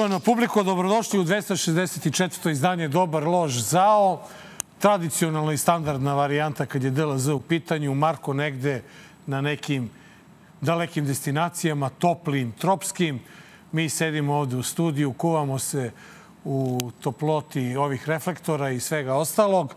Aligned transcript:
Poštovana 0.00 0.20
publiko, 0.20 0.62
dobrodošli 0.62 1.18
u 1.18 1.24
264. 1.24 2.50
izdanje 2.50 2.88
Dobar 2.88 3.24
lož 3.24 3.58
zao. 3.58 4.22
Tradicionalna 4.78 5.52
i 5.52 5.56
standardna 5.56 6.14
varijanta 6.14 6.66
kad 6.66 6.84
je 6.84 6.90
DLZ 6.90 7.28
u 7.28 7.40
pitanju. 7.40 7.94
Marko 7.94 8.32
negde 8.32 8.82
na 9.26 9.40
nekim 9.40 9.90
dalekim 10.60 11.04
destinacijama, 11.04 11.88
toplim, 11.88 12.52
tropskim. 12.52 13.20
Mi 13.72 13.88
sedimo 13.88 14.34
ovde 14.34 14.56
u 14.56 14.62
studiju, 14.62 15.12
kuvamo 15.12 15.58
se 15.58 15.90
u 16.44 16.90
toploti 17.00 17.76
ovih 17.76 18.08
reflektora 18.08 18.70
i 18.70 18.80
svega 18.80 19.14
ostalog. 19.14 19.74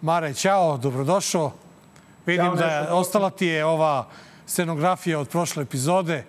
Mare, 0.00 0.34
ćao, 0.34 0.76
dobrodošao. 0.76 1.52
Vidim 2.26 2.46
Ćao, 2.46 2.54
da 2.54 2.66
je, 2.66 2.92
ostala 2.92 3.30
ti 3.30 3.46
je 3.46 3.64
ova 3.64 4.06
scenografija 4.46 5.18
od 5.18 5.28
prošle 5.28 5.62
epizode. 5.62 6.24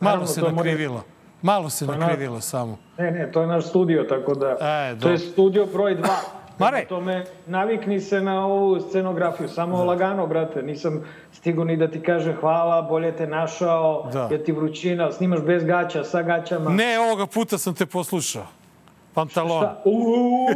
Malo 0.00 0.26
se 0.26 0.42
nakrivilo. 0.42 1.04
Malo 1.42 1.70
se 1.70 1.86
na- 1.86 1.96
nakrivilo 1.96 2.40
samo. 2.40 2.78
Ne, 2.98 3.10
ne, 3.10 3.32
to 3.32 3.40
je 3.40 3.46
naš 3.46 3.64
studio, 3.64 4.02
tako 4.02 4.34
da... 4.34 4.56
E, 4.90 4.98
to 5.00 5.08
je 5.08 5.18
studio 5.18 5.66
broj 5.66 5.96
2. 5.96 6.06
Mare! 6.58 6.84
tome, 6.84 7.24
navikni 7.46 8.00
se 8.00 8.20
na 8.20 8.46
ovu 8.46 8.80
scenografiju. 8.80 9.48
Samo 9.48 9.76
Da. 9.76 9.84
lagano, 9.84 10.26
brate. 10.26 10.62
Nisam 10.62 11.02
stigao 11.32 11.64
ni 11.64 11.76
da 11.76 11.88
ti 11.88 12.02
kaže 12.02 12.34
hvala, 12.34 12.82
bolje 12.82 13.12
te 13.12 13.26
našao, 13.26 14.08
Da. 14.12 14.28
jer 14.30 14.44
ti 14.44 14.52
vrućina, 14.52 15.12
snimaš 15.12 15.40
bez 15.40 15.64
gaća, 15.64 16.04
sa 16.04 16.22
gaćama. 16.22 16.70
Ne, 16.70 16.98
ovoga 17.00 17.26
puta 17.26 17.58
sam 17.58 17.74
te 17.74 17.86
poslušao. 17.86 18.46
Pantalon. 19.14 19.66
Uuu, 19.84 20.46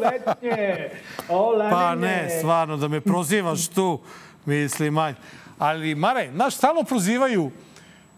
letnje! 0.00 0.90
O, 1.28 1.50
lanene! 1.50 1.70
Pa 1.72 1.94
ne, 1.96 2.30
stvarno, 2.30 2.76
da 2.76 2.88
me 2.88 3.00
prozivaš 3.00 3.68
tu, 3.68 3.98
mislim, 4.44 4.98
aj. 4.98 5.14
Ali, 5.58 5.94
Mare, 5.94 6.30
naš 6.32 6.54
stalno 6.54 6.82
prozivaju 6.82 7.50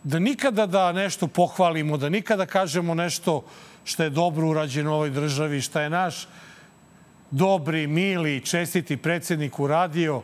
da 0.04 0.18
nikada 0.18 0.66
da 0.66 0.92
nešto 0.92 1.26
pohvalimo, 1.26 1.96
da 1.96 2.08
nikada 2.08 2.46
kažemo 2.46 2.94
nešto 2.94 3.44
što 3.84 4.02
je 4.02 4.10
dobro 4.10 4.48
urađeno 4.48 4.90
u 4.90 4.94
ovoj 4.94 5.10
državi, 5.10 5.60
šta 5.60 5.82
je 5.82 5.90
naš 5.90 6.28
dobri, 7.30 7.86
mili, 7.86 8.44
čestiti 8.44 8.96
predsednik 8.96 9.58
uradio. 9.58 10.22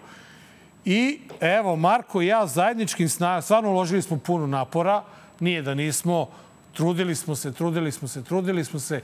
I 0.85 1.21
evo, 1.41 1.77
Marko 1.77 2.23
i 2.23 2.27
ja 2.27 2.47
zajedničkim 2.47 3.09
snagama, 3.09 3.43
stvarno 3.43 3.71
uložili 3.71 4.03
smo 4.03 4.19
puno 4.19 4.47
napora, 4.47 5.03
nije 5.41 5.63
da 5.63 5.75
nismo, 5.75 6.29
trudili 6.73 7.15
smo 7.15 7.37
se, 7.37 7.53
trudili 7.53 7.93
smo 7.93 8.09
se, 8.09 8.25
trudili 8.25 8.65
smo 8.65 8.81
se. 8.81 9.03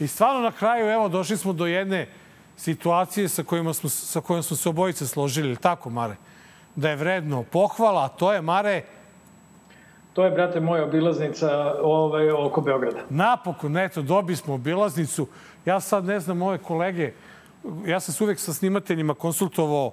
I 0.00 0.06
stvarno 0.06 0.40
na 0.40 0.52
kraju, 0.52 0.90
evo, 0.90 1.08
došli 1.08 1.36
smo 1.36 1.52
do 1.52 1.66
jedne 1.66 2.08
situacije 2.56 3.28
sa, 3.28 3.42
kojima 3.42 3.74
smo, 3.74 3.90
sa 3.90 4.20
kojom 4.20 4.42
smo 4.42 4.56
se 4.56 4.68
obojice 4.68 5.06
složili, 5.06 5.48
ili 5.48 5.56
tako, 5.56 5.90
Mare? 5.90 6.16
Da 6.76 6.90
je 6.90 6.96
vredno 6.96 7.42
pohvala, 7.42 8.04
a 8.04 8.08
to 8.08 8.32
je, 8.32 8.42
Mare, 8.42 8.82
To 10.16 10.24
je, 10.24 10.30
brate, 10.30 10.60
moja 10.60 10.84
obilaznica 10.84 11.48
ovaj, 11.82 12.30
oko 12.30 12.60
Beograda. 12.60 13.00
napokon, 13.10 13.76
eto, 13.76 14.02
dobi 14.02 14.36
smo 14.36 14.54
obilaznicu. 14.54 15.26
Ja 15.64 15.80
sad 15.80 16.04
ne 16.04 16.20
znam, 16.20 16.42
ove 16.42 16.58
kolege, 16.58 17.12
ja 17.86 18.00
sam 18.00 18.14
se 18.14 18.24
uvek 18.24 18.38
sa 18.40 18.52
snimateljima 18.52 19.14
konsultovao 19.14 19.92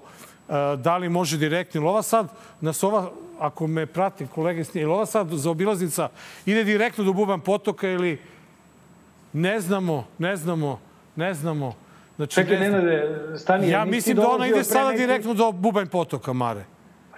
e, 0.50 0.54
da 0.78 0.98
li 0.98 1.10
može 1.10 1.38
direktno. 1.38 1.82
Ili 1.82 1.90
ova 1.90 2.02
sad, 2.02 2.28
nas 2.62 2.84
ova, 2.84 3.10
ako 3.40 3.68
me 3.68 3.86
prati 3.86 4.28
kolege 4.28 4.64
snije, 4.64 4.84
ili 4.84 4.92
ova 4.92 5.06
sad 5.06 5.28
za 5.30 5.52
obilaznica 5.52 6.10
ide 6.46 6.64
direktno 6.64 7.04
do 7.04 7.14
Buban 7.14 7.40
potoka 7.40 7.90
ili 7.90 8.20
ne 9.34 9.60
znamo, 9.60 10.06
ne 10.18 10.36
znamo, 10.38 10.80
ne 11.16 11.34
znamo. 11.34 11.74
Znači, 12.16 12.36
Čekaj, 12.36 12.60
ne. 12.60 12.70
Nenade, 12.70 13.20
stani. 13.38 13.70
Ja 13.70 13.86
mislim 13.86 14.16
da 14.16 14.30
ona 14.30 14.48
ide 14.48 14.64
sada 14.64 14.90
neki- 14.92 14.98
direktno 14.98 15.34
do 15.34 15.52
Bubanj 15.52 15.88
potoka, 15.88 16.34
Mare. 16.34 16.66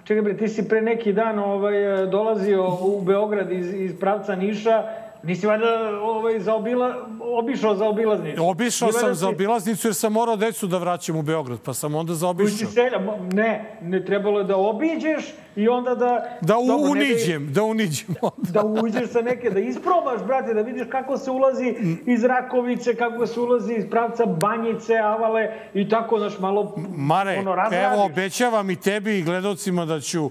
Čekaj 0.06 0.22
bre, 0.22 0.36
ti 0.38 0.48
si 0.48 0.62
pre 0.68 0.82
neki 0.82 1.12
dan 1.12 1.38
ovaj, 1.38 2.06
dolazio 2.06 2.66
u 2.80 3.00
Beograd 3.02 3.52
iz, 3.52 3.74
iz 3.74 3.94
pravca 4.00 4.36
Niša, 4.36 4.82
nisi 5.26 5.46
valjda 5.46 6.00
ovaj, 6.02 6.40
zaobila, 6.40 7.08
obišao 7.20 7.74
za 7.76 7.84
obilaznicu? 7.88 8.48
Obišao 8.48 8.92
sam 8.92 9.02
valjda 9.02 9.14
za 9.14 9.28
obilaznicu 9.28 9.88
jer 9.88 9.94
sam 9.94 10.12
morao 10.12 10.36
decu 10.36 10.66
da 10.66 10.78
vraćam 10.78 11.16
u 11.16 11.22
Beograd, 11.22 11.60
pa 11.60 11.74
sam 11.74 11.94
onda 11.94 12.14
zaobišao. 12.14 12.70
selja? 12.70 12.98
Ma, 12.98 13.16
Ne, 13.32 13.78
ne 13.82 14.04
trebalo 14.04 14.38
je 14.38 14.44
da 14.44 14.56
obiđeš 14.56 15.24
i 15.56 15.68
onda 15.68 15.94
da... 15.94 16.38
Da 16.40 16.58
u, 16.58 16.66
Dobro, 16.66 16.84
ne 16.84 16.90
uniđem, 16.90 17.52
da 17.52 17.62
uniđem. 17.62 18.14
Da, 18.36 18.62
da 18.62 18.66
uđeš 18.66 19.10
sa 19.10 19.20
neke, 19.22 19.50
da 19.50 19.60
isprobaš, 19.60 20.22
brate, 20.26 20.54
da 20.54 20.60
vidiš 20.60 20.86
kako 20.90 21.18
se 21.18 21.30
ulazi 21.30 21.74
iz 22.06 22.24
Rakovice, 22.24 22.96
kako 22.96 23.26
se 23.26 23.40
ulazi 23.40 23.74
iz 23.74 23.84
pravca 23.90 24.26
Banjice, 24.26 24.96
Avale 24.96 25.48
i 25.74 25.88
tako, 25.88 26.18
znaš, 26.18 26.38
malo 26.38 26.74
Mare, 26.96 27.38
ono, 27.38 27.54
razradiš. 27.54 27.92
evo, 27.92 28.04
obećavam 28.04 28.70
i 28.70 28.76
tebi 28.76 29.18
i 29.18 29.22
gledalcima 29.22 29.84
da 29.84 30.00
ću 30.00 30.30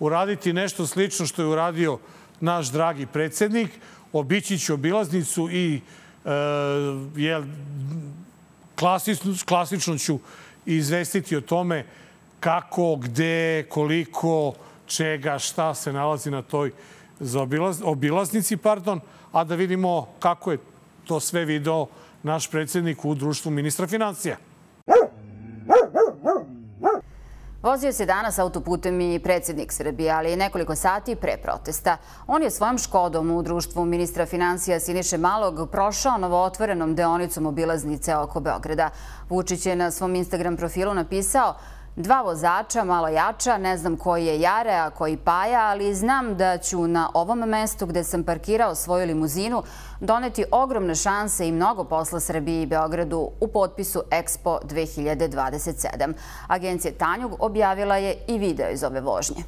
uraditi 0.00 0.52
nešto 0.52 0.86
slično 0.86 1.26
što 1.26 1.42
je 1.42 1.48
uradio 1.48 1.98
naš 2.40 2.72
dragi 2.72 3.06
predsednik. 3.06 3.70
Obići 4.14 4.58
ću 4.58 4.74
obilaznicu 4.74 5.48
i 5.50 5.80
e, 6.24 6.30
jel, 7.16 7.42
klasično, 8.78 9.34
klasično 9.46 9.98
ću 9.98 10.18
izvestiti 10.66 11.36
o 11.36 11.40
tome 11.40 11.86
kako, 12.40 12.96
gde, 12.96 13.66
koliko, 13.68 14.52
čega, 14.86 15.38
šta 15.38 15.74
se 15.74 15.92
nalazi 15.92 16.30
na 16.30 16.42
toj 16.42 16.72
zaobilaz, 17.20 17.80
obilaznici, 17.84 18.56
pardon, 18.56 19.00
a 19.32 19.44
da 19.44 19.54
vidimo 19.54 20.08
kako 20.18 20.52
je 20.52 20.58
to 21.04 21.20
sve 21.20 21.44
video 21.44 21.86
naš 22.22 22.50
predsednik 22.50 23.04
u 23.04 23.14
društvu 23.14 23.50
ministra 23.50 23.86
financija. 23.86 24.36
Vozio 27.64 27.92
se 27.92 28.06
danas 28.06 28.38
autoputem 28.38 29.00
i 29.00 29.18
predsjednik 29.18 29.72
Srbije, 29.72 30.10
ali 30.10 30.36
nekoliko 30.36 30.74
sati 30.74 31.14
pre 31.16 31.36
protesta. 31.36 31.96
On 32.26 32.42
je 32.42 32.50
svojom 32.50 32.78
škodom 32.78 33.30
u 33.30 33.42
društvu 33.42 33.84
ministra 33.84 34.26
financija 34.26 34.80
Siniše 34.80 35.18
Malog 35.18 35.70
prošao 35.70 36.18
novootvorenom 36.18 36.94
deonicom 36.94 37.46
obilaznice 37.46 38.16
oko 38.16 38.40
Beograda. 38.40 38.90
Vučić 39.28 39.66
je 39.66 39.76
na 39.76 39.90
svom 39.90 40.14
Instagram 40.14 40.56
profilu 40.56 40.94
napisao 40.94 41.54
Dva 41.96 42.22
vozača, 42.22 42.84
malo 42.84 43.08
jača, 43.08 43.58
ne 43.58 43.76
znam 43.76 43.96
koji 43.96 44.26
je 44.26 44.40
Jare, 44.40 44.72
a 44.72 44.90
koji 44.90 45.16
Paja, 45.16 45.60
ali 45.60 45.94
znam 45.94 46.36
da 46.36 46.58
ću 46.58 46.86
na 46.86 47.10
ovom 47.14 47.38
mestu 47.38 47.86
gde 47.86 48.04
sam 48.04 48.24
parkirao 48.24 48.74
svoju 48.74 49.06
limuzinu 49.06 49.62
doneti 50.00 50.44
ogromne 50.50 50.94
šanse 50.94 51.48
i 51.48 51.52
mnogo 51.52 51.84
posla 51.84 52.20
Srbiji 52.20 52.62
i 52.62 52.66
Beogradu 52.66 53.30
u 53.40 53.48
potpisu 53.48 54.02
Expo 54.10 54.58
2027. 54.64 56.12
Agencija 56.46 56.92
Tanjug 56.98 57.36
objavila 57.38 57.96
je 57.96 58.16
i 58.28 58.38
video 58.38 58.70
iz 58.70 58.84
ove 58.84 59.00
vožnje. 59.00 59.44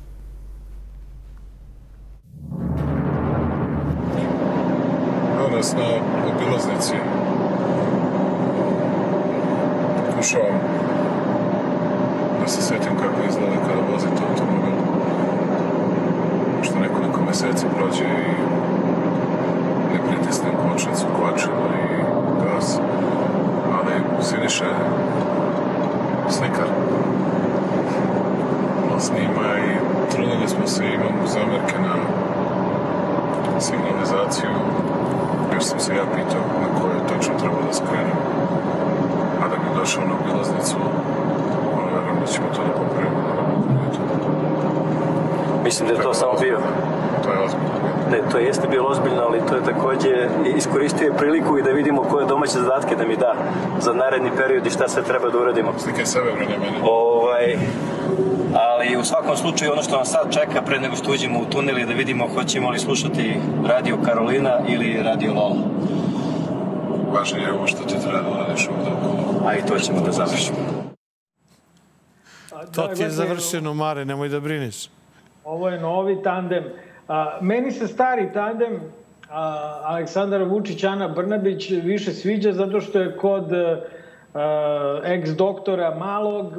Evo 5.39 5.57
nas 5.57 5.73
na 5.73 5.87
obilaznici. 6.34 6.95
Pokušavam 10.11 10.86
da 12.47 12.53
se 12.53 12.62
setim 12.62 12.93
kako 13.03 13.29
izgleda 13.29 13.57
kada 13.67 13.93
vozite 13.93 14.23
automobil. 14.31 14.77
Što 16.62 16.79
nekoliko 16.79 17.21
meseci 17.27 17.67
prođe 17.77 18.05
i 18.05 18.33
ne 19.93 19.99
pritisnem 20.09 20.53
kočnicu, 20.62 21.07
kvačilo 21.19 21.67
i 21.83 22.03
gaz. 22.45 22.79
Ali 23.77 24.23
Siniša 24.23 24.65
je 24.65 24.77
slikar. 26.29 26.69
On 28.95 29.01
snima 29.01 29.47
i 29.59 29.71
trudili 30.11 30.49
smo 30.49 30.67
se, 30.67 30.84
imamo 30.87 31.27
zamerke 31.27 31.78
na 31.78 31.95
signalizaciju 33.61 34.51
još 35.55 35.65
sam 35.65 35.81
se 35.81 35.95
ja 35.95 36.05
pitao 36.15 36.43
na 36.63 36.81
koje 36.81 37.09
točno 37.09 37.39
treba 37.39 37.57
da 37.66 37.72
skrenem. 37.72 38.19
A 39.43 39.48
da 39.48 39.57
bi 39.57 39.78
došao 39.78 40.04
na 40.04 40.15
obilaznicu, 40.21 40.77
verujem 41.98 42.21
da 42.21 42.27
ćemo 42.27 42.47
to 42.57 42.63
da 42.63 42.72
popravimo 42.72 43.19
na 43.19 43.43
ovom 43.43 43.63
putu. 43.63 43.98
Mislim 45.65 45.89
da 45.89 45.95
je 45.95 46.01
to 46.01 46.15
samo 46.15 46.33
bio. 46.41 46.59
To 47.25 47.33
je 47.33 47.39
ozbiljno. 47.45 47.77
Ne, 48.10 48.19
to 48.33 48.39
jeste 48.39 48.69
bilo 48.69 48.89
ozbiljno, 48.89 49.22
ali 49.22 49.41
to 49.48 49.54
je 49.57 49.65
takođe 49.65 50.28
iskoristio 50.57 51.04
je 51.04 51.13
priliku 51.13 51.59
i 51.59 51.63
da 51.63 51.71
vidimo 51.71 52.03
koje 52.03 52.27
domaće 52.27 52.53
zadatke 52.53 52.97
da 52.97 53.04
mi 53.07 53.16
da 53.16 53.34
za 53.81 53.93
naredni 53.93 54.31
period 54.37 54.66
i 54.66 54.71
šta 54.71 54.89
sve 54.89 55.03
treba 55.03 55.31
da 55.31 55.39
uradimo. 55.39 55.72
Slikaj 55.78 56.07
sebe, 56.07 56.33
bre, 56.37 56.47
ne 56.47 56.59
mene. 56.59 56.78
Ovaj, 56.84 57.57
ali 58.54 58.97
u 58.97 59.04
svakom 59.04 59.37
slučaju 59.37 59.72
ono 59.72 59.83
što 59.83 59.97
nas 59.97 60.09
sad 60.09 60.33
čeka 60.33 60.63
pre 60.63 60.81
nego 60.81 60.97
što 60.97 61.13
uđemo 61.13 61.41
u 61.41 61.45
tunel 61.45 61.78
je 61.78 61.87
da 61.87 61.95
vidimo 61.95 62.28
hoćemo 62.34 62.71
li 62.71 62.78
slušati 62.78 63.41
Radio 63.66 63.97
Karolina 64.04 64.59
ili 64.69 65.03
Radio 65.03 65.34
Lola. 65.34 65.57
Važnije 67.13 67.45
je 67.45 67.53
ovo 67.53 67.66
što 67.66 67.84
ti 67.84 67.95
treba 68.03 68.21
da 68.22 68.28
uradiš 68.31 68.69
ovde 68.69 68.91
okolo. 68.98 69.48
A 69.48 69.57
i 69.57 69.63
to 69.63 69.78
ćemo 69.78 70.01
da 70.01 70.13
završimo. 70.13 70.76
To 72.74 72.89
ti 72.89 73.03
je 73.03 73.10
završeno, 73.10 73.74
Mare, 73.74 74.04
nemoj 74.04 74.28
da 74.28 74.41
brineš. 74.41 74.89
Ovo 75.45 75.68
je 75.68 75.80
novi 75.80 76.22
tandem. 76.22 76.65
A, 77.09 77.39
meni 77.41 77.72
se 77.72 77.86
stari 77.89 78.33
tandem 78.34 78.80
a, 79.30 79.80
Aleksandar 79.84 80.42
Vučić, 80.42 80.84
Ana 80.84 81.09
Brnabić 81.09 81.71
više 81.71 82.13
sviđa 82.13 82.53
zato 82.53 82.80
što 82.80 83.01
je 83.01 83.16
kod 83.16 83.53
a, 83.53 85.01
ex-doktora 85.04 85.95
Malog, 85.98 86.53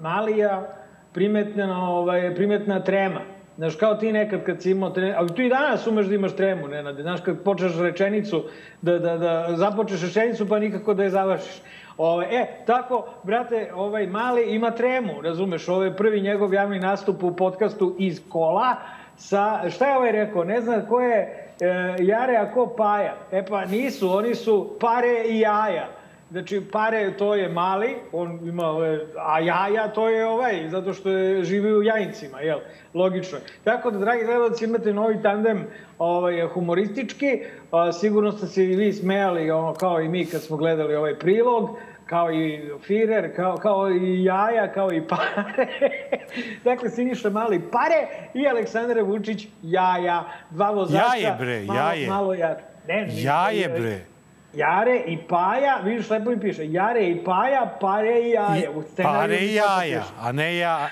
Malija 0.00 0.76
primetna, 1.12 1.88
ovaj, 1.90 2.34
primetna 2.34 2.80
trema. 2.80 3.20
Znaš, 3.56 3.76
kao 3.76 3.94
ti 3.94 4.12
nekad 4.12 4.44
kad 4.44 4.62
si 4.62 4.70
imao 4.70 4.90
tremu, 4.90 5.14
ali 5.16 5.34
tu 5.34 5.42
i 5.42 5.48
danas 5.48 5.86
umeš 5.86 6.06
da 6.06 6.14
imaš 6.14 6.36
tremu, 6.36 6.68
Nenade. 6.68 7.02
Znaš, 7.02 7.20
kad 7.20 7.42
počneš 7.42 7.78
rečenicu, 7.78 8.44
da, 8.82 8.98
da, 8.98 9.18
da 9.18 9.46
započeš 9.56 10.02
rečenicu 10.02 10.48
pa 10.48 10.58
nikako 10.58 10.94
da 10.94 11.02
je 11.02 11.10
završiš. 11.10 11.62
Ove, 11.96 12.26
e, 12.30 12.46
tako, 12.66 13.04
brate, 13.22 13.70
ovaj 13.74 14.06
mali 14.06 14.42
ima 14.54 14.70
tremu, 14.70 15.20
razumeš, 15.22 15.68
ovo 15.68 15.84
je 15.84 15.96
prvi 15.96 16.20
njegov 16.20 16.54
javni 16.54 16.80
nastup 16.80 17.22
u 17.22 17.36
podcastu 17.36 17.96
iz 17.98 18.20
kola, 18.28 18.76
sa, 19.16 19.70
šta 19.70 19.88
je 19.88 19.96
ovaj 19.96 20.12
rekao, 20.12 20.44
ne 20.44 20.60
znam 20.60 20.86
ko 20.88 21.00
je 21.00 21.18
e, 21.60 21.96
Jare, 21.98 22.36
a 22.36 22.52
ko 22.52 22.66
Paja. 22.76 23.16
E 23.32 23.44
pa 23.46 23.64
nisu, 23.64 24.16
oni 24.16 24.34
su 24.34 24.76
pare 24.80 25.24
i 25.28 25.40
jaja. 25.40 25.88
Znači, 26.32 26.62
pare 26.72 27.16
to 27.18 27.34
je 27.34 27.48
mali, 27.48 27.96
on 28.12 28.40
ima 28.48 28.66
ove, 28.66 29.00
a 29.18 29.40
jaja 29.40 29.88
to 29.88 30.08
je 30.08 30.26
ovaj, 30.26 30.68
zato 30.68 30.92
što 30.92 31.10
je 31.10 31.44
živi 31.44 31.72
u 31.74 31.82
jajincima, 31.82 32.40
jel? 32.40 32.58
Logično 32.94 33.38
je. 33.38 33.44
Tako 33.64 33.90
da, 33.90 33.98
dragi 33.98 34.24
gledalci, 34.24 34.64
imate 34.64 34.92
novi 34.92 35.22
tandem 35.22 35.66
ovaj, 35.98 36.46
humoristički. 36.46 37.42
A, 37.70 37.92
sigurno 37.92 38.32
ste 38.32 38.46
se 38.46 38.64
i 38.64 38.76
vi 38.76 38.92
smejali, 38.92 39.50
ono, 39.50 39.74
kao 39.74 40.00
i 40.00 40.08
mi 40.08 40.26
kad 40.26 40.42
smo 40.42 40.56
gledali 40.56 40.94
ovaj 40.94 41.18
prilog 41.18 41.70
kao 42.06 42.32
i 42.32 42.70
Firer, 42.82 43.36
kao, 43.36 43.56
kao 43.56 43.90
i 43.90 44.24
Jaja, 44.24 44.72
kao 44.72 44.92
i 44.92 45.02
Pare. 45.08 45.66
dakle, 46.64 46.90
Siniša 46.90 47.30
Mali 47.30 47.60
Pare 47.72 48.30
i 48.34 48.48
Aleksandar 48.48 49.02
Vučić 49.02 49.46
Jaja. 49.62 50.24
Dva 50.50 50.70
vozača. 50.70 51.04
Jaje, 51.04 51.36
bre, 51.38 51.64
malo, 51.66 51.80
jaje. 51.80 52.08
Malo 52.08 52.34
jar. 52.34 52.56
Ne, 52.88 53.06
ne, 53.06 53.22
Jaje, 53.22 53.68
bre. 53.68 54.11
Jare 54.54 54.96
i 55.06 55.18
Paja, 55.28 55.80
vidiš, 55.84 56.10
lepo 56.10 56.30
mi 56.30 56.40
piše, 56.40 56.72
Jare 56.72 57.06
i 57.06 57.24
Paja, 57.24 57.76
Pare 57.80 58.20
i 58.20 58.30
Jaja. 58.30 58.70
U 58.70 58.82
Pare 59.02 59.36
i 59.36 59.54
jaja, 59.54 60.02
a 60.20 60.32
ne 60.32 60.56
ja... 60.56 60.88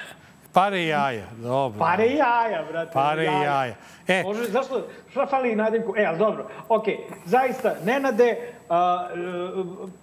Pare 0.53 0.83
i 0.83 0.87
jaja, 0.89 1.25
dobro. 1.43 1.79
Pare 1.79 2.07
i 2.07 2.17
jaja, 2.17 2.65
brate. 2.71 2.93
Pare 2.93 3.23
i 3.23 3.45
jaja. 3.45 3.75
E, 4.09 4.23
Može, 4.23 4.45
zašto, 4.45 4.87
šta 5.11 5.27
fali 5.27 5.53
i 5.53 5.57
nadimku? 5.57 5.95
E, 5.97 6.05
ali 6.05 6.19
dobro, 6.19 6.49
okej, 6.69 6.99
zaista, 7.25 7.75
Nenade, 7.85 8.37
a, 8.69 9.09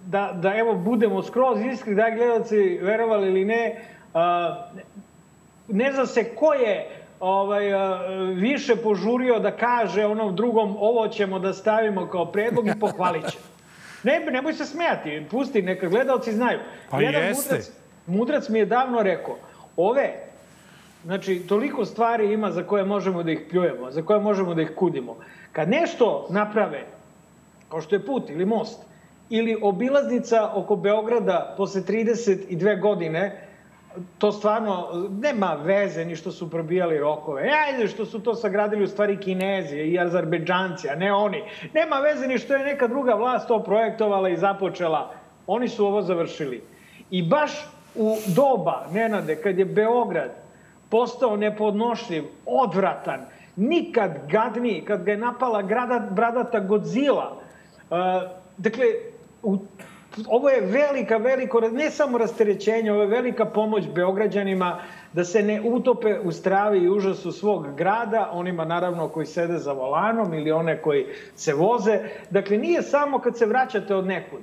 da, 0.04 0.30
da 0.34 0.54
evo 0.54 0.74
budemo 0.74 1.22
skroz 1.22 1.60
iskri, 1.72 1.94
da 1.94 2.10
gledalci, 2.10 2.78
verovali 2.82 3.28
ili 3.28 3.44
ne, 3.44 3.80
a, 4.14 4.54
ne 5.68 5.92
zna 5.92 6.06
se 6.06 6.34
ko 6.34 6.52
je 6.54 6.97
ovaj, 7.20 7.74
a, 7.74 8.06
više 8.34 8.76
požurio 8.76 9.38
da 9.38 9.56
kaže 9.56 10.06
onom 10.06 10.36
drugom 10.36 10.76
ovo 10.80 11.08
ćemo 11.08 11.38
da 11.38 11.52
stavimo 11.52 12.06
kao 12.06 12.32
predlog 12.32 12.66
i 12.66 12.78
pohvalit 12.80 13.30
će. 13.30 13.38
Ne, 14.02 14.20
nemoj 14.30 14.52
se 14.52 14.64
smijati, 14.64 15.26
pusti, 15.30 15.62
neka 15.62 15.88
gledalci 15.88 16.32
znaju. 16.32 16.58
Pa 16.90 17.00
jeste. 17.00 17.54
Mudrac, 17.54 17.70
mudrac 18.06 18.48
mi 18.48 18.58
je 18.58 18.66
davno 18.66 19.02
rekao, 19.02 19.36
ove 19.76 20.28
Znači, 21.04 21.42
toliko 21.48 21.84
stvari 21.84 22.32
ima 22.32 22.50
za 22.50 22.62
koje 22.62 22.84
možemo 22.84 23.22
da 23.22 23.30
ih 23.30 23.40
pljujemo, 23.50 23.90
za 23.90 24.02
koje 24.02 24.20
možemo 24.20 24.54
da 24.54 24.62
ih 24.62 24.72
kudimo. 24.76 25.16
Kad 25.52 25.68
nešto 25.68 26.26
naprave, 26.30 26.84
kao 27.68 27.80
što 27.80 27.94
je 27.94 28.06
put 28.06 28.30
ili 28.30 28.46
most, 28.46 28.80
ili 29.30 29.58
obilaznica 29.62 30.52
oko 30.54 30.76
Beograda 30.76 31.54
posle 31.56 31.82
32 31.82 32.80
godine, 32.80 33.47
to 34.18 34.32
stvarno 34.32 34.88
nema 35.20 35.58
veze 35.64 36.04
ni 36.04 36.16
što 36.16 36.32
su 36.32 36.50
probijali 36.50 36.98
rokove. 36.98 37.42
E, 37.42 37.50
ajde 37.66 37.88
što 37.88 38.06
su 38.06 38.18
to 38.18 38.34
sagradili 38.34 38.84
u 38.84 38.88
stvari 38.88 39.16
Kinezi 39.16 39.76
i 39.76 39.98
Azerbejdžanci, 39.98 40.88
a 40.88 40.94
ne 40.94 41.12
oni. 41.12 41.42
Nema 41.74 41.96
veze 41.96 42.26
ni 42.26 42.38
što 42.38 42.54
je 42.54 42.64
neka 42.64 42.86
druga 42.86 43.14
vlast 43.14 43.48
to 43.48 43.62
projektovala 43.62 44.28
i 44.28 44.36
započela. 44.36 45.12
Oni 45.46 45.68
su 45.68 45.86
ovo 45.86 46.02
završili. 46.02 46.62
I 47.10 47.22
baš 47.22 47.52
u 47.94 48.16
doba, 48.26 48.86
Nenade, 48.92 49.36
kad 49.36 49.58
je 49.58 49.64
Beograd 49.64 50.30
postao 50.90 51.36
nepodnošljiv, 51.36 52.24
odvratan, 52.46 53.20
nikad 53.56 54.10
gadniji, 54.30 54.84
kad 54.84 55.04
ga 55.04 55.10
je 55.10 55.16
napala 55.16 55.62
grada, 55.62 56.08
bradata 56.10 56.60
Godzilla. 56.60 57.36
Uh, 57.90 57.96
dakle, 58.56 58.84
u, 59.42 59.58
ovo 60.26 60.48
je 60.48 60.60
velika, 60.60 61.16
veliko, 61.16 61.60
ne 61.60 61.90
samo 61.90 62.18
rasterećenje, 62.18 62.92
ovo 62.92 63.02
je 63.02 63.08
velika 63.08 63.44
pomoć 63.44 63.88
Beograđanima 63.88 64.78
da 65.12 65.24
se 65.24 65.42
ne 65.42 65.60
utope 65.60 66.18
u 66.18 66.32
stravi 66.32 66.78
i 66.78 66.88
užasu 66.88 67.32
svog 67.32 67.74
grada, 67.76 68.28
onima 68.32 68.64
naravno 68.64 69.08
koji 69.08 69.26
sede 69.26 69.58
za 69.58 69.72
volanom 69.72 70.34
ili 70.34 70.50
one 70.52 70.82
koji 70.82 71.06
se 71.34 71.54
voze. 71.54 71.98
Dakle, 72.30 72.58
nije 72.58 72.82
samo 72.82 73.18
kad 73.18 73.36
se 73.36 73.46
vraćate 73.46 73.94
od 73.94 74.06
nekud 74.06 74.40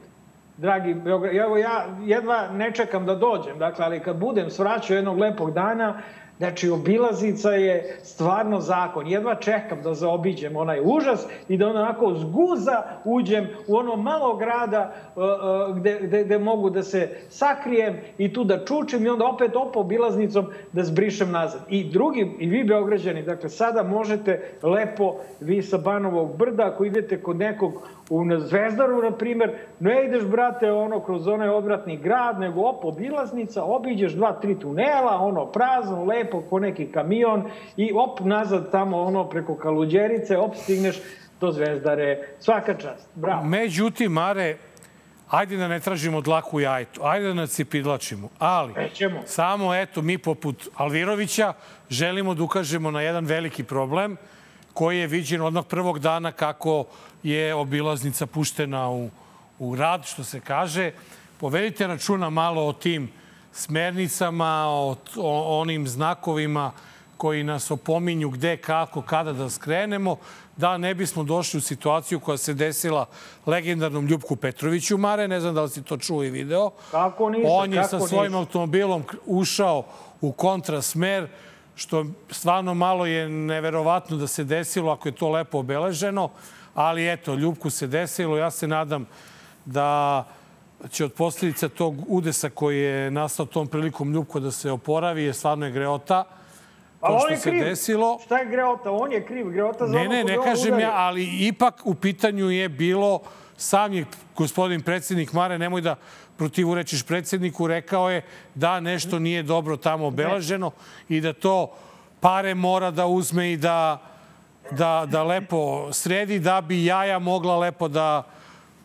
dragi 0.57 0.93
Beograd, 0.93 1.35
evo 1.35 1.57
ja 1.57 1.85
jedva 2.01 2.47
ne 2.51 2.71
čekam 2.71 3.05
da 3.05 3.15
dođem, 3.15 3.57
dakle, 3.59 3.85
ali 3.85 3.99
kad 3.99 4.15
budem 4.15 4.49
svraćao 4.49 4.95
jednog 4.95 5.17
lepog 5.19 5.51
dana, 5.51 6.01
Znači, 6.37 6.69
obilaznica 6.69 7.49
je 7.49 7.97
stvarno 8.03 8.61
zakon. 8.61 9.07
Jedva 9.07 9.35
čekam 9.35 9.81
da 9.81 9.93
zaobiđem 9.93 10.55
onaj 10.55 10.79
užas 10.83 11.27
i 11.47 11.57
da 11.57 11.67
onako 11.67 12.13
zguza 12.13 12.83
uđem 13.03 13.47
u 13.67 13.75
ono 13.75 13.95
malo 13.95 14.35
grada 14.35 14.93
uh, 15.15 15.23
uh, 15.23 15.77
gde, 15.77 15.99
gde, 16.01 16.23
gde 16.23 16.37
mogu 16.37 16.69
da 16.69 16.83
se 16.83 17.09
sakrijem 17.29 17.95
i 18.17 18.33
tu 18.33 18.43
da 18.43 18.65
čučim 18.65 19.05
i 19.05 19.09
onda 19.09 19.25
opet 19.25 19.55
opo 19.55 19.79
obilaznicom 19.79 20.45
da 20.71 20.83
zbrišem 20.83 21.31
nazad. 21.31 21.61
I 21.69 21.83
drugi, 21.83 22.35
i 22.39 22.47
vi 22.47 22.63
Beograđani, 22.63 23.23
dakle, 23.23 23.49
sada 23.49 23.83
možete 23.83 24.51
lepo, 24.63 25.15
vi 25.39 25.61
sa 25.61 25.77
Banovog 25.77 26.37
brda, 26.37 26.65
ako 26.65 26.85
idete 26.85 27.21
kod 27.21 27.37
nekog 27.37 27.73
u 28.09 28.25
na 28.25 28.39
Zvezdaru, 28.39 29.01
na 29.01 29.11
primer, 29.11 29.51
ne 29.79 30.05
ideš, 30.05 30.23
brate, 30.23 30.71
ono, 30.71 30.99
kroz 30.99 31.27
onaj 31.27 31.49
odvratni 31.49 31.97
grad, 31.97 32.39
nego 32.39 32.61
op, 32.61 32.85
obilaznica, 32.85 33.63
obiđeš 33.63 34.13
dva, 34.13 34.33
tri 34.33 34.59
tunela, 34.59 35.19
ono, 35.19 35.45
prazno, 35.45 36.03
lepo, 36.03 36.41
ko 36.49 36.59
neki 36.59 36.85
kamion 36.85 37.43
i 37.77 37.91
op, 37.95 38.19
nazad 38.19 38.71
tamo, 38.71 39.01
ono, 39.01 39.29
preko 39.29 39.55
Kaluđerice, 39.55 40.37
op, 40.37 40.55
stigneš 40.55 40.99
do 41.41 41.51
Zvezdare. 41.51 42.27
Svaka 42.39 42.73
čast. 42.73 43.09
Bravo. 43.15 43.43
Međutim, 43.43 44.11
Mare, 44.11 44.57
ajde 45.29 45.57
da 45.57 45.67
ne 45.67 45.79
tražimo 45.79 46.21
dlaku 46.21 46.59
jajtu, 46.59 47.01
ajde 47.03 47.27
da 47.27 47.33
nas 47.33 47.49
cipidlačimo, 47.49 48.29
ali 48.39 48.73
Nećemo. 48.73 49.21
samo 49.25 49.75
eto, 49.75 50.01
mi 50.01 50.17
poput 50.17 50.67
Alvirovića 50.75 51.53
želimo 51.89 52.33
da 52.33 52.43
ukažemo 52.43 52.91
na 52.91 53.01
jedan 53.01 53.25
veliki 53.25 53.63
problem 53.63 54.17
koji 54.75 54.99
je 54.99 55.07
viđen 55.07 55.41
odmah 55.41 55.65
prvog 55.65 55.99
dana 55.99 56.31
kako 56.31 56.85
je 57.23 57.55
obilaznica 57.55 58.25
puštena 58.25 58.89
u, 58.89 59.09
u 59.59 59.75
rad, 59.75 60.05
što 60.05 60.23
se 60.23 60.39
kaže. 60.39 60.91
Povedite 61.39 61.87
računa 61.87 62.29
malo 62.29 62.67
o 62.67 62.73
tim 62.73 63.09
smernicama, 63.51 64.65
o, 64.67 64.95
o 65.17 65.59
onim 65.61 65.87
znakovima 65.87 66.71
koji 67.17 67.43
nas 67.43 67.71
opominju 67.71 68.29
gde, 68.29 68.57
kako, 68.57 69.01
kada 69.01 69.33
da 69.33 69.49
skrenemo, 69.49 70.17
da 70.57 70.77
ne 70.77 70.93
bismo 70.95 71.23
došli 71.23 71.57
u 71.57 71.61
situaciju 71.61 72.19
koja 72.19 72.37
se 72.37 72.53
desila 72.53 73.05
legendarnom 73.45 74.07
Ljubku 74.07 74.35
Petroviću, 74.35 74.97
Mare, 74.97 75.27
ne 75.27 75.39
znam 75.39 75.55
da 75.55 75.63
li 75.63 75.69
si 75.69 75.83
to 75.83 75.97
čuo 75.97 76.23
i 76.23 76.29
video. 76.29 76.71
Kako 76.91 77.29
nisam, 77.29 77.51
On 77.51 77.73
je 77.73 77.81
kako 77.81 77.89
sa 77.89 77.99
svojim 77.99 78.31
nisam. 78.31 78.39
automobilom 78.39 79.03
ušao 79.25 79.83
u 80.21 80.31
kontrasmer, 80.31 81.27
što 81.75 82.05
stvarno 82.29 82.73
malo 82.73 83.05
je 83.05 83.29
neverovatno 83.29 84.17
da 84.17 84.27
se 84.27 84.43
desilo 84.43 84.91
ako 84.91 85.07
je 85.07 85.15
to 85.15 85.29
lepo 85.29 85.59
obeleženo, 85.59 86.29
ali 86.73 87.11
eto, 87.11 87.35
Ljubku 87.35 87.69
se 87.69 87.87
desilo. 87.87 88.37
Ja 88.37 88.51
se 88.51 88.67
nadam 88.67 89.05
da 89.65 90.23
će 90.89 91.05
od 91.05 91.13
posljedica 91.13 91.69
tog 91.69 91.95
udesa 92.07 92.49
koji 92.49 92.79
je 92.79 93.11
nastao 93.11 93.45
tom 93.45 93.67
prilikom 93.67 94.13
Ljubko 94.13 94.39
da 94.39 94.51
se 94.51 94.71
oporavi, 94.71 95.23
jer 95.23 95.35
stvarno 95.35 95.65
je 95.65 95.71
greota. 95.71 96.23
A 97.01 97.07
To 97.07 97.13
on 97.13 97.19
što 97.19 97.29
je 97.29 97.37
se 97.37 97.49
kriv. 97.49 97.63
desilo... 97.63 98.19
Šta 98.25 98.37
je 98.37 98.45
Greota? 98.45 98.91
On 98.91 99.11
je 99.11 99.25
kriv. 99.25 99.49
Greota 99.49 99.87
za 99.87 99.93
Ne, 99.93 99.99
ono 99.99 100.09
ne, 100.09 100.23
ne 100.23 100.31
je 100.33 100.39
kažem 100.43 100.67
udario. 100.67 100.83
ja, 100.83 100.93
ali 100.95 101.47
ipak 101.47 101.81
u 101.83 101.95
pitanju 101.95 102.49
je 102.49 102.69
bilo, 102.69 103.21
sam 103.57 103.93
je 103.93 104.05
gospodin 104.35 104.81
predsjednik 104.81 105.33
Mare, 105.33 105.57
nemoj 105.59 105.81
da 105.81 105.95
protivurečiš 106.37 107.03
predsjedniku, 107.03 107.67
rekao 107.67 108.09
je 108.09 108.21
da 108.55 108.79
nešto 108.79 109.19
nije 109.19 109.43
dobro 109.43 109.77
tamo 109.77 110.07
obeleženo 110.07 110.71
i 111.09 111.21
da 111.21 111.33
to 111.33 111.71
pare 112.19 112.55
mora 112.55 112.91
da 112.91 113.05
uzme 113.05 113.51
i 113.51 113.57
da, 113.57 114.01
da, 114.71 115.05
da 115.07 115.23
lepo 115.23 115.57
sredi, 115.93 116.39
da 116.39 116.61
bi 116.61 116.85
jaja 116.85 117.19
mogla 117.19 117.57
lepo 117.57 117.87
da 117.87 118.23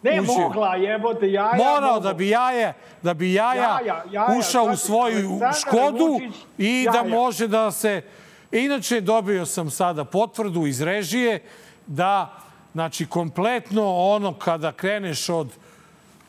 Ne 0.02 0.20
uđe. 0.20 0.32
mogla, 0.32 0.76
jebote, 0.76 1.32
jaja. 1.32 1.52
Morao 1.54 1.92
mogu. 1.92 2.00
da 2.00 2.12
bi 2.14 2.28
jaje, 2.28 2.72
da 3.02 3.14
bi 3.14 3.34
jaja, 3.34 3.54
Jaja, 3.80 4.04
jaja, 4.10 4.38
ušao 4.38 4.64
u 4.64 4.68
svaki- 4.68 4.76
svoju 4.76 5.28
Aleksandar 5.28 5.54
Škodu 5.54 6.06
Vučić, 6.06 6.34
i 6.58 6.86
da 6.86 6.98
jaja. 6.98 7.08
može 7.10 7.48
da 7.48 7.70
se... 7.70 8.02
Inače, 8.52 9.00
dobio 9.00 9.46
sam 9.46 9.70
sada 9.70 10.04
potvrdu 10.04 10.66
iz 10.66 10.80
režije 10.80 11.42
da, 11.86 12.32
znači, 12.72 13.06
kompletno 13.06 13.84
ono 13.96 14.34
kada 14.34 14.72
kreneš 14.72 15.28
od 15.28 15.48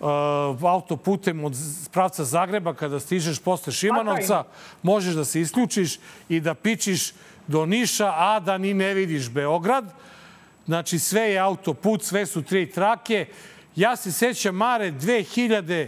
uh, 0.02 0.64
autoputem 0.64 1.46
od 1.46 1.54
pravca 1.92 2.24
Zagreba, 2.24 2.74
kada 2.74 3.00
stižeš 3.00 3.40
posle 3.40 3.74
Šimanovca, 3.74 4.44
možeš 4.84 5.14
da 5.14 5.26
se 5.26 5.42
isključiš 5.42 6.00
i 6.30 6.40
da 6.40 6.54
pičiš 6.54 7.14
do 7.48 7.66
Niša, 7.66 8.14
a 8.16 8.40
da 8.40 8.58
ni 8.58 8.74
ne 8.74 8.94
vidiš 8.94 9.30
Beograd. 9.30 9.94
Znači, 10.66 11.00
sve 11.00 11.22
je 11.22 11.40
autoput, 11.40 12.04
sve 12.04 12.26
su 12.26 12.42
tri 12.42 12.70
trake. 12.72 13.26
Ja 13.76 13.96
se 13.96 14.12
sećam, 14.12 14.56
Mare, 14.56 14.92
2000, 14.92 15.88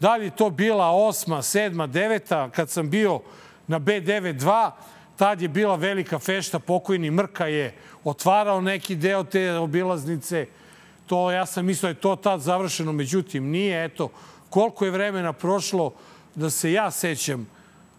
da 0.00 0.16
li 0.16 0.30
to 0.30 0.50
bila 0.50 0.90
osma, 0.90 1.42
sedma, 1.42 1.86
deveta, 1.86 2.50
kad 2.50 2.70
sam 2.70 2.90
bio 2.90 3.20
na 3.66 3.80
B92, 3.80 4.70
tad 5.16 5.42
je 5.42 5.48
bila 5.48 5.76
velika 5.76 6.18
fešta, 6.18 6.58
pokojni 6.58 7.10
Mrka 7.10 7.46
je 7.46 7.74
otvarao 8.04 8.60
neki 8.60 8.96
deo 8.96 9.24
te 9.24 9.52
obilaznice. 9.52 10.46
To, 11.06 11.30
ja 11.30 11.46
sam 11.46 11.66
mislio 11.66 11.86
da 11.86 11.96
je 11.96 12.00
to 12.00 12.16
tad 12.16 12.40
završeno, 12.40 12.92
međutim 12.92 13.50
nije. 13.50 13.84
Eto, 13.84 14.08
koliko 14.50 14.84
je 14.84 14.90
vremena 14.90 15.32
prošlo 15.32 15.92
da 16.34 16.50
se 16.50 16.72
ja 16.72 16.90
sećam 16.90 17.46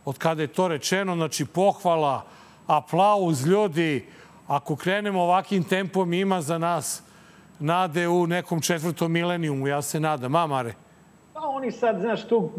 od 0.06 0.18
kada 0.18 0.42
je 0.42 0.48
to 0.48 0.68
rečeno, 0.68 1.16
znači 1.16 1.46
pohvala, 1.46 2.26
aplauz 2.68 3.46
ljudi, 3.46 4.06
ako 4.48 4.76
krenemo 4.76 5.22
ovakvim 5.22 5.64
tempom 5.64 6.14
ima 6.14 6.42
za 6.42 6.58
nas 6.58 7.02
nade 7.60 8.08
u 8.08 8.28
nekom 8.28 8.62
četvrtom 8.62 9.12
milenijumu, 9.12 9.68
ja 9.68 9.82
se 9.82 10.00
nadam. 10.00 10.32
Mamare. 10.32 10.74
Pa 11.34 11.40
oni 11.40 11.72
sad, 11.72 12.00
znaš, 12.00 12.28
tu 12.28 12.52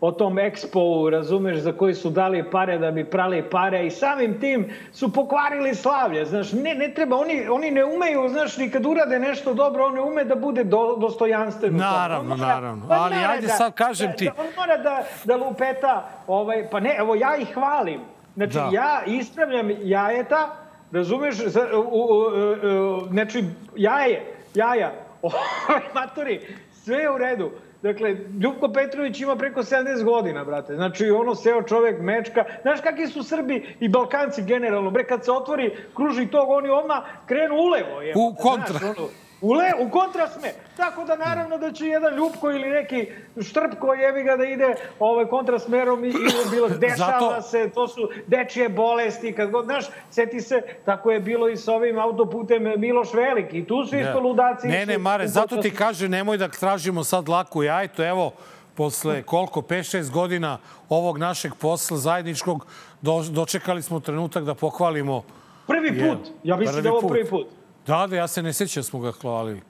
o 0.00 0.12
tom 0.12 0.38
ekspo 0.38 1.10
razumeš, 1.10 1.58
za 1.58 1.72
koji 1.72 1.94
su 1.94 2.10
dali 2.10 2.50
pare 2.50 2.78
da 2.78 2.90
bi 2.90 3.04
prali 3.04 3.50
pare 3.50 3.86
i 3.86 3.90
samim 3.90 4.40
tim 4.40 4.72
su 4.92 5.12
pokvarili 5.12 5.74
slavlje. 5.74 6.24
Znaš, 6.24 6.52
ne, 6.52 6.74
ne 6.74 6.94
treba, 6.94 7.16
oni, 7.16 7.48
oni 7.48 7.70
ne 7.70 7.84
umeju, 7.84 8.28
znaš, 8.28 8.56
ni 8.56 8.70
kad 8.70 8.86
urade 8.86 9.18
nešto 9.18 9.54
dobro, 9.54 9.84
on 9.86 9.94
ne 9.94 10.00
ume 10.00 10.24
da 10.24 10.34
bude 10.34 10.64
do, 10.64 10.96
dostojanstveno. 11.00 11.78
Naravno, 11.78 12.36
mora, 12.36 12.48
naravno. 12.48 12.88
Pa 12.88 12.94
Ali 12.94 13.14
ajde 13.14 13.46
da, 13.46 13.52
sad 13.52 13.74
kažem 13.74 14.12
ti. 14.16 14.24
Da, 14.24 14.42
on 14.42 14.46
mora 14.56 14.76
da, 14.76 15.04
da 15.24 15.36
lupeta, 15.36 16.08
ovaj, 16.26 16.70
pa 16.70 16.80
ne, 16.80 16.94
evo 16.98 17.14
ja 17.14 17.36
ih 17.36 17.54
hvalim. 17.54 18.00
Znači, 18.34 18.54
da. 18.54 18.68
ja 18.72 19.02
ispravljam 19.06 19.70
jajeta, 19.82 20.56
razumeš, 20.92 21.34
za, 21.34 21.66
u, 21.74 21.80
u, 21.80 22.00
u, 22.00 23.06
znači, 23.10 23.44
jaje, 23.76 24.34
jaja, 24.54 24.92
ovaj, 25.22 25.80
matori, 25.94 26.40
sve 26.72 26.96
je 26.96 27.10
u 27.10 27.18
redu. 27.18 27.50
Dakle, 27.84 28.16
Ljubko 28.42 28.68
Petrović 28.72 29.20
ima 29.20 29.36
preko 29.36 29.62
70 29.62 30.04
godina, 30.04 30.44
brate. 30.44 30.74
Znači, 30.74 31.10
ono 31.10 31.34
seo 31.34 31.62
čovek 31.62 32.00
mečka. 32.00 32.44
Znaš 32.62 32.80
kakvi 32.80 33.06
su 33.06 33.22
Srbi 33.22 33.76
i 33.80 33.88
Balkanci 33.88 34.42
generalno? 34.42 34.90
Bre, 34.90 35.04
kad 35.06 35.24
se 35.24 35.32
otvori 35.32 35.76
kruži 35.96 36.26
tog, 36.26 36.50
oni 36.50 36.68
odmah 36.68 36.98
krenu 37.26 37.54
ulevo. 37.54 38.00
Je, 38.00 38.14
u 38.16 38.34
kontra. 38.34 38.78
Znaš, 38.78 38.98
ono, 38.98 39.08
U, 39.44 39.52
le, 39.52 39.72
u 39.78 39.90
kontra 39.90 40.28
sme. 40.28 40.52
Tako 40.76 41.04
da 41.04 41.16
naravno 41.16 41.58
da 41.58 41.72
će 41.72 41.86
jedan 41.86 42.14
Ljubko 42.14 42.50
ili 42.50 42.70
neki 42.70 43.06
štrp 43.42 43.78
koji 43.80 44.00
jevi 44.00 44.22
ga 44.24 44.36
da 44.36 44.44
ide 44.44 44.74
ovaj, 44.98 45.26
kontra 45.26 45.58
smerom 45.58 46.04
i, 46.04 46.08
i 46.08 46.50
bilo 46.50 46.68
dešava 46.88 47.20
Zato... 47.20 47.42
se, 47.42 47.70
to 47.74 47.88
su 47.88 48.08
dečije 48.26 48.68
bolesti, 48.68 49.32
kad 49.32 49.50
god, 49.50 49.64
znaš, 49.64 49.84
seti 50.10 50.40
se, 50.40 50.62
tako 50.84 51.10
je 51.10 51.20
bilo 51.20 51.48
i 51.48 51.56
sa 51.56 51.72
ovim 51.72 51.98
autoputem 51.98 52.62
Miloš 52.76 53.14
Veliki. 53.14 53.64
Tu 53.64 53.86
su 53.86 53.96
isto 53.96 54.20
ludaci. 54.20 54.68
Ne, 54.68 54.86
ne, 54.86 54.98
Mare, 54.98 55.28
zato 55.28 55.56
ti 55.56 55.70
kaže, 55.70 56.08
nemoj 56.08 56.36
da 56.36 56.48
tražimo 56.48 57.04
sad 57.04 57.28
laku 57.28 57.62
jajto, 57.62 58.04
evo, 58.04 58.32
posle 58.74 59.22
koliko, 59.22 59.60
5-6 59.60 60.10
godina 60.10 60.58
ovog 60.88 61.18
našeg 61.18 61.54
posla 61.54 61.96
zajedničkog, 61.96 62.66
do, 63.02 63.22
dočekali 63.30 63.82
smo 63.82 64.00
trenutak 64.00 64.44
da 64.44 64.54
pohvalimo 64.54 65.22
Prvi 65.66 66.00
put. 66.00 66.28
Ja 66.42 66.56
mislim 66.56 66.82
da 66.82 66.88
je 66.88 66.92
ovo 66.92 67.08
prvi 67.08 67.24
put. 67.24 67.46
Da, 67.86 68.06
da, 68.06 68.16
ja 68.16 68.28
se 68.28 68.42
ne 68.42 68.52
sećam 68.52 68.80
da 68.80 68.84
smo 68.84 69.00
ga 69.00 69.12
hvalili. 69.12 69.62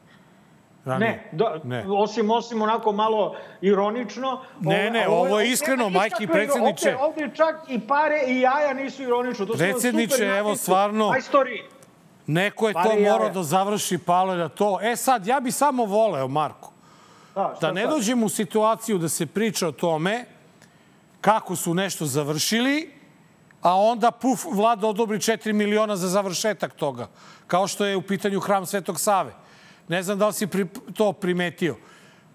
Ranije. 0.84 1.10
Ne, 1.10 1.28
da, 1.32 1.60
ne, 1.64 1.84
osim, 1.88 2.30
osim 2.30 2.62
onako 2.62 2.92
malo 2.92 3.36
ironično. 3.60 4.40
Ne, 4.60 4.90
ne, 4.90 5.08
ovo, 5.08 5.20
ovo 5.20 5.40
je 5.40 5.50
iskreno, 5.50 5.88
majki 5.88 6.26
predsjedniče. 6.26 6.96
Ovde, 6.96 7.22
ovde 7.22 7.36
čak 7.36 7.56
i 7.68 7.80
pare 7.80 8.24
i 8.26 8.40
jaja 8.40 8.74
nisu 8.74 9.02
ironično. 9.02 9.46
To 9.46 9.52
predsjedniče, 9.52 10.24
evo 10.24 10.56
stvarno, 10.56 11.08
majstori. 11.08 11.62
neko 12.26 12.68
je 12.68 12.74
pare 12.74 12.88
to 12.88 13.10
morao 13.10 13.30
da 13.30 13.42
završi, 13.42 13.98
palo 13.98 14.36
da 14.36 14.48
to. 14.48 14.78
E 14.82 14.96
sad, 14.96 15.26
ja 15.26 15.40
bi 15.40 15.50
samo 15.50 15.84
voleo, 15.84 16.28
Marko, 16.28 16.72
da, 17.34 17.54
da 17.60 17.72
ne 17.72 17.82
sad? 17.82 17.90
dođemo 17.90 18.26
u 18.26 18.28
situaciju 18.28 18.98
da 18.98 19.08
se 19.08 19.26
priča 19.26 19.68
o 19.68 19.72
tome 19.72 20.24
kako 21.20 21.56
su 21.56 21.74
nešto 21.74 22.06
završili, 22.06 22.93
a 23.64 23.76
onda 23.80 24.10
puf, 24.10 24.44
vlada 24.44 24.86
odobri 24.86 25.18
4 25.18 25.52
miliona 25.52 25.96
za 25.96 26.08
završetak 26.08 26.74
toga 26.74 27.08
kao 27.46 27.68
što 27.68 27.84
je 27.84 27.96
u 27.96 28.02
pitanju 28.02 28.40
hram 28.40 28.66
Svetog 28.66 29.00
Save. 29.00 29.32
Ne 29.88 30.02
znam 30.02 30.18
da 30.18 30.26
li 30.26 30.32
si 30.32 30.48
to 30.94 31.12
primetio. 31.12 31.76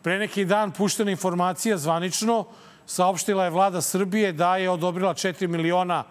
Pre 0.01 0.19
neki 0.19 0.45
dan 0.45 0.71
puštena 0.71 1.11
informacija 1.11 1.77
zvanično, 1.77 2.45
saopštila 2.85 3.43
je 3.43 3.49
vlada 3.49 3.81
Srbije 3.81 4.33
da 4.33 4.57
je 4.57 4.69
odobrila 4.69 5.13
4 5.13 5.47
miliona 5.47 6.03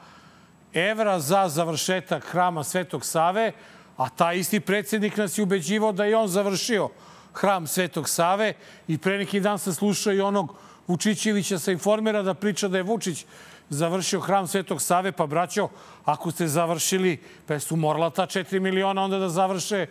evra 0.75 1.21
za 1.21 1.49
završetak 1.49 2.25
hrama 2.25 2.65
Svetog 2.65 3.05
Save, 3.05 3.53
a 3.97 4.09
taj 4.09 4.39
isti 4.39 4.61
predsednik 4.61 5.17
nas 5.17 5.39
je 5.39 5.43
ubeđivao 5.43 5.93
da 5.93 6.05
je 6.05 6.17
on 6.17 6.29
završio 6.29 6.89
hram 7.33 7.67
Svetog 7.67 8.09
Save 8.09 8.53
i 8.89 8.99
pre 8.99 9.19
neki 9.19 9.41
dan 9.41 9.59
sam 9.59 9.75
slušao 9.75 10.13
i 10.13 10.21
onog 10.21 10.55
Vučićevića 10.87 11.59
sa 11.59 11.73
informera 11.73 12.23
da 12.23 12.35
priča 12.35 12.69
da 12.69 12.77
je 12.77 12.83
Vučić 12.83 13.27
završio 13.71 14.21
hram 14.21 14.47
Svetog 14.47 14.83
Save, 14.83 15.13
pa 15.13 15.27
braćo, 15.27 15.69
ako 16.05 16.31
ste 16.31 16.47
završili, 16.47 17.21
pa 17.47 17.59
su 17.59 17.77
morala 17.77 18.11
ta 18.11 18.27
4 18.27 18.61
miliona 18.61 19.05
onda 19.05 19.19
da 19.19 19.29
završe 19.29 19.87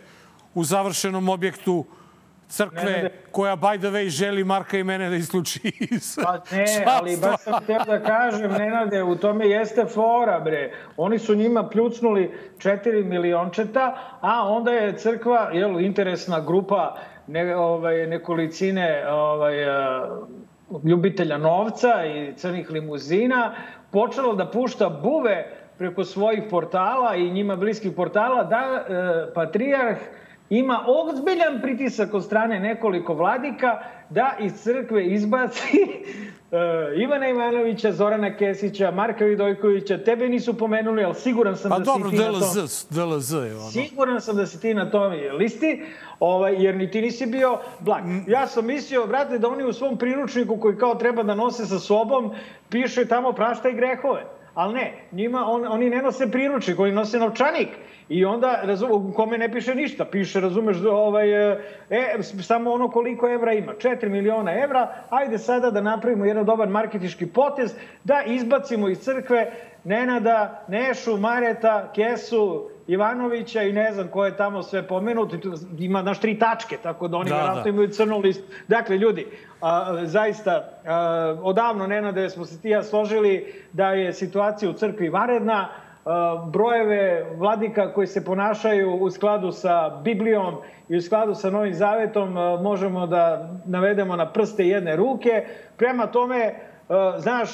u 0.54 0.64
završenom 0.64 1.28
objektu 1.28 1.84
crkve 2.48 2.82
ne, 2.82 3.02
ne, 3.02 3.10
koja, 3.32 3.56
by 3.56 3.78
the 3.78 3.88
way, 3.88 4.08
želi 4.08 4.44
Marka 4.44 4.78
i 4.78 4.84
mene 4.84 5.10
da 5.10 5.16
isključi 5.16 5.60
iz 5.90 6.18
Pa 6.22 6.40
ne, 6.56 6.84
ali 6.86 7.16
baš 7.16 7.40
sam 7.40 7.62
htio 7.62 7.78
da 7.86 8.02
kažem, 8.02 8.52
Nenade, 8.52 9.02
u 9.02 9.16
tome 9.16 9.48
jeste 9.48 9.84
fora, 9.84 10.40
bre. 10.40 10.72
Oni 10.96 11.18
su 11.18 11.34
njima 11.34 11.68
pljucnuli 11.68 12.32
4 12.58 13.04
miliončeta, 13.04 13.98
a 14.20 14.48
onda 14.48 14.72
je 14.72 14.98
crkva, 14.98 15.50
jel, 15.52 15.80
interesna 15.80 16.40
grupa 16.40 16.96
ne, 17.26 17.56
ovaj, 17.56 18.06
nekolicine 18.06 19.04
ovaj, 19.10 19.54
ljubitelja 20.84 21.38
novca 21.38 22.04
i 22.04 22.32
crnih 22.36 22.70
limuzina 22.70 23.54
počelo 23.90 24.34
da 24.34 24.50
pušta 24.50 24.88
buve 24.88 25.46
preko 25.78 26.04
svojih 26.04 26.42
portala 26.50 27.14
i 27.16 27.30
njima 27.30 27.56
bliskih 27.56 27.92
portala 27.96 28.44
da 28.44 28.56
e, 28.58 29.34
patrijarh 29.34 29.98
ima 30.50 30.84
ozbiljan 30.86 31.60
pritisak 31.62 32.14
od 32.14 32.24
strane 32.24 32.60
nekoliko 32.60 33.14
vladika 33.14 33.82
da 34.10 34.36
iz 34.40 34.52
crkve 34.62 35.06
izbaci 35.06 35.78
uh, 36.50 36.58
Ivana 37.04 37.28
Ivanovića, 37.28 37.92
Zorana 37.92 38.36
Kesića, 38.36 38.90
Marka 38.90 39.24
Vidojkovića, 39.24 40.04
tebe 40.04 40.28
nisu 40.28 40.58
pomenuli, 40.58 41.04
ali 41.04 41.14
siguran 41.14 41.56
sam 41.56 41.70
pa 41.70 41.78
da 41.78 41.84
dobro, 41.84 42.10
si 42.10 42.16
ti 42.16 42.22
DLZ, 42.22 42.56
na 42.56 43.02
tom... 43.02 43.10
DLZ 43.10 43.32
je 43.32 43.56
ono. 43.56 43.70
Siguran 43.70 44.20
sam 44.20 44.36
da 44.36 44.46
si 44.46 44.60
ti 44.60 44.74
na 44.74 44.90
tom 44.90 45.12
listi, 45.38 45.82
ovaj, 46.20 46.64
jer 46.64 46.76
ni 46.76 46.90
ti 46.90 47.00
nisi 47.00 47.26
bio 47.26 47.58
blag. 47.80 48.04
Mm. 48.04 48.24
Ja 48.26 48.46
sam 48.46 48.66
mislio, 48.66 49.06
brate, 49.06 49.38
da 49.38 49.48
oni 49.48 49.64
u 49.64 49.72
svom 49.72 49.98
priručniku 49.98 50.56
koji 50.56 50.76
kao 50.76 50.94
treba 50.94 51.22
da 51.22 51.34
nose 51.34 51.66
sa 51.66 51.78
sobom, 51.78 52.30
piše 52.68 53.04
tamo 53.04 53.32
prašta 53.32 53.68
i 53.68 53.74
grehove. 53.74 54.37
Ali 54.58 54.74
ne, 54.74 54.92
njima, 55.12 55.44
on, 55.46 55.66
oni 55.66 55.90
ne 55.90 56.02
nose 56.02 56.30
priručnik, 56.30 56.78
oni 56.78 56.92
nose 56.92 57.18
novčanik. 57.18 57.68
I 58.08 58.24
onda, 58.24 58.60
razum, 58.62 58.90
u 58.92 59.12
kome 59.12 59.38
ne 59.38 59.52
piše 59.52 59.74
ništa, 59.74 60.04
piše, 60.04 60.40
razumeš, 60.40 60.76
ovaj, 60.90 61.52
e, 61.52 61.58
samo 62.22 62.72
ono 62.72 62.90
koliko 62.90 63.28
evra 63.28 63.52
ima, 63.52 63.72
4 63.72 64.08
miliona 64.08 64.52
evra, 64.62 64.94
ajde 65.10 65.38
sada 65.38 65.70
da 65.70 65.80
napravimo 65.80 66.24
jedan 66.24 66.44
dobar 66.44 66.68
marketički 66.68 67.26
potez, 67.26 67.74
da 68.04 68.22
izbacimo 68.26 68.88
iz 68.88 68.98
crkve 68.98 69.52
Nenada, 69.84 70.64
Nešu, 70.68 71.16
Mareta, 71.16 71.92
Kesu, 71.94 72.70
Ivanovića 72.88 73.62
i 73.62 73.72
ne 73.72 73.92
znam 73.92 74.08
ko 74.08 74.24
je 74.24 74.36
tamo 74.36 74.62
sve 74.62 74.82
pomenut, 74.82 75.34
ima 75.78 76.02
naš 76.02 76.20
tri 76.20 76.38
tačke, 76.38 76.76
tako 76.82 77.08
da 77.08 77.16
oni 77.16 77.30
da, 77.30 77.60
da. 77.64 77.68
imaju 77.68 77.88
crnu 77.88 78.18
listu. 78.18 78.44
Dakle, 78.68 78.98
ljudi, 78.98 79.26
a, 79.60 80.00
zaista, 80.04 80.68
a, 80.86 81.36
odavno, 81.42 81.86
Nenade, 81.86 82.30
smo 82.30 82.44
se 82.44 82.60
ti 82.60 82.68
ja 82.68 82.82
složili 82.82 83.54
da 83.72 83.90
je 83.90 84.12
situacija 84.12 84.70
u 84.70 84.72
crkvi 84.72 85.08
varedna, 85.08 85.68
brojeve 86.52 87.26
vladika 87.36 87.92
koji 87.92 88.06
se 88.06 88.24
ponašaju 88.24 88.94
u 88.94 89.10
skladu 89.10 89.52
sa 89.52 90.00
Biblijom 90.04 90.54
i 90.88 90.96
u 90.96 91.02
skladu 91.02 91.34
sa 91.34 91.50
Novim 91.50 91.74
Zavetom 91.74 92.32
možemo 92.62 93.06
da 93.06 93.50
navedemo 93.64 94.16
na 94.16 94.32
prste 94.32 94.68
jedne 94.68 94.96
ruke. 94.96 95.46
Prema 95.76 96.06
tome, 96.06 96.54
znaš, 97.18 97.50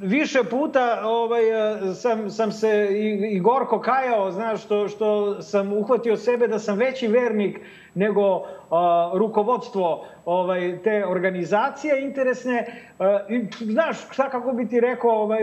više 0.00 0.44
puta 0.50 1.00
ovaj, 1.04 1.42
sam, 1.94 2.30
sam 2.30 2.52
se 2.52 2.88
i, 2.90 3.36
i 3.36 3.40
gorko 3.40 3.80
kajao, 3.80 4.30
znaš, 4.32 4.64
što, 4.64 4.88
što 4.88 5.42
sam 5.42 5.72
uhvatio 5.72 6.16
sebe 6.16 6.48
da 6.48 6.58
sam 6.58 6.78
veći 6.78 7.06
vernik 7.06 7.60
nego 7.96 8.42
a, 8.70 9.10
rukovodstvo 9.14 10.04
ovaj, 10.24 10.78
te 10.84 11.06
organizacije 11.06 12.02
interesne. 12.02 12.66
A, 12.98 13.20
i, 13.28 13.46
znaš, 13.64 13.96
šta 14.10 14.30
kako 14.30 14.52
bi 14.52 14.68
ti 14.68 14.80
rekao, 14.80 15.10
ovaj, 15.10 15.40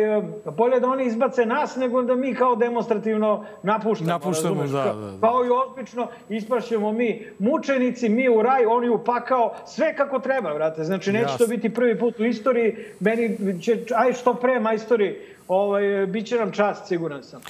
bolje 0.57 0.79
da 0.79 0.87
oni 0.87 1.05
izbace 1.05 1.45
nas 1.45 1.75
nego 1.75 2.01
da 2.01 2.15
mi 2.15 2.35
kao 2.35 2.55
demonstrativno 2.55 3.45
napuštamo. 3.63 4.09
Napuštamo, 4.09 4.63
da, 4.63 4.83
da, 4.83 4.93
da. 4.93 5.27
Kao 5.27 5.45
i 5.45 5.49
obično, 5.49 6.07
ispašćemo 6.29 6.91
mi 6.91 7.27
mučenici, 7.39 8.09
mi 8.09 8.29
u 8.29 8.41
raj, 8.41 8.65
oni 8.65 8.89
u 8.89 9.03
pakao, 9.03 9.53
sve 9.65 9.95
kako 9.95 10.19
treba, 10.19 10.53
vrate. 10.53 10.83
Znači, 10.83 11.11
neće 11.11 11.23
Jasne. 11.23 11.37
to 11.37 11.49
biti 11.49 11.73
prvi 11.73 11.99
put 11.99 12.19
u 12.19 12.25
istoriji, 12.25 12.75
meni 12.99 13.37
će, 13.61 13.79
aj 13.95 14.13
što 14.13 14.33
pre, 14.33 14.59
majstori, 14.59 15.19
ovaj, 15.47 16.05
bit 16.05 16.27
će 16.27 16.35
nam 16.35 16.51
čast, 16.51 16.87
siguran 16.87 17.23
sam. 17.23 17.41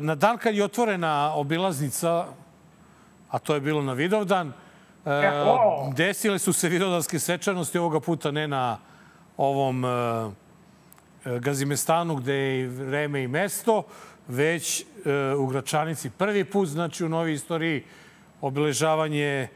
Na 0.00 0.14
dan 0.14 0.38
kad 0.38 0.54
je 0.54 0.64
otvorena 0.64 1.32
obilaznica 1.36 2.24
a 3.32 3.38
to 3.38 3.54
je 3.54 3.60
bilo 3.60 3.82
na 3.82 3.92
Vidovdan. 3.92 4.52
E, 5.06 5.30
desile 5.96 6.38
su 6.38 6.52
se 6.52 6.68
vidovdanske 6.68 7.18
svečanosti 7.18 7.78
ovoga 7.78 8.00
puta 8.00 8.30
ne 8.30 8.48
na 8.48 8.78
ovom 9.36 9.84
e, 9.84 9.88
Gazimestanu 11.38 12.16
gde 12.16 12.34
je 12.34 12.68
vreme 12.68 13.22
i 13.22 13.28
mesto, 13.28 13.82
već 14.28 14.80
e, 14.80 14.84
u 15.34 15.46
Gračanici 15.46 16.10
prvi 16.10 16.44
put, 16.44 16.68
znači 16.68 17.04
u 17.04 17.08
novoj 17.08 17.32
istoriji, 17.32 17.84
obeležavanje 18.40 19.48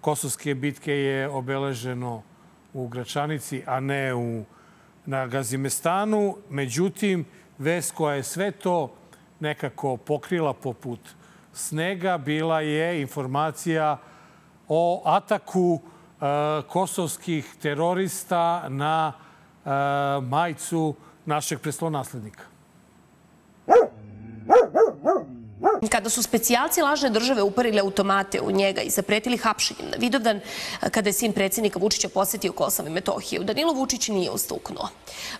Kosovske 0.00 0.54
bitke 0.54 0.92
je 0.92 1.28
obeleženo 1.28 2.22
u 2.74 2.88
Gračanici, 2.88 3.62
a 3.66 3.80
ne 3.80 4.14
u, 4.14 4.44
na 5.06 5.26
Gazimestanu. 5.26 6.36
Međutim, 6.50 7.24
vest 7.58 7.94
koja 7.94 8.14
je 8.14 8.22
sve 8.22 8.50
to 8.50 8.94
nekako 9.40 9.96
pokrila 9.96 10.54
poput 10.54 11.00
snega 11.52 12.18
bila 12.18 12.60
je 12.60 13.00
informacija 13.00 13.98
o 14.68 15.02
ataku 15.04 15.80
e, 15.80 16.62
kosovskih 16.68 17.56
terorista 17.62 18.68
na 18.68 19.12
e, 19.12 19.70
majcu 20.20 20.94
našeg 21.26 21.60
preslonaslednika. 21.60 22.44
Kada 25.88 26.10
su 26.10 26.22
specijalci 26.22 26.82
lažne 26.82 27.10
države 27.10 27.42
uparili 27.42 27.80
automate 27.80 28.40
u 28.40 28.50
njega 28.50 28.80
i 28.80 28.90
zapretili 28.90 29.36
hapšenjem 29.36 29.90
na 29.90 29.96
Vidovdan, 29.96 30.40
kada 30.90 31.08
je 31.08 31.12
sin 31.12 31.32
predsjednika 31.32 31.78
Vučića 31.78 32.08
posetio 32.08 32.52
Kosovo 32.52 32.88
i 32.88 32.92
Metohiju, 32.92 33.44
Danilo 33.44 33.72
Vučić 33.72 34.08
nije 34.08 34.30
ustuknuo. 34.30 34.88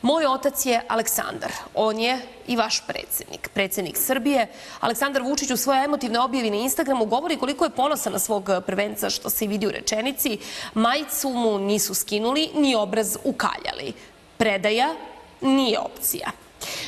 Moj 0.03 0.27
otac 0.27 0.67
je 0.67 0.81
Aleksandar. 0.89 1.53
On 1.75 1.99
je 1.99 2.21
i 2.47 2.57
vaš 2.57 2.87
predsjednik, 2.87 3.49
predsjednik 3.55 3.97
Srbije. 3.97 4.47
Aleksandar 4.81 5.23
Vučić 5.23 5.51
u 5.51 5.57
svoje 5.57 5.85
emotivne 5.85 6.21
objavi 6.21 6.51
na 6.51 6.57
Instagramu 6.57 7.05
govori 7.05 7.37
koliko 7.37 7.65
je 7.65 7.71
ponosan 7.71 8.13
na 8.13 8.19
svog 8.19 8.51
prvenca, 8.67 9.11
što 9.11 9.31
se 9.31 9.47
vidi 9.47 9.67
u 9.67 9.71
rečenici. 9.71 10.39
Majicu 10.75 11.29
mu 11.29 11.59
nisu 11.59 11.95
skinuli, 11.95 12.51
ni 12.55 12.75
obraz 12.75 13.17
ukaljali. 13.25 13.93
Predaja 14.37 14.95
nije 15.41 15.79
opcija. 15.79 16.31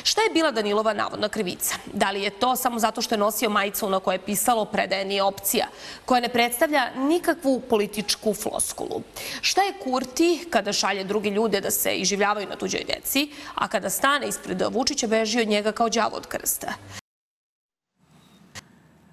Šta 0.03 0.21
je 0.21 0.33
bila 0.33 0.51
Danilova 0.51 0.93
navodna 0.93 1.29
krivica? 1.29 1.75
Da 1.93 2.11
li 2.11 2.21
je 2.21 2.29
to 2.29 2.55
samo 2.55 2.79
zato 2.79 3.01
što 3.01 3.15
je 3.15 3.19
nosio 3.19 3.49
majicu 3.49 3.89
na 3.89 3.99
kojoj 3.99 4.15
je 4.15 4.25
pisalo 4.25 4.65
predaje 4.65 5.05
nije 5.05 5.23
opcija, 5.23 5.67
koja 6.05 6.21
ne 6.21 6.29
predstavlja 6.29 6.91
nikakvu 6.95 7.61
političku 7.69 8.33
floskulu? 8.33 9.01
Šta 9.41 9.61
je 9.61 9.73
Kurti 9.83 10.45
kada 10.49 10.73
šalje 10.73 11.03
druge 11.03 11.29
ljude 11.29 11.61
da 11.61 11.71
se 11.71 11.93
iživljavaju 11.95 12.47
na 12.47 12.55
tuđoj 12.55 12.83
deci, 12.87 13.31
a 13.55 13.67
kada 13.67 13.89
stane 13.89 14.27
ispred 14.27 14.61
Vučića 14.71 15.07
beži 15.07 15.41
od 15.41 15.47
njega 15.47 15.71
kao 15.71 15.89
đavo 15.89 16.17
od 16.17 16.27
krsta? 16.27 16.73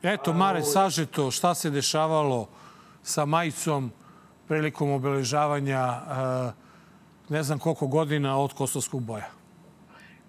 Eto, 0.03 0.33
Mare, 0.33 0.63
sažeto 0.63 1.31
šta 1.31 1.55
se 1.55 1.71
dešavalo 1.71 2.49
sa 3.03 3.25
majicom 3.25 3.93
prilikom 4.49 4.91
obeležavanja 4.91 6.01
ne 7.29 7.43
znam 7.43 7.59
koliko 7.59 7.87
godina 7.87 8.39
od 8.39 8.53
kosovskog 8.53 9.03
boja 9.03 9.40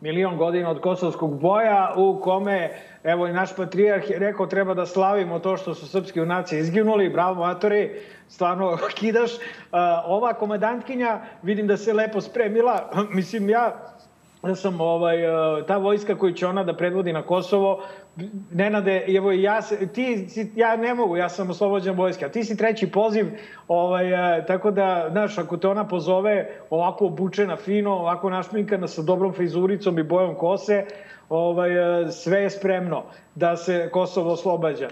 milion 0.01 0.37
godina 0.37 0.69
od 0.69 0.81
kosovskog 0.81 1.39
boja 1.39 1.93
u 1.97 2.19
kome, 2.23 2.69
evo 3.03 3.27
i 3.27 3.33
naš 3.33 3.55
patrijarh 3.55 4.09
je 4.09 4.19
rekao 4.19 4.47
treba 4.47 4.73
da 4.73 4.85
slavimo 4.85 5.39
to 5.39 5.57
što 5.57 5.73
su 5.73 5.87
srpski 5.87 6.19
junaci 6.19 6.57
izginuli, 6.57 7.09
bravo 7.09 7.35
matori, 7.35 8.01
stvarno 8.27 8.77
kidaš. 8.99 9.31
Ova 10.05 10.33
komandantkinja 10.33 11.19
vidim 11.41 11.67
da 11.67 11.77
se 11.77 11.93
lepo 11.93 12.21
spremila, 12.21 12.89
mislim 13.15 13.49
ja 13.49 13.95
da 14.43 14.55
sam 14.55 14.81
ovaj, 14.81 15.17
ta 15.67 15.77
vojska 15.77 16.15
koju 16.15 16.33
će 16.33 16.47
ona 16.47 16.63
da 16.63 16.73
predvodi 16.73 17.13
na 17.13 17.21
Kosovo, 17.21 17.83
Nenade, 18.51 19.05
evo 19.07 19.31
ja, 19.31 19.59
ti, 19.93 20.27
ja 20.55 20.75
ne 20.75 20.93
mogu, 20.93 21.17
ja 21.17 21.29
sam 21.29 21.49
oslobođen 21.49 21.95
vojske, 21.95 22.25
a 22.25 22.29
ti 22.29 22.43
si 22.43 22.57
treći 22.57 22.91
poziv, 22.91 23.25
ovaj, 23.67 24.37
e, 24.37 24.45
tako 24.45 24.71
da, 24.71 25.07
znaš, 25.11 25.37
ako 25.37 25.57
te 25.57 25.67
ona 25.67 25.87
pozove 25.87 26.49
ovako 26.69 27.05
obučena 27.05 27.55
fino, 27.55 27.91
ovako 27.91 28.29
našminkana 28.29 28.87
sa 28.87 29.01
dobrom 29.01 29.33
frizuricom 29.33 29.99
i 29.99 30.03
bojom 30.03 30.35
kose, 30.35 30.85
ovaj, 31.29 32.01
e, 32.01 32.11
sve 32.11 32.41
je 32.41 32.49
spremno 32.49 33.03
da 33.35 33.55
se 33.55 33.89
Kosovo 33.91 34.31
oslobađa. 34.31 34.89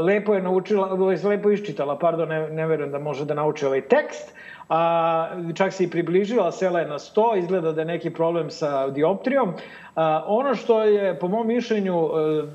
lepo 0.00 0.34
je 0.34 0.42
naučila, 0.42 0.92
lepo 1.24 1.50
iščitala, 1.50 1.98
pardon, 1.98 2.28
ne, 2.28 2.50
ne 2.50 2.66
verujem 2.66 2.90
da 2.92 2.98
može 2.98 3.24
da 3.24 3.34
nauči 3.34 3.66
ovaj 3.66 3.80
tekst, 3.80 4.34
a, 4.68 5.28
čak 5.54 5.72
se 5.72 5.84
i 5.84 5.90
približila, 5.90 6.52
sela 6.52 6.80
je 6.80 6.88
na 6.88 6.98
100, 6.98 7.38
izgleda 7.38 7.72
da 7.72 7.80
je 7.80 7.84
neki 7.84 8.10
problem 8.10 8.50
sa 8.50 8.90
dioptrijom. 8.90 9.52
A, 9.94 10.24
ono 10.26 10.54
što 10.54 10.82
je, 10.84 11.18
po 11.18 11.28
mom 11.28 11.46
mišljenju, 11.46 12.04
e, 12.04 12.46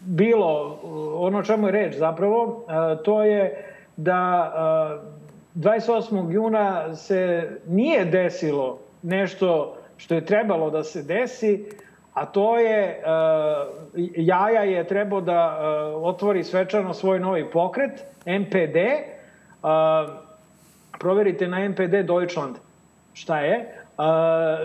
bilo, 0.00 0.78
ono 1.14 1.42
čemu 1.42 1.68
je 1.68 1.72
reč 1.72 1.96
zapravo, 1.96 2.64
a, 2.68 2.96
to 3.04 3.22
je 3.24 3.64
da 3.96 4.52
a, 4.54 4.98
28. 5.54 6.30
juna 6.30 6.94
se 6.94 7.50
nije 7.66 8.04
desilo 8.04 8.78
nešto 9.02 9.76
što 9.96 10.14
je 10.14 10.26
trebalo 10.26 10.70
da 10.70 10.82
se 10.82 11.02
desi, 11.02 11.64
a 12.14 12.26
to 12.26 12.58
je, 12.58 13.02
Jaja 14.16 14.62
je 14.62 14.86
trebao 14.86 15.20
da 15.20 15.58
otvori 15.94 16.44
svečano 16.44 16.94
svoj 16.94 17.20
novi 17.20 17.50
pokret, 17.50 18.04
MPD, 18.26 18.76
proverite 20.98 21.48
na 21.48 21.64
NPD 21.64 22.02
Deutschland 22.02 22.56
šta 23.12 23.40
je, 23.40 23.84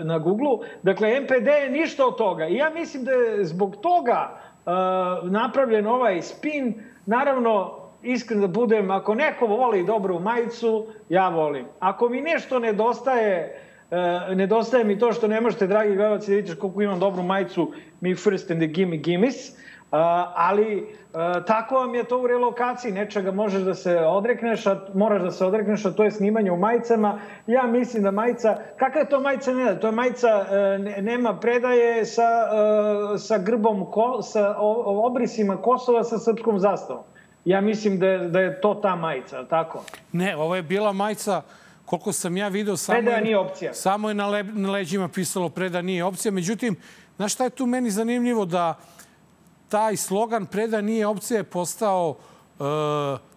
na 0.02 0.18
Google. 0.18 0.66
Dakle, 0.82 1.20
NPD 1.20 1.46
je 1.46 1.70
ništa 1.70 2.06
od 2.06 2.16
toga. 2.18 2.46
I 2.46 2.54
ja 2.54 2.70
mislim 2.70 3.04
da 3.04 3.10
je 3.10 3.44
zbog 3.44 3.76
toga 3.76 4.40
napravljen 5.22 5.86
ovaj 5.86 6.22
spin. 6.22 6.74
Naravno, 7.06 7.76
iskren 8.02 8.40
da 8.40 8.46
budem, 8.46 8.90
ako 8.90 9.14
neko 9.14 9.46
voli 9.46 9.84
dobru 9.86 10.20
majicu, 10.20 10.86
ja 11.08 11.28
volim. 11.28 11.66
Ako 11.78 12.08
mi 12.08 12.20
nešto 12.20 12.58
nedostaje, 12.58 13.60
nedostaje 14.34 14.84
mi 14.84 14.98
to 14.98 15.12
što 15.12 15.28
ne 15.28 15.40
možete, 15.40 15.66
dragi 15.66 15.96
gledalci, 15.96 16.30
da 16.30 16.36
vidite 16.36 16.58
koliko 16.58 16.82
imam 16.82 17.00
dobru 17.00 17.22
majicu, 17.22 17.72
me 18.00 18.14
first 18.14 18.50
and 18.50 18.60
the 18.60 18.66
gimme 18.66 18.96
gimmes, 18.96 19.56
ali 19.90 20.96
tako 21.46 21.74
vam 21.74 21.94
je 21.94 22.04
to 22.04 22.18
u 22.18 22.26
relokaciji, 22.26 22.92
nečega 22.92 23.32
možeš 23.32 23.62
da 23.62 23.74
se 23.74 23.98
odrekneš, 23.98 24.66
a 24.66 24.80
moraš 24.94 25.22
da 25.22 25.30
se 25.30 25.44
odrekneš, 25.44 25.84
a 25.84 25.90
to 25.90 26.04
je 26.04 26.10
snimanje 26.10 26.52
u 26.52 26.56
majicama. 26.56 27.20
Ja 27.46 27.66
mislim 27.66 28.02
da 28.02 28.10
majica, 28.10 28.56
kakva 28.76 29.00
je 29.00 29.08
to 29.08 29.20
majica 29.20 29.52
ne 29.52 29.64
da? 29.64 29.80
To 29.80 29.86
je 29.86 29.92
majica, 29.92 30.28
e, 30.28 31.02
nema 31.02 31.36
predaje 31.36 32.06
sa, 32.06 32.22
e, 33.14 33.18
sa 33.18 33.38
grbom, 33.38 33.90
ko, 33.90 34.22
sa 34.22 34.56
obrisima 34.86 35.56
Kosova 35.56 36.04
sa 36.04 36.18
srpskom 36.18 36.58
zastavom. 36.58 37.02
Ja 37.44 37.60
mislim 37.60 37.98
da 37.98 38.06
je, 38.06 38.18
da 38.18 38.40
je 38.40 38.60
to 38.60 38.74
ta 38.74 38.96
majica, 38.96 39.44
tako? 39.44 39.84
Ne, 40.12 40.36
ovo 40.36 40.56
je 40.56 40.62
bila 40.62 40.92
majica 40.92 41.42
koliko 41.84 42.12
sam 42.12 42.36
ja 42.36 42.48
video, 42.48 42.76
samo 42.76 42.96
predaja 42.96 43.20
nije 43.20 43.38
opcija. 43.38 43.74
Samo 43.74 44.08
je 44.08 44.14
na, 44.14 44.26
le, 44.26 44.42
na 44.42 44.70
leđima 44.70 45.08
pisalo 45.08 45.48
preda 45.48 45.82
nije 45.82 46.04
opcija. 46.04 46.32
Međutim, 46.32 46.76
znaš 47.16 47.34
šta 47.34 47.44
je 47.44 47.50
tu 47.50 47.66
meni 47.66 47.90
zanimljivo? 47.90 48.44
Da 48.44 48.74
taj 49.70 49.96
slogan 49.96 50.46
preda 50.46 50.80
nije 50.80 51.06
opcija 51.06 51.38
je 51.38 51.44
postao 51.44 52.16
Uh, 52.60 52.66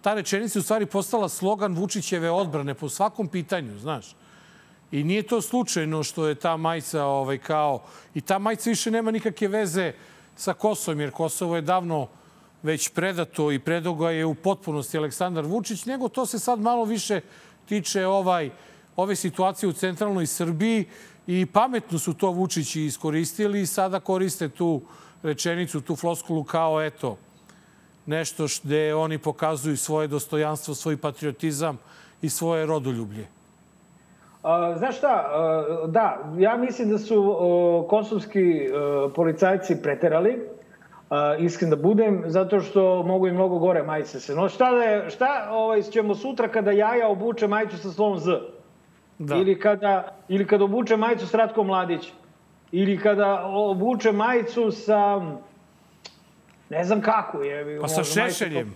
ta 0.00 0.14
rečenica 0.14 0.58
u 0.58 0.62
stvari 0.62 0.86
postala 0.86 1.28
slogan 1.28 1.74
Vučićeve 1.74 2.30
odbrane 2.30 2.74
po 2.74 2.88
svakom 2.88 3.28
pitanju, 3.28 3.78
znaš. 3.78 4.16
I 4.92 5.04
nije 5.04 5.22
to 5.22 5.40
slučajno 5.42 6.02
što 6.02 6.26
je 6.26 6.34
ta 6.34 6.56
majica 6.56 7.04
ovaj, 7.04 7.38
kao... 7.38 7.82
I 8.14 8.20
ta 8.20 8.38
majica 8.38 8.70
više 8.70 8.90
nema 8.90 9.10
nikakve 9.10 9.48
veze 9.48 9.92
sa 10.36 10.52
Kosovom, 10.52 11.00
jer 11.00 11.10
Kosovo 11.10 11.56
je 11.56 11.62
davno 11.62 12.08
već 12.62 12.88
predato 12.88 13.52
i 13.52 13.58
predoga 13.58 14.10
je 14.10 14.26
u 14.26 14.34
potpunosti 14.34 14.98
Aleksandar 14.98 15.44
Vučić, 15.44 15.86
nego 15.86 16.08
to 16.08 16.26
se 16.26 16.38
sad 16.38 16.60
malo 16.60 16.84
više 16.84 17.20
tiče 17.66 18.06
ovaj, 18.06 18.50
ove 18.96 19.16
situacije 19.16 19.68
u 19.68 19.72
centralnoj 19.72 20.26
Srbiji 20.26 20.84
i 21.26 21.46
pametno 21.46 21.98
su 21.98 22.14
to 22.14 22.30
Vučići 22.30 22.82
iskoristili 22.82 23.60
i 23.60 23.66
sada 23.66 24.00
koriste 24.00 24.48
tu 24.48 24.66
uh, 24.66 25.03
rečenicu, 25.24 25.80
tu 25.80 25.96
floskulu 25.96 26.44
kao 26.44 26.82
eto, 26.82 27.16
nešto 28.06 28.46
gde 28.64 28.94
oni 28.94 29.18
pokazuju 29.18 29.76
svoje 29.76 30.08
dostojanstvo, 30.08 30.74
svoj 30.74 30.96
patriotizam 30.96 31.78
i 32.22 32.28
svoje 32.28 32.66
rodoljublje. 32.66 33.26
A, 34.42 34.74
znaš 34.78 34.98
šta, 34.98 35.08
a, 35.08 35.86
da, 35.86 36.18
ja 36.38 36.56
mislim 36.56 36.90
da 36.90 36.98
su 36.98 37.36
o, 37.38 37.86
kosovski 37.90 38.68
o, 38.74 39.08
policajci 39.14 39.82
preterali, 39.82 40.48
a, 41.10 41.36
iskren 41.38 41.70
da 41.70 41.76
budem, 41.76 42.22
zato 42.26 42.60
što 42.60 43.02
mogu 43.02 43.26
i 43.26 43.32
mnogo 43.32 43.58
gore 43.58 43.82
majice 43.82 44.20
se. 44.20 44.34
No 44.34 44.48
šta, 44.48 44.72
da 44.72 44.82
je, 44.82 45.10
šta 45.10 45.48
ovaj, 45.50 45.82
ćemo 45.82 46.14
sutra 46.14 46.48
kada 46.48 46.70
jaja 46.70 47.08
obuče 47.08 47.48
majicu 47.48 47.78
sa 47.78 47.90
slovom 47.90 48.18
Z? 48.18 48.30
Da. 49.18 49.36
Ili, 49.36 49.58
kada, 49.60 50.16
ili 50.28 50.46
kada 50.46 50.64
obuče 50.64 50.96
majicu 50.96 51.26
s 51.26 51.34
Ratkom 51.34 51.66
Mladićem? 51.66 52.23
Ili 52.76 52.98
kada 52.98 53.44
obuče 53.44 54.12
majicu 54.12 54.70
sa 54.70 55.20
ne 56.70 56.84
znam 56.84 57.00
kako 57.00 57.42
je. 57.42 57.80
Pa 57.80 57.88
sa 57.88 58.04
šešeljem. 58.04 58.74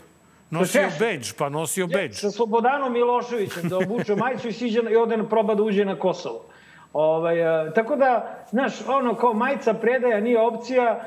Nosio 0.51 0.89
beđ, 0.99 1.33
pa 1.39 1.49
nosio 1.49 1.87
beđ. 1.87 2.21
Sa 2.21 2.31
Slobodanom 2.31 2.93
Miloševićem 2.93 3.69
da 3.69 3.77
obuče 3.77 4.15
majicu 4.23 4.49
i, 4.49 4.53
siđe, 4.53 4.81
i 4.91 4.97
ode 4.97 5.17
na 5.17 5.29
proba 5.29 5.55
da 5.55 5.63
uđe 5.63 5.85
na 5.85 5.99
Kosovo. 5.99 6.45
Ovaj, 6.93 7.43
a, 7.47 7.73
tako 7.75 7.97
da, 7.97 8.39
znaš, 8.51 8.73
ono, 8.89 9.15
kao 9.15 9.35
majica 9.35 9.75
predaja 9.75 10.21
nije 10.21 10.41
opcija, 10.41 11.01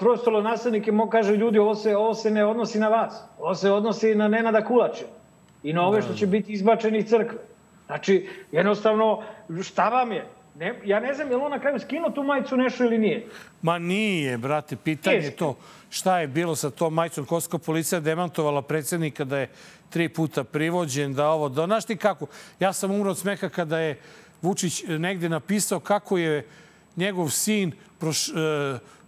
prostolo 0.00 0.42
nastavnike 0.42 0.92
mo 0.92 1.08
kaže 1.10 1.36
ljudi, 1.36 1.58
ovo 1.58 1.74
se, 1.74 1.96
ovo 1.96 2.14
se 2.14 2.30
ne 2.30 2.44
odnosi 2.44 2.78
na 2.78 2.88
vas. 2.88 3.24
Ovo 3.38 3.54
se 3.54 3.70
odnosi 3.70 4.14
na 4.14 4.28
Nenada 4.28 4.64
Kulače 4.64 5.04
i 5.62 5.72
na 5.72 5.86
ove 5.86 6.00
da. 6.00 6.02
što 6.02 6.14
će 6.14 6.26
biti 6.26 6.52
izbačeni 6.52 6.98
iz 6.98 7.08
crkve. 7.08 7.38
Znači, 7.86 8.28
jednostavno, 8.52 9.22
šta 9.62 9.88
vam 9.88 10.12
je? 10.12 10.26
Ne, 10.58 10.80
ja 10.84 11.00
ne 11.00 11.14
znam 11.14 11.30
je 11.30 11.36
li 11.36 11.42
on 11.42 11.50
na 11.50 11.60
kraju 11.60 11.78
skinuo 11.80 12.10
tu 12.10 12.22
majicu 12.22 12.56
nešto 12.56 12.84
ili 12.84 12.98
nije. 12.98 13.26
Ma 13.62 13.78
nije, 13.78 14.38
brate, 14.38 14.76
pitanje 14.76 15.16
je 15.16 15.36
to 15.36 15.56
šta 15.90 16.18
je 16.20 16.28
bilo 16.28 16.56
sa 16.56 16.70
tom 16.70 16.94
majicom. 16.94 17.24
Koska 17.24 17.58
policija 17.58 18.00
demantovala 18.00 18.62
predsednika 18.62 19.24
da 19.24 19.38
je 19.38 19.50
tri 19.90 20.08
puta 20.08 20.44
privođen, 20.44 21.14
da 21.14 21.28
ovo, 21.28 21.48
da 21.48 21.66
znaš 21.66 21.84
ti 21.84 21.96
kako. 21.96 22.26
Ja 22.60 22.72
sam 22.72 22.90
umro 22.90 23.10
od 23.10 23.18
smeha 23.18 23.48
kada 23.48 23.78
je 23.78 24.00
Vučić 24.42 24.84
negde 24.88 25.28
napisao 25.28 25.80
kako 25.80 26.18
je 26.18 26.46
njegov 26.96 27.30
sin 27.30 27.72
proš, 27.98 28.28
e, 28.28 28.32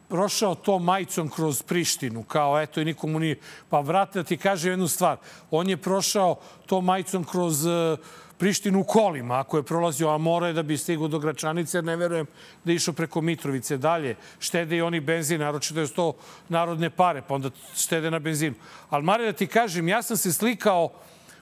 prošao 0.08 0.54
to 0.54 0.78
majicom 0.78 1.28
kroz 1.28 1.62
Prištinu, 1.62 2.22
kao 2.22 2.60
eto 2.60 2.80
i 2.80 2.84
nikomu 2.84 3.18
nije... 3.18 3.38
Pa 3.68 3.80
vrate 3.80 4.18
da 4.18 4.24
ti 4.24 4.36
kaže 4.36 4.70
jednu 4.70 4.88
stvar. 4.88 5.16
On 5.50 5.68
je 5.68 5.76
prošao 5.76 6.36
to 6.66 6.80
majicom 6.80 7.24
kroz 7.24 7.66
e, 7.66 7.96
Prištinu 8.38 8.80
u 8.80 8.84
kolima, 8.84 9.40
ako 9.40 9.56
je 9.56 9.62
prolazio, 9.62 10.08
a 10.08 10.18
mora 10.18 10.46
je 10.46 10.52
da 10.52 10.62
bi 10.62 10.76
stigao 10.78 11.08
do 11.08 11.18
Gračanice, 11.18 11.82
ne 11.82 11.96
verujem 11.96 12.26
da 12.64 12.72
je 12.72 12.76
išao 12.76 12.94
preko 12.94 13.20
Mitrovice 13.20 13.76
dalje. 13.76 14.16
Štede 14.38 14.76
i 14.76 14.82
oni 14.82 15.00
benzin, 15.00 15.40
naročito 15.40 15.80
je 15.80 15.88
to 15.88 16.12
narodne 16.48 16.90
pare, 16.90 17.22
pa 17.28 17.34
onda 17.34 17.50
štede 17.76 18.10
na 18.10 18.18
benzinu. 18.18 18.54
Ali, 18.90 19.04
Mare, 19.04 19.24
da 19.24 19.32
ti 19.32 19.46
kažem, 19.46 19.88
ja 19.88 20.02
sam 20.02 20.16
se 20.16 20.32
slikao 20.32 20.92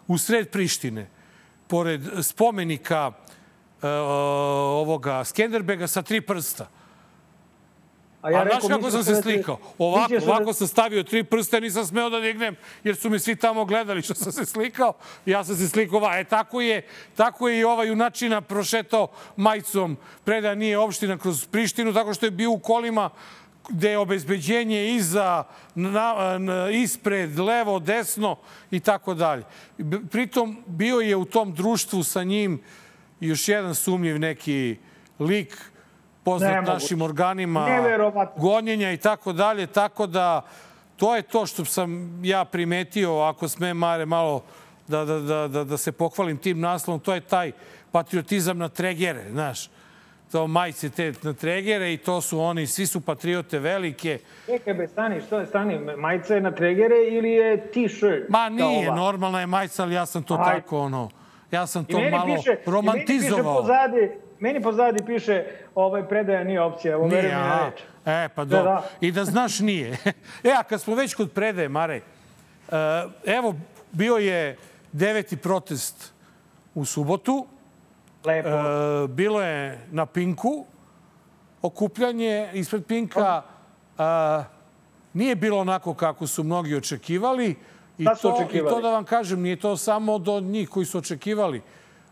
u 0.07 0.19
sred 0.19 0.51
Prištine, 0.51 1.11
pored 1.67 2.01
spomenika 2.23 3.13
uh, 3.13 3.89
ovoga 4.81 5.25
Skenderbega 5.25 5.87
sa 5.87 6.03
tri 6.03 6.21
prsta. 6.21 6.69
A 8.23 8.31
ja 8.31 8.41
A 8.41 8.45
znaš 8.45 8.63
kako 8.69 8.91
sam 8.91 9.05
se 9.05 9.23
slikao? 9.23 9.59
Ovako, 9.79 10.15
ovako 10.27 10.53
sam 10.53 10.67
stavio 10.67 11.03
tri 11.03 11.25
prste, 11.25 11.61
nisam 11.61 11.87
smeo 11.87 12.11
da 12.11 12.21
dignem, 12.21 12.57
jer 12.85 12.97
su 12.97 13.11
mi 13.11 13.19
svi 13.19 13.37
tamo 13.37 13.65
gledali 13.65 14.03
što 14.03 14.15
sam 14.15 14.33
se 14.33 14.47
slikao. 14.47 14.93
Ja 15.27 15.45
sam 15.45 15.57
se 15.57 15.69
slikao 15.69 15.97
ovako. 15.99 16.17
E, 16.17 16.25
tako 16.25 16.61
je, 16.61 16.87
tako 17.17 17.49
je 17.49 17.59
i 17.59 17.65
ova 17.65 17.85
junačina 17.85 18.41
prošetao 18.41 19.09
majicom. 19.37 19.97
Preda 20.25 20.55
nije 20.55 20.79
opština 20.79 21.19
kroz 21.19 21.47
Prištinu, 21.47 21.95
tako 21.95 22.15
što 22.15 22.27
je 22.27 22.31
bio 22.31 22.51
u 22.51 22.59
kolima 22.59 23.11
gde 23.69 23.91
je 23.91 23.99
obezbeđenje 23.99 24.95
iza, 24.95 25.45
na, 25.75 26.39
na, 26.39 26.71
ispred, 26.71 27.39
levo, 27.39 27.79
desno 27.79 28.37
i 28.71 28.81
tako 28.81 29.15
dalje. 29.15 29.45
Pritom 30.11 30.63
bio 30.67 31.01
je 31.01 31.17
u 31.17 31.25
tom 31.25 31.55
društvu 31.55 32.05
sa 32.05 32.25
njim 32.25 32.63
još 33.21 33.49
jedan 33.49 33.75
sumnjiv 33.75 34.19
neki 34.19 34.77
lik, 35.19 35.71
poznat 36.27 36.53
ne 36.53 36.63
našim 36.63 37.03
organima 37.03 37.67
gonjenja 38.37 38.93
i 38.93 38.97
tako 38.97 39.33
dalje. 39.33 39.67
Tako 39.67 40.07
da 40.07 40.43
to 40.97 41.17
je 41.17 41.23
to 41.23 41.47
što 41.47 41.65
sam 41.65 42.21
ja 42.25 42.45
primetio, 42.45 43.19
ako 43.19 43.49
sme 43.49 43.75
Mare 43.75 44.07
malo 44.07 44.43
da, 44.89 45.05
da, 45.05 45.21
da, 45.21 45.49
da, 45.49 45.65
da 45.65 45.77
se 45.77 45.93
pohvalim 45.93 46.37
tim 46.37 46.61
naslovom, 46.61 47.01
to 47.01 47.15
je 47.15 47.21
taj 47.21 47.53
patriotizam 47.93 48.59
na 48.59 48.69
tregere, 48.69 49.31
znaš 49.31 49.71
to 50.33 50.47
majce 50.47 50.91
te 50.91 51.13
na 51.23 51.33
tregere 51.33 51.93
i 51.93 51.97
to 51.97 52.21
su 52.21 52.41
oni, 52.41 52.67
svi 52.67 52.87
su 52.87 53.01
patriote 53.01 53.59
velike. 53.59 54.19
Čekaj 54.47 54.75
be, 54.75 54.89
stani, 54.89 55.21
što 55.21 55.39
je, 55.39 55.47
stani, 55.47 55.79
majica 55.97 56.35
je 56.35 56.41
na 56.41 56.51
tregere 56.51 56.97
ili 57.11 57.31
je 57.31 57.71
t-shirt? 57.71 58.29
Ma 58.29 58.49
nije, 58.49 58.93
normalna 58.93 59.41
je 59.41 59.47
majica, 59.47 59.83
ali 59.83 59.95
ja 59.95 60.07
sam 60.07 60.23
to 60.23 60.35
Aj. 60.35 60.45
tako, 60.45 60.81
ono, 60.81 61.09
ja 61.51 61.67
sam 61.67 61.85
to 61.85 62.01
malo 62.11 62.37
piše, 62.37 62.57
romantizovao. 62.67 63.39
I 63.39 63.43
meni 63.43 63.43
piše 63.43 63.43
pozadi, 63.43 64.26
meni 64.41 64.63
pozadi 64.63 65.05
piše 65.07 65.45
ovaj 65.75 66.09
predaja 66.09 66.45
nije 66.45 66.61
opcija, 66.61 66.97
ovo 66.97 67.09
nije, 67.09 67.23
mi 67.23 67.29
reč. 67.29 67.81
E, 68.07 68.29
pa. 68.35 68.45
Da, 68.45 68.63
da. 68.63 68.89
I 69.01 69.13
da 69.13 69.25
znaš 69.25 69.61
nije. 69.61 69.97
e, 70.45 70.51
a 70.59 70.63
kad 70.63 70.81
smo 70.81 70.95
već 70.95 71.15
kod 71.15 71.33
predaje, 71.33 71.69
Mare, 71.69 72.01
uh, 72.69 72.75
evo, 73.25 73.55
bio 73.93 74.17
je 74.17 74.57
deveti 74.93 75.37
protest 75.37 76.13
u 76.75 76.85
subotu. 76.85 77.47
Lepo. 78.25 78.49
Uh, 78.49 79.11
bilo 79.11 79.43
je 79.43 79.81
na 79.91 80.07
Pinku 80.07 80.67
okupljanje 81.63 82.51
ispred 82.55 82.87
Pinka. 82.87 83.43
Uh, 83.99 84.05
nije 85.13 85.37
bilo 85.37 85.59
onako 85.59 85.95
kako 85.95 86.27
su 86.27 86.45
mnogi 86.45 86.77
očekivali. 86.77 87.57
I 87.99 88.05
to, 88.05 88.29
očekivali? 88.35 88.73
I 88.73 88.75
to 88.75 88.81
da 88.81 88.91
vam 88.91 89.05
kažem, 89.05 89.41
nije 89.41 89.57
to 89.57 89.77
samo 89.77 90.19
do 90.19 90.41
njih 90.41 90.69
koji 90.69 90.87
su 90.87 90.99
očekivali. 90.99 91.63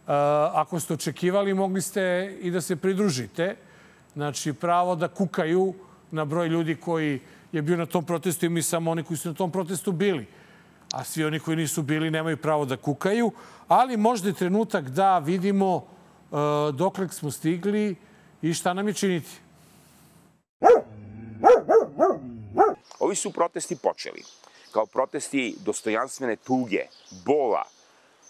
Uh, 0.04 0.10
ako 0.54 0.80
ste 0.80 0.94
očekivali, 0.94 1.54
mogli 1.54 1.82
ste 1.82 2.36
i 2.40 2.50
da 2.50 2.60
se 2.60 2.76
pridružite. 2.76 3.56
Znači, 4.14 4.52
pravo 4.52 4.96
da 4.96 5.08
kukaju 5.08 5.74
na 6.10 6.24
broj 6.24 6.48
ljudi 6.48 6.76
koji 6.76 7.20
je 7.52 7.62
bio 7.62 7.76
na 7.76 7.86
tom 7.86 8.04
protestu 8.04 8.46
i 8.46 8.48
mi 8.48 8.62
samo 8.62 8.90
oni 8.90 9.02
koji 9.02 9.16
su 9.16 9.28
na 9.28 9.34
tom 9.34 9.50
protestu 9.50 9.92
bili. 9.92 10.26
A 10.92 11.04
svi 11.04 11.24
oni 11.24 11.40
koji 11.40 11.56
nisu 11.56 11.82
bili 11.82 12.10
nemaju 12.10 12.36
pravo 12.36 12.64
da 12.64 12.76
kukaju. 12.76 13.32
Ali 13.68 13.96
možda 13.96 14.28
je 14.28 14.34
trenutak 14.34 14.88
da 14.88 15.18
vidimo 15.18 15.76
uh, 15.76 15.84
dokle 16.74 17.08
smo 17.08 17.30
stigli 17.30 17.96
i 18.42 18.54
šta 18.54 18.74
nam 18.74 18.88
je 18.88 18.94
činiti. 18.94 19.30
Ovi 22.98 23.14
su 23.16 23.32
protesti 23.32 23.76
počeli 23.76 24.22
kao 24.74 24.86
protesti 24.86 25.56
dostojanstvene 25.64 26.36
tuge, 26.36 26.86
bola, 27.24 27.62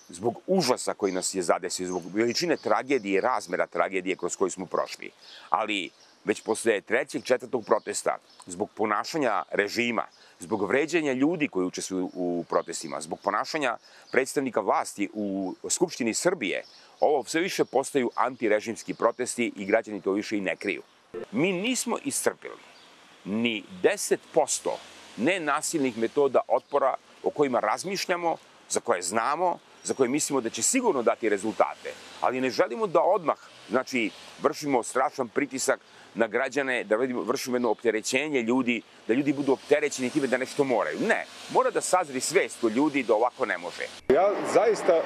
zbog 0.09 0.39
užasa 0.47 0.95
koji 0.95 1.13
nas 1.13 1.35
je 1.35 1.43
zadesio, 1.43 1.87
zbog 1.87 2.03
veličine 2.15 2.57
tragedije 2.57 3.21
razmera 3.21 3.67
tragedije 3.67 4.17
kroz 4.17 4.37
koju 4.37 4.51
smo 4.51 4.67
prošli. 4.67 5.11
Ali 5.51 5.91
već 6.25 6.43
posle 6.43 6.81
trećeg, 6.81 7.25
četvrtog 7.25 7.65
protesta, 7.65 8.17
zbog 8.47 8.71
ponašanja 8.75 9.43
režima, 9.51 10.07
zbog 10.41 10.69
vređanja 10.69 11.13
ljudi 11.13 11.49
koji 11.49 11.67
učestvuju 11.67 12.11
u 12.15 12.45
protestima, 12.49 13.01
zbog 13.01 13.21
ponašanja 13.21 13.77
predstavnika 14.13 14.61
vlasti 14.61 15.09
u 15.15 15.55
Skupštini 15.69 16.15
Srbije, 16.15 16.65
ovo 17.01 17.25
sve 17.25 17.41
više 17.41 17.65
postaju 17.65 18.11
antirežimski 18.15 18.95
protesti 18.95 19.53
i 19.57 19.65
građani 19.65 20.01
to 20.01 20.13
više 20.13 20.37
i 20.39 20.41
ne 20.41 20.57
kriju. 20.57 20.83
Mi 21.33 21.53
nismo 21.53 21.99
iscrpili 22.05 22.61
ni 23.25 23.65
10% 23.83 24.17
nenasilnih 25.17 25.99
metoda 25.99 26.41
otpora 26.49 26.95
o 27.23 27.31
kojima 27.31 27.61
razmišljamo, 27.61 28.37
za 28.69 28.81
koje 28.81 29.03
znamo, 29.03 29.59
za 29.85 29.95
koje 29.95 30.09
mislimo 30.09 30.41
da 30.41 30.51
će 30.51 30.63
sigurno 30.63 31.03
dati 31.03 31.29
rezultate, 31.29 31.93
ali 32.21 32.41
ne 32.41 32.51
želimo 32.51 32.87
da 32.87 33.01
odmah, 33.01 33.37
znači, 33.71 34.11
vršimo 34.43 34.83
strašan 34.83 35.29
pritisak 35.29 35.81
na 36.15 36.27
građane, 36.27 36.85
da 36.85 36.97
vršimo 36.97 37.57
jedno 37.57 37.71
opterećenje 37.71 38.43
ljudi, 38.43 38.83
da 39.09 39.15
ljudi 39.15 39.33
budu 39.33 39.53
opterećeni 39.53 40.11
time 40.11 40.27
da 40.27 40.37
nešto 40.37 40.65
moraju. 40.65 40.99
Ne, 41.09 41.25
mora 41.53 41.71
da 41.71 41.81
sazri 41.81 42.21
svest 42.21 42.65
u 42.65 42.71
ljudi 42.71 43.03
da 43.03 43.15
ovako 43.15 43.47
ne 43.47 43.59
može. 43.59 43.83
Ja 44.09 44.31
zaista 44.55 45.01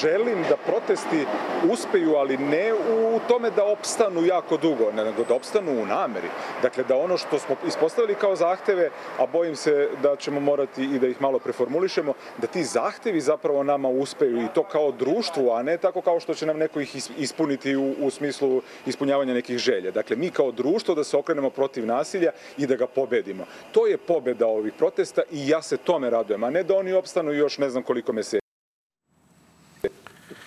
želim 0.00 0.42
da 0.48 0.56
protesti 0.56 1.26
uspeju, 1.70 2.14
ali 2.14 2.36
ne 2.36 2.74
u 2.74 3.20
tome 3.28 3.50
da 3.50 3.64
opstanu 3.64 4.24
jako 4.24 4.56
dugo, 4.56 4.92
nego 4.92 5.24
da 5.24 5.34
opstanu 5.34 5.82
u 5.82 5.86
nameri. 5.86 6.28
Dakle, 6.62 6.84
da 6.84 6.96
ono 6.96 7.18
što 7.18 7.38
smo 7.38 7.56
ispostavili 7.66 8.14
kao 8.14 8.36
zahteve, 8.36 8.90
a 9.18 9.26
bojim 9.26 9.56
se 9.56 9.88
da 10.02 10.16
ćemo 10.16 10.40
morati 10.40 10.84
i 10.84 10.98
da 10.98 11.06
ih 11.06 11.20
malo 11.20 11.38
preformulišemo, 11.38 12.12
da 12.38 12.46
ti 12.46 12.64
zahtevi 12.64 13.20
zapravo 13.20 13.62
nama 13.62 13.88
uspeju 13.88 14.42
i 14.42 14.48
to 14.54 14.62
kao 14.62 14.92
društvu, 14.92 15.50
a 15.50 15.62
ne 15.62 15.78
tako 15.78 16.00
kao 16.00 16.20
što 16.20 16.34
će 16.34 16.46
nam 16.46 16.58
neko 16.58 16.80
ih 16.80 16.96
ispuniti 17.18 17.76
u, 17.76 17.94
u 18.00 18.10
smislu 18.10 18.62
ispunjavanja 18.86 19.34
nekih 19.34 19.58
želja. 19.58 19.90
Dakle, 19.90 20.16
mi 20.16 20.30
kao 20.30 20.52
društvo 20.54 20.94
da 20.94 21.04
se 21.04 21.16
okrenemo 21.16 21.50
protiv 21.50 21.86
nasilja 21.86 22.30
i 22.58 22.66
da 22.66 22.76
ga 22.76 22.86
pobedimo. 22.86 23.44
To 23.72 23.86
je 23.86 23.98
pobeda 23.98 24.46
ovih 24.46 24.72
protesta 24.78 25.22
i 25.30 25.48
ja 25.48 25.62
se 25.62 25.76
tome 25.76 26.10
radujem, 26.10 26.44
a 26.44 26.50
ne 26.50 26.62
da 26.62 26.76
oni 26.76 26.92
opstanu 26.92 27.32
još 27.32 27.58
ne 27.58 27.70
znam 27.70 27.82
koliko 27.82 28.12
meseci. 28.12 28.44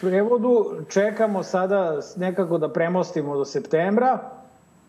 Prevodu 0.02 0.76
čekamo 0.90 1.44
sada 1.44 2.00
nekako 2.16 2.58
da 2.58 2.70
premostimo 2.70 3.38
do 3.38 3.46
septembra 3.46 4.20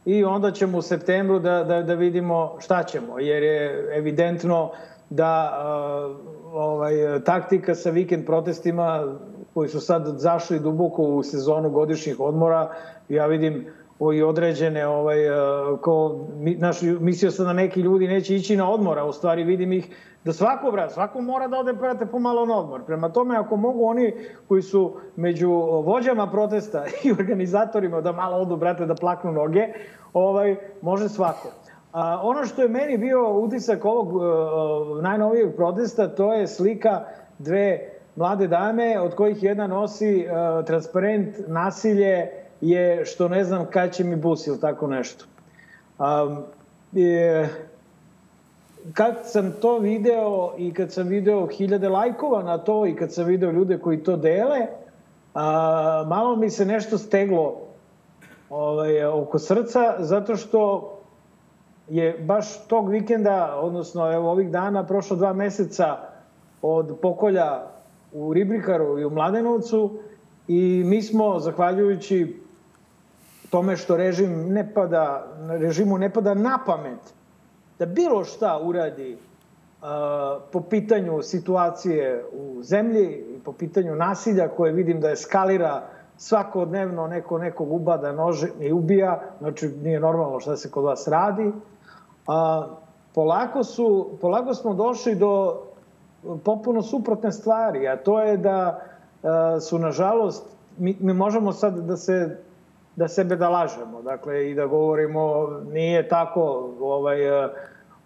i 0.04 0.24
onda 0.24 0.50
ćemo 0.50 0.78
u 0.78 0.82
septembru 0.82 1.38
da, 1.38 1.64
da, 1.64 1.82
da 1.82 1.94
vidimo 1.94 2.56
šta 2.60 2.82
ćemo, 2.82 3.18
jer 3.18 3.42
je 3.42 3.88
evidentno 3.96 4.72
da 5.10 5.52
uh, 6.10 6.16
ovaj, 6.54 6.94
taktika 7.24 7.74
sa 7.74 7.90
vikend 7.90 8.26
protestima 8.26 9.16
koji 9.54 9.68
su 9.68 9.80
sad 9.80 10.14
zašli 10.16 10.58
duboko 10.58 11.02
u 11.02 11.22
sezonu 11.22 11.70
godišnjih 11.70 12.20
odmora, 12.20 12.74
ja 13.08 13.26
vidim 13.26 13.66
i 14.14 14.22
određene, 14.22 14.86
ovaj, 14.86 15.26
e, 15.26 15.30
ko, 15.80 16.26
naš, 16.58 16.82
mislio 16.82 17.30
sam 17.30 17.46
da 17.46 17.52
neki 17.52 17.80
ljudi 17.80 18.08
neće 18.08 18.36
ići 18.36 18.56
na 18.56 18.70
odmor, 18.70 18.98
a 18.98 19.04
u 19.04 19.12
stvari 19.12 19.44
vidim 19.44 19.72
ih 19.72 19.88
da 20.24 20.32
svako, 20.32 20.70
brat, 20.70 20.92
svako 20.92 21.20
mora 21.20 21.48
da 21.48 21.58
ode, 21.58 21.72
brate, 21.72 22.06
pomalo 22.06 22.46
na 22.46 22.58
odmor. 22.58 22.82
Prema 22.86 23.08
tome, 23.08 23.36
ako 23.36 23.56
mogu 23.56 23.84
oni 23.84 24.14
koji 24.48 24.62
su 24.62 24.96
među 25.16 25.50
vođama 25.84 26.30
protesta 26.30 26.84
i 27.04 27.12
organizatorima 27.12 28.00
da 28.00 28.12
malo 28.12 28.36
odu, 28.36 28.56
brate, 28.56 28.86
da 28.86 28.94
plaknu 28.94 29.32
noge, 29.32 29.68
ovaj, 30.12 30.56
može 30.82 31.08
svako. 31.08 31.48
A, 31.92 32.20
ono 32.22 32.44
što 32.44 32.62
je 32.62 32.68
meni 32.68 32.98
bio 32.98 33.38
utisak 33.38 33.84
ovog 33.84 34.14
uh, 34.14 34.22
najnovijeg 35.02 35.56
protesta, 35.56 36.08
to 36.08 36.34
je 36.34 36.46
slika 36.46 37.04
dve 37.38 37.90
mlade 38.16 38.46
dame, 38.46 39.00
od 39.00 39.14
kojih 39.14 39.42
jedna 39.42 39.66
nosi 39.66 40.26
uh, 40.26 40.64
transparent 40.64 41.36
nasilje 41.46 42.47
je 42.60 43.04
što 43.04 43.28
ne 43.28 43.44
znam 43.44 43.66
kad 43.70 43.94
će 43.94 44.04
mi 44.04 44.16
bus 44.16 44.46
ili 44.46 44.60
tako 44.60 44.86
nešto. 44.86 45.24
Um, 45.98 46.42
je, 46.92 47.48
kad 48.92 49.14
sam 49.24 49.52
to 49.60 49.78
video 49.78 50.54
i 50.58 50.74
kad 50.74 50.92
sam 50.92 51.08
video 51.08 51.46
hiljade 51.46 51.88
lajkova 51.88 52.42
na 52.42 52.58
to 52.58 52.86
i 52.86 52.96
kad 52.96 53.14
sam 53.14 53.24
video 53.24 53.50
ljude 53.50 53.78
koji 53.78 54.02
to 54.02 54.16
dele, 54.16 54.66
a, 55.34 56.04
malo 56.08 56.36
mi 56.36 56.50
se 56.50 56.66
nešto 56.66 56.98
steglo 56.98 57.60
ovaj, 58.50 59.04
oko 59.04 59.38
srca, 59.38 59.94
zato 59.98 60.36
što 60.36 60.94
je 61.88 62.18
baš 62.18 62.66
tog 62.66 62.90
vikenda, 62.90 63.58
odnosno 63.62 64.12
evo 64.12 64.30
ovih 64.30 64.50
dana, 64.50 64.86
prošlo 64.86 65.16
dva 65.16 65.32
meseca 65.32 65.96
od 66.62 66.98
pokolja 67.02 67.62
u 68.12 68.32
Ribrikaru 68.32 68.98
i 68.98 69.04
u 69.04 69.10
Mladenovcu 69.10 69.98
i 70.48 70.82
mi 70.86 71.02
smo, 71.02 71.38
zahvaljujući 71.38 72.40
tome 73.50 73.76
što 73.76 73.96
režim 73.96 74.52
ne 74.52 74.74
pada, 74.74 75.26
režimu 75.48 75.98
ne 75.98 76.10
pada 76.10 76.34
na 76.34 76.58
pamet 76.66 77.14
da 77.78 77.86
bilo 77.86 78.24
šta 78.24 78.58
uradi 78.62 79.12
uh, 79.14 79.88
po 80.52 80.60
pitanju 80.60 81.22
situacije 81.22 82.24
u 82.32 82.62
zemlji 82.62 83.24
po 83.44 83.52
pitanju 83.52 83.94
nasilja 83.96 84.48
koje 84.48 84.72
vidim 84.72 85.00
da 85.00 85.10
eskalira 85.10 85.82
svakodnevno 86.16 87.06
neko 87.06 87.38
nekog 87.38 87.72
ubada 87.72 88.12
nože 88.12 88.48
i 88.60 88.72
ubija, 88.72 89.20
znači 89.38 89.68
nije 89.68 90.00
normalno 90.00 90.40
šta 90.40 90.56
se 90.56 90.70
kod 90.70 90.84
vas 90.84 91.08
radi. 91.08 91.52
A, 92.26 92.66
polako, 93.14 93.64
su, 93.64 94.10
polako 94.20 94.54
smo 94.54 94.74
došli 94.74 95.14
do 95.14 95.62
popuno 96.44 96.82
suprotne 96.82 97.32
stvari, 97.32 97.88
a 97.88 97.96
to 97.96 98.20
je 98.20 98.36
da 98.36 98.80
a, 99.22 99.60
su, 99.60 99.78
nažalost, 99.78 100.46
mi, 100.78 100.96
mi 101.00 101.12
možemo 101.12 101.52
sad 101.52 101.78
da 101.78 101.96
se 101.96 102.38
da 102.98 103.08
sebe 103.08 103.36
da 103.36 103.48
lažemo, 103.48 104.02
dakle, 104.02 104.50
i 104.50 104.54
da 104.54 104.66
govorimo 104.66 105.46
nije 105.72 106.08
tako, 106.08 106.74
ovaj, 106.80 107.20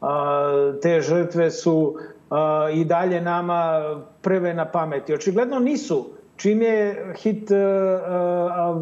a, 0.01 0.75
te 0.83 1.01
žrtve 1.01 1.51
su 1.51 1.97
a, 2.31 2.69
i 2.73 2.85
dalje 2.85 3.21
nama 3.21 3.81
prve 4.23 4.55
na 4.55 4.65
pameti. 4.65 5.15
Očigledno 5.15 5.59
nisu. 5.59 6.07
Čim 6.37 6.63
je 6.63 7.13
hit 7.17 7.49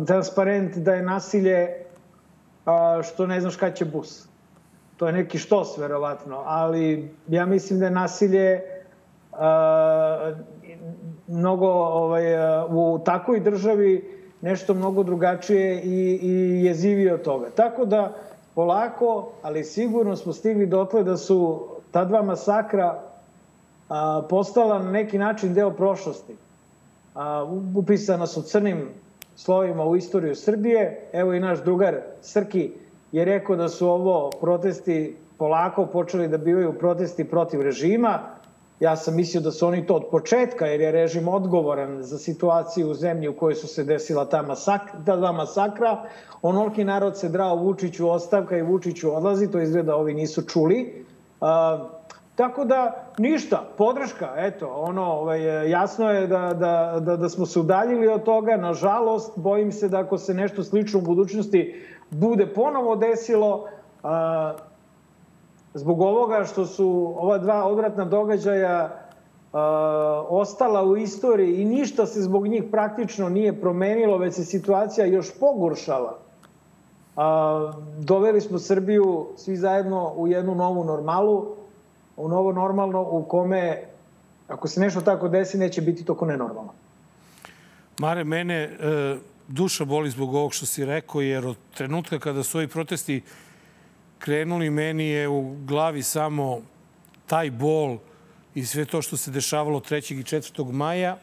transparent 0.06 0.76
da 0.76 0.94
je 0.94 1.02
nasilje 1.02 1.68
što 3.02 3.26
ne 3.26 3.40
znaš 3.40 3.56
kad 3.56 3.74
će 3.74 3.84
bus. 3.84 4.28
To 4.96 5.06
je 5.06 5.12
neki 5.12 5.38
štos, 5.38 5.78
verovatno, 5.78 6.42
ali 6.46 7.14
ja 7.28 7.46
mislim 7.46 7.78
da 7.78 7.84
je 7.84 7.90
nasilje 7.90 8.60
mnogo 11.26 11.68
ovaj, 11.68 12.24
u 12.68 12.98
takvoj 13.04 13.40
državi 13.40 14.20
nešto 14.40 14.74
mnogo 14.74 15.02
drugačije 15.02 15.82
i, 15.82 16.18
i 16.22 16.64
jezivije 16.64 17.14
od 17.14 17.22
toga. 17.22 17.50
Tako 17.50 17.84
da, 17.84 18.12
polako, 18.54 19.28
ali 19.42 19.64
sigurno 19.64 20.16
smo 20.16 20.32
stigli 20.32 20.66
dotle 20.66 21.04
da 21.04 21.16
su 21.16 21.68
ta 21.90 22.04
dva 22.04 22.22
masakra 22.22 23.02
a, 23.88 24.22
postala 24.28 24.78
na 24.78 24.90
neki 24.90 25.18
način 25.18 25.54
deo 25.54 25.70
prošlosti. 25.70 26.36
A, 27.14 27.46
upisana 27.74 28.26
su 28.26 28.42
crnim 28.42 28.88
slovima 29.36 29.84
u 29.84 29.96
istoriju 29.96 30.34
Srbije. 30.34 31.08
Evo 31.12 31.34
i 31.34 31.40
naš 31.40 31.62
drugar 31.64 31.96
Srki 32.22 32.70
je 33.12 33.24
rekao 33.24 33.56
da 33.56 33.68
su 33.68 33.88
ovo 33.88 34.30
protesti 34.40 35.16
polako 35.38 35.86
počeli 35.86 36.28
da 36.28 36.38
bivaju 36.38 36.78
protesti 36.78 37.24
protiv 37.24 37.62
režima, 37.62 38.18
Ja 38.80 38.96
sam 38.96 39.16
mislio 39.16 39.40
da 39.40 39.50
su 39.50 39.66
oni 39.66 39.86
to 39.86 39.94
od 39.94 40.06
početka, 40.10 40.66
jer 40.66 40.80
je 40.80 40.92
režim 40.92 41.28
odgovoran 41.28 42.02
za 42.02 42.18
situaciju 42.18 42.90
u 42.90 42.94
zemlji 42.94 43.28
u 43.28 43.36
kojoj 43.36 43.54
su 43.54 43.66
se 43.68 43.84
desila 43.84 44.24
ta, 44.24 44.42
masak, 44.42 44.80
ta 45.06 45.16
dva 45.16 45.32
masakra. 45.32 46.04
Onoliki 46.42 46.84
narod 46.84 47.18
se 47.18 47.28
drao 47.28 47.56
Vučiću 47.56 48.10
ostavka 48.10 48.56
i 48.56 48.62
Vučiću 48.62 49.16
odlazi, 49.16 49.50
to 49.50 49.60
izgleda 49.60 49.96
ovi 49.96 50.14
nisu 50.14 50.42
čuli. 50.42 51.04
A, 51.40 51.78
tako 52.36 52.64
da, 52.64 53.04
ništa, 53.18 53.64
podrška, 53.78 54.32
eto, 54.36 54.68
ono, 54.68 55.04
ovaj, 55.04 55.70
jasno 55.70 56.10
je 56.10 56.26
da, 56.26 56.54
da, 56.54 57.00
da, 57.00 57.16
da 57.16 57.28
smo 57.28 57.46
se 57.46 57.60
udaljili 57.60 58.08
od 58.08 58.22
toga, 58.22 58.56
nažalost, 58.56 59.32
bojim 59.36 59.72
se 59.72 59.88
da 59.88 59.98
ako 59.98 60.18
se 60.18 60.34
nešto 60.34 60.64
slično 60.64 60.98
u 60.98 61.02
budućnosti 61.02 61.84
bude 62.10 62.46
ponovo 62.46 62.96
desilo, 62.96 63.66
a, 64.02 64.54
zbog 65.74 66.00
ovoga 66.00 66.44
što 66.44 66.66
su 66.66 67.14
ova 67.16 67.38
dva 67.38 67.64
odvratna 67.64 68.04
događaja 68.04 68.84
uh, 68.84 69.58
ostala 70.28 70.82
u 70.82 70.96
istoriji 70.96 71.62
i 71.62 71.64
ništa 71.64 72.06
se 72.06 72.22
zbog 72.22 72.46
njih 72.46 72.64
praktično 72.70 73.28
nije 73.28 73.60
promenilo, 73.60 74.18
već 74.18 74.34
se 74.34 74.44
situacija 74.44 75.06
još 75.06 75.30
pogoršala. 75.40 76.18
Uh, 77.16 77.22
doveli 77.98 78.40
smo 78.40 78.58
Srbiju 78.58 79.26
svi 79.36 79.56
zajedno 79.56 80.12
u 80.16 80.28
jednu 80.28 80.54
novu 80.54 80.84
normalu, 80.84 81.46
u 82.16 82.28
novo 82.28 82.52
normalno 82.52 83.02
u 83.02 83.24
kome, 83.24 83.82
ako 84.48 84.68
se 84.68 84.80
nešto 84.80 85.00
tako 85.00 85.28
desi, 85.28 85.58
neće 85.58 85.80
biti 85.80 86.04
toko 86.04 86.26
nenormalno. 86.26 86.72
Mare, 87.98 88.24
mene 88.24 88.54
e, 88.54 89.16
duša 89.48 89.84
boli 89.84 90.10
zbog 90.10 90.34
ovog 90.34 90.54
što 90.54 90.66
si 90.66 90.84
rekao, 90.84 91.20
jer 91.20 91.46
od 91.46 91.56
trenutka 91.74 92.18
kada 92.18 92.42
su 92.42 92.58
ovi 92.58 92.68
protesti 92.68 93.22
krenuli, 94.20 94.70
meni 94.70 95.06
je 95.08 95.28
u 95.28 95.56
glavi 95.64 96.02
samo 96.02 96.60
taj 97.26 97.50
bol 97.50 97.98
i 98.54 98.66
sve 98.66 98.84
to 98.84 99.02
što 99.02 99.16
se 99.16 99.30
dešavalo 99.30 99.80
3. 99.80 100.14
i 100.14 100.22
4. 100.22 100.72
maja. 100.72 101.16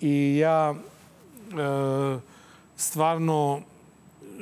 I 0.00 0.36
ja 0.36 0.74
e, 0.74 2.18
stvarno 2.76 3.60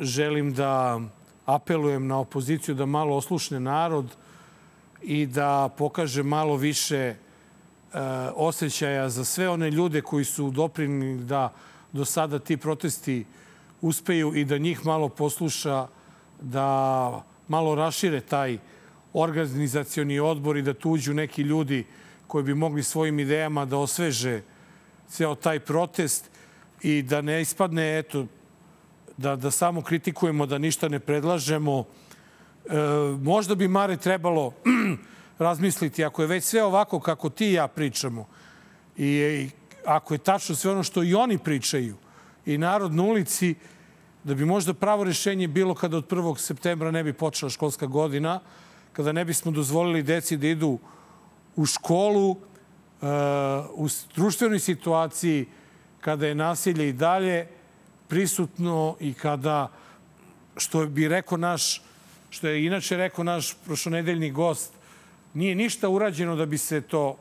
želim 0.00 0.54
da 0.54 1.00
apelujem 1.46 2.06
na 2.06 2.18
opoziciju 2.18 2.74
da 2.74 2.86
malo 2.86 3.16
oslušne 3.16 3.60
narod 3.60 4.16
i 5.02 5.26
da 5.26 5.68
pokaže 5.78 6.22
malo 6.22 6.56
više 6.56 6.96
e, 6.98 7.16
osjećaja 8.34 9.08
za 9.08 9.24
sve 9.24 9.48
one 9.48 9.70
ljude 9.70 10.00
koji 10.00 10.24
su 10.24 10.50
doprinili 10.50 11.24
da 11.24 11.52
do 11.92 12.04
sada 12.04 12.38
ti 12.38 12.56
protesti 12.56 13.26
uspeju 13.80 14.34
i 14.34 14.44
da 14.44 14.58
njih 14.58 14.86
malo 14.86 15.08
posluša 15.08 15.86
da 16.40 17.31
malo 17.52 17.74
rašire 17.74 18.20
taj 18.20 18.58
organizacioni 19.12 20.20
odbor 20.20 20.56
i 20.56 20.62
da 20.62 20.74
tuđu 20.74 21.14
neki 21.14 21.42
ljudi 21.42 21.84
koji 22.26 22.44
bi 22.44 22.54
mogli 22.54 22.82
svojim 22.82 23.18
idejama 23.20 23.64
da 23.68 23.76
osveže 23.76 24.40
ceo 25.08 25.34
taj 25.34 25.60
protest 25.60 26.30
i 26.82 27.02
da 27.02 27.20
ne 27.20 27.42
ispadne, 27.42 27.98
eto, 27.98 28.26
da, 29.16 29.36
da 29.36 29.50
samo 29.50 29.82
kritikujemo, 29.82 30.46
da 30.46 30.58
ništa 30.58 30.88
ne 30.88 31.00
predlažemo. 31.00 31.84
E, 31.84 32.78
možda 33.20 33.54
bi 33.54 33.68
Mare 33.68 33.96
trebalo 33.96 34.52
razmisliti, 35.46 36.04
ako 36.04 36.22
je 36.22 36.28
već 36.28 36.44
sve 36.44 36.64
ovako 36.64 37.00
kako 37.00 37.30
ti 37.30 37.50
i 37.50 37.58
ja 37.60 37.68
pričamo 37.68 38.26
i, 38.96 39.06
i 39.06 39.50
ako 39.84 40.14
je 40.14 40.24
tačno 40.24 40.56
sve 40.56 40.70
ono 40.70 40.82
što 40.82 41.02
i 41.02 41.14
oni 41.14 41.38
pričaju 41.38 41.96
i 42.46 42.58
narod 42.58 42.94
na 42.94 43.02
ulici, 43.02 43.54
da 44.24 44.34
bi 44.34 44.44
možda 44.44 44.74
pravo 44.74 45.04
rešenje 45.04 45.48
bilo 45.48 45.74
kada 45.74 45.96
od 45.96 46.08
1. 46.08 46.38
septembra 46.38 46.90
ne 46.90 47.04
bi 47.04 47.12
počela 47.12 47.50
školska 47.50 47.86
godina, 47.86 48.40
kada 48.92 49.12
ne 49.12 49.24
bismo 49.24 49.52
dozvolili 49.52 50.02
deci 50.02 50.36
da 50.36 50.46
idu 50.46 50.78
u 51.56 51.66
školu, 51.66 52.30
uh, 52.30 52.38
u 53.74 53.88
društvenoj 54.14 54.58
situaciji, 54.58 55.46
kada 56.00 56.26
je 56.26 56.34
nasilje 56.34 56.88
i 56.88 56.92
dalje 56.92 57.48
prisutno 58.08 58.96
i 59.00 59.14
kada, 59.14 59.70
što 60.56 60.86
bi 60.86 61.08
rekao 61.08 61.38
naš, 61.38 61.82
što 62.30 62.48
je 62.48 62.66
inače 62.66 62.96
rekao 62.96 63.24
naš 63.24 63.56
prošlonedeljni 63.64 64.30
gost, 64.30 64.72
nije 65.34 65.54
ništa 65.54 65.88
urađeno 65.88 66.36
da 66.36 66.46
bi 66.46 66.58
se 66.58 66.80
to, 66.80 67.16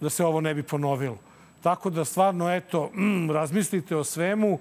da 0.00 0.10
se 0.10 0.24
ovo 0.24 0.40
ne 0.40 0.54
bi 0.54 0.62
ponovilo. 0.62 1.18
Tako 1.62 1.90
da 1.90 2.04
stvarno, 2.04 2.50
eto, 2.50 2.90
mm, 2.94 3.30
razmislite 3.30 3.96
o 3.96 4.04
svemu. 4.04 4.58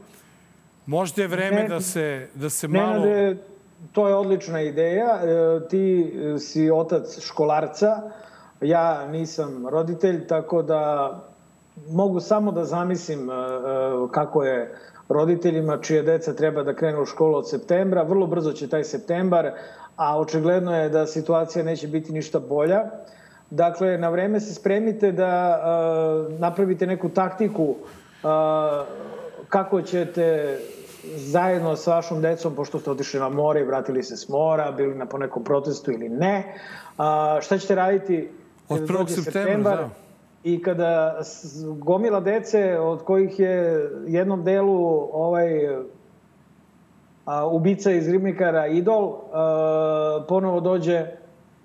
Možda 0.86 1.22
je 1.22 1.28
vreme 1.28 1.62
ne, 1.62 1.68
da 1.68 1.82
se, 1.82 2.28
da 2.36 2.50
se 2.50 2.68
malo... 2.68 3.06
Ne, 3.06 3.36
to 3.92 4.08
je 4.08 4.16
odlična 4.16 4.62
ideja. 4.62 5.20
E, 5.24 5.68
ti 5.68 6.14
si 6.40 6.72
otac 6.72 7.20
školarca, 7.20 8.02
ja 8.62 9.08
nisam 9.08 9.68
roditelj, 9.68 10.28
tako 10.28 10.62
da 10.62 11.12
mogu 11.90 12.20
samo 12.20 12.52
da 12.52 12.66
zamislim 12.66 13.30
e, 13.30 13.34
e, 13.34 13.38
kako 14.12 14.44
je 14.44 14.76
roditeljima 15.10 15.78
čije 15.78 16.04
deca 16.04 16.34
treba 16.34 16.64
da 16.64 16.76
krenu 16.76 17.02
u 17.02 17.06
školu 17.06 17.38
od 17.38 17.50
septembra. 17.50 18.04
Vrlo 18.04 18.28
brzo 18.28 18.52
će 18.52 18.70
taj 18.70 18.84
septembar, 18.84 19.52
a 19.96 20.20
očigledno 20.20 20.78
je 20.78 20.90
da 20.90 21.08
situacija 21.08 21.66
neće 21.66 21.88
biti 21.88 22.14
ništa 22.14 22.40
bolja. 22.40 22.84
Dakle, 23.50 23.98
na 23.98 24.10
vreme 24.10 24.40
se 24.40 24.54
spremite 24.54 25.12
da 25.12 25.60
napravite 26.40 26.88
neku 26.88 27.10
taktiku 27.10 27.76
kako 29.54 29.82
ćete 29.82 30.58
zajedno 31.16 31.76
sa 31.76 31.96
vašom 31.96 32.22
decom, 32.22 32.56
pošto 32.56 32.80
ste 32.80 32.92
otišli 32.92 33.20
na 33.20 33.30
more 33.30 33.62
i 33.62 33.64
vratili 33.64 34.04
se 34.04 34.18
s 34.18 34.30
mora, 34.30 34.72
bili 34.72 34.96
na 34.96 35.06
ponekom 35.06 35.44
protestu 35.44 35.92
ili 35.92 36.10
ne, 36.10 36.56
a, 36.98 37.38
šta 37.42 37.58
ćete 37.58 37.76
raditi 37.76 38.30
od 38.70 38.80
1. 38.80 39.24
septembra, 39.24 39.76
da. 39.76 39.90
I 40.44 40.62
kada 40.62 41.22
gomila 41.78 42.20
dece, 42.20 42.80
od 42.80 43.04
kojih 43.04 43.40
je 43.40 43.90
jednom 44.08 44.44
delu 44.44 45.10
ovaj 45.14 45.68
a, 47.26 47.48
ubica 47.48 47.92
iz 47.92 48.10
Ribnikara 48.10 48.68
idol, 48.68 49.18
a, 49.34 50.26
ponovo 50.28 50.60
dođe 50.60 51.06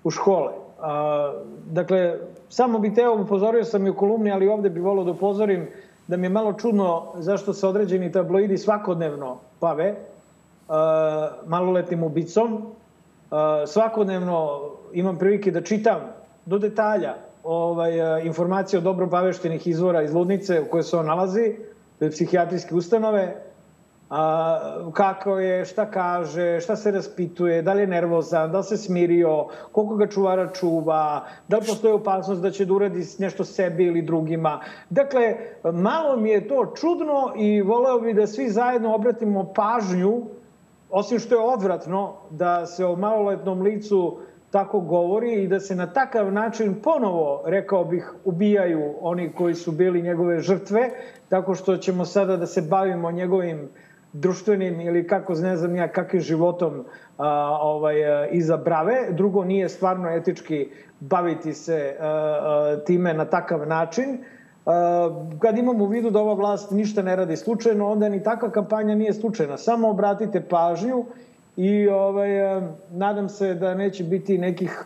u 0.03 0.11
škole. 0.11 0.51
A, 0.79 1.33
dakle, 1.71 2.19
samo 2.49 2.79
bih 2.79 2.93
teo, 2.93 3.21
upozorio 3.21 3.63
sam 3.63 3.87
i 3.87 3.89
u 3.89 3.95
kolumni, 3.95 4.31
ali 4.31 4.47
ovde 4.47 4.69
bih 4.69 4.83
volio 4.83 5.03
da 5.03 5.11
upozorim 5.11 5.67
da 6.09 6.17
mi 6.17 6.25
je 6.25 6.29
malo 6.29 6.53
čudno 6.53 7.13
zašto 7.15 7.53
se 7.53 7.67
određeni 7.67 8.11
tabloidi 8.11 8.57
svakodnevno 8.57 9.37
bave 9.61 9.95
maloletnim 11.45 12.03
ubicom. 12.03 12.53
Uh, 12.53 13.39
svakodnevno 13.67 14.61
imam 14.93 15.17
prilike 15.17 15.51
da 15.51 15.61
čitam 15.61 15.99
do 16.45 16.57
detalja 16.57 17.15
ovaj, 17.43 17.91
informacije 18.23 18.77
od 18.77 18.83
dobro 18.83 19.05
obaveštenih 19.05 19.67
izvora 19.67 20.01
iz 20.01 20.13
Ludnice 20.13 20.61
u 20.61 20.69
kojoj 20.71 20.83
se 20.83 20.97
on 20.97 21.05
nalazi, 21.05 21.55
psihijatrijske 22.11 22.75
ustanove, 22.75 23.35
a, 24.09 24.59
kako 24.93 25.39
je, 25.39 25.65
šta 25.65 25.85
kaže, 25.91 26.59
šta 26.59 26.75
se 26.75 26.91
raspituje, 26.91 27.61
da 27.61 27.73
li 27.73 27.81
je 27.81 27.87
nervozan, 27.87 28.51
da 28.51 28.57
li 28.57 28.63
se 28.63 28.77
smirio, 28.77 29.45
koliko 29.71 29.95
ga 29.95 30.07
čuvara 30.07 30.49
čuva, 30.53 31.25
da 31.47 31.57
li 31.57 31.65
postoje 31.67 31.93
opasnost 31.93 32.41
da 32.41 32.51
će 32.51 32.65
da 32.65 32.73
uradi 32.73 33.05
nešto 33.19 33.43
sebi 33.43 33.85
ili 33.85 34.01
drugima. 34.01 34.59
Dakle, 34.89 35.35
malo 35.73 36.15
mi 36.17 36.29
je 36.29 36.47
to 36.47 36.73
čudno 36.75 37.33
i 37.37 37.61
voleo 37.61 37.99
bi 37.99 38.13
da 38.13 38.27
svi 38.27 38.49
zajedno 38.49 38.95
obratimo 38.95 39.53
pažnju, 39.55 40.21
osim 40.89 41.19
što 41.19 41.35
je 41.35 41.53
odvratno 41.53 42.13
da 42.29 42.65
se 42.65 42.85
o 42.85 42.95
maloletnom 42.95 43.61
licu 43.61 44.17
tako 44.51 44.79
govori 44.79 45.43
i 45.43 45.47
da 45.47 45.59
se 45.59 45.75
na 45.75 45.87
takav 45.93 46.33
način 46.33 46.75
ponovo, 46.83 47.43
rekao 47.45 47.83
bih, 47.85 48.13
ubijaju 48.25 48.93
oni 49.01 49.31
koji 49.37 49.55
su 49.55 49.71
bili 49.71 50.01
njegove 50.01 50.39
žrtve, 50.39 50.89
tako 51.29 51.55
što 51.55 51.77
ćemo 51.77 52.05
sada 52.05 52.37
da 52.37 52.45
se 52.45 52.61
bavimo 52.61 53.11
njegovim 53.11 53.69
društvenim 54.13 54.81
ili 54.81 55.07
kako 55.07 55.33
ne 55.33 55.57
znam 55.57 55.75
ja 55.75 55.87
kakvim 55.87 56.21
životom 56.21 56.85
a, 57.17 57.57
ovaj, 57.61 57.95
iza 58.31 58.57
brave. 58.57 59.07
Drugo, 59.11 59.43
nije 59.43 59.69
stvarno 59.69 60.09
etički 60.09 60.69
baviti 60.99 61.53
se 61.53 61.95
a, 61.99 62.05
a, 62.05 62.77
time 62.85 63.13
na 63.13 63.25
takav 63.25 63.67
način. 63.67 64.17
A, 64.65 65.09
kad 65.39 65.57
imamo 65.57 65.83
u 65.83 65.87
vidu 65.87 66.09
da 66.09 66.19
ova 66.19 66.33
vlast 66.33 66.71
ništa 66.71 67.01
ne 67.01 67.15
radi 67.15 67.37
slučajno, 67.37 67.91
onda 67.91 68.09
ni 68.09 68.23
takva 68.23 68.51
kampanja 68.51 68.95
nije 68.95 69.13
slučajna. 69.13 69.57
Samo 69.57 69.89
obratite 69.89 70.41
pažnju 70.41 71.05
i 71.57 71.89
ovaj, 71.89 72.41
a, 72.41 72.61
nadam 72.91 73.29
se 73.29 73.53
da 73.53 73.75
neće 73.75 74.03
biti 74.03 74.37
nekih 74.37 74.83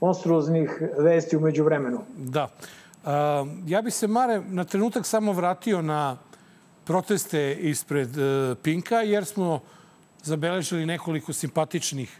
monstruoznih 0.00 0.82
vesti 0.98 1.36
umeđu 1.36 1.64
vremenu. 1.64 1.98
Da. 2.16 2.48
A, 3.04 3.44
ja 3.66 3.82
bi 3.82 3.90
se, 3.90 4.06
Mare, 4.06 4.42
na 4.48 4.64
trenutak 4.64 5.06
samo 5.06 5.32
vratio 5.32 5.82
na 5.82 6.16
proteste 6.84 7.54
ispred 7.54 8.18
e, 8.18 8.54
Pinka, 8.62 8.96
jer 8.96 9.24
smo 9.24 9.60
zabeležili 10.22 10.86
nekoliko 10.86 11.32
simpatičnih 11.32 12.10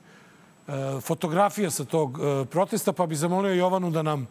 e, 0.69 0.73
fotografija 1.01 1.71
sa 1.71 1.85
tog 1.85 2.19
e, 2.19 2.45
protesta, 2.45 2.93
pa 2.93 3.07
bi 3.07 3.15
zamolio 3.15 3.55
Jovanu 3.55 3.91
da 3.91 4.03
nam 4.03 4.27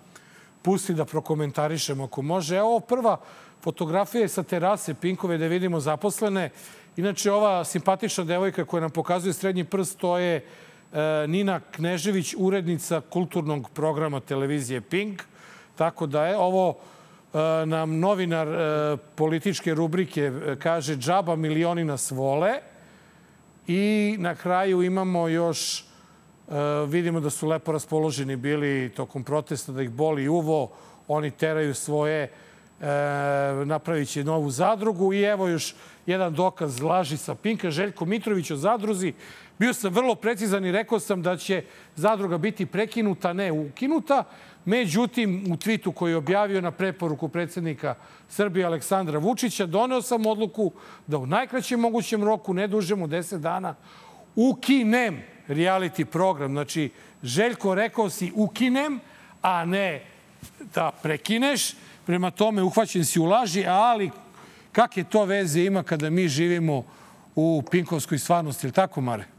pusti 0.62 0.94
da 0.94 1.06
prokomentarišemo 1.06 2.04
ako 2.04 2.22
može. 2.22 2.58
Evo 2.58 2.80
prva 2.80 3.18
fotografija 3.62 4.22
je 4.22 4.28
sa 4.28 4.44
terase 4.44 4.94
Pinkove 4.94 5.38
da 5.38 5.48
vidimo 5.48 5.80
zaposlene. 5.80 6.50
Inače, 6.98 7.32
ova 7.32 7.64
simpatična 7.66 8.24
devojka 8.24 8.66
koja 8.66 8.82
nam 8.82 8.92
pokazuje 8.92 9.34
srednji 9.34 9.64
prst, 9.64 9.98
to 9.98 10.18
je 10.18 10.46
Nina 11.28 11.60
Knežević, 11.60 12.36
urednica 12.38 13.02
kulturnog 13.10 13.70
programa 13.70 14.20
televizije 14.20 14.82
Pink. 14.82 15.24
Tako 15.76 16.06
da 16.08 16.26
je 16.26 16.38
ovo 16.38 16.78
nam 17.66 18.00
novinar 18.00 18.48
e, 18.48 18.98
političke 19.16 19.74
rubrike 19.74 20.22
e, 20.22 20.56
kaže 20.60 20.96
džaba 20.96 21.36
milioni 21.36 21.84
nas 21.84 22.12
vole 22.12 22.54
i 23.68 24.16
na 24.20 24.36
kraju 24.36 24.84
imamo 24.84 25.28
još 25.28 25.86
vidimo 26.88 27.20
da 27.20 27.30
su 27.30 27.48
lepo 27.48 27.72
raspoloženi 27.72 28.36
bili 28.36 28.92
tokom 28.96 29.24
protesta, 29.24 29.72
da 29.72 29.82
ih 29.82 29.90
boli 29.90 30.28
uvo, 30.28 30.72
oni 31.08 31.32
teraju 31.32 31.74
svoje, 31.74 32.32
napravit 33.66 34.10
će 34.10 34.24
novu 34.24 34.52
zadrugu 34.52 35.14
i 35.14 35.22
evo 35.22 35.48
još 35.48 35.76
jedan 36.06 36.34
dokaz 36.34 36.82
laži 36.82 37.18
sa 37.18 37.36
Pinka, 37.36 37.72
Željko 37.72 38.06
Mitrović 38.06 38.52
o 38.52 38.56
zadruzi. 38.56 39.14
Bio 39.60 39.74
sam 39.74 39.94
vrlo 39.94 40.16
precizan 40.16 40.66
i 40.66 40.72
rekao 40.72 41.00
sam 41.00 41.22
da 41.22 41.38
će 41.38 41.64
zadruga 41.96 42.38
biti 42.38 42.66
prekinuta, 42.66 43.34
ne 43.34 43.52
ukinuta. 43.52 44.24
Međutim, 44.66 45.52
u 45.52 45.58
tvitu 45.58 45.92
koji 45.92 46.12
je 46.12 46.18
objavio 46.18 46.62
na 46.62 46.72
preporuku 46.72 47.30
predsednika 47.30 47.96
Srbije 48.30 48.66
Aleksandra 48.66 49.20
Vučića, 49.20 49.66
doneo 49.66 50.02
sam 50.02 50.26
odluku 50.26 50.72
da 51.08 51.18
u 51.18 51.26
najkraćem 51.26 51.80
mogućem 51.80 52.24
roku, 52.24 52.54
ne 52.54 52.68
dužem 52.68 53.02
od 53.02 53.10
10 53.10 53.38
dana, 53.38 53.76
ukinem 54.36 55.24
reality 55.48 56.06
program. 56.06 56.52
Znači, 56.52 56.92
Željko 57.24 57.76
rekao 57.76 58.10
si 58.10 58.32
ukinem, 58.36 59.00
a 59.42 59.66
ne 59.66 60.04
da 60.76 60.92
prekineš. 61.04 61.74
Prema 62.06 62.32
tome, 62.32 62.64
uhvaćen 62.64 63.06
si 63.06 63.20
u 63.20 63.26
laži, 63.26 63.66
ali 63.68 64.12
kakve 64.72 65.04
to 65.04 65.26
veze 65.26 65.64
ima 65.64 65.84
kada 65.84 66.10
mi 66.10 66.28
živimo 66.28 66.84
u 67.36 67.64
Pinkovskoj 67.72 68.18
stvarnosti, 68.18 68.68
ili 68.68 68.74
tako, 68.74 69.02
Mare? 69.02 69.33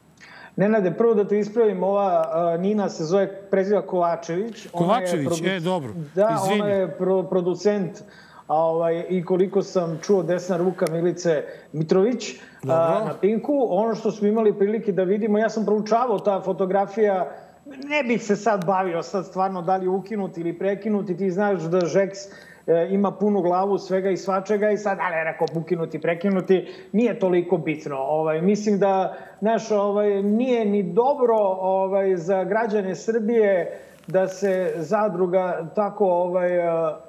Nenade, 0.56 0.90
prvo 0.90 1.14
da 1.14 1.28
te 1.28 1.38
ispravim, 1.38 1.82
ova 1.82 2.24
uh, 2.54 2.60
Nina 2.60 2.88
se 2.88 3.04
zove, 3.04 3.26
preziva 3.50 3.82
Kovačević. 3.82 4.68
Kovačević, 4.72 5.26
produ... 5.26 5.46
e, 5.46 5.60
dobro. 5.60 5.92
Da, 6.14 6.38
Izvini. 6.42 6.62
ona 6.62 6.70
je 6.70 6.96
pro, 6.98 7.22
producent 7.22 8.02
a 8.46 8.56
ovaj, 8.56 9.04
i 9.08 9.24
koliko 9.24 9.62
sam 9.62 9.98
čuo 10.02 10.22
desna 10.22 10.56
ruka 10.56 10.86
Milice 10.92 11.44
Mitrović 11.72 12.34
a, 12.62 13.02
na 13.06 13.14
Pinku. 13.20 13.66
Ono 13.70 13.94
što 13.94 14.10
smo 14.10 14.28
imali 14.28 14.58
prilike 14.58 14.92
da 14.92 15.02
vidimo, 15.02 15.38
ja 15.38 15.48
sam 15.48 15.64
proučavao 15.64 16.18
ta 16.18 16.40
fotografija, 16.40 17.30
ne 17.66 18.02
bih 18.02 18.22
se 18.24 18.36
sad 18.36 18.64
bavio 18.66 19.02
sad 19.02 19.26
stvarno 19.26 19.62
da 19.62 19.76
li 19.76 19.88
ukinuti 19.88 20.40
ili 20.40 20.58
prekinuti, 20.58 21.16
ti 21.16 21.30
znaš 21.30 21.62
da 21.62 21.86
Žeks 21.86 22.18
e, 22.66 22.88
ima 22.90 23.10
punu 23.10 23.42
glavu 23.42 23.78
svega 23.78 24.10
i 24.10 24.16
svačega 24.16 24.70
i 24.70 24.76
sad, 24.76 24.98
ali 25.00 25.24
rekao 25.24 25.46
bukinuti, 25.54 26.00
prekinuti, 26.00 26.74
nije 26.92 27.18
toliko 27.18 27.56
bitno. 27.56 27.96
Ovaj, 27.96 28.42
mislim 28.42 28.78
da, 28.78 29.16
naš, 29.40 29.70
ovaj, 29.70 30.22
nije 30.22 30.64
ni 30.64 30.82
dobro 30.82 31.36
ovaj, 31.60 32.16
za 32.16 32.44
građane 32.44 32.94
Srbije 32.94 33.80
da 34.06 34.28
se 34.28 34.72
zadruga 34.76 35.66
tako 35.74 36.06
ovaj, 36.06 36.50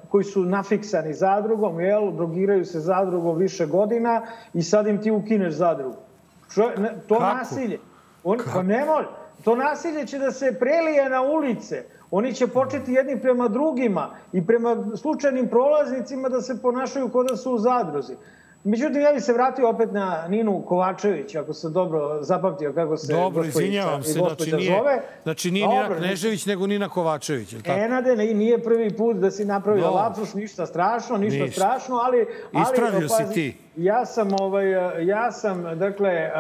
koji 0.10 0.24
su 0.24 0.44
nafiksani 0.44 1.14
zadrugom, 1.14 1.80
jel, 1.80 2.12
drogiraju 2.12 2.66
se 2.66 2.80
zadrugom 2.80 3.38
više 3.38 3.66
godina 3.66 4.22
i 4.54 4.64
sad 4.64 4.88
im 4.88 5.02
ti 5.02 5.12
ukineš 5.12 5.54
zadrugu. 5.54 5.98
Što, 6.50 6.70
ne, 6.78 6.90
to 7.08 7.20
Kako? 7.20 7.38
nasilje. 7.38 7.80
On, 8.24 8.38
Kako? 8.38 8.52
Pa 8.54 8.64
ne 8.64 8.86
može. 8.86 9.08
To 9.44 9.56
nasilje 9.56 10.08
će 10.08 10.20
da 10.20 10.32
se 10.32 10.60
prelije 10.60 11.10
na 11.10 11.22
ulice. 11.22 11.84
Oni 12.12 12.34
će 12.34 12.48
početi 12.48 12.94
jedni 12.94 13.20
prema 13.22 13.48
drugima 13.48 14.10
i 14.34 14.46
prema 14.46 14.78
slučajnim 14.96 15.48
prolaznicima 15.48 16.30
da 16.30 16.42
se 16.42 16.62
ponašaju 16.62 17.10
kod 17.10 17.28
da 17.28 17.38
su 17.38 17.52
u 17.52 17.58
zadruzi. 17.58 18.16
Međutim, 18.68 19.02
ja 19.02 19.14
bih 19.14 19.24
se 19.24 19.34
vratio 19.34 19.70
opet 19.70 19.92
na 19.92 20.28
Ninu 20.30 20.64
Kovačević, 20.68 21.36
ako 21.36 21.54
se 21.54 21.70
dobro 21.70 22.24
zapamtio 22.24 22.74
kako 22.74 22.98
se 22.98 23.14
Dobro, 23.14 23.44
izvinjavam 23.44 24.04
se, 24.04 24.12
znači 24.12 24.52
nije, 24.52 24.78
zove. 24.78 25.02
Znači 25.24 25.52
nije 25.52 25.68
Nina 25.68 25.96
Knežević, 25.98 26.46
nego 26.46 26.68
Nina 26.68 26.90
Kovačević, 26.90 27.54
je 27.54 27.62
tako? 27.62 27.80
Enade, 27.80 28.16
nije 28.16 28.64
prvi 28.64 28.98
put 28.98 29.18
da 29.18 29.32
si 29.32 29.46
napravio 29.46 29.86
no. 29.86 29.92
lapsus, 29.92 30.34
ništa 30.34 30.66
strašno, 30.66 31.18
ništa, 31.18 31.44
ništa. 31.44 31.62
strašno, 31.62 31.96
ali... 31.96 32.28
Ispravio 32.62 33.08
ali, 33.12 33.28
si 33.28 33.34
ti. 33.34 33.58
Ja 33.76 34.06
sam, 34.06 34.34
ovaj, 34.34 34.72
ja 35.06 35.32
sam, 35.32 35.80
dakle, 35.80 36.32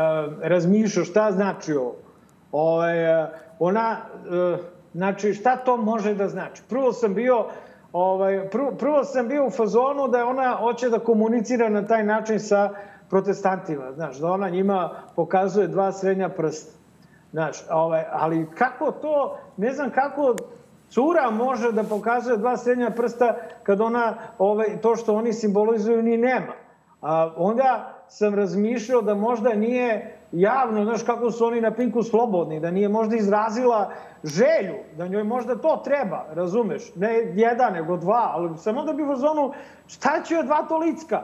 razmišljao 0.41 1.05
šta 1.05 1.31
znači 1.31 1.73
ovo. 1.73 1.95
Ovaj, 2.51 2.95
ona, 3.59 3.97
Znači, 4.95 5.33
šta 5.33 5.55
to 5.55 5.77
može 5.77 6.13
da 6.13 6.27
znači? 6.27 6.63
Prvo 6.69 6.93
sam 6.93 7.13
bio, 7.13 7.45
ovaj, 7.93 8.49
prvo, 8.49 8.71
prvo 8.71 9.03
sam 9.03 9.27
bio 9.27 9.45
u 9.45 9.49
fazonu 9.49 10.07
da 10.07 10.25
ona 10.25 10.55
hoće 10.59 10.89
da 10.89 10.99
komunicira 10.99 11.69
na 11.69 11.87
taj 11.87 12.03
način 12.03 12.39
sa 12.39 12.69
protestantima, 13.09 13.91
znaš, 13.93 14.17
da 14.17 14.31
ona 14.31 14.49
njima 14.49 14.89
pokazuje 15.15 15.67
dva 15.67 15.91
srednja 15.91 16.29
prsta. 16.29 16.71
Znaš, 17.31 17.63
ovaj, 17.71 18.03
ali 18.11 18.47
kako 18.57 18.91
to, 18.91 19.37
ne 19.57 19.73
znam 19.73 19.89
kako 19.89 20.35
cura 20.89 21.29
može 21.31 21.71
da 21.71 21.83
pokazuje 21.83 22.37
dva 22.37 22.57
srednja 22.57 22.89
prsta 22.89 23.35
kad 23.63 23.81
ona 23.81 24.17
ovaj, 24.37 24.81
to 24.81 24.95
što 24.95 25.15
oni 25.15 25.33
simbolizuju 25.33 26.03
ni 26.03 26.17
nema. 26.17 26.53
A 27.01 27.33
onda 27.37 27.94
sam 28.09 28.35
razmišljao 28.35 29.01
da 29.01 29.15
možda 29.15 29.53
nije 29.53 30.17
javno, 30.31 30.83
znaš 30.83 31.03
kako 31.03 31.31
su 31.31 31.45
oni 31.45 31.61
na 31.61 31.71
Pinku 31.71 32.03
slobodni, 32.03 32.59
da 32.59 32.71
nije 32.71 32.89
možda 32.89 33.15
izrazila 33.15 33.91
želju, 34.23 34.75
da 34.97 35.07
njoj 35.07 35.23
možda 35.23 35.55
to 35.55 35.81
treba, 35.83 36.25
razumeš? 36.33 36.95
Ne 36.95 37.13
jedan, 37.35 37.73
nego 37.73 37.97
dva, 37.97 38.29
ali 38.33 38.57
sam 38.57 38.77
onda 38.77 38.93
bi 38.93 39.03
u 39.03 39.15
zonu, 39.15 39.53
šta 39.87 40.21
će 40.23 40.33
joj 40.33 40.43
dva 40.43 40.65
tolicka? 40.69 41.21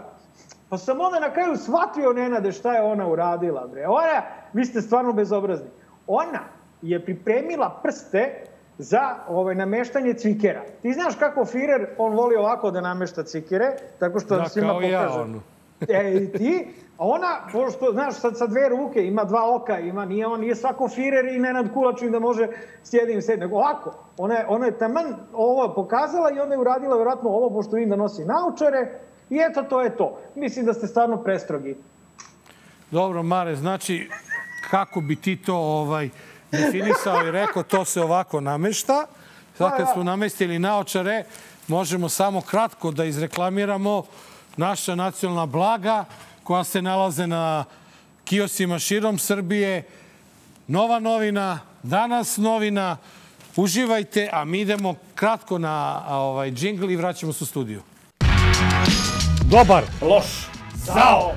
Pa 0.69 0.77
sam 0.77 1.01
onda 1.01 1.19
na 1.19 1.33
kraju 1.33 1.55
shvatio 1.55 2.13
Nenade 2.13 2.51
šta 2.51 2.73
je 2.73 2.81
ona 2.81 3.07
uradila, 3.07 3.67
bre. 3.67 3.87
Ona, 3.87 4.21
vi 4.53 4.65
ste 4.65 4.81
stvarno 4.81 5.13
bezobrazni. 5.13 5.67
Ona 6.07 6.39
je 6.81 7.05
pripremila 7.05 7.79
prste 7.83 8.45
za 8.77 9.15
ovaj, 9.27 9.55
nameštanje 9.55 10.13
cvikera. 10.13 10.61
Ti 10.81 10.93
znaš 10.93 11.15
kako 11.15 11.45
Firer, 11.45 11.87
on 11.97 12.13
voli 12.13 12.35
ovako 12.35 12.71
da 12.71 12.81
namešta 12.81 13.23
cvikere, 13.23 13.75
tako 13.99 14.19
što 14.19 14.35
da, 14.35 14.45
svima 14.45 14.73
pokaže. 14.73 14.91
Da, 14.91 15.07
kao 15.07 15.17
ja, 15.17 15.21
ono. 15.21 15.41
E, 15.89 16.17
i 16.23 16.31
ti, 16.37 16.67
ona, 16.97 17.47
pošto, 17.51 17.91
znaš, 17.91 18.15
sad 18.15 18.37
sa 18.37 18.47
dve 18.47 18.69
ruke, 18.69 19.07
ima 19.07 19.23
dva 19.23 19.55
oka, 19.55 19.79
ima, 19.79 20.05
nije 20.05 20.27
on, 20.27 20.39
nije 20.39 20.55
svako 20.55 20.89
firer 20.89 21.25
i 21.25 21.39
Nenad 21.39 21.73
Kulačin 21.73 22.11
da 22.11 22.19
može 22.19 22.47
s 22.83 22.93
jednim 22.93 23.21
sedem, 23.21 23.39
nego 23.39 23.55
ovako. 23.55 23.93
Ona 24.17 24.35
je, 24.35 24.45
ona 24.47 24.65
je 24.65 24.77
taman 24.77 25.15
ovo 25.33 25.73
pokazala 25.73 26.31
i 26.31 26.39
onda 26.39 26.53
je 26.53 26.59
uradila 26.59 26.95
vjerojatno 26.95 27.29
ovo, 27.29 27.49
pošto 27.49 27.75
vidim 27.75 27.89
da 27.89 27.95
nosi 27.95 28.25
naučare, 28.25 28.99
i 29.29 29.39
eto, 29.49 29.63
to 29.63 29.81
je 29.81 29.97
to. 29.97 30.19
Mislim 30.35 30.65
da 30.65 30.73
ste 30.73 30.87
stvarno 30.87 31.23
prestrogi. 31.23 31.75
Dobro, 32.91 33.23
Mare, 33.23 33.55
znači, 33.55 34.09
kako 34.69 35.01
bi 35.01 35.15
ti 35.15 35.37
to 35.37 35.55
ovaj, 35.55 36.09
definisao 36.51 37.27
i 37.27 37.31
rekao, 37.31 37.63
to 37.63 37.85
se 37.85 38.01
ovako 38.01 38.41
namešta. 38.41 39.05
Sad 39.57 39.77
kad 39.77 39.87
smo 39.93 40.03
namestili 40.03 40.59
naočare, 40.59 41.23
možemo 41.67 42.09
samo 42.09 42.41
kratko 42.41 42.91
da 42.91 43.05
izreklamiramo 43.05 44.03
naša 44.57 44.95
nacionalna 44.95 45.45
blaga 45.45 46.05
koja 46.43 46.63
se 46.63 46.81
nalaze 46.81 47.27
na 47.27 47.63
kiosima 48.23 48.79
širom 48.79 49.17
Srbije. 49.17 49.83
Nova 50.67 50.99
novina, 50.99 51.59
danas 51.83 52.37
novina. 52.37 52.97
Uživajte, 53.55 54.29
a 54.33 54.45
mi 54.45 54.59
idemo 54.59 54.95
kratko 55.15 55.57
na 55.57 56.03
ovaj 56.09 56.51
džingl 56.51 56.91
i 56.91 56.95
vraćamo 56.95 57.33
se 57.33 57.43
u 57.43 57.47
studiju. 57.47 57.81
Dobar, 59.51 59.83
loš, 60.01 60.47
zao. 60.75 61.31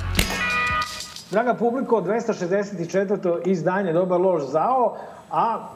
Draga 1.30 1.54
publiko, 1.54 2.00
264. 2.00 3.48
izdanje 3.48 3.92
Dobar 3.92 4.20
lož 4.20 4.42
zao, 4.42 4.96
a 5.30 5.68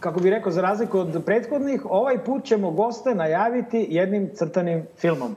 kako 0.00 0.20
bih 0.20 0.30
rekao, 0.32 0.52
za 0.52 0.62
razliku 0.62 0.98
od 0.98 1.22
prethodnih, 1.26 1.86
ovaj 1.90 2.24
put 2.24 2.44
ćemo 2.44 2.70
goste 2.70 3.14
najaviti 3.14 3.86
jednim 3.90 4.30
crtanim 4.34 4.86
filmom. 5.00 5.36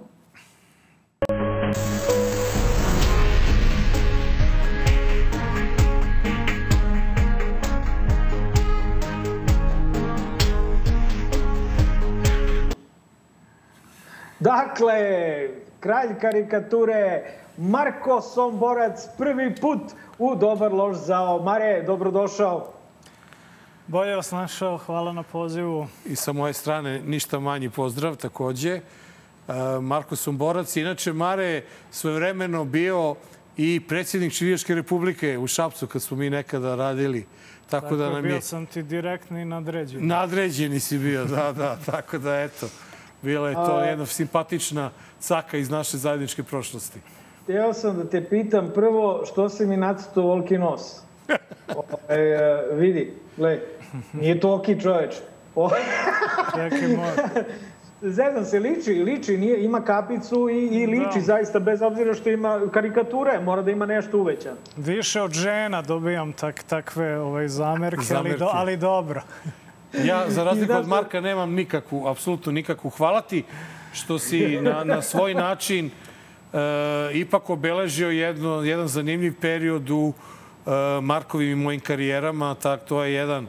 Dakle, 14.52 15.50
kralj 15.80 16.10
karikature 16.22 17.24
Marko 17.58 18.22
Somborac 18.22 19.08
prvi 19.18 19.56
put 19.56 19.80
u 20.20 20.36
Dobar 20.36 20.74
lož 20.74 20.98
zao. 20.98 21.44
Mare, 21.44 21.84
dobrodošao. 21.88 22.74
Bolje 23.88 24.16
vas 24.16 24.32
našao, 24.32 24.78
hvala 24.78 25.14
na 25.14 25.24
pozivu. 25.24 25.88
I 26.06 26.16
sa 26.16 26.34
moje 26.34 26.54
strane 26.54 27.02
ništa 27.02 27.40
manji 27.40 27.70
pozdrav 27.70 28.16
takođe. 28.16 28.72
E, 28.72 28.82
Marko 29.82 30.16
Somborac, 30.16 30.76
inače 30.76 31.14
Mare 31.14 31.64
svojevremeno 31.92 32.66
bio 32.66 33.16
i 33.58 33.82
predsjednik 33.88 34.34
Čilijaške 34.34 34.76
republike 34.76 35.38
u 35.38 35.48
Šapcu 35.48 35.88
kad 35.88 36.02
smo 36.02 36.18
mi 36.18 36.30
nekada 36.30 36.76
radili. 36.76 37.26
Tako, 37.70 37.86
tako 37.86 37.96
da 37.96 38.10
nam 38.10 38.22
bio 38.22 38.36
je... 38.36 38.42
sam 38.42 38.66
ti 38.66 38.84
direktni 38.84 39.46
nadređeni. 39.46 40.08
Nadređeni 40.08 40.80
si 40.80 40.98
bio, 40.98 41.26
da, 41.26 41.52
da. 41.52 41.78
Tako 41.86 42.18
da, 42.18 42.42
eto, 42.42 42.68
bila 43.22 43.50
je 43.50 43.56
to 43.56 43.80
jedna 43.84 44.06
simpatična 44.06 44.90
caka 45.20 45.58
iz 45.58 45.70
naše 45.70 45.98
zajedničke 45.98 46.44
prošlosti. 46.44 47.00
Hteo 47.44 47.74
sam 47.74 47.98
da 47.98 48.10
te 48.10 48.24
pitam 48.30 48.72
prvo 48.76 49.26
što 49.26 49.50
si 49.50 49.66
mi 49.66 49.78
nacrtao 49.78 50.24
volki 50.24 50.58
nos. 50.58 51.02
e, 52.10 52.18
vidi, 52.72 53.14
gle, 53.38 53.60
nije 54.14 54.40
to 54.40 54.56
oki 54.56 54.82
čoveč. 54.82 55.16
Čekaj, 56.56 56.88
moj. 56.88 57.12
Zezam 58.02 58.46
se, 58.46 58.60
liči, 58.60 58.94
liči, 58.94 59.38
nije, 59.38 59.64
ima 59.64 59.82
kapicu 59.82 60.50
i, 60.50 60.68
i 60.68 60.88
liči 60.88 61.20
da. 61.20 61.22
zaista, 61.22 61.60
bez 61.60 61.82
obzira 61.82 62.14
što 62.14 62.30
ima 62.30 62.62
karikature, 62.74 63.40
mora 63.40 63.62
da 63.62 63.72
ima 63.72 63.86
nešto 63.86 64.18
uvećan. 64.18 64.54
Više 64.78 65.22
od 65.22 65.32
žena 65.32 65.82
dobijam 65.82 66.34
tak, 66.34 66.64
takve 66.64 67.20
ovaj, 67.20 67.48
zamerke, 67.48 68.02
zamerke. 68.04 68.30
Ali, 68.30 68.40
do, 68.40 68.50
ali 68.54 68.78
dobro. 68.78 69.22
Ja, 69.94 70.26
za 70.30 70.44
razliku 70.44 70.74
od 70.74 70.88
Marka, 70.88 71.22
nemam 71.22 71.54
nikakvu, 71.54 72.08
apsolutno 72.08 72.52
nikakvu. 72.52 72.90
Hvala 72.90 73.22
ti 73.22 73.44
što 73.94 74.20
si 74.20 74.62
na, 74.62 74.84
na 74.84 75.02
svoj 75.02 75.34
način 75.34 75.86
e, 75.86 76.58
ipak 77.14 77.50
obeležio 77.50 78.10
jedno, 78.10 78.62
jedan 78.62 78.88
zanimljiv 78.88 79.34
period 79.42 79.90
u 79.90 80.14
e, 80.14 80.72
Markovim 81.02 81.52
i 81.52 81.56
mojim 81.56 81.80
karijerama. 81.80 82.56
Tak, 82.56 82.86
to 82.86 83.04
je 83.04 83.14
jedan 83.14 83.48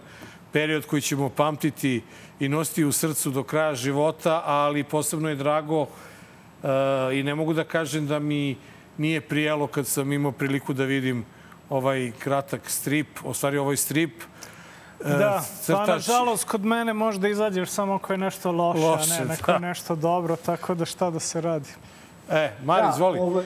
period 0.53 0.87
koji 0.87 1.03
ćemo 1.03 1.29
pamtiti 1.29 2.03
i 2.41 2.49
nositi 2.49 2.85
u 2.85 2.93
srcu 2.93 3.31
do 3.31 3.43
kraja 3.43 3.75
života, 3.75 4.43
ali 4.45 4.85
posebno 4.85 5.29
je 5.29 5.35
drago 5.35 5.87
e, 5.87 6.69
i 7.19 7.23
ne 7.23 7.35
mogu 7.35 7.55
da 7.55 7.65
kažem 7.65 8.07
da 8.07 8.19
mi 8.19 8.57
nije 8.99 9.21
prijelo 9.21 9.67
kad 9.67 9.87
sam 9.87 10.13
imao 10.13 10.33
priliku 10.33 10.73
da 10.73 10.85
vidim 10.85 11.25
ovaj 11.69 12.13
kratak 12.19 12.71
strip, 12.71 13.09
o 13.25 13.35
stvari 13.35 13.59
ovaj 13.59 13.77
strip, 13.77 14.13
Da, 15.05 15.43
pa 15.67 15.87
nažalost 15.87 16.45
kod 16.45 16.65
mene 16.65 16.93
možda 16.93 17.29
izađeš 17.29 17.71
samo 17.71 17.95
ako 17.95 18.13
je 18.13 18.19
nešto 18.19 18.53
loše, 18.53 18.81
loše 18.81 19.15
a 19.15 19.25
ne 19.25 19.25
neko 19.25 19.53
da. 19.53 19.59
nešto 19.59 19.97
dobro, 19.97 20.37
tako 20.37 20.75
da 20.75 20.85
šta 20.85 21.11
da 21.11 21.21
se 21.21 21.41
radi. 21.41 21.69
E, 22.31 22.51
Mari, 22.65 22.83
da, 22.83 22.93
izvoli. 22.95 23.19
Ovo, 23.19 23.41
e, 23.41 23.45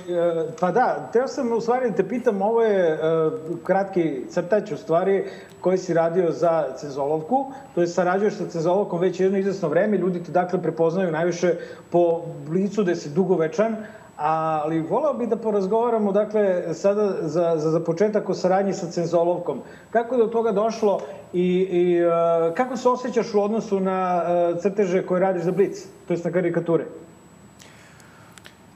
pa 0.61 0.70
da, 0.70 1.09
teo 1.12 1.28
sam 1.28 1.52
u 1.52 1.61
stvari 1.61 1.90
da 1.90 1.96
te 1.96 2.09
pitam, 2.09 2.42
ovo 2.42 2.62
je 2.62 2.94
uh, 2.94 3.59
kratki 3.64 4.24
crtač 4.30 4.72
u 4.72 4.76
stvari 4.76 5.24
koji 5.61 5.78
si 5.78 5.94
radio 5.94 6.32
za 6.32 6.64
Cezolovku, 6.76 7.52
to 7.74 7.80
je 7.80 7.86
sarađuješ 7.86 8.34
sa 8.34 8.48
Cezolovkom 8.48 9.00
već 9.00 9.20
jedno 9.20 9.38
izvesno 9.38 9.68
vreme, 9.68 9.98
ljudi 9.98 10.24
te 10.24 10.32
dakle 10.32 10.62
prepoznaju 10.62 11.12
najviše 11.12 11.54
po 11.90 12.22
licu 12.50 12.82
da 12.82 12.94
si 12.94 13.11
dugovečan, 13.11 13.76
ali 14.16 14.80
volao 14.80 15.14
bih 15.14 15.28
da 15.28 15.36
porazgovaramo, 15.36 16.12
dakle, 16.12 16.74
sada 16.74 17.12
za, 17.22 17.56
za, 17.56 17.70
za 17.70 17.80
početak 17.80 18.28
o 18.28 18.34
saradnji 18.34 18.72
sa 18.72 18.86
Cenzolovkom. 18.90 19.60
Kako 19.90 20.14
je 20.14 20.18
do 20.18 20.26
toga 20.26 20.52
došlo 20.52 21.00
i, 21.32 21.46
i 21.70 22.06
uh, 22.06 22.12
kako 22.54 22.76
se 22.76 22.88
osjećaš 22.88 23.34
u 23.34 23.42
odnosu 23.42 23.80
na 23.80 24.22
uh, 24.22 24.62
crteže 24.62 25.06
koje 25.06 25.20
radiš 25.20 25.42
za 25.42 25.52
Blitz, 25.52 25.84
to 26.08 26.14
je 26.14 26.20
na 26.24 26.30
karikature? 26.30 26.84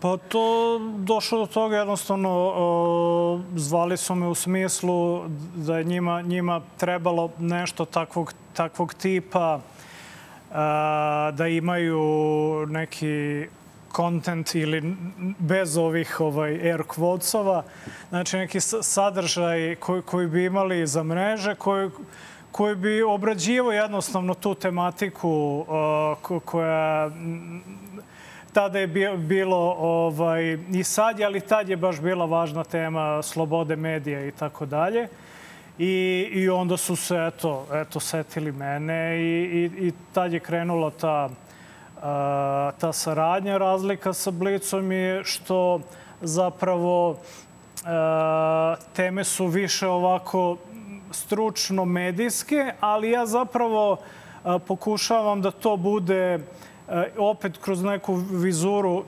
Pa 0.01 0.17
to 0.17 0.79
došlo 0.99 1.39
do 1.39 1.47
toga 1.47 1.77
jednostavno 1.77 2.49
uh, 2.49 3.41
zvali 3.57 3.97
su 3.97 4.15
me 4.15 4.29
u 4.29 4.35
smislu 4.35 5.23
da 5.55 5.79
je 5.79 5.85
njima, 5.85 6.23
njima 6.23 6.61
trebalo 6.77 7.31
nešto 7.39 7.85
takvog, 7.85 8.33
takvog 8.53 8.95
tipa 8.95 9.55
uh, 10.51 10.57
da 11.35 11.47
imaju 11.47 12.01
neki 12.69 13.47
content 13.97 14.55
ili 14.55 14.97
bez 15.39 15.77
ovih 15.77 16.21
ovaj, 16.21 16.53
air 16.53 16.83
quotesova, 16.83 17.63
znači 18.09 18.37
neki 18.37 18.61
sadržaj 18.83 19.77
koji, 19.81 20.03
koji 20.03 20.27
bi 20.27 20.45
imali 20.45 20.87
za 20.87 21.03
mreže, 21.03 21.55
koji, 21.55 21.91
koji 22.53 22.77
bi 22.77 23.03
obrađivo 23.03 23.73
jednostavno 23.73 24.35
tu 24.35 24.55
tematiku 24.55 25.65
uh, 26.29 26.41
koja 26.45 27.11
tada 28.53 28.79
je 28.79 29.17
bilo 29.17 29.77
ovaj, 29.79 30.59
i 30.73 30.85
sad 30.85 31.21
ali 31.21 31.41
tad 31.41 31.69
je 31.69 31.77
baš 31.77 32.01
bila 32.01 32.25
važna 32.25 32.65
tema 32.65 33.23
slobode 33.23 33.77
medija 33.77 34.27
i 34.27 34.31
tako 34.31 34.67
dalje. 34.67 35.09
I, 35.79 36.29
I 36.33 36.49
onda 36.49 36.77
su 36.77 36.97
se, 36.97 37.17
eto, 37.27 37.67
eto 37.73 38.01
setili 38.01 38.53
mene 38.53 39.19
i, 39.19 39.45
i, 39.45 39.87
i 39.87 39.93
tad 40.13 40.33
je 40.33 40.41
krenula 40.41 40.91
ta 40.91 41.29
ta 42.79 42.93
saradnja. 42.93 43.59
Razlika 43.59 44.13
sa 44.13 44.31
Blicom 44.31 44.93
je 44.93 45.25
što 45.25 45.81
zapravo 46.21 47.17
teme 48.93 49.25
su 49.25 49.47
više 49.47 49.87
ovako 49.87 50.57
stručno 51.11 51.85
medijske, 51.85 52.73
ali 52.81 53.11
ja 53.11 53.27
zapravo 53.27 53.97
pokušavam 54.67 55.43
da 55.43 55.51
to 55.51 55.77
bude 55.77 56.39
opet 57.19 57.59
kroz 57.59 57.83
neku 57.83 58.15
vizuru 58.15 59.05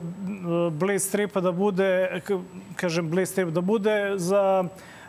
Blitz 0.71 1.07
stripa 1.07 1.41
da 1.41 1.51
bude, 1.51 2.21
kažem 2.75 3.09
Blitz 3.09 3.31
strip, 3.31 3.49
da 3.49 3.61
bude 3.61 4.13
za 4.15 4.63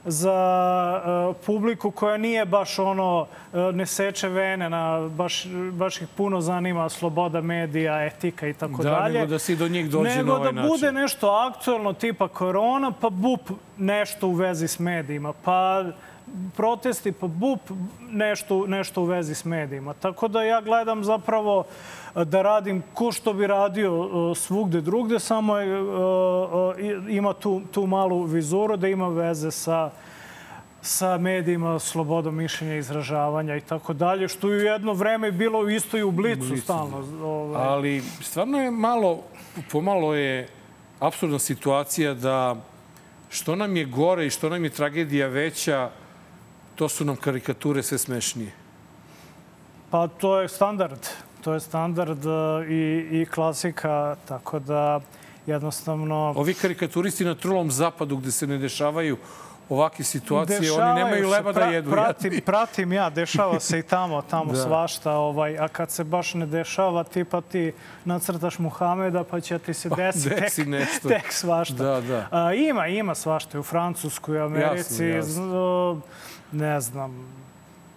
za 0.05 1.01
uh, 1.31 1.37
publiku 1.47 1.91
koja 1.91 2.17
nije 2.17 2.45
baš 2.45 2.79
ono, 2.79 3.21
uh, 3.21 3.75
ne 3.75 3.87
seče 3.87 4.29
vene, 4.29 4.71
na, 4.71 5.09
baš, 5.09 5.47
baš 5.73 6.01
ih 6.01 6.09
puno 6.17 6.41
zanima 6.41 6.89
sloboda 6.89 7.41
medija, 7.41 8.05
etika 8.05 8.49
i 8.49 8.55
tako 8.55 8.83
da, 8.83 8.91
dalje. 8.91 9.19
Nego 9.19 9.31
da 9.31 9.39
si 9.39 9.57
do 9.57 9.69
njih 9.69 9.91
dođe 9.91 10.17
nego 10.17 10.29
na 10.29 10.35
ovaj 10.35 10.53
da 10.53 10.53
način. 10.53 10.71
bude 10.71 10.93
nešto 10.93 11.31
aktuelno 11.31 11.93
tipa 11.93 12.29
korona, 12.29 12.93
pa 13.01 13.11
bup 13.11 13.41
nešto 13.79 14.29
u 14.29 14.33
vezi 14.33 14.69
s 14.69 14.79
medijima, 14.79 15.33
pa 15.45 15.85
protesti, 16.57 17.13
pa 17.13 17.27
bup 17.27 17.61
nešto, 18.01 18.67
nešto 18.67 19.03
u 19.03 19.05
vezi 19.05 19.35
s 19.35 19.45
medijima. 19.45 19.93
Tako 19.95 20.29
da 20.29 20.43
ja 20.43 20.61
gledam 20.61 21.05
zapravo 21.05 21.59
uh, 21.59 21.67
da 22.23 22.43
radim 22.43 22.83
ko 22.95 23.13
što 23.13 23.33
bi 23.33 23.47
radio 23.47 24.09
e, 24.33 24.35
svugde 24.35 24.81
drugde, 24.81 25.21
samo 25.21 25.59
je, 25.59 25.67
e, 25.67 25.83
e, 26.91 27.17
ima 27.17 27.33
tu, 27.33 27.63
tu 27.73 27.87
malu 27.87 28.23
vizuru 28.23 28.77
da 28.77 28.89
ima 28.89 29.09
veze 29.09 29.51
sa 29.51 29.91
sa 30.87 31.19
medijima, 31.19 31.79
slobodom 31.79 32.35
mišljenja, 32.37 32.77
izražavanja 32.77 33.57
i 33.57 33.61
tako 33.61 33.93
dalje, 33.93 34.29
što 34.29 34.51
je 34.51 34.57
u 34.57 34.61
jedno 34.61 34.93
vreme 34.93 35.33
bilo 35.33 35.69
isto 35.69 35.99
i 35.99 36.03
u 36.03 36.11
Blicu, 36.11 36.49
Blicu 36.49 36.63
stalno. 36.65 37.03
Da. 37.03 37.25
Ovaj. 37.25 37.67
Ali 37.67 38.03
stvarno 38.21 38.61
je 38.61 38.71
malo, 38.71 39.23
pomalo 39.73 40.15
je 40.15 40.49
absurdna 41.01 41.39
situacija 41.39 42.15
da 42.15 42.57
što 43.29 43.57
nam 43.57 43.77
je 43.77 43.85
gore 43.85 44.27
i 44.27 44.31
što 44.31 44.49
nam 44.49 44.65
je 44.65 44.71
tragedija 44.71 45.29
veća, 45.29 45.91
to 46.75 46.89
su 46.89 47.05
nam 47.05 47.17
karikature 47.17 47.83
sve 47.83 47.99
smešnije. 47.99 48.53
Pa 49.91 50.09
to 50.09 50.41
je 50.41 50.49
standard 50.49 50.99
to 51.45 51.53
je 51.53 51.61
standard 51.61 52.27
e, 52.27 52.67
i, 52.69 53.09
i 53.21 53.27
klasika, 53.27 54.17
tako 54.29 54.59
da 54.59 55.01
jednostavno... 55.47 56.33
Ovi 56.37 56.55
karikaturisti 56.55 57.25
na 57.25 57.35
trulom 57.35 57.71
zapadu 57.71 58.17
gde 58.17 58.31
se 58.31 58.47
ne 58.47 58.59
dešavaju 58.59 59.17
ovakve 59.69 60.05
situacije, 60.05 60.73
oni 60.73 60.95
nemaju 60.95 61.29
leba 61.29 61.53
da 61.53 61.65
jedu. 61.65 61.91
Pratim, 61.91 62.41
pratim 62.47 62.93
ja, 62.93 63.11
dešava 63.11 63.61
se 63.61 63.79
i 63.79 63.83
tamo, 63.83 64.23
tamo 64.23 64.53
da. 64.53 64.63
svašta. 64.63 65.13
Ovaj, 65.13 65.59
a 65.59 65.69
kad 65.69 65.91
se 65.91 66.05
baš 66.05 66.35
ne 66.35 66.47
dešava, 66.47 67.05
tipa 67.05 67.41
ti 67.41 67.73
nacrtaš 68.05 68.59
Muhameda, 68.59 69.25
pa 69.25 69.41
će 69.41 69.59
ti 69.59 69.75
se 69.75 69.89
desi, 69.89 70.31
pa, 70.31 70.41
desi 70.41 70.57
tek, 70.57 70.67
nešto. 70.67 71.09
tek 71.09 71.33
svašta. 71.33 71.75
Da, 71.75 72.01
da. 72.01 72.29
A, 72.31 72.55
ima, 72.55 72.87
ima 72.87 73.15
svašta. 73.15 73.61
U 73.61 73.63
Francuskoj, 73.63 74.41
Americi, 74.41 75.05
jasno, 75.05 75.07
jasno. 75.07 76.01
Ne 76.55 76.81
znam, 76.81 77.27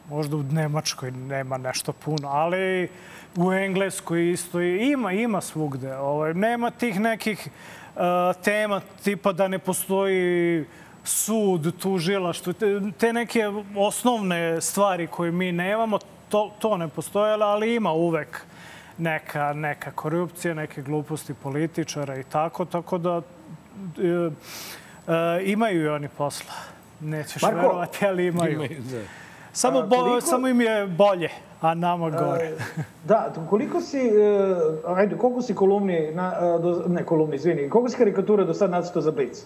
možda 0.10 0.38
u 0.38 0.44
Nemačkoj 0.44 1.12
nema 1.12 1.58
nešto 1.58 1.94
puno, 1.94 2.28
ali 2.28 2.90
u 3.36 3.54
Engleskoj 3.54 4.32
isto 4.32 4.62
ima, 4.62 5.12
ima 5.12 5.42
svugde. 5.42 5.98
Ovaj, 5.98 6.34
nema 6.34 6.72
tih 6.72 7.00
nekih 7.00 7.48
uh, 7.96 8.02
tema 8.44 8.82
tipa 9.04 9.32
da 9.34 9.48
ne 9.48 9.60
postoji 9.60 10.66
sud, 11.04 11.74
tužilaštvo, 11.80 12.54
te, 12.54 12.66
te 12.98 13.14
neke 13.14 13.44
osnovne 13.76 14.62
stvari 14.62 15.08
koje 15.08 15.32
mi 15.32 15.52
nemamo, 15.52 16.00
to, 16.30 16.52
to 16.60 16.78
ne 16.78 16.88
postoje, 16.88 17.34
ali 17.42 17.76
ima 17.76 17.92
uvek 17.92 18.46
neka, 18.98 19.54
neka 19.54 19.92
korupcija, 19.92 20.54
neke 20.54 20.82
gluposti 20.82 21.34
političara 21.34 22.20
i 22.20 22.24
tako, 22.24 22.66
tako 22.66 22.98
da 22.98 23.22
e, 23.98 24.08
e, 24.08 25.44
imaju 25.44 25.84
i 25.84 25.88
oni 25.88 26.10
posla. 26.10 26.77
Nećeš 27.02 27.42
Marko, 27.42 27.58
verovati, 27.58 28.06
ali 28.06 28.28
imaju. 28.28 28.54
imaju 28.54 28.82
da. 28.92 29.02
Samo, 29.54 29.82
bo, 29.82 29.96
koliko... 29.96 30.22
samo 30.22 30.48
im 30.48 30.62
je 30.62 30.88
bolje, 30.88 31.30
a 31.62 31.74
nama 31.74 32.10
gore. 32.10 32.46
E, 32.46 32.56
da, 33.06 33.34
koliko 33.50 33.82
si, 33.82 33.98
uh, 33.98 34.98
ajde, 34.98 35.18
koliko 35.18 35.42
si 35.42 35.56
kolumni, 35.56 36.12
na, 36.14 36.34
uh, 36.56 36.62
do, 36.62 36.84
ne 36.88 37.04
kolumni, 37.04 37.36
izvini, 37.36 37.70
koliko 37.70 37.90
si 37.90 37.98
karikatura 37.98 38.44
do 38.44 38.54
sad 38.54 38.72
nacito 38.72 39.02
za 39.02 39.12
Blic? 39.12 39.46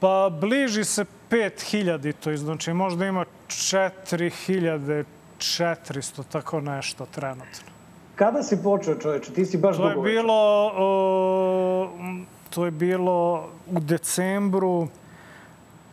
Pa 0.00 0.30
bliži 0.40 0.84
se 0.84 1.04
5000 1.30 2.12
to 2.12 2.36
znači 2.36 2.72
možda 2.72 3.06
ima 3.06 3.24
4400, 3.48 6.22
tako 6.32 6.60
nešto 6.60 7.06
trenutno. 7.06 7.72
Kada 8.14 8.42
si 8.42 8.62
počeo 8.62 8.94
čoveče? 8.94 9.32
Ti 9.32 9.46
si 9.46 9.58
baš 9.58 9.76
to 9.76 9.88
dugo 9.88 10.06
je 10.06 10.14
bilo, 10.14 10.72
o, 10.76 11.88
to 12.50 12.64
je 12.64 12.70
bilo 12.70 13.48
u 13.66 13.80
decembru, 13.80 14.88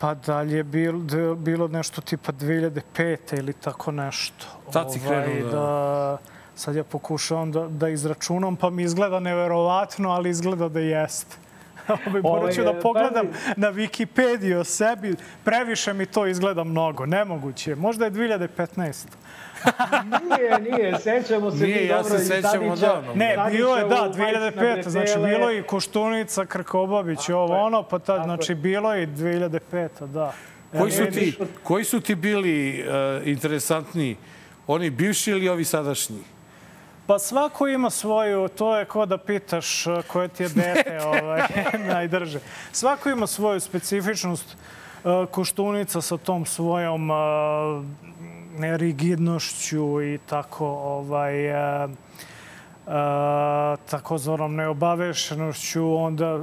pa 0.04 0.14
dalje 0.14 0.62
bilo, 0.62 1.34
bilo 1.34 1.68
nešto 1.68 2.00
tipa 2.00 2.32
2005. 2.32 3.38
ili 3.38 3.52
tako 3.52 3.92
nešto. 3.92 4.46
Tad 4.72 4.92
si 4.92 5.00
ovaj, 5.06 5.24
krenuo 5.24 5.50
da... 5.50 5.56
da... 5.56 6.18
Sad 6.54 6.76
ja 6.76 6.84
pokušavam 6.84 7.52
da, 7.52 7.68
da 7.68 7.88
izračunam, 7.88 8.56
pa 8.56 8.70
mi 8.70 8.82
izgleda 8.82 9.20
neverovatno, 9.20 10.10
ali 10.10 10.30
izgleda 10.30 10.68
da 10.68 10.80
jeste. 10.80 11.36
Ovaj, 12.06 12.22
morat 12.22 12.54
ću 12.54 12.62
da 12.62 12.80
pogledam 12.80 13.26
na 13.56 13.72
Wikipediju 13.72 14.56
o 14.56 14.64
sebi. 14.64 15.16
Previše 15.44 15.92
mi 15.92 16.06
to 16.06 16.26
izgleda 16.26 16.64
mnogo. 16.64 17.06
Nemoguće. 17.06 17.74
Možda 17.74 18.04
je 18.04 18.10
2015. 18.10 19.06
nije, 20.22 20.60
nije, 20.60 20.98
sećamo 20.98 21.50
se 21.50 21.64
nije, 21.64 21.80
mi 21.80 21.86
ja 21.86 22.02
dobro 22.02 22.18
se 22.18 22.24
sećamo 22.24 22.76
davno. 22.76 23.14
Ne, 23.14 23.36
bilo 23.50 23.76
je, 23.76 23.84
da, 23.84 24.10
2005. 24.16 24.88
Znači, 24.88 25.12
bilo 25.18 25.50
je 25.50 25.58
i 25.58 25.62
Koštunica, 25.62 26.46
Krkobabić, 26.46 27.28
ovo 27.28 27.54
ono, 27.54 27.82
pa 27.82 27.98
tad, 27.98 28.24
znači, 28.24 28.54
bilo 28.54 28.94
je 28.94 29.02
i 29.02 29.06
2005. 29.06 30.06
Da. 30.06 30.32
Koji 30.78 30.92
su 30.92 31.06
ti, 31.06 31.38
koji 31.62 31.84
su 31.84 32.00
ti 32.00 32.14
bili 32.14 32.84
uh, 32.88 33.26
interesantni? 33.26 34.16
Oni 34.66 34.90
bivši 34.90 35.30
ili 35.30 35.48
ovi 35.48 35.64
sadašnji? 35.64 36.18
Pa 37.06 37.18
svako 37.18 37.68
ima 37.68 37.90
svoju, 37.90 38.48
to 38.48 38.76
je 38.76 38.84
kao 38.84 39.06
da 39.06 39.18
pitaš 39.18 39.86
uh, 39.86 40.02
koje 40.06 40.28
ti 40.28 40.42
je 40.42 40.48
dete 40.54 41.00
ovaj, 41.04 41.42
najdrže. 41.92 42.40
Svako 42.72 43.08
ima 43.08 43.26
svoju 43.26 43.60
specifičnost. 43.60 44.56
Uh, 45.04 45.28
Koštunica 45.30 46.00
sa 46.00 46.16
tom 46.16 46.46
svojom 46.46 47.10
rigidnošću 48.60 50.02
i 50.02 50.18
tako 50.26 50.66
ovaj, 50.66 51.34
takozvanom 53.90 54.54
neobavešenošću, 54.54 55.96
onda, 55.96 56.34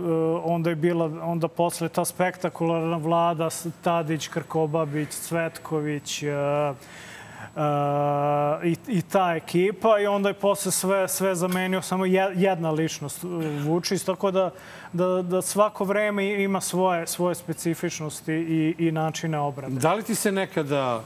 onda 0.44 0.70
je 0.70 0.76
bila, 0.76 1.06
onda 1.24 1.48
posle 1.48 1.90
ta 1.90 2.06
spektakularna 2.06 2.98
vlada 2.98 3.50
Tadić, 3.82 4.28
Krkobabić, 4.28 5.10
Cvetković, 5.10 6.24
uh, 6.24 6.30
i, 8.64 8.76
i 8.88 9.02
ta 9.02 9.34
ekipa 9.36 10.00
i 10.00 10.08
onda 10.08 10.30
je 10.30 10.34
posle 10.34 10.72
sve, 10.72 11.08
sve 11.08 11.36
zamenio 11.36 11.82
samo 11.82 12.06
jedna 12.36 12.72
ličnost 12.72 13.24
Vučić, 13.64 14.04
tako 14.04 14.32
da, 14.32 14.52
da, 14.94 15.06
da 15.22 15.42
svako 15.42 15.84
vreme 15.84 16.44
ima 16.44 16.62
svoje, 16.62 17.08
svoje 17.08 17.36
specifičnosti 17.36 18.34
i, 18.34 18.76
i 18.78 18.92
načine 18.92 19.40
obrade. 19.40 19.76
Da 19.76 19.94
li 19.94 20.04
ti 20.04 20.16
se 20.16 20.32
nekada 20.32 21.04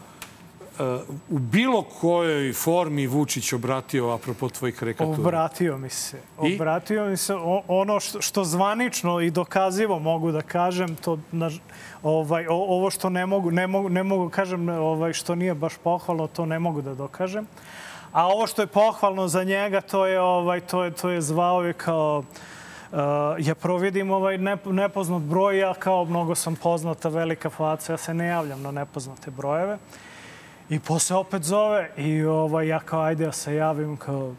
u 1.30 1.40
bilo 1.40 1.82
kojoj 1.82 2.54
formi 2.54 3.08
Vučić 3.08 3.54
obratio 3.54 4.10
apropo 4.10 4.50
tvojih 4.50 4.76
karikatura? 4.76 5.20
Obratio 5.20 5.78
mi 5.78 5.90
se. 5.90 6.22
I? 6.44 6.56
Obratio 6.56 7.06
mi 7.06 7.18
se. 7.18 7.34
ono 7.68 8.00
što, 8.00 8.22
što 8.22 8.44
zvanično 8.44 9.22
i 9.22 9.32
dokazivo 9.32 10.00
mogu 10.00 10.32
da 10.32 10.42
kažem, 10.42 10.96
to 10.96 11.20
na, 11.32 11.52
ovaj, 12.04 12.46
ovo 12.50 12.90
što 12.90 13.10
ne 13.10 13.26
mogu, 13.26 13.52
ne 13.52 13.68
mogu, 13.68 13.90
ne 13.90 14.04
mogu 14.04 14.30
kažem, 14.30 14.70
ovaj, 14.70 15.14
što 15.14 15.36
nije 15.36 15.54
baš 15.54 15.74
pohvalno, 15.84 16.28
to 16.28 16.46
ne 16.46 16.60
mogu 16.60 16.82
da 16.82 16.96
dokažem. 16.96 17.48
A 18.12 18.28
ovo 18.28 18.48
što 18.48 18.62
je 18.62 18.68
pohvalno 18.68 19.28
za 19.28 19.44
njega, 19.44 19.82
to 19.82 20.06
je, 20.06 20.22
ovaj, 20.22 20.62
to 20.62 20.84
je, 20.84 20.92
to 20.92 21.10
je 21.10 21.22
zvao 21.22 21.64
je 21.64 21.74
kao 21.74 22.24
Uh, 22.92 23.02
ja 23.40 23.56
providim 23.56 24.12
ovaj 24.12 24.38
nepoznat 24.66 25.22
broj, 25.22 25.60
ja 25.60 25.74
kao 25.74 26.06
mnogo 26.06 26.36
sam 26.36 26.56
poznata 26.56 27.10
velika 27.10 27.50
faca, 27.50 27.94
ja 27.94 27.98
se 27.98 28.14
ne 28.14 28.28
javljam 28.28 28.62
na 28.62 28.72
nepoznate 28.72 29.32
brojeve. 29.32 29.78
I 30.70 30.80
posle 30.80 31.16
opet 31.16 31.44
zove 31.44 31.92
i 31.98 32.24
ovaj, 32.24 32.68
ja 32.68 32.80
kao 32.80 33.02
ajde 33.02 33.24
ja 33.24 33.32
se 33.32 33.56
javim 33.56 33.98
kao 33.98 34.34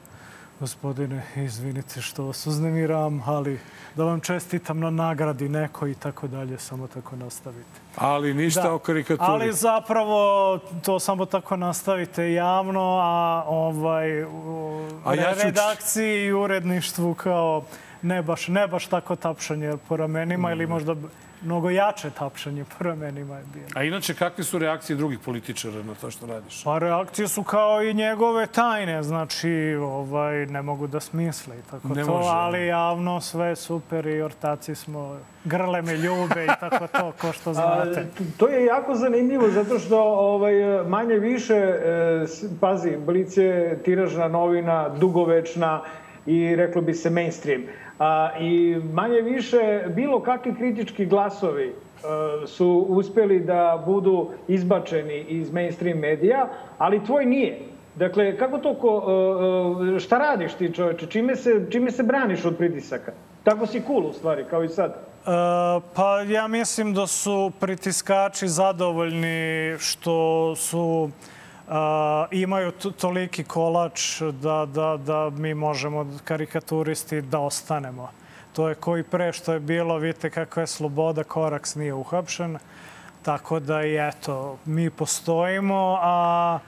gospodine, 0.60 1.22
izvinite 1.36 2.00
što 2.00 2.24
vas 2.24 2.46
uznemiram, 2.46 3.22
ali 3.26 3.60
da 3.96 4.04
vam 4.04 4.20
čestitam 4.20 4.80
na 4.80 4.90
nagradi 4.90 5.48
neko 5.48 5.86
i 5.86 5.94
tako 5.94 6.26
dalje, 6.26 6.58
samo 6.58 6.86
tako 6.86 7.16
nastavite. 7.16 7.80
Ali 7.96 8.34
ništa 8.34 8.62
da. 8.62 8.74
o 8.74 8.78
karikaturi. 8.78 9.28
Ali 9.28 9.52
zapravo 9.52 10.58
to 10.84 11.00
samo 11.00 11.26
tako 11.26 11.56
nastavite 11.56 12.32
javno, 12.32 12.98
a 13.02 13.44
ovaj 13.46 14.24
u 14.24 14.88
a 15.04 15.14
ja 15.14 15.34
ću... 15.34 15.42
redakciji 15.42 16.24
i 16.24 16.32
uredništvu 16.32 17.14
kao 17.14 17.64
ne 18.02 18.22
baš, 18.22 18.48
ne 18.48 18.68
baš 18.68 18.86
tako 18.86 19.16
tapšanje 19.16 19.72
po 19.88 19.96
ramenima 19.96 20.48
mm. 20.48 20.52
ili 20.52 20.66
možda 20.66 20.94
mnogo 21.42 21.70
jače 21.70 22.10
tapšanje 22.10 22.64
po 22.64 22.84
ramenima 22.84 23.36
je 23.36 23.44
bilo. 23.54 23.66
A 23.74 23.82
inače, 23.82 24.14
kakve 24.14 24.44
su 24.44 24.58
reakcije 24.58 24.96
drugih 24.96 25.18
političara 25.18 25.82
na 25.82 25.94
to 25.94 26.10
što 26.10 26.26
radiš? 26.26 26.64
Pa 26.64 26.78
reakcije 26.78 27.28
su 27.28 27.42
kao 27.42 27.82
i 27.82 27.94
njegove 27.94 28.46
tajne, 28.46 29.02
znači 29.02 29.76
ovaj, 29.80 30.46
ne 30.46 30.62
mogu 30.62 30.86
da 30.86 31.00
smisle 31.00 31.58
i 31.58 31.62
tako 31.70 31.88
ne 31.88 32.04
to, 32.04 32.10
može. 32.10 32.28
ali 32.32 32.66
javno 32.66 33.20
sve 33.20 33.56
super 33.56 34.06
i 34.06 34.22
ortaci 34.22 34.74
smo 34.74 35.18
grle 35.44 35.82
me 35.82 35.96
ljube 35.96 36.44
i 36.44 36.60
tako 36.60 36.86
to, 36.86 37.12
ko 37.20 37.32
što 37.32 37.54
znate. 37.62 38.00
A, 38.00 38.22
to 38.36 38.48
je 38.48 38.64
jako 38.64 38.94
zanimljivo 38.94 39.48
zato 39.48 39.78
što 39.78 40.02
ovaj, 40.02 40.54
manje 40.88 41.14
više, 41.14 41.54
e, 41.54 42.26
pazi, 42.60 42.96
Blic 42.96 43.36
je 43.36 43.82
tiražna 43.84 44.28
novina, 44.28 44.88
dugovečna 44.88 45.82
i 46.26 46.56
reklo 46.56 46.82
bi 46.82 46.94
se 46.94 47.10
mainstream. 47.10 47.62
A, 47.98 48.30
I 48.40 48.76
manje 48.92 49.20
više 49.20 49.84
bilo 49.88 50.20
kakvi 50.20 50.54
kritički 50.54 51.06
glasovi 51.06 51.74
a, 52.04 52.40
e, 52.42 52.46
su 52.46 52.86
uspeli 52.88 53.40
da 53.40 53.82
budu 53.86 54.30
izbačeni 54.48 55.20
iz 55.20 55.52
mainstream 55.52 55.98
medija, 55.98 56.48
ali 56.78 57.04
tvoj 57.04 57.26
nije. 57.26 57.58
Dakle, 57.94 58.36
kako 58.36 58.58
to, 58.58 58.74
ko, 58.74 59.04
e, 59.92 59.96
e, 59.96 60.00
šta 60.00 60.18
radiš 60.18 60.52
ti 60.54 60.72
čoveče? 60.74 61.06
Čime 61.06 61.36
se, 61.36 61.66
čime 61.70 61.90
se 61.90 62.02
braniš 62.02 62.44
od 62.44 62.56
pritisaka? 62.56 63.12
Tako 63.42 63.66
si 63.66 63.82
cool 63.86 64.06
u 64.06 64.12
stvari, 64.12 64.44
kao 64.50 64.64
i 64.64 64.68
sad. 64.68 64.90
Uh, 64.90 65.82
pa 65.94 66.20
ja 66.20 66.48
mislim 66.48 66.94
da 66.94 67.06
su 67.06 67.52
pritiskači 67.60 68.48
zadovoljni 68.48 69.74
što 69.78 70.54
su 70.56 71.10
a, 71.68 72.26
imaju 72.30 72.72
toliki 72.72 73.44
kolač 73.44 74.20
da, 74.20 74.66
da, 74.66 74.96
da 74.96 75.30
mi 75.30 75.54
možemo 75.54 76.18
karikaturisti 76.24 77.22
da 77.22 77.38
ostanemo. 77.38 78.10
To 78.52 78.68
je 78.68 78.74
koji 78.74 79.02
pre 79.02 79.32
što 79.32 79.52
je 79.52 79.60
bilo, 79.60 79.98
vidite 79.98 80.30
kakva 80.30 80.62
je 80.62 80.66
sloboda, 80.66 81.24
Koraks 81.24 81.74
nije 81.74 81.94
uhapšen. 81.94 82.58
Tako 83.22 83.60
da 83.60 83.82
i 83.82 84.08
eto, 84.08 84.58
mi 84.64 84.90
postojimo, 84.90 85.98
a, 86.02 86.58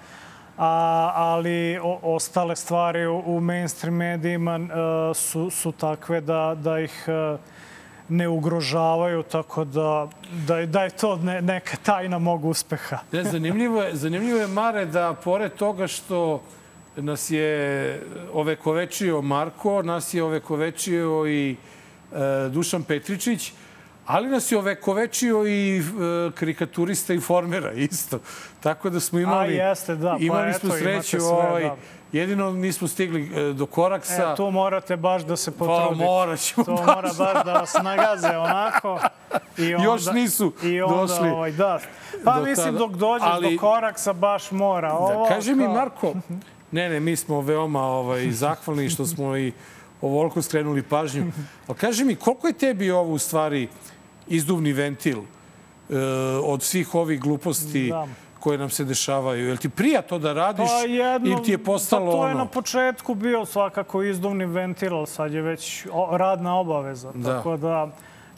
a, 0.59 1.13
ali 1.15 1.79
o, 1.83 1.99
ostale 2.03 2.57
stvari 2.57 3.07
u, 3.07 3.23
u 3.27 3.41
mainstream 3.41 3.95
medijima 3.95 4.61
a, 4.61 5.13
su, 5.15 5.51
su 5.51 5.73
takve 5.73 6.21
da, 6.21 6.55
da 6.59 6.81
ih 6.81 7.05
a, 7.09 7.37
ne 8.09 8.29
ugrožavaju, 8.29 9.23
tako 9.23 9.65
da, 9.65 10.09
da, 10.47 10.67
da 10.67 10.83
je 10.83 10.91
to 10.91 11.17
ne, 11.17 11.43
neka 11.43 11.77
tajna 11.83 12.19
mog 12.19 12.45
uspeha. 12.45 12.99
Ne, 13.13 13.25
zanimljivo, 13.25 13.83
je, 13.83 13.97
zanimljivo 13.97 14.39
je, 14.39 14.47
Mare, 14.47 14.87
da 14.87 15.15
pored 15.25 15.53
toga 15.53 15.87
što 15.87 16.43
nas 16.97 17.31
je 17.31 18.03
ovekovečio 18.33 19.23
Marko, 19.23 19.83
nas 19.83 20.15
je 20.15 20.23
ovekovečio 20.23 21.27
i 21.27 21.57
e, 22.13 22.49
Dušan 22.49 22.83
Petričić, 22.83 23.53
Ali 24.09 24.29
nas 24.29 24.53
je 24.53 24.59
ovekovečio 24.59 25.47
i 25.47 25.79
e, 25.79 25.83
karikaturista 26.33 27.15
i 27.15 27.21
formera 27.21 27.73
isto. 27.73 28.19
Tako 28.61 28.91
da 28.91 29.01
smo 29.01 29.19
imali... 29.19 29.61
A, 29.61 29.69
jeste, 29.69 29.95
da. 29.97 30.11
Pa 30.11 30.17
imali 30.19 30.51
eto, 30.51 30.59
smo 30.59 30.71
sreću. 30.71 31.21
sve, 31.21 31.29
ovaj, 31.29 31.63
da. 31.63 31.77
Jedino 32.13 32.51
nismo 32.51 32.89
stigli 32.89 33.31
e, 33.41 33.53
do 33.53 33.67
koraksa. 33.67 34.33
E, 34.33 34.37
tu 34.37 34.51
morate 34.51 34.97
baš 34.97 35.23
da 35.23 35.37
se 35.37 35.51
potrudite. 35.51 35.89
Pa 35.99 36.05
morat 36.05 36.41
ćemo 36.41 36.65
To 36.65 36.73
baš. 36.73 36.87
mora 36.87 37.11
baš 37.19 37.45
da 37.45 37.53
vas 37.53 37.75
nagaze 37.75 38.29
onako. 38.29 39.01
I 39.59 39.75
onda, 39.75 39.85
Još 39.85 40.07
nisu 40.07 40.53
i 40.65 40.81
onda, 40.83 40.97
došli 40.97 41.29
Ovaj, 41.29 41.53
da. 41.53 41.81
Pa 42.25 42.33
do 42.33 42.45
mislim, 42.45 42.67
tada. 42.67 42.79
dok 42.79 42.91
dođeš 42.93 43.29
Ali- 43.29 43.55
do 43.55 43.61
koraksa, 43.61 44.13
baš 44.13 44.51
mora. 44.51 44.93
Ovo, 44.93 45.23
Da, 45.23 45.29
kaže 45.29 45.55
mi 45.55 45.69
Marko, 45.69 46.15
ne, 46.73 46.89
ne, 46.89 47.01
mi 47.01 47.17
smo 47.17 47.41
veoma 47.41 47.83
ovaj, 47.83 48.31
zahvalni 48.31 48.91
što 48.91 49.07
smo 49.07 49.37
i 49.37 49.53
ovoliko 50.03 50.43
skrenuli 50.43 50.83
pažnju. 50.83 51.33
Ali 51.67 51.79
kaže 51.79 52.05
mi, 52.05 52.17
koliko 52.17 52.47
je 52.47 52.53
tebi 52.53 52.91
ovo 52.91 53.13
u 53.13 53.19
stvari 53.19 53.69
izduvni 54.29 54.73
ventil 54.73 55.19
e, 55.19 55.25
od 56.45 56.63
svih 56.63 56.95
ovih 56.95 57.21
gluposti 57.21 57.89
Da. 57.89 58.07
koje 58.41 58.59
nam 58.59 58.71
se 58.71 58.85
dešavaju? 58.85 59.47
Jel 59.47 59.57
ti 59.57 59.69
prija 59.69 60.03
to 60.03 60.19
da 60.19 60.33
radiš 60.33 60.69
Pa 60.69 60.87
jedno, 60.87 61.31
ili 61.31 61.43
ti 61.43 61.51
je 61.51 61.59
postalo 61.59 62.07
pa 62.07 62.13
to 62.13 62.25
je 62.25 62.31
ono? 62.31 62.39
na 62.39 62.47
početku 62.47 63.15
bio 63.15 63.45
svakako 63.45 64.03
izduvni 64.03 64.47
ventil, 64.47 64.97
ali 64.97 65.07
sad 65.07 65.33
je 65.33 65.43
već 65.43 65.87
radna 66.11 66.57
obaveza. 66.57 67.13
Da. 67.15 67.33
Tako 67.33 67.57
da 67.57 67.89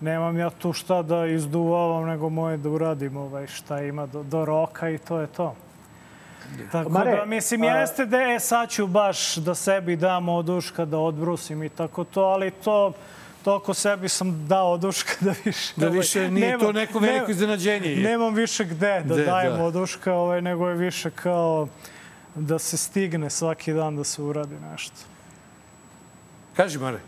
nemam 0.01 0.38
ja 0.38 0.51
tu 0.51 0.72
šta 0.72 1.03
da 1.03 1.26
izduvavam, 1.26 2.07
nego 2.07 2.28
moje 2.28 2.57
da 2.57 2.68
uradim 2.70 3.16
ovaj, 3.16 3.47
šta 3.47 3.82
ima 3.82 4.07
do, 4.07 4.22
do 4.22 4.45
roka 4.45 4.91
i 4.91 4.99
to 4.99 5.20
je 5.20 5.26
to. 5.26 5.55
Tako 6.72 6.91
Mare, 6.91 7.16
da, 7.16 7.24
mislim, 7.24 7.62
a- 7.62 7.66
jeste 7.66 8.07
da 8.07 8.18
je 8.18 8.41
sad 8.41 8.70
ću 8.70 8.86
baš 8.86 9.36
da 9.36 9.55
sebi 9.55 9.97
dam 9.97 10.28
oduška, 10.28 10.84
da 10.84 10.99
odbrusim 10.99 11.62
i 11.62 11.68
tako 11.68 12.05
to, 12.05 12.22
ali 12.22 12.51
to 12.51 12.93
toliko 13.41 13.74
sebi 13.74 14.09
sam 14.09 14.47
dao 14.49 14.72
oduška 14.72 15.12
da 15.20 15.34
više... 15.45 15.72
Da 15.76 15.86
ovaj, 15.86 15.99
više 15.99 16.30
nije 16.30 16.47
nema- 16.49 16.61
to 16.61 16.72
neko 16.72 16.99
veliko 16.99 17.18
nema- 17.18 17.30
iznenađenje. 17.30 17.88
je. 17.88 17.97
Nemam 17.99 18.34
više 18.34 18.64
gde 18.64 19.03
da 19.05 19.14
Gde, 19.14 19.24
dajem 19.24 19.57
da. 19.57 19.64
oduška, 19.64 20.14
ovaj, 20.14 20.43
nego 20.43 20.68
je 20.68 20.74
više 20.74 21.11
kao 21.11 21.68
da 22.34 22.59
se 22.59 22.76
stigne 22.76 23.30
svaki 23.30 23.72
dan 23.72 23.97
da 23.97 24.05
se 24.05 24.22
uradi 24.22 24.55
nešto. 24.62 24.97
Kaži, 26.55 26.78
Mare. 26.78 26.99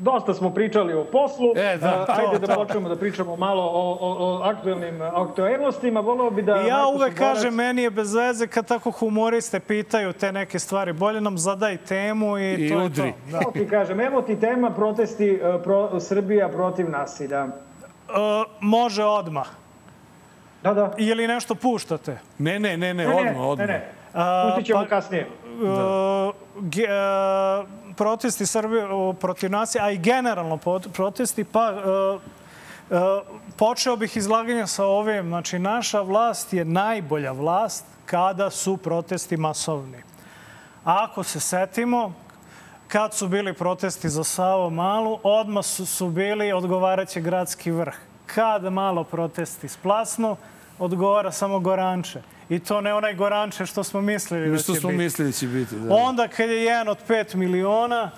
Dosta 0.00 0.34
smo 0.34 0.50
pričali 0.50 0.94
o 0.94 1.04
poslu. 1.04 1.52
E, 1.56 1.76
da, 1.76 1.88
A, 1.88 2.06
Ajde 2.10 2.32
to, 2.32 2.38
da 2.38 2.46
to. 2.46 2.54
počnemo 2.56 2.88
da 2.88 2.96
pričamo 2.96 3.36
malo 3.36 3.62
o, 3.62 3.92
o, 3.92 4.16
o 4.20 4.42
aktuelnim 4.44 5.02
aktuelnostima. 5.04 6.00
Voleo 6.00 6.30
bi 6.30 6.42
da... 6.42 6.54
Ja 6.54 6.62
Marko 6.74 6.90
uvek 6.90 7.08
Suborac- 7.08 7.18
kažem, 7.18 7.54
meni 7.54 7.82
je 7.82 7.90
bez 7.90 8.14
veze 8.14 8.46
kad 8.46 8.66
tako 8.66 8.90
humoriste 8.90 9.60
pitaju 9.60 10.12
te 10.12 10.32
neke 10.32 10.58
stvari. 10.58 10.92
Bolje 10.92 11.20
nam 11.20 11.38
zadaj 11.38 11.78
temu 11.78 12.38
i, 12.38 12.54
I 12.56 12.68
to 12.68 12.76
udri. 12.76 13.02
je 13.02 13.12
to. 13.12 13.18
Da. 13.30 13.38
Evo 13.38 13.50
ti 13.52 13.68
kažem, 13.68 14.00
evo 14.00 14.22
ti 14.22 14.36
tema 14.36 14.70
protesti 14.70 15.26
e, 15.26 15.58
pro, 15.58 16.00
Srbija 16.00 16.48
protiv 16.48 16.90
nasilja. 16.90 17.38
E, 17.38 17.48
može 18.60 19.04
odmah. 19.04 19.46
Da, 20.62 20.74
da. 20.74 20.90
Ili 20.98 21.26
nešto 21.26 21.54
puštate? 21.54 22.18
Ne, 22.38 22.58
ne, 22.58 22.76
ne, 22.76 22.88
ne, 22.88 22.94
Ne, 22.96 23.06
odmah, 23.08 23.24
ne, 23.26 23.40
odmah. 23.40 23.58
Ne, 23.58 23.66
ne. 23.68 23.88
A, 24.14 24.44
Pustit 24.46 24.66
ćemo 24.66 24.80
pa- 24.80 24.86
kasnije. 24.86 25.26
Da. 25.60 26.32
Protesti 27.98 28.46
Srbije 28.46 28.86
protiv 29.20 29.50
nasilja, 29.50 29.84
a 29.84 29.90
i 29.90 29.98
generalno 29.98 30.56
protesti, 30.92 31.44
pa 31.44 31.70
e, 31.70 31.74
e, 32.94 33.00
počeo 33.56 33.96
bih 33.96 34.16
izlaganje 34.16 34.66
sa 34.66 34.84
ovim. 34.84 35.26
Znači, 35.26 35.58
naša 35.58 36.00
vlast 36.00 36.52
je 36.52 36.64
najbolja 36.64 37.32
vlast 37.32 37.84
kada 38.06 38.50
su 38.50 38.76
protesti 38.76 39.36
masovni. 39.36 40.02
Ako 40.84 41.22
se 41.22 41.40
setimo, 41.40 42.12
kad 42.88 43.14
su 43.14 43.28
bili 43.28 43.52
protesti 43.52 44.08
za 44.08 44.24
Savo 44.24 44.70
Malu, 44.70 45.18
odmah 45.22 45.64
su, 45.64 45.86
su 45.86 46.08
bili 46.08 46.52
odgovaraće 46.52 47.20
gradski 47.20 47.70
vrh. 47.70 47.94
Kad 48.26 48.72
malo 48.72 49.04
protesti 49.04 49.68
splasnu, 49.68 50.36
odgovara 50.78 51.32
samo 51.32 51.60
Goranče. 51.60 52.22
I 52.48 52.58
to 52.58 52.80
ne 52.80 52.94
onaj 52.94 53.14
Goranče 53.14 53.66
što 53.66 53.84
smo 53.84 54.00
mislili 54.00 54.50
da 54.50 54.58
Što 54.58 54.74
će 54.74 54.80
smo 54.80 54.88
biti. 54.88 55.02
mislili 55.02 55.28
da 55.30 55.36
će 55.36 55.46
biti. 55.46 55.74
Da. 55.76 55.94
Onda 55.94 56.28
kad 56.28 56.50
je 56.50 56.64
jedan 56.64 56.88
od 56.88 56.98
pet 57.06 57.34
miliona, 57.34 58.10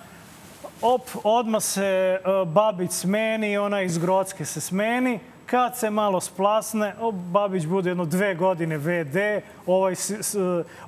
op, 0.83 1.03
odmah 1.25 1.63
se 1.63 2.19
uh, 2.25 2.49
Babić 2.49 2.91
smeni, 2.91 3.59
ona 3.59 3.83
iz 3.83 3.99
Grocke 3.99 4.45
se 4.45 4.61
smeni. 4.61 5.19
Kad 5.47 5.79
se 5.79 5.91
malo 5.91 6.21
splasne, 6.21 6.95
op, 7.01 7.15
Babić 7.15 7.67
bude 7.67 7.91
jedno 7.91 8.05
dve 8.05 8.35
godine 8.35 8.79
VD, 8.79 9.17
ovaj, 9.67 9.95
s, 9.95 10.37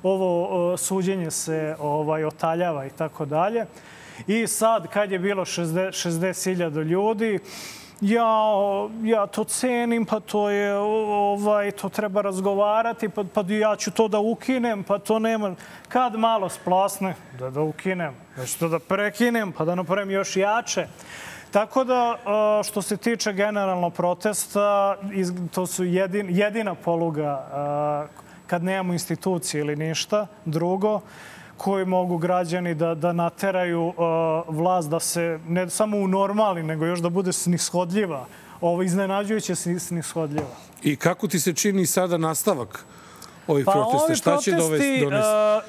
ovo 0.03 0.71
uh, 0.73 0.79
suđenje 0.79 1.31
se 1.31 1.75
ovaj, 1.79 2.25
otaljava 2.25 2.85
i 2.85 2.89
tako 2.89 3.25
dalje. 3.25 3.65
I 4.27 4.47
sad, 4.47 4.87
kad 4.87 5.11
je 5.11 5.19
bilo 5.19 5.45
60 5.45 6.09
60.000 6.09 6.83
ljudi, 6.83 7.39
ja, 8.01 8.29
ja 9.03 9.27
to 9.27 9.43
cenim, 9.43 10.05
pa 10.05 10.19
to 10.19 10.49
je, 10.49 10.75
ovaj, 10.77 11.71
to 11.71 11.89
treba 11.89 12.21
razgovarati, 12.21 13.09
pa, 13.09 13.23
pa 13.33 13.43
ja 13.47 13.75
ću 13.75 13.91
to 13.91 14.07
da 14.07 14.19
ukinem, 14.19 14.83
pa 14.83 14.99
to 14.99 15.19
nema. 15.19 15.55
Kad 15.87 16.15
malo 16.15 16.49
splasne, 16.49 17.15
da 17.39 17.49
da 17.49 17.61
ukinem, 17.61 18.15
nešto 18.37 18.69
da 18.69 18.79
prekinem, 18.79 19.51
pa 19.51 19.65
da 19.65 19.75
napravim 19.75 20.11
još 20.11 20.37
jače. 20.37 20.87
Tako 21.51 21.83
da, 21.83 22.17
a, 22.25 22.61
što 22.63 22.81
se 22.81 22.97
tiče 22.97 23.33
generalno 23.33 23.89
protesta, 23.89 24.97
to 25.51 25.67
su 25.67 25.83
jedin, 25.83 26.27
jedina 26.29 26.75
poluga 26.75 27.47
a, 27.51 28.05
kad 28.47 28.63
nemamo 28.63 28.93
institucije 28.93 29.61
ili 29.61 29.75
ništa 29.75 30.27
drugo, 30.45 31.01
koji 31.63 31.85
mogu 31.85 32.17
građani 32.17 32.75
da, 32.75 32.95
da 32.95 33.13
nateraju 33.13 33.83
uh, 33.87 33.95
vlast 34.47 34.89
da 34.89 34.99
se 34.99 35.39
ne 35.47 35.69
samo 35.69 35.97
u 35.97 36.07
normali, 36.07 36.63
nego 36.63 36.85
još 36.85 36.99
da 36.99 37.09
bude 37.09 37.33
snishodljiva. 37.33 38.25
Ovo 38.61 38.83
iznenađujuće 38.83 39.55
sni- 39.55 39.79
snishodljiva. 39.79 40.55
I 40.83 40.95
kako 40.95 41.27
ti 41.27 41.39
se 41.39 41.53
čini 41.53 41.85
sada 41.85 42.17
nastavak 42.17 42.85
ovih 43.47 43.65
Pa 43.65 43.71
protesta? 43.71 44.05
ovi 44.05 44.15
Šta 44.15 44.37
će 44.37 44.51
dovesti, 44.51 44.99
donesti? 45.01 45.27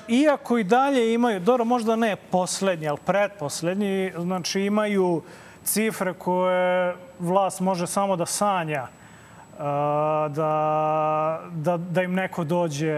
uh, 0.08 0.10
iako 0.10 0.58
i 0.58 0.64
dalje 0.64 1.14
imaju, 1.14 1.40
dobro, 1.40 1.64
možda 1.64 1.96
ne 1.96 2.16
poslednji, 2.16 2.88
ali 2.88 2.98
pretposlednji, 3.04 4.12
znači 4.18 4.60
imaju 4.60 5.22
cifre 5.64 6.12
koje 6.14 6.94
vlast 7.18 7.60
može 7.60 7.86
samo 7.86 8.16
da 8.16 8.26
sanja 8.26 8.82
uh, 8.82 9.58
da, 10.34 11.40
da, 11.52 11.76
da 11.76 12.02
im 12.02 12.14
neko 12.14 12.44
dođe 12.44 12.94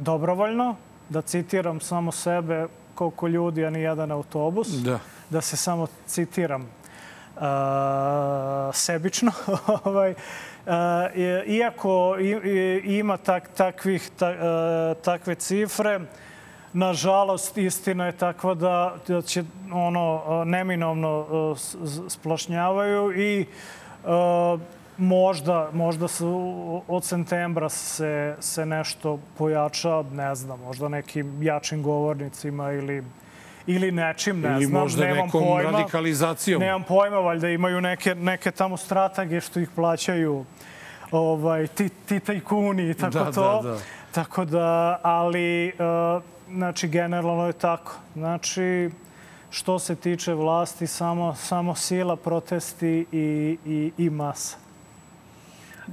dobrovoljno, 0.00 0.76
da 1.12 1.22
citiram 1.22 1.80
samo 1.80 2.12
sebe 2.12 2.66
koliko 2.94 3.26
ljudi, 3.28 3.64
a 3.64 3.70
ni 3.70 3.80
jedan 3.80 4.10
autobus, 4.10 4.68
Da. 4.68 4.98
da 5.30 5.40
se 5.40 5.56
samo 5.56 5.86
citiram 6.06 6.62
uh, 6.62 7.42
sebično. 8.72 9.32
ovaj, 9.84 10.14
iako 11.46 12.16
ima 12.84 13.16
tak, 13.16 13.48
takvih, 13.56 14.10
ta, 14.18 14.30
uh, 14.30 15.02
takve 15.02 15.34
cifre, 15.34 16.00
nažalost, 16.72 17.58
istina 17.58 18.06
je 18.06 18.12
takva 18.12 18.54
da, 18.54 18.94
da 19.08 19.22
će 19.22 19.44
ono 19.72 20.44
neminovno 20.44 21.26
splašnjavaju 22.08 23.20
i 23.20 23.46
možda, 24.96 25.70
možda 25.72 26.08
se 26.08 26.24
od 26.88 27.04
septembra 27.04 27.68
se, 27.68 28.36
se 28.40 28.66
nešto 28.66 29.18
pojača, 29.38 30.02
ne 30.12 30.34
znam, 30.34 30.60
možda 30.60 30.88
nekim 30.88 31.42
jačim 31.42 31.82
govornicima 31.82 32.72
ili 32.72 33.04
ili 33.66 33.92
nečim, 33.92 34.40
ne 34.40 34.52
Ili 34.52 34.64
znam, 34.64 34.80
možda 34.82 35.04
nemam 35.04 35.26
nekom 35.26 35.42
pojma. 35.42 35.70
radikalizacijom. 35.70 36.60
Nemam 36.60 36.82
pojma, 36.82 37.16
valjda 37.16 37.48
imaju 37.48 37.80
neke, 37.80 38.14
neke 38.14 38.50
tamo 38.50 38.76
stratage 38.76 39.40
što 39.40 39.60
ih 39.60 39.68
plaćaju 39.74 40.44
ovaj, 41.10 41.66
ti, 41.66 41.88
ti 41.88 42.20
tajkuni 42.20 42.90
i 42.90 42.94
tako 42.94 43.18
Da, 43.18 43.32
to. 43.32 43.60
da, 43.62 43.68
da. 43.70 43.78
Tako 44.12 44.44
da, 44.44 45.00
ali, 45.02 45.68
uh, 45.68 46.22
znači, 46.50 46.88
generalno 46.88 47.46
je 47.46 47.52
tako. 47.52 47.92
Znači, 48.14 48.90
što 49.50 49.78
se 49.78 49.96
tiče 49.96 50.34
vlasti, 50.34 50.86
samo, 50.86 51.34
samo 51.34 51.74
sila, 51.74 52.16
protesti 52.16 53.06
i, 53.12 53.58
i, 53.66 53.92
i 53.98 54.10
masa. 54.10 54.56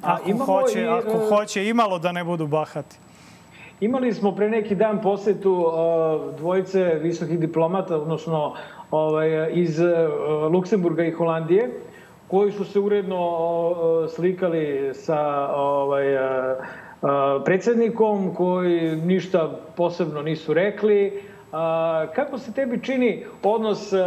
A 0.04 0.14
Ako, 0.14 0.30
imamo 0.30 0.46
hoće, 0.46 0.82
i, 0.82 0.88
ako 0.88 1.12
e, 1.12 1.30
hoće 1.30 1.68
imalo 1.68 2.00
da 2.00 2.12
ne 2.12 2.24
budu 2.24 2.48
bahati. 2.48 2.96
Imali 3.82 4.14
smo 4.14 4.36
pre 4.36 4.50
neki 4.50 4.76
dan 4.76 5.02
posetu 5.02 5.52
uh, 5.52 6.36
dvojice 6.38 6.84
visokih 6.84 7.40
diplomata, 7.40 7.98
odnosno 7.98 8.56
ovaj, 8.92 9.52
iz 9.54 9.80
uh, 9.80 9.88
Luksemburga 10.52 11.04
i 11.04 11.12
Holandije, 11.12 11.70
koji 12.28 12.52
su 12.52 12.66
se 12.66 12.80
uredno 12.80 13.40
slikali 14.16 14.92
sa 14.94 15.50
ovaj, 15.56 16.06
predsednikom, 17.46 18.36
koji 18.36 18.96
ništa 18.96 19.60
posebno 19.76 20.22
nisu 20.22 20.54
rekli. 20.54 21.24
A, 21.52 22.06
kako 22.16 22.38
se 22.38 22.54
tebi 22.54 22.84
čini 22.84 23.26
odnos 23.44 23.94
uh, 23.94 24.00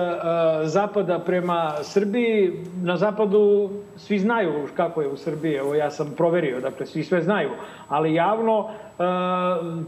Zapada 0.64 1.18
prema 1.18 1.74
Srbiji? 1.82 2.53
Na 2.82 2.97
Zapadu 2.97 3.70
svi 3.97 4.18
znaju 4.18 4.68
kako 4.76 5.03
je 5.03 5.09
u 5.09 5.16
Srbiji, 5.16 5.55
evo 5.55 5.74
ja 5.74 5.90
sam 5.90 6.14
proverio, 6.16 6.61
dakle 6.61 6.86
svi 6.86 7.05
sve 7.05 7.22
znaju, 7.22 7.51
ali 7.88 8.14
javno 8.14 8.59
uh, 8.59 8.68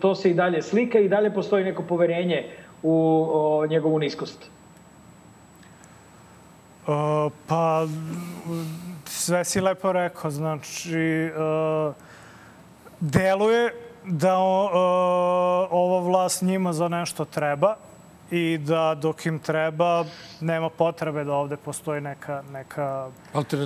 to 0.01 0.15
se 0.15 0.31
i 0.31 0.35
dalje 0.35 0.63
slika 0.63 0.99
i 0.99 1.09
dalje 1.09 1.35
postoji 1.35 1.65
neko 1.65 1.83
poverenje 1.83 2.45
u 2.83 3.27
njegovu 3.69 3.99
niskost. 3.99 4.51
Uh, 6.87 7.33
pa 7.47 7.87
sve 9.05 9.45
si 9.45 9.61
lepo 9.61 9.93
rekao. 9.93 10.31
Znači, 10.31 11.31
deluje 13.01 13.84
da 14.05 14.39
uh, 14.39 14.71
ova 15.71 16.01
vlast 16.01 16.43
njima 16.43 16.73
za 16.73 16.89
nešto 16.89 17.25
treba 17.25 17.77
i 18.31 18.59
da 18.59 18.95
dok 18.95 19.27
im 19.27 19.39
treba 19.39 20.05
nema 20.41 20.71
potrebe 20.71 21.25
da 21.25 21.33
ovde 21.33 21.57
postoji 21.57 22.01
neka, 22.01 22.43
neka 22.53 23.09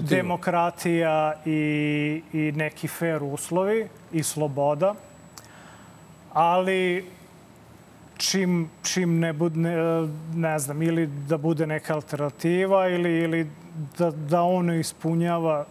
demokratija 0.00 1.34
i, 1.46 2.22
i 2.32 2.52
neki 2.56 2.88
fair 2.88 3.22
uslovi 3.22 3.88
i 4.12 4.22
sloboda. 4.22 4.94
Ali 6.32 7.10
čim, 8.16 8.70
čim 8.82 9.18
ne 9.18 9.32
bude, 9.32 9.58
ne, 10.34 10.58
znam, 10.58 10.82
ili 10.82 11.06
da 11.06 11.36
bude 11.38 11.66
neka 11.66 11.94
alternativa 11.94 12.88
ili, 12.88 13.18
ili 13.18 13.50
da, 13.98 14.10
da 14.10 14.42
on 14.42 14.74
ispunjava 14.74 15.66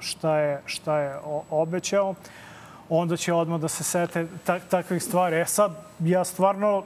šta 0.00 0.38
je, 0.38 0.62
šta 0.66 0.98
je 0.98 1.18
obećao, 1.50 2.14
onda 2.88 3.16
će 3.16 3.32
odmah 3.32 3.60
da 3.60 3.68
se 3.68 3.84
sete 3.84 4.26
tak, 4.44 4.62
takvih 4.70 5.02
stvari. 5.02 5.36
E 5.36 5.44
sad, 5.44 5.72
ja 6.00 6.24
stvarno 6.24 6.82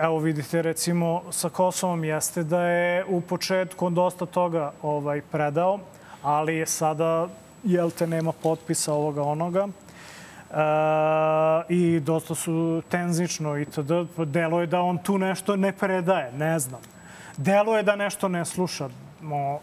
evo 0.00 0.18
vidite 0.18 0.62
recimo 0.62 1.22
sa 1.30 1.48
Kosovom 1.48 2.04
jeste 2.04 2.42
da 2.42 2.62
je 2.62 3.04
u 3.04 3.20
početku 3.20 3.86
on 3.86 3.94
dosta 3.94 4.26
toga 4.26 4.72
ovaj, 4.82 5.20
predao, 5.20 5.78
ali 6.22 6.56
je 6.56 6.66
sada, 6.66 7.28
jel 7.64 7.90
te, 7.90 8.06
nema 8.06 8.32
potpisa 8.32 8.92
ovoga 8.92 9.22
onoga. 9.22 9.68
E, 9.68 10.54
I 11.68 12.00
dosta 12.00 12.34
su 12.34 12.82
tenzično 12.88 13.58
i 13.58 13.64
tada 13.64 14.04
delo 14.16 14.60
je 14.60 14.66
da 14.66 14.80
on 14.80 14.98
tu 14.98 15.18
nešto 15.18 15.56
ne 15.56 15.72
predaje, 15.72 16.32
ne 16.32 16.58
znam. 16.58 16.80
Delo 17.36 17.76
je 17.76 17.82
da 17.82 17.96
nešto 17.96 18.28
ne 18.28 18.44
sluša. 18.44 18.88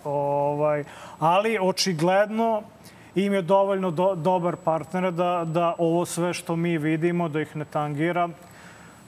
ovaj, 0.04 0.84
ali 1.20 1.58
očigledno 1.62 2.64
im 3.16 3.34
je 3.34 3.41
dovoljno 3.41 3.91
do, 3.91 4.16
dobar 4.16 4.55
partner 4.55 5.11
da, 5.11 5.43
da 5.47 5.76
ovo 5.78 6.05
sve 6.05 6.34
što 6.34 6.55
mi 6.55 6.78
vidimo, 6.78 7.30
da 7.30 7.41
ih 7.41 7.55
ne 7.55 7.66
tangira, 7.66 8.30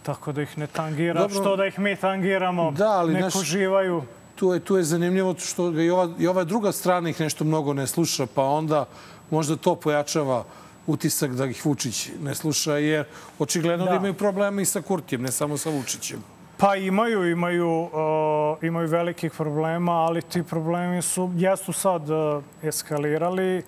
Tako 0.08 0.32
da 0.32 0.42
ih 0.42 0.58
ne 0.58 0.68
tangira. 0.68 1.22
Dobro. 1.22 1.42
Što 1.42 1.56
da 1.56 1.66
ih 1.66 1.80
mi 1.80 1.96
tangiramo? 1.96 2.72
Da, 2.72 2.90
ali 2.90 3.14
Neko 3.14 3.26
naš, 3.26 3.48
živaju. 3.48 4.04
Tu 4.36 4.54
je, 4.54 4.60
tu 4.60 4.78
je 4.78 4.84
zanimljivo 4.84 5.36
što 5.40 5.82
i 5.82 5.90
ova, 5.90 6.10
i 6.20 6.28
ova 6.28 6.44
druga 6.44 6.72
strana 6.72 7.10
ih 7.10 7.20
nešto 7.20 7.44
mnogo 7.44 7.74
ne 7.74 7.88
sluša, 7.88 8.26
pa 8.36 8.44
onda 8.44 8.86
možda 9.30 9.56
to 9.56 9.76
pojačava 9.76 10.44
utisak 10.88 11.36
da 11.36 11.46
ih 11.46 11.66
Vučić 11.66 12.10
ne 12.24 12.36
sluša, 12.36 12.78
jer 12.78 13.06
očigledno 13.40 13.86
da, 13.86 13.92
da 13.92 13.98
imaju 13.98 14.14
problema 14.14 14.62
i 14.62 14.66
sa 14.66 14.82
Kurtijem, 14.82 15.22
ne 15.22 15.32
samo 15.32 15.58
sa 15.58 15.70
Vučićem. 15.70 16.24
Pa 16.58 16.76
imaju, 16.76 17.32
imaju, 17.32 17.82
uh, 17.82 18.64
imaju 18.64 18.88
velikih 18.88 19.32
problema, 19.32 19.92
ali 19.92 20.22
ti 20.22 20.44
problemi 20.44 21.02
su, 21.02 21.32
jesu 21.36 21.74
sad 21.74 22.10
uh, 22.10 22.44
eskalirali 22.64 23.64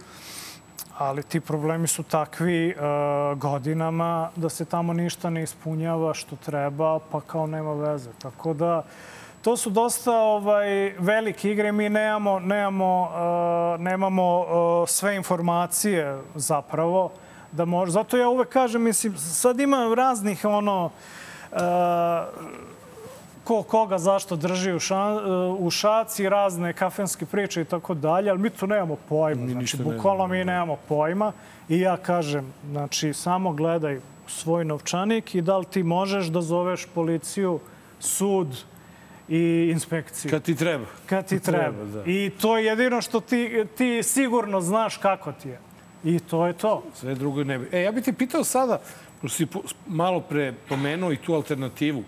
ali 1.00 1.24
ti 1.24 1.40
problemi 1.40 1.88
su 1.88 2.04
takvi 2.04 2.76
uh, 2.76 3.38
godinama 3.38 4.30
da 4.36 4.50
se 4.50 4.66
tamo 4.66 4.94
ništa 4.94 5.30
ne 5.30 5.44
ispunjava 5.44 6.14
što 6.14 6.36
treba, 6.36 7.00
pa 7.12 7.22
kao 7.22 7.48
nema 7.48 7.74
veze. 7.74 8.10
Tako 8.22 8.54
da 8.54 8.84
to 9.42 9.58
su 9.58 9.70
dosta 9.70 10.12
ovaj, 10.12 10.96
velike 11.00 11.52
igre. 11.52 11.72
Mi 11.72 11.90
nemamo, 11.90 12.40
nemamo, 12.40 13.02
uh, 13.02 13.82
nemamo 13.82 14.40
uh, 14.40 14.90
sve 14.90 15.16
informacije 15.16 16.22
zapravo. 16.36 17.12
Da 17.52 17.66
može. 17.66 17.92
Zato 17.92 18.18
ja 18.18 18.30
uvek 18.30 18.50
kažem, 18.50 18.82
mislim, 18.82 19.18
sad 19.18 19.60
ima 19.60 19.94
raznih 19.96 20.46
ono, 20.46 20.86
uh, 21.52 21.60
ko 23.50 23.64
koga 23.64 23.98
zašto 23.98 24.36
drži 24.36 24.74
u, 24.74 24.80
ša, 24.80 24.98
u 25.60 25.72
šaci, 25.72 26.30
razne 26.30 26.74
kafenske 26.74 27.26
priče 27.26 27.62
i 27.62 27.66
tako 27.66 27.94
dalje, 27.94 28.30
ali 28.30 28.40
mi 28.40 28.50
tu 28.50 28.68
nemamo 28.68 28.98
pojma. 29.10 29.42
Mi 29.42 29.52
znači, 29.52 29.78
bukvalno 29.78 30.28
mi 30.28 30.44
nemamo 30.46 30.78
pojma. 30.88 31.32
I 31.70 31.80
ja 31.80 31.98
kažem, 31.98 32.54
znači, 32.70 33.14
samo 33.14 33.54
gledaj 33.54 34.00
svoj 34.28 34.66
novčanik 34.66 35.36
i 35.36 35.42
da 35.42 35.58
li 35.58 35.66
ti 35.66 35.84
možeš 35.84 36.28
da 36.28 36.42
zoveš 36.42 36.86
policiju, 36.94 37.60
sud 38.00 38.58
i 39.30 39.70
inspekciju. 39.72 40.32
Kad 40.32 40.44
ti 40.44 40.56
treba. 40.56 40.86
Kad 41.06 41.28
ti 41.28 41.40
treba. 41.40 41.64
treba 41.64 41.86
da. 41.86 42.04
I 42.06 42.32
to 42.42 42.58
je 42.58 42.66
jedino 42.66 43.02
što 43.02 43.20
ti, 43.20 43.66
ti 43.78 44.04
sigurno 44.04 44.62
znaš 44.62 44.98
kako 44.98 45.32
ti 45.32 45.50
je. 45.50 45.60
I 46.04 46.20
to 46.20 46.46
je 46.48 46.54
to. 46.54 46.84
Sve 46.96 47.16
drugo 47.16 47.44
ne 47.44 47.58
bi. 47.60 47.70
E, 47.72 47.82
ja 47.82 47.92
bih 47.92 48.04
ti 48.04 48.14
pitao 48.14 48.44
sada, 48.44 48.80
pošto 49.22 49.38
si 49.38 49.48
malo 49.88 50.22
pre 50.22 50.54
pomenuo 50.70 51.12
i 51.12 51.18
tu 51.18 51.34
alternativu. 51.34 52.04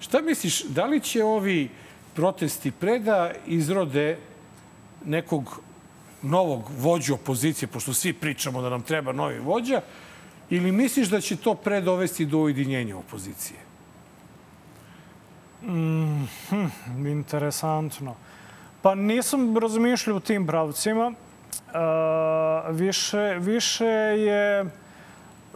Šta 0.00 0.20
misliš, 0.20 0.62
da 0.62 0.84
li 0.84 1.00
će 1.00 1.24
ovi 1.24 1.70
protesti 2.14 2.70
preda 2.70 3.32
izrode 3.46 4.18
nekog 5.04 5.60
novog 6.22 6.70
vođu 6.78 7.14
opozicije, 7.14 7.68
pošto 7.68 7.94
svi 7.94 8.12
pričamo 8.12 8.62
da 8.62 8.70
nam 8.70 8.82
treba 8.82 9.12
novi 9.12 9.38
vođa, 9.38 9.80
ili 10.50 10.72
misliš 10.72 11.08
da 11.08 11.20
će 11.20 11.36
to 11.36 11.54
predovesti 11.54 12.26
do 12.26 12.38
ujedinjenja 12.38 12.96
opozicije? 12.96 13.58
Mm, 15.62 16.24
hm, 16.48 17.06
interesantno. 17.06 18.14
Pa 18.82 18.94
nisam 18.94 19.58
razmišljao 19.58 20.16
u 20.16 20.20
tim 20.20 20.46
pravcima. 20.46 21.12
Uh, 21.66 22.76
više, 22.76 23.36
više 23.40 23.84
je 23.84 24.64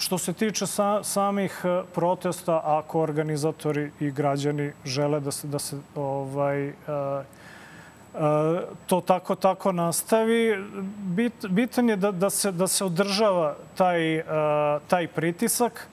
Što 0.01 0.18
se 0.18 0.32
tiče 0.32 0.66
sa, 0.66 1.03
samih 1.05 1.61
e, 1.64 1.82
protesta, 1.94 2.61
ako 2.64 3.01
organizatori 3.01 3.90
i 4.01 4.11
građani 4.11 4.72
žele 4.84 5.20
da 5.20 5.30
se, 5.30 5.46
da 5.46 5.59
se 5.59 5.76
ovaj, 5.94 6.68
uh, 6.68 6.74
uh, 8.14 8.20
to 8.86 9.01
tako 9.01 9.34
tako 9.34 9.72
nastavi, 9.72 10.64
bit, 10.98 11.46
bitan 11.48 11.88
je 11.88 11.96
da, 11.96 12.11
da, 12.12 12.30
se, 12.30 12.53
da 12.53 12.66
se 12.66 12.84
održava 12.84 13.57
taj, 13.76 14.22
taj 14.88 15.07
pritisak, 15.09 15.88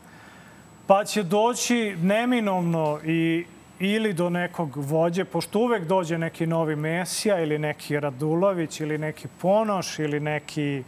pa 0.87 1.03
će 1.05 1.23
doći 1.23 1.95
neminovno 2.01 2.99
i 3.05 3.45
ili 3.79 4.13
do 4.13 4.29
nekog 4.29 4.71
vođe, 4.75 5.25
pošto 5.25 5.59
uvek 5.59 5.87
dođe 5.87 6.17
neki 6.17 6.47
novi 6.47 6.75
Mesija 6.75 7.39
ili 7.39 7.59
neki 7.59 7.99
Radulović 7.99 8.79
ili 8.79 8.97
neki 8.97 9.27
Ponoš 9.41 9.99
ili 9.99 10.19
neki 10.19 10.83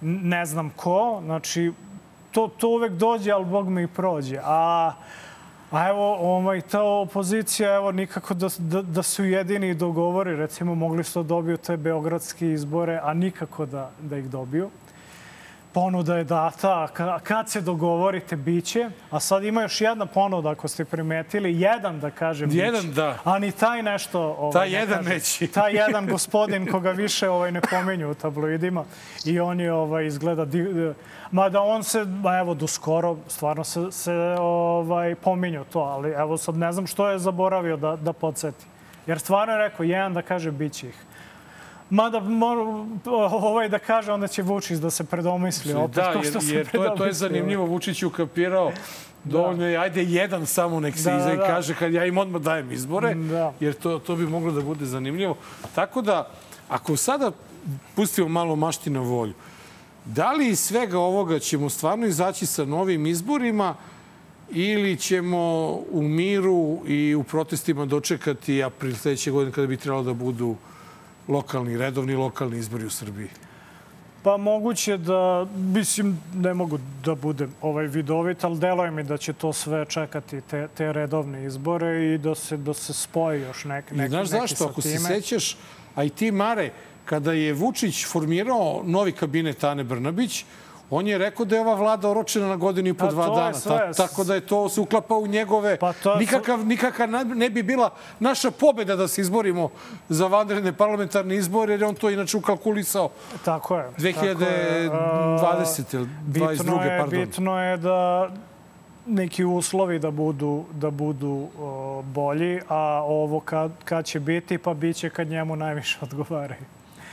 ne 0.00 0.46
znam 0.46 0.70
ko. 0.70 1.20
Znači, 1.24 1.72
to, 2.38 2.48
to 2.48 2.68
uvek 2.68 2.92
dođe, 2.92 3.30
ali 3.30 3.44
Bog 3.44 3.68
mi 3.68 3.82
i 3.82 3.86
prođe. 3.86 4.38
A, 4.44 4.92
a 5.70 5.88
evo, 5.88 6.16
ovaj, 6.20 6.60
ta 6.60 6.82
opozicija, 6.82 7.74
evo, 7.74 7.92
nikako 7.92 8.34
da, 8.34 8.48
da, 8.58 8.82
da 8.82 9.02
su 9.02 9.24
jedini 9.24 9.74
dogovori. 9.74 10.36
Recimo, 10.36 10.74
mogli 10.74 11.04
su 11.04 11.22
da 11.22 11.28
dobiju 11.28 11.56
te 11.56 11.76
beogradske 11.76 12.52
izbore, 12.52 13.00
a 13.02 13.14
nikako 13.14 13.66
da, 13.66 13.90
da 14.00 14.16
ih 14.16 14.30
dobiju 14.30 14.70
ponuda 15.72 16.16
je 16.16 16.24
data, 16.24 16.88
kad 17.22 17.50
se 17.50 17.60
dogovorite, 17.60 18.36
biće. 18.36 18.90
A 19.10 19.20
sad 19.20 19.44
ima 19.44 19.62
još 19.62 19.80
jedna 19.80 20.06
ponuda, 20.06 20.50
ako 20.50 20.68
ste 20.68 20.84
primetili, 20.84 21.60
jedan 21.60 22.00
da 22.00 22.10
kažem 22.10 22.50
Jedan, 22.52 22.82
biće. 22.82 22.94
da. 22.94 23.18
A 23.24 23.38
ni 23.38 23.52
taj 23.52 23.82
nešto... 23.82 24.20
Ovaj, 24.20 24.52
taj 24.52 24.70
jedan 24.72 24.96
kaže, 24.98 25.10
neće. 25.10 25.46
Taj 25.46 25.72
jedan 25.72 26.06
gospodin 26.06 26.66
koga 26.70 26.90
više 26.90 27.28
ovaj, 27.28 27.52
ne 27.52 27.60
pomenju 27.60 28.10
u 28.10 28.14
tabloidima. 28.14 28.84
I 29.24 29.40
on 29.40 29.60
je 29.60 29.72
ovaj, 29.72 30.06
izgleda... 30.06 30.46
Mada 31.30 31.60
on 31.60 31.84
se, 31.84 32.06
evo, 32.40 32.54
do 32.54 32.66
skoro 32.66 33.16
stvarno 33.28 33.64
se, 33.64 33.92
se 33.92 34.14
ovaj, 34.40 35.14
pominju 35.14 35.64
to, 35.72 35.80
ali 35.80 36.10
evo 36.10 36.36
sad 36.36 36.56
ne 36.56 36.72
znam 36.72 36.86
što 36.86 37.08
je 37.08 37.18
zaboravio 37.18 37.76
da, 37.76 37.96
da 37.96 38.12
podsjeti. 38.12 38.64
Jer 39.06 39.18
stvarno 39.18 39.52
je 39.54 39.58
rekao, 39.58 39.84
jedan 39.84 40.14
da 40.14 40.22
kaže, 40.22 40.50
bit 40.50 40.72
će 40.72 40.88
ih. 40.88 41.07
Mada 41.90 42.22
ovaj 43.32 43.68
da 43.68 43.78
kaže, 43.78 44.12
onda 44.12 44.28
će 44.28 44.42
Vučić 44.42 44.78
da 44.78 44.90
se 44.90 45.04
predomisli 45.04 45.74
opet. 45.74 45.96
Da, 45.96 46.12
jer, 46.22 46.26
što 46.26 46.54
jer 46.54 46.70
to, 46.70 46.84
je, 46.84 46.96
to 46.96 47.04
je 47.04 47.12
zanimljivo. 47.12 47.66
Vučić 47.66 48.02
je 48.02 48.06
ukapirao 48.06 48.72
dovoljno 49.24 49.66
je, 49.66 49.78
ajde 49.78 50.02
jedan 50.02 50.46
samo 50.46 50.80
nek 50.80 50.96
se 50.96 51.10
da, 51.10 51.18
iza 51.18 51.32
i 51.32 51.36
da. 51.36 51.46
kaže 51.46 51.74
kad 51.74 51.92
ja 51.92 52.04
im 52.04 52.18
odmah 52.18 52.42
dajem 52.42 52.72
izbore, 52.72 53.14
da. 53.14 53.52
jer 53.60 53.74
to, 53.74 53.98
to 53.98 54.16
bi 54.16 54.26
moglo 54.26 54.52
da 54.52 54.60
bude 54.60 54.86
zanimljivo. 54.86 55.36
Tako 55.74 56.02
da, 56.02 56.30
ako 56.68 56.96
sada 56.96 57.32
pustimo 57.96 58.28
malo 58.28 58.56
mašti 58.56 58.90
na 58.90 59.00
volju, 59.00 59.34
da 60.04 60.32
li 60.32 60.48
iz 60.48 60.60
svega 60.60 60.98
ovoga 60.98 61.38
ćemo 61.38 61.70
stvarno 61.70 62.06
izaći 62.06 62.46
sa 62.46 62.64
novim 62.64 63.06
izborima 63.06 63.74
ili 64.50 64.96
ćemo 64.96 65.70
u 65.90 66.02
miru 66.02 66.78
i 66.86 67.14
u 67.14 67.22
protestima 67.22 67.86
dočekati 67.86 68.62
april 68.62 68.96
sledeće 68.96 69.30
godine 69.30 69.52
kada 69.52 69.66
bi 69.66 69.76
trebalo 69.76 70.02
da 70.02 70.12
budu 70.12 70.56
lokalni, 71.28 71.78
redovni 71.78 72.14
lokalni 72.14 72.58
izbori 72.58 72.84
u 72.84 72.90
Srbiji? 72.90 73.28
Pa 74.22 74.36
moguće 74.36 74.96
da, 74.96 75.46
mislim, 75.56 76.20
ne 76.34 76.54
mogu 76.54 76.78
da 77.04 77.14
budem 77.14 77.54
ovaj 77.62 77.86
vidovit, 77.86 78.44
ali 78.44 78.58
deluje 78.58 78.90
mi 78.90 79.02
da 79.02 79.16
će 79.16 79.32
to 79.32 79.52
sve 79.52 79.84
čekati, 79.84 80.40
te, 80.40 80.68
te 80.74 80.92
redovne 80.92 81.44
izbore 81.44 82.14
i 82.14 82.18
da 82.18 82.34
se, 82.34 82.56
da 82.56 82.74
se 82.74 82.92
spoji 82.92 83.40
još 83.40 83.64
nek, 83.64 83.90
neki, 83.90 84.06
I 84.06 84.08
znaš 84.08 84.28
zašto? 84.28 84.64
Ako 84.64 84.82
se 84.82 84.98
sećaš, 84.98 85.56
a 85.94 86.04
i 86.04 86.10
ti, 86.10 86.30
Mare, 86.30 86.70
kada 87.04 87.32
je 87.32 87.52
Vučić 87.52 88.06
formirao 88.06 88.82
novi 88.84 89.12
kabinet 89.12 89.64
Ane 89.64 89.84
Brnabić, 89.84 90.44
On 90.90 91.06
je 91.06 91.18
rekao 91.18 91.44
da 91.44 91.54
je 91.54 91.60
ova 91.60 91.74
vlada 91.74 92.08
oročena 92.08 92.48
na 92.48 92.56
godinu 92.56 92.88
i 92.88 92.94
po 92.94 93.04
Pa 93.04 93.10
dva 93.10 93.26
dana. 93.26 93.54
sve. 93.54 93.78
Ta, 93.78 93.92
tako 93.94 94.24
da 94.24 94.34
je 94.34 94.40
to 94.40 94.68
se 94.68 94.80
uklapa 94.80 95.14
u 95.16 95.26
njegove... 95.26 95.76
Pa 95.76 95.92
to 95.92 96.12
je- 96.12 96.18
nikakav, 96.18 96.66
nikakav 96.66 97.08
ne- 97.26 97.50
bi 97.50 97.62
bila 97.62 97.90
naša 98.20 98.50
pobeda 98.50 98.96
da 98.96 99.08
se 99.08 99.20
izborimo 99.20 99.70
za 100.08 100.26
vanredne 100.26 100.72
parlamentarne 100.72 101.36
izbore, 101.36 101.72
jer 101.72 101.80
je 101.80 101.86
on 101.86 101.94
to 101.94 102.10
inače 102.10 102.36
ukalkulisao 102.36 103.10
Tako 103.44 103.76
je. 103.76 103.90
2020 103.98 104.90
ili 105.94 106.08
22. 106.26 106.56
bitno 106.56 106.82
je, 106.82 106.98
pardon. 106.98 107.20
Bitno 107.20 107.60
je 107.60 107.76
da 107.76 108.28
neki 109.06 109.44
uslovi 109.44 109.98
da 109.98 110.10
budu, 110.10 110.64
da 110.72 110.90
budu 110.90 111.48
o, 111.58 112.02
bolji, 112.04 112.60
a 112.68 112.76
ovo 113.04 113.40
kad, 113.40 113.70
kad 113.84 114.04
će 114.04 114.20
biti, 114.20 114.58
pa 114.58 114.74
bit 114.74 114.96
će 114.96 115.10
kad 115.10 115.28
njemu 115.28 115.56
najviše 115.56 115.98
odgovaraju. 116.02 116.60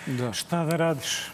Da. 0.07 0.33
Šta 0.33 0.63
da 0.65 0.75
radiš? 0.75 1.31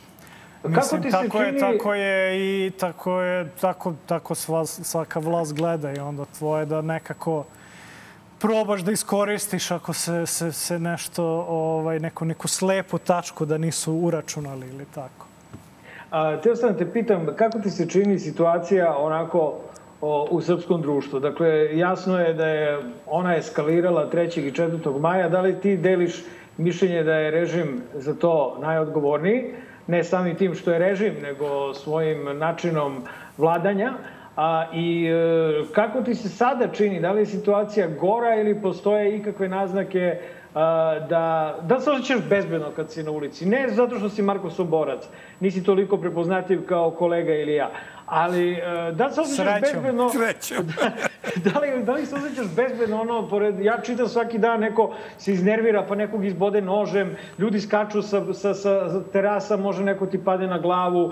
Kako 0.61 0.75
Mislim, 0.75 1.01
ti 1.01 1.11
se 1.11 1.17
tako 1.17 1.41
je, 1.41 1.49
čini- 1.49 1.59
tako 1.59 1.93
je 1.93 2.37
i 2.39 2.71
tako 2.71 3.21
je, 3.21 3.49
tako, 3.61 3.93
tako 4.05 4.35
sva, 4.35 4.65
svaka 4.65 5.19
vlast 5.19 5.53
gleda 5.53 5.91
i 5.91 5.99
onda 5.99 6.25
tvoje 6.37 6.65
da 6.65 6.81
nekako 6.81 7.43
probaš 8.39 8.81
da 8.81 8.91
iskoristiš 8.91 9.71
ako 9.71 9.93
se, 9.93 10.25
se, 10.25 10.51
se 10.51 10.79
nešto, 10.79 11.25
ovaj, 11.49 11.99
neku, 11.99 12.25
neku 12.25 12.47
slepu 12.47 12.97
tačku 12.97 13.45
da 13.45 13.57
nisu 13.57 13.93
uračunali 13.93 14.67
ili 14.67 14.85
tako. 14.85 15.25
A, 16.11 16.41
teo 16.41 16.55
sam 16.55 16.71
da 16.71 16.77
te 16.77 16.91
pitam, 16.91 17.27
kako 17.35 17.59
ti 17.59 17.69
se 17.69 17.89
čini 17.89 18.19
situacija 18.19 18.97
onako 18.97 19.53
o, 20.01 20.27
u 20.31 20.41
srpskom 20.41 20.81
društvu? 20.81 21.19
Dakle, 21.19 21.77
jasno 21.77 22.19
je 22.19 22.33
da 22.33 22.47
je 22.47 22.79
ona 23.07 23.35
eskalirala 23.35 24.09
3. 24.11 24.39
i 24.39 24.51
4. 24.51 24.99
maja. 24.99 25.29
Da 25.29 25.41
li 25.41 25.59
ti 25.59 25.77
deliš 25.77 26.23
mišljenje 26.57 27.03
da 27.03 27.13
je 27.13 27.31
režim 27.31 27.81
za 27.93 28.13
to 28.13 28.57
najodgovorniji? 28.61 29.53
Ne 29.87 30.03
samim 30.03 30.35
tim 30.35 30.55
što 30.55 30.71
je 30.71 30.79
režim, 30.79 31.13
nego 31.21 31.73
svojim 31.73 32.37
načinom 32.37 33.03
vladanja. 33.37 33.93
A, 34.35 34.65
I 34.73 35.07
e, 35.07 35.73
kako 35.73 36.01
ti 36.01 36.15
se 36.15 36.29
sada 36.29 36.67
čini? 36.67 37.01
Da 37.01 37.11
li 37.11 37.21
je 37.21 37.25
situacija 37.25 37.87
gora 37.87 38.35
ili 38.35 38.61
postoje 38.61 39.17
ikakve 39.17 39.47
naznake 39.47 40.19
a, 40.55 40.99
da, 41.09 41.55
da 41.61 41.79
se 41.79 41.91
osjećaš 41.91 42.29
bezbedno 42.29 42.71
kad 42.75 42.91
si 42.91 43.03
na 43.03 43.11
ulici? 43.11 43.45
Ne 43.45 43.69
zato 43.69 43.97
što 43.97 44.09
si 44.09 44.21
Marko 44.21 44.49
Soborac, 44.49 45.03
nisi 45.39 45.63
toliko 45.63 45.97
prepoznatljiv 45.97 46.65
kao 46.65 46.91
kolega 46.91 47.33
ili 47.33 47.53
ja, 47.53 47.71
ali 48.11 48.53
e, 48.53 48.91
da 48.91 49.11
se 49.11 49.21
osjećaš 49.21 49.61
bezbedno... 49.61 50.09
Srećom. 50.09 50.65
da, 51.45 51.59
li, 51.59 51.83
da 51.83 51.93
li 51.93 52.05
se 52.05 52.15
osjećaš 52.15 52.45
bezbedno 52.55 53.01
ono, 53.01 53.29
pored, 53.29 53.59
ja 53.59 53.81
čitam 53.81 54.07
svaki 54.07 54.37
dan 54.37 54.59
neko 54.59 54.95
se 55.17 55.33
iznervira 55.33 55.85
pa 55.87 55.95
nekog 55.95 56.25
izbode 56.25 56.61
nožem, 56.61 57.15
ljudi 57.37 57.61
skaču 57.61 58.01
sa, 58.01 58.33
sa, 58.33 58.53
sa 58.53 59.03
terasa, 59.13 59.57
može 59.57 59.83
neko 59.83 60.05
ti 60.05 60.23
pade 60.23 60.47
na 60.47 60.59
glavu, 60.59 61.11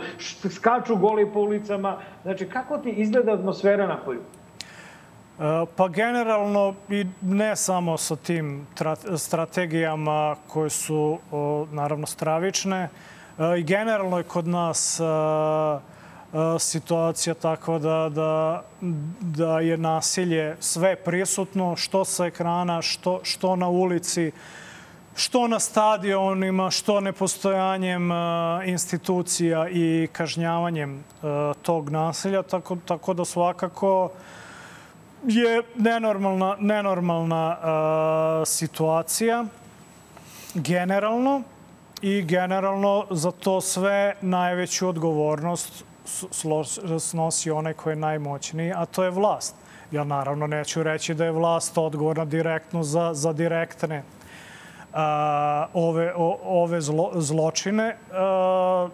skaču 0.49 0.95
goli 0.95 1.31
po 1.33 1.39
ulicama. 1.39 1.97
Znači, 2.23 2.49
kako 2.49 2.77
ti 2.77 2.89
izgleda 2.89 3.33
atmosfera 3.33 3.87
na 3.87 3.97
polju? 3.97 4.21
E, 5.39 5.65
Pa 5.75 5.87
generalno 5.87 6.73
i 6.89 7.05
ne 7.21 7.55
samo 7.55 7.97
sa 7.97 8.15
tim 8.15 8.67
tra- 8.77 9.17
strategijama 9.17 10.35
koje 10.47 10.69
su 10.69 11.17
naravno 11.71 12.07
stravične, 12.07 12.89
e, 13.39 13.59
i 13.59 13.63
generalno 13.63 14.17
je 14.17 14.23
kod 14.23 14.47
nas 14.47 14.99
e, 14.99 15.03
situacija 16.59 17.33
takva 17.33 17.79
da, 17.79 18.09
da, 18.09 18.63
da 19.21 19.59
je 19.59 19.77
nasilje 19.77 20.55
sve 20.59 20.95
prisutno, 20.95 21.75
što 21.75 22.05
sa 22.05 22.25
ekrana, 22.25 22.81
što, 22.81 23.19
što 23.23 23.55
na 23.55 23.67
ulici, 23.67 24.31
što 25.15 25.47
na 25.47 25.59
stadionima, 25.59 26.71
što 26.71 26.99
nepostojanjem 26.99 28.09
institucija 28.65 29.69
i 29.69 30.07
kažnjavanjem 30.11 31.03
tog 31.61 31.89
nasilja, 31.89 32.43
tako, 32.43 32.77
tako 32.85 33.13
da 33.13 33.25
svakako 33.25 34.11
je 35.27 35.61
nenormalna, 35.75 36.55
nenormalna 36.59 37.57
situacija 38.45 39.45
generalno 40.53 41.41
i 42.01 42.21
generalno 42.21 43.05
za 43.09 43.31
to 43.31 43.61
sve 43.61 44.15
najveću 44.21 44.87
odgovornost 44.87 45.88
snosi 46.99 47.51
onaj 47.51 47.73
koji 47.73 47.91
je 47.91 47.95
najmoćniji, 47.95 48.73
a 48.75 48.85
to 48.85 49.03
je 49.03 49.09
vlast. 49.09 49.55
Ja 49.91 50.03
naravno 50.03 50.47
neću 50.47 50.83
reći 50.83 51.13
da 51.13 51.25
je 51.25 51.31
vlast 51.31 51.77
odgovorna 51.77 52.25
direktno 52.25 52.83
za, 52.83 53.13
za 53.13 53.33
direktne 53.33 54.03
a, 54.93 55.67
ove, 55.73 56.13
o, 56.15 56.37
ove 56.43 56.81
zlo, 56.81 57.11
zločine. 57.15 57.97
A, 58.11 58.89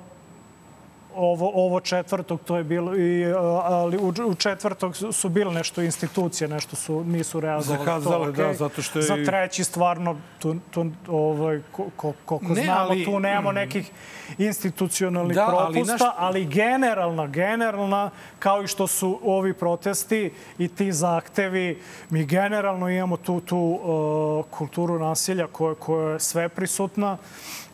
ovo, 1.16 1.51
ovo 1.55 1.80
četvrtog, 1.80 2.39
to 2.41 2.57
je 2.57 2.63
bilo, 2.63 2.95
i, 2.95 3.34
ali 3.63 3.97
u, 3.97 4.13
u 4.22 4.36
četvrtog 4.36 4.86
su- 5.11 5.30
bile 5.30 5.53
nešto 5.53 5.82
institucije, 5.82 6.47
nešto 6.47 6.76
su, 6.76 7.03
nisu 7.03 7.39
reagovali. 7.39 7.78
Zakazale, 7.80 8.26
to, 8.26 8.32
da, 8.34 8.53
zato 8.53 8.82
što 8.82 8.99
je- 8.99 9.03
Za 9.03 9.16
treći 9.18 9.63
stvarno, 9.63 10.16
tu, 10.39 10.55
tu, 10.72 10.86
ovaj, 11.09 11.61
ko, 11.72 11.86
ko, 11.95 12.13
koliko 12.26 12.53
Ne, 12.53 12.63
znamo, 12.63 12.80
ali- 12.82 13.05
tu 13.05 13.20
nemamo 13.20 13.51
nekih 13.51 13.91
institucionalnih 14.39 15.36
Da, 15.36 15.45
ali 15.45 15.74
propusta, 15.74 15.97
znaš- 15.97 16.13
ali 16.18 16.45
generalna, 16.45 17.28
generalna, 17.28 18.09
kao 18.39 18.63
i 18.63 18.68
što 18.68 18.88
su 18.88 19.20
ovi 19.24 19.53
protesti 19.53 20.30
i 20.57 20.68
ti 20.68 20.91
zahtevi, 20.91 21.80
mi 22.09 22.26
generalno 22.26 22.89
imamo 22.89 23.18
tu, 23.18 23.41
tu 23.41 23.57
uh, 23.57 24.45
kulturu 24.49 24.99
nasilja 24.99 25.47
koja, 25.47 25.76
koja 25.76 26.09
je 26.09 26.20
sve 26.20 26.49
prisutna 26.49 27.18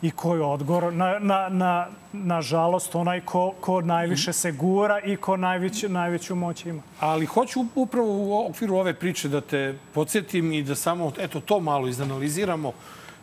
i 0.02 0.10
koja 0.10 0.36
je 0.36 0.44
odgovor 0.44 0.92
na, 0.92 1.18
na, 1.18 1.48
na, 1.48 1.86
na 2.12 2.42
žalost 2.42 2.94
onaj 2.94 3.20
ko, 3.20 3.54
ko 3.60 3.80
najviše 3.80 4.32
se 4.32 4.52
gura 4.52 5.00
i 5.00 5.16
ko 5.16 5.36
najveć, 5.36 5.82
najveću 5.88 6.34
moć 6.34 6.66
ima. 6.66 6.82
Ali 7.00 7.26
hoću 7.26 7.64
upravo 7.74 8.08
u 8.08 8.46
okviru 8.50 8.76
ove 8.76 8.94
priče 8.94 9.28
da 9.28 9.40
te 9.40 9.78
podsjetim 9.94 10.52
i 10.52 10.62
da 10.62 10.74
samo 10.74 11.12
eto 11.18 11.40
to 11.40 11.60
malo 11.60 11.88
izanaliziramo, 11.88 12.72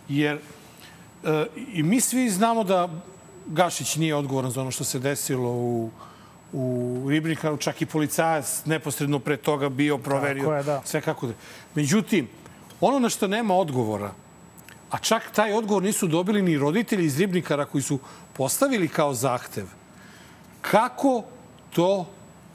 jer 0.09 0.37
e, 1.23 1.45
i 1.73 1.83
mi 1.83 2.01
svi 2.01 2.29
znamo 2.29 2.63
da 2.63 2.89
Gašić 3.45 3.95
nije 3.95 4.15
odgovoran 4.15 4.51
za 4.51 4.61
ono 4.61 4.71
što 4.71 4.83
se 4.83 4.99
desilo 4.99 5.49
u 5.51 5.89
u 6.53 7.05
Ribnikaru, 7.09 7.57
čak 7.57 7.81
i 7.81 7.85
policajac 7.85 8.61
neposredno 8.65 9.19
pre 9.19 9.37
toga 9.37 9.69
bio 9.69 9.97
proverio 9.97 10.51
je, 10.51 10.63
da. 10.63 10.81
sve 10.85 11.01
kako 11.01 11.27
da. 11.27 11.33
Međutim, 11.75 12.27
ono 12.81 12.99
na 12.99 13.09
što 13.09 13.27
nema 13.27 13.53
odgovora, 13.53 14.11
a 14.89 14.97
čak 14.97 15.31
taj 15.35 15.53
odgovor 15.53 15.83
nisu 15.83 16.07
dobili 16.07 16.41
ni 16.41 16.57
roditelji 16.57 17.05
iz 17.05 17.19
Ribnikara 17.19 17.65
koji 17.65 17.81
su 17.81 17.99
postavili 18.33 18.87
kao 18.87 19.13
zahtev, 19.13 19.65
kako 20.61 21.23
to, 21.73 22.05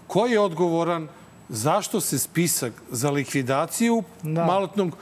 ko 0.06 0.26
je 0.26 0.40
odgovoran, 0.40 1.08
zašto 1.48 2.00
se 2.00 2.18
spisak 2.18 2.72
za 2.90 3.10
likvidaciju 3.10 4.02
Da. 4.22 4.44
malotnog 4.44 4.96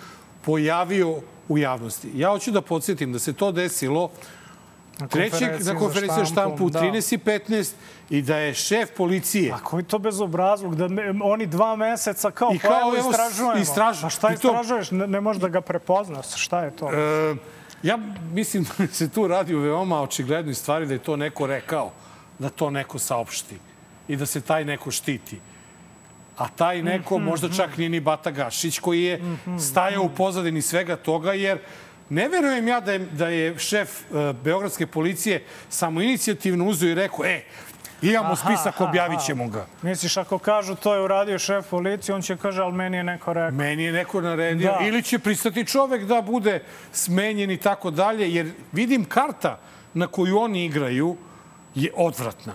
pojavio 0.44 1.20
u 1.48 1.58
javnosti. 1.58 2.10
Ja 2.14 2.30
hoću 2.30 2.50
da 2.50 2.60
podsjetim 2.60 3.12
da 3.12 3.18
se 3.18 3.32
to 3.32 3.52
desilo 3.52 4.10
trećeg 5.08 5.50
na 5.50 5.58
za 5.58 5.74
konferenciji 5.74 6.18
za 6.18 6.24
štampu 6.24 6.66
u 6.66 6.70
da. 6.70 6.80
13.15 6.80 7.72
i 8.10 8.22
da 8.22 8.36
je 8.36 8.54
šef 8.54 8.90
policije 8.96 9.52
A 9.52 9.58
koji 9.58 9.84
to 9.84 9.98
bezobrazluk? 9.98 10.74
Da 10.74 10.88
me, 10.88 11.02
oni 11.22 11.46
dva 11.46 11.76
meseca 11.76 12.30
kao, 12.30 12.50
I 12.54 12.58
pa 12.58 12.68
kao, 12.68 12.80
evo 12.80 12.96
evo, 12.98 13.10
istražujemo. 13.10 13.60
istraž- 13.62 14.06
A 14.06 14.10
šta 14.10 14.32
istražuješ? 14.32 14.90
Ne, 14.90 15.06
ne 15.06 15.20
možeš 15.20 15.40
da 15.40 15.48
ga 15.48 15.60
prepoznaš. 15.60 16.34
Šta 16.36 16.60
je 16.60 16.70
to? 16.70 16.90
E, 16.92 17.34
ja 17.82 17.98
mislim 18.32 18.66
da 18.78 18.86
se 18.86 19.08
tu 19.08 19.28
radi 19.28 19.54
o 19.54 19.60
veoma 19.60 20.02
očiglednoj 20.02 20.54
stvari 20.54 20.86
da 20.86 20.92
je 20.92 20.98
to 20.98 21.16
neko 21.16 21.46
rekao, 21.46 21.90
da 22.38 22.48
to 22.48 22.70
neko 22.70 22.98
saopšti 22.98 23.56
i 24.08 24.16
da 24.16 24.26
se 24.26 24.40
taj 24.40 24.64
neko 24.64 24.90
štiti. 24.90 25.40
A 26.36 26.48
taj 26.48 26.82
neko 26.82 27.18
možda 27.18 27.48
čak 27.48 27.76
nije 27.76 27.88
ni 27.90 28.00
Bata 28.00 28.30
Gašić 28.30 28.78
koji 28.78 29.02
je 29.02 29.20
stajao 29.60 30.02
u 30.02 30.08
pozadini 30.08 30.62
svega 30.62 30.96
toga 30.96 31.32
jer 31.32 31.58
ne 32.12 32.28
verujem 32.28 32.68
ja 32.68 32.80
da 32.80 32.92
je, 32.92 32.98
da 32.98 33.28
je 33.28 33.58
šef 33.58 34.00
e, 34.00 34.32
Beogradske 34.44 34.86
policije 34.86 35.44
samo 35.68 36.02
inicijativno 36.02 36.66
uzeo 36.66 36.90
i 36.90 36.94
rekao, 36.94 37.24
e, 37.24 37.42
imamo 38.02 38.36
spisak, 38.36 38.74
aha, 38.74 38.84
objavit 38.84 39.16
aha. 39.16 39.26
ćemo 39.26 39.48
ga. 39.48 39.66
Misliš, 39.82 40.16
ako 40.16 40.38
kažu 40.38 40.74
to 40.74 40.94
je 40.94 41.02
uradio 41.02 41.38
šef 41.38 41.70
policije, 41.70 42.14
on 42.14 42.22
će 42.22 42.36
kaže, 42.36 42.62
ali 42.62 42.72
meni 42.72 42.96
je 42.96 43.04
neko 43.04 43.32
rekao. 43.32 43.58
Meni 43.58 43.84
je 43.84 43.92
neko 43.92 44.20
naredio. 44.20 44.72
Da. 44.72 44.86
Ili 44.86 45.02
će 45.02 45.18
pristati 45.18 45.66
čovek 45.66 46.04
da 46.04 46.22
bude 46.22 46.62
smenjen 46.92 47.50
i 47.50 47.56
tako 47.56 47.90
dalje, 47.90 48.34
jer 48.34 48.50
vidim 48.72 49.04
karta 49.04 49.58
na 49.94 50.06
koju 50.06 50.38
oni 50.38 50.64
igraju 50.64 51.16
je 51.74 51.92
odvratna. 51.96 52.52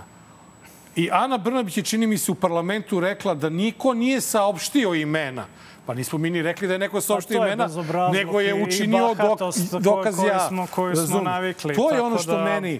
I 0.96 1.10
Ana 1.12 1.38
Brnabić 1.38 1.78
je, 1.78 1.84
čini 1.84 2.08
mi 2.08 2.18
se, 2.18 2.32
u 2.32 2.36
parlamentu 2.36 3.00
rekla 3.00 3.34
da 3.34 3.50
niko 3.50 3.94
nije 3.94 4.22
saopštio 4.22 4.94
imena. 4.94 5.46
Pa 5.88 5.94
nismo 5.94 6.18
mi 6.18 6.30
ni 6.30 6.42
rekli 6.42 6.68
da 6.68 6.74
je 6.74 6.80
neko 6.80 7.02
saopštio 7.02 7.40
Pa 7.40 7.48
imena, 7.48 7.68
nego 8.14 8.40
je 8.40 8.64
učinio 8.64 9.08
dok, 9.08 9.18
bahatost 9.18 9.74
dokaz 9.74 10.16
koju 10.16 10.28
ja. 10.28 10.40
smo- 10.42 10.68
koju 10.68 10.96
smo 10.96 11.02
razumem. 11.02 11.24
navikli, 11.26 11.76
To 11.76 11.92
je 11.92 12.02
ono 12.02 12.18
što 12.18 12.32
da- 12.32 12.44
meni... 12.44 12.80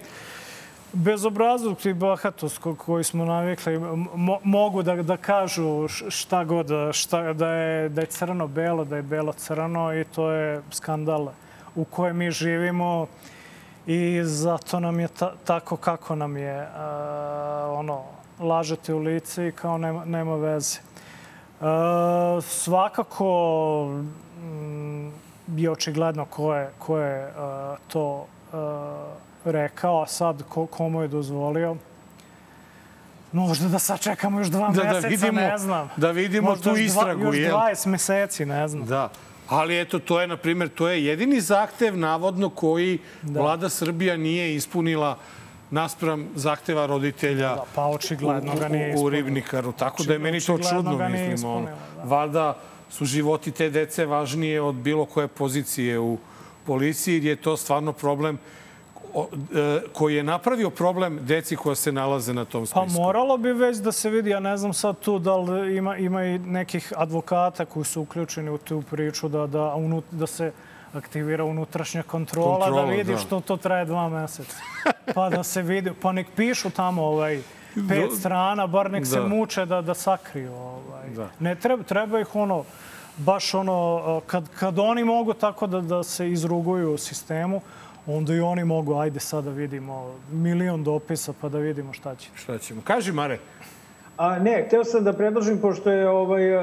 Bezobrazluk 0.92 1.84
i 1.84 1.94
bahatost 1.94 2.58
ko- 2.58 2.74
koji 2.74 3.04
smo 3.04 3.24
navikli 3.24 3.78
mo, 4.14 4.38
mogu 4.42 4.82
da, 4.82 4.94
da 4.96 5.16
kažu 5.16 5.64
šta 5.88 6.44
god, 6.44 6.66
šta, 6.92 7.32
da, 7.32 7.48
je, 7.48 7.88
da 7.88 8.00
je 8.00 8.06
crno-belo, 8.06 8.84
da 8.84 8.96
je 8.96 9.02
belo-crno 9.02 9.92
i 9.92 10.04
to 10.04 10.30
je 10.30 10.62
skandal 10.70 11.28
u 11.74 11.84
kojem 11.84 12.16
mi 12.16 12.30
živimo 12.30 13.06
i 13.86 14.20
zato 14.24 14.80
nam 14.80 15.00
je 15.00 15.08
ta, 15.08 15.32
tako 15.44 15.76
kako 15.76 16.14
nam 16.14 16.36
je. 16.36 16.60
Uh, 16.60 16.68
ono, 17.70 18.02
lažete 18.40 18.94
u 18.94 18.98
lice 18.98 19.48
i 19.48 19.52
kao 19.52 19.78
nema, 19.78 20.04
nema 20.04 20.36
veze. 20.36 20.78
E, 21.58 21.64
svakako 22.42 23.88
je 25.48 25.70
očigledno 25.70 26.24
ko 26.24 26.54
je, 26.54 26.70
ko 26.78 26.98
je 26.98 27.22
e, 27.22 27.30
to 27.88 28.26
e, 28.46 28.56
rekao, 29.46 30.02
a 30.02 30.06
sad 30.06 30.42
ko, 30.44 30.66
komu 30.66 31.02
je 31.02 31.08
dozvolio. 31.08 31.76
Možda 33.32 33.68
da 33.68 33.78
sačekamo 33.78 34.40
još 34.40 34.48
dva 34.48 34.68
Da, 34.68 34.74
da 34.74 34.84
meseca, 34.84 35.08
vidimo- 35.08 35.40
ne 35.40 35.58
znam. 35.58 35.90
da 35.96 36.10
vidimo 36.10 36.50
Možda 36.50 36.62
tu 36.64 36.68
još 36.70 36.78
dva- 36.78 36.84
istragu, 36.86 37.24
Još 37.24 37.36
jel? 37.36 37.52
20 37.52 37.86
meseci, 37.86 38.46
ne 38.46 38.68
znam. 38.68 38.86
Da. 38.86 39.08
Ali 39.48 39.80
eto, 39.80 39.98
to 39.98 40.20
je, 40.20 40.26
na 40.26 40.36
primjer, 40.36 40.68
to 40.68 40.88
je 40.88 41.04
jedini 41.04 41.40
zahtev, 41.40 41.98
navodno, 41.98 42.50
koji 42.50 42.98
Da. 43.22 43.40
vlada 43.40 43.68
Srbija 43.68 44.16
nije 44.16 44.54
ispunila 44.54 45.18
naspram 45.70 46.28
zahteva 46.34 46.86
roditelja 46.86 47.48
Da, 47.54 47.64
pa 47.74 47.86
očigledno 47.86 48.54
ga 48.54 48.68
nije 48.68 48.96
u, 48.96 49.02
u. 49.04 49.08
Ribnikaru. 49.08 49.72
Tako 49.72 50.02
da 50.02 50.12
je 50.12 50.18
meni 50.18 50.40
to 50.40 50.58
čudno, 50.58 51.08
mislim. 51.08 51.34
Ispunila, 51.34 51.70
da. 51.96 52.02
Valjda 52.04 52.56
su 52.90 53.04
životi 53.04 53.50
te 53.50 53.70
dece 53.70 54.06
važnije 54.06 54.60
od 54.60 54.74
bilo 54.74 55.04
koje 55.04 55.28
pozicije 55.28 55.98
u 55.98 56.18
policiji, 56.66 57.18
gdje 57.18 57.30
je 57.30 57.36
to 57.36 57.56
stvarno 57.56 57.92
problem 57.92 58.38
e, 59.14 59.80
koji 59.92 60.14
je 60.16 60.22
napravio 60.22 60.70
problem 60.70 61.18
deci 61.22 61.56
koja 61.56 61.74
se 61.74 61.92
nalaze 61.92 62.34
na 62.34 62.44
tom 62.44 62.62
Pa 62.62 62.66
spisku. 62.66 63.00
moralo 63.02 63.36
bi 63.38 63.52
već 63.52 63.76
da 63.76 63.92
se 63.92 64.10
vidi, 64.10 64.30
ja 64.30 64.40
ne 64.40 64.56
znam 64.56 64.72
sad 64.72 64.98
tu 64.98 65.18
da 65.18 65.36
li 65.36 65.76
ima, 65.76 65.96
ima 65.96 66.24
i 66.24 66.38
nekih 66.38 66.92
advokata 66.96 67.64
koji 67.64 67.84
su 67.84 68.00
uključeni 68.00 68.50
u 68.50 68.58
tu 68.58 68.82
priču 68.90 69.28
da, 69.28 69.46
da, 69.46 69.74
unut, 69.74 70.04
da 70.10 70.26
se 70.26 70.52
aktivira 70.94 71.44
unutrašnja 71.44 72.02
kontrola, 72.02 72.58
Kontrola, 72.58 72.82
da 72.82 72.90
vidi 72.90 73.12
da. 73.12 73.18
što 73.18 73.40
to 73.40 73.56
traje 73.56 73.84
dva 73.84 74.08
meseca. 74.10 74.56
Pa 75.14 75.30
da 75.30 75.42
se 75.42 75.62
vidi, 75.62 75.90
pa 75.92 76.12
nek 76.12 76.26
pišu 76.36 76.70
tamo 76.70 77.02
ovaj 77.04 77.40
pet 77.88 78.10
Da. 78.10 78.16
strana, 78.16 78.66
bar 78.66 78.90
nek 78.90 79.06
se 79.06 79.16
Da. 79.16 79.26
muče 79.26 79.66
da, 79.66 79.80
da 79.82 79.94
sakriju. 79.94 80.52
Ovaj. 80.54 81.08
Da. 81.08 81.28
Ne 81.40 81.54
treba, 81.54 81.82
treba 81.82 82.20
ih 82.20 82.34
ono, 82.34 82.64
baš 83.16 83.54
ono, 83.54 84.00
kad, 84.26 84.44
kad 84.50 84.78
oni 84.78 85.04
mogu 85.04 85.34
tako 85.34 85.66
da, 85.66 85.80
da 85.80 86.02
se 86.02 86.30
izruguju 86.30 86.92
u 86.92 86.98
sistemu, 86.98 87.60
onda 88.06 88.34
i 88.34 88.40
oni 88.40 88.64
mogu, 88.64 88.94
ajde 88.94 89.20
sad 89.20 89.44
da 89.44 89.50
vidimo 89.50 90.10
milion 90.30 90.84
dopisa 90.84 91.32
pa 91.32 91.48
da 91.48 91.58
vidimo 91.58 91.92
šta 91.92 92.14
će. 92.14 92.28
Šta 92.34 92.58
ćemo? 92.58 92.80
Kaži, 92.82 93.12
Mare. 93.12 93.38
A, 94.16 94.38
ne, 94.38 94.64
hteo 94.66 94.84
sam 94.84 95.04
da 95.04 95.12
predložim, 95.12 95.58
pošto 95.58 95.90
je 95.90 96.08
ovaj, 96.08 96.56
a, 96.56 96.62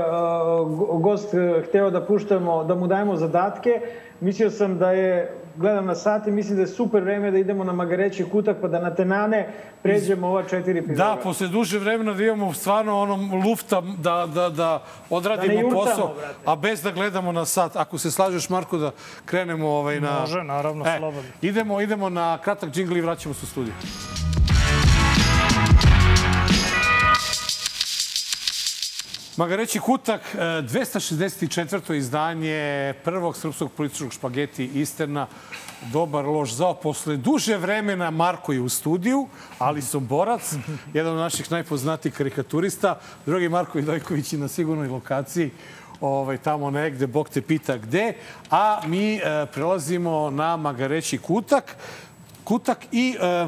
go- 0.59 0.97
gost 0.97 1.33
e, 1.33 1.63
hteo 1.63 1.89
da 1.89 2.01
puštamo, 2.01 2.63
da 2.63 2.75
mu 2.75 2.87
dajemo 2.87 3.15
zadatke, 3.15 3.81
mislio 4.21 4.51
sam 4.51 4.77
da 4.77 4.91
je, 4.91 5.37
gledam 5.55 5.85
na 5.85 5.95
sat 5.95 6.27
i 6.27 6.31
mislim 6.31 6.55
da 6.55 6.61
je 6.61 6.67
super 6.67 7.03
vreme 7.03 7.31
da 7.31 7.37
idemo 7.37 7.63
na 7.63 7.73
Magareći 7.73 8.25
kutak 8.31 8.57
pa 8.61 8.67
da 8.67 8.79
na 8.79 8.95
Tenane 8.95 9.47
pređemo 9.83 10.27
ova 10.27 10.43
četiri 10.43 10.79
epizoda. 10.79 11.15
Da, 11.15 11.21
posle 11.23 11.47
duže 11.47 11.79
vremena 11.79 12.13
da 12.13 12.23
imamo 12.23 12.53
stvarno 12.53 12.99
onom 13.01 13.43
lufta 13.45 13.81
da, 13.97 14.27
da, 14.33 14.49
da 14.49 14.83
odradimo 15.09 15.53
Da 15.53 15.59
jurcamo, 15.61 15.83
posao, 15.83 16.13
brate. 16.17 16.35
a 16.45 16.55
bez 16.55 16.81
da 16.81 16.91
gledamo 16.91 17.31
na 17.31 17.45
sat. 17.45 17.75
Ako 17.75 17.97
se 17.97 18.11
slažeš, 18.11 18.49
Marko, 18.49 18.77
da 18.77 18.91
krenemo 19.25 19.67
ovaj 19.69 19.99
na... 19.99 20.19
Može, 20.19 20.43
naravno, 20.43 20.85
slobodno. 20.97 21.29
Idemo, 21.41 21.81
idemo 21.81 22.09
na 22.09 22.37
kratak 22.37 22.69
džingl 22.69 22.97
i 22.97 23.01
vraćamo 23.01 23.33
se 23.35 23.39
u 23.43 23.47
studiju. 23.47 23.73
Magareći 29.37 29.79
kutak, 29.79 30.21
e, 30.35 30.37
264. 30.61 31.95
izdanje 31.95 32.93
prvog 33.03 33.37
srpskog 33.37 33.71
političkog 33.71 34.13
špageti 34.13 34.65
Isterna. 34.65 35.27
Dobar, 35.91 36.25
loš, 36.25 36.53
zao. 36.53 36.73
Posle 36.73 37.17
duže 37.17 37.57
vremena 37.57 38.11
Marko 38.11 38.53
je 38.53 38.61
u 38.61 38.69
studiju, 38.69 39.27
ali 39.59 39.81
sam 39.81 40.07
borac, 40.07 40.55
jedan 40.93 41.13
od 41.13 41.19
naših 41.19 41.51
najpoznatijih 41.51 42.15
karikaturista. 42.15 42.99
Drugi 43.25 43.49
Marko 43.49 43.77
Vidojković 43.77 44.33
je 44.33 44.39
na 44.39 44.47
sigurnoj 44.47 44.87
lokaciji, 44.87 45.51
ovaj, 46.01 46.37
tamo 46.37 46.71
negde, 46.71 47.07
Bog 47.07 47.29
te 47.29 47.41
pita 47.41 47.77
gde. 47.77 48.13
A 48.51 48.81
mi 48.87 49.15
e, 49.15 49.45
prelazimo 49.53 50.29
na 50.29 50.57
Magareći 50.57 51.17
kutak. 51.17 51.75
Kutak 52.43 52.85
i 52.91 53.17
e, 53.21 53.47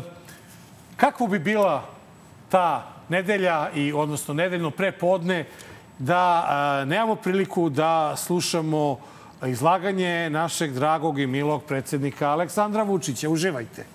kako 0.98 1.28
bi 1.28 1.40
bila 1.40 1.86
ta 2.50 2.94
nedelja 3.10 3.70
i 3.76 3.94
odnosno 3.94 4.34
nedeljno 4.34 4.72
prepodne 4.72 5.46
da 6.00 6.45
a, 6.48 6.86
nemamo 6.86 7.16
priliku 7.16 7.70
da 7.70 8.16
slušamo 8.18 9.00
izlaganje 9.45 10.30
našeg 10.30 10.74
dragog 10.74 11.20
i 11.20 11.28
milog 11.28 11.64
predsednika 11.64 12.30
Aleksandra 12.30 12.84
Vučića. 12.84 13.30
Uživajte. 13.30 13.86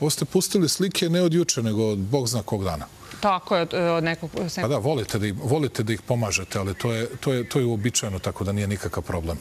Ovo 0.00 0.10
ste 0.10 0.24
pustili 0.24 0.68
slike 0.68 1.08
ne 1.08 1.22
od 1.22 1.34
juče, 1.34 1.62
nego 1.62 1.84
od 1.84 1.98
bog 1.98 2.26
zna 2.28 2.42
kog 2.42 2.64
dana. 2.64 2.86
Tako 3.20 3.56
je, 3.56 3.62
od- 3.62 3.74
od 3.74 4.04
nekog... 4.04 4.30
Pa 4.56 4.68
da, 4.68 4.78
volite 4.78 5.18
da, 5.18 5.26
ih, 5.26 5.34
volite 5.44 5.82
da 5.82 5.92
ih 5.92 6.02
pomažete, 6.02 6.58
ali 6.58 6.74
to 6.74 6.92
je, 6.92 7.06
to, 7.16 7.32
je, 7.32 7.48
to 7.48 7.58
je 7.58 7.66
uobičajeno, 7.66 8.18
tako 8.18 8.44
da 8.44 8.52
nije 8.52 8.66
nikakav 8.66 9.02
problem. 9.02 9.38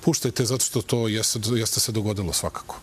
Puštajte 0.00 0.44
zato 0.44 0.64
što 0.64 0.82
to 0.82 1.08
jeste, 1.08 1.38
jeste 1.52 1.80
se 1.80 1.92
dogodilo 1.92 2.32
svakako. 2.32 2.76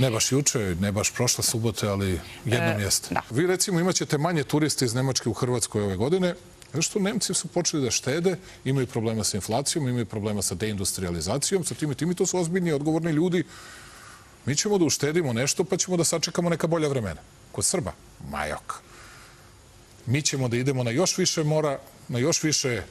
Ne 0.00 0.10
baš 0.10 0.32
juče, 0.32 0.76
ne 0.80 0.92
baš 0.92 1.10
prošle 1.14 1.44
subote, 1.44 1.88
ali 1.88 2.20
jednom 2.44 2.80
E, 2.80 2.82
jeste. 2.82 3.14
da. 3.14 3.22
Vi 3.30 3.46
recimo 3.46 3.80
imaćete 3.80 4.18
manje 4.18 4.44
turista 4.44 4.84
iz 4.84 4.94
Nemačke 4.94 5.28
u 5.28 5.32
Hrvatskoj 5.32 5.82
ove 5.82 5.96
godine, 5.96 6.34
zato 6.66 6.82
što 6.82 6.98
Nemci 6.98 7.34
su 7.34 7.48
počeli 7.48 7.82
da 7.82 7.90
štede, 7.90 8.36
imaju 8.64 8.86
problema 8.86 9.24
sa 9.24 9.36
inflacijom, 9.36 9.88
imaju 9.88 10.06
problema 10.06 10.42
sa 10.42 10.54
deindustrializacijom, 10.54 11.64
sa 11.64 11.74
tim 11.74 11.92
i 11.92 11.94
tim 11.94 12.10
i 12.10 12.14
to 12.14 12.26
su 12.26 12.38
ozbiljni, 12.38 12.72
odgovorni 12.72 13.12
ljudi. 13.12 13.44
Mi 14.46 14.56
ćemo 14.56 14.78
da 14.78 14.84
uštedimo 14.84 15.32
nešto, 15.32 15.64
pa 15.64 15.76
ćemo 15.76 15.96
da 15.96 16.04
sačekamo 16.04 16.48
neka 16.48 16.66
bolja 16.66 16.88
vremena. 16.88 17.20
Kod 17.52 17.64
Srba, 17.64 17.92
majok. 18.30 18.80
Mi 20.06 20.22
ćemo 20.22 20.48
da 20.48 20.56
idemo 20.56 20.82
na 20.84 20.90
još 20.90 21.18
više 21.18 21.44
mora, 21.44 21.78
na 22.08 22.18
još 22.18 22.42
više 22.42 22.82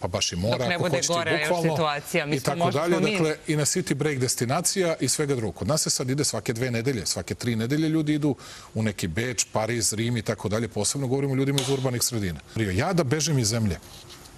pa 0.00 0.08
baš 0.08 0.32
i 0.32 0.36
mora, 0.36 0.58
Dok 0.58 0.68
ne 0.68 0.74
ako 0.74 0.82
bude 0.82 0.96
hoćete, 0.96 1.30
još 1.30 1.48
bukvalno, 1.48 1.76
situacija. 1.76 2.26
i 2.26 2.40
tako 2.40 2.70
dalje. 2.70 3.00
Dakle, 3.00 3.36
i 3.46 3.56
na 3.56 3.64
city 3.64 3.94
break 3.94 4.18
destinacija 4.18 4.94
i 5.00 5.08
svega 5.08 5.34
drugog. 5.34 5.54
Kod 5.54 5.68
nas 5.68 5.82
se 5.82 5.90
sad 5.90 6.10
ide 6.10 6.24
svake 6.24 6.52
dve 6.52 6.70
nedelje, 6.70 7.06
svake 7.06 7.34
tri 7.34 7.56
nedelje 7.56 7.88
ljudi 7.88 8.14
idu 8.14 8.36
u 8.74 8.82
neki 8.82 9.08
Beč, 9.08 9.46
Pariz, 9.52 9.92
Rim 9.92 10.16
i 10.16 10.22
tako 10.22 10.48
dalje. 10.48 10.68
Posebno 10.68 11.06
govorimo 11.06 11.32
o 11.32 11.36
ljudima 11.36 11.60
iz 11.60 11.68
urbanih 11.68 12.02
sredina. 12.02 12.40
Ja 12.56 12.92
da 12.92 13.04
bežim 13.04 13.38
iz 13.38 13.48
zemlje, 13.48 13.78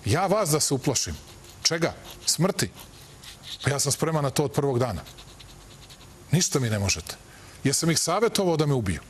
ja 0.05 0.27
vas 0.27 0.51
da 0.51 0.61
se 0.61 0.75
uplašim. 0.75 1.15
Čega? 1.63 1.95
Smrti. 2.27 2.71
Pa 3.65 3.71
ja 3.71 3.79
sam 3.79 3.93
spreman 3.93 4.25
na 4.25 4.31
to 4.31 4.45
od 4.45 4.53
prvog 4.53 4.79
dana. 4.79 5.01
Ništa 6.33 6.59
mi 6.61 6.71
ne 6.71 6.79
možete. 6.79 7.17
Jesam 7.65 7.91
ih 7.91 7.99
savjetovao 7.99 8.57
da 8.57 8.67
me 8.67 8.75
ubiju. 8.75 9.01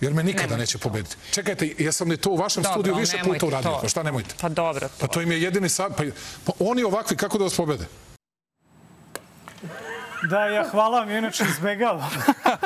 Jer 0.00 0.14
me 0.14 0.22
nikada 0.22 0.42
Nemojte 0.42 0.60
neće 0.60 0.78
to. 0.78 0.88
pobediti. 0.88 1.16
Čekajte, 1.32 1.74
jesam 1.78 2.08
li 2.08 2.16
to 2.16 2.30
u 2.30 2.36
vašem 2.36 2.62
Dobro, 2.62 2.72
studiju 2.74 2.94
više 2.94 3.18
puta 3.24 3.46
uradio? 3.46 3.78
Pa 3.82 3.88
šta 3.88 4.02
nemojte? 4.02 4.34
Pa 4.40 4.48
dobro. 4.48 4.88
Pa 5.00 5.06
to 5.06 5.20
im 5.20 5.32
je 5.32 5.42
jedini 5.42 5.68
sav... 5.68 5.90
Pa, 5.96 6.04
pa 6.46 6.52
oni 6.58 6.82
ovakvi, 6.84 7.16
kako 7.16 7.38
da 7.38 7.44
vas 7.44 7.56
pobede? 7.56 7.86
Da, 10.30 10.46
ja 10.46 10.64
hvala 10.70 11.00
vam, 11.00 11.10
inače 11.10 11.44
izbegavam. 11.44 12.10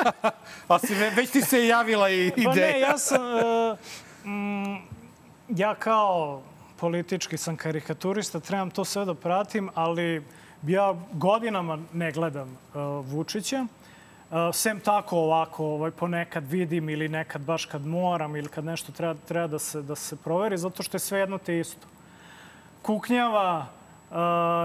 A 0.67 0.79
si, 0.79 0.95
ve- 0.95 1.09
već 1.09 1.29
ti 1.31 1.41
se 1.41 1.67
javila 1.67 2.09
i 2.09 2.27
ideja. 2.27 2.45
Pa 2.45 2.55
ne, 2.55 2.79
ja 2.79 2.97
sam... 2.97 3.21
e, 3.21 3.75
mm, 4.29 4.75
ja 5.49 5.75
kao 5.75 6.41
politički 6.77 7.37
sam 7.37 7.57
karikaturista, 7.57 8.39
trebam 8.39 8.71
to 8.71 8.85
sve 8.85 9.05
da 9.05 9.13
pratim, 9.15 9.69
ali 9.73 10.23
ja 10.67 10.95
godinama 11.13 11.79
ne 11.93 12.11
gledam 12.11 12.49
e, 12.49 12.79
Vučića. 13.03 13.65
Uh, 14.31 14.55
sem 14.55 14.79
tako 14.79 15.17
ovako, 15.17 15.65
ovaj, 15.65 15.91
ponekad 15.91 16.47
vidim 16.47 16.89
ili 16.89 17.09
nekad 17.09 17.41
baš 17.41 17.65
kad 17.65 17.85
moram 17.85 18.35
ili 18.35 18.47
kad 18.47 18.65
nešto 18.65 18.91
treba, 18.91 19.19
treba 19.27 19.47
da, 19.47 19.59
se, 19.59 19.81
da 19.81 19.95
se 19.95 20.15
proveri, 20.15 20.57
zato 20.57 20.83
što 20.83 20.95
je 20.95 20.99
sve 20.99 21.19
jedno 21.19 21.37
te 21.37 21.59
isto. 21.59 21.87
Kuknjava, 22.81 23.65
uh, 24.09 24.17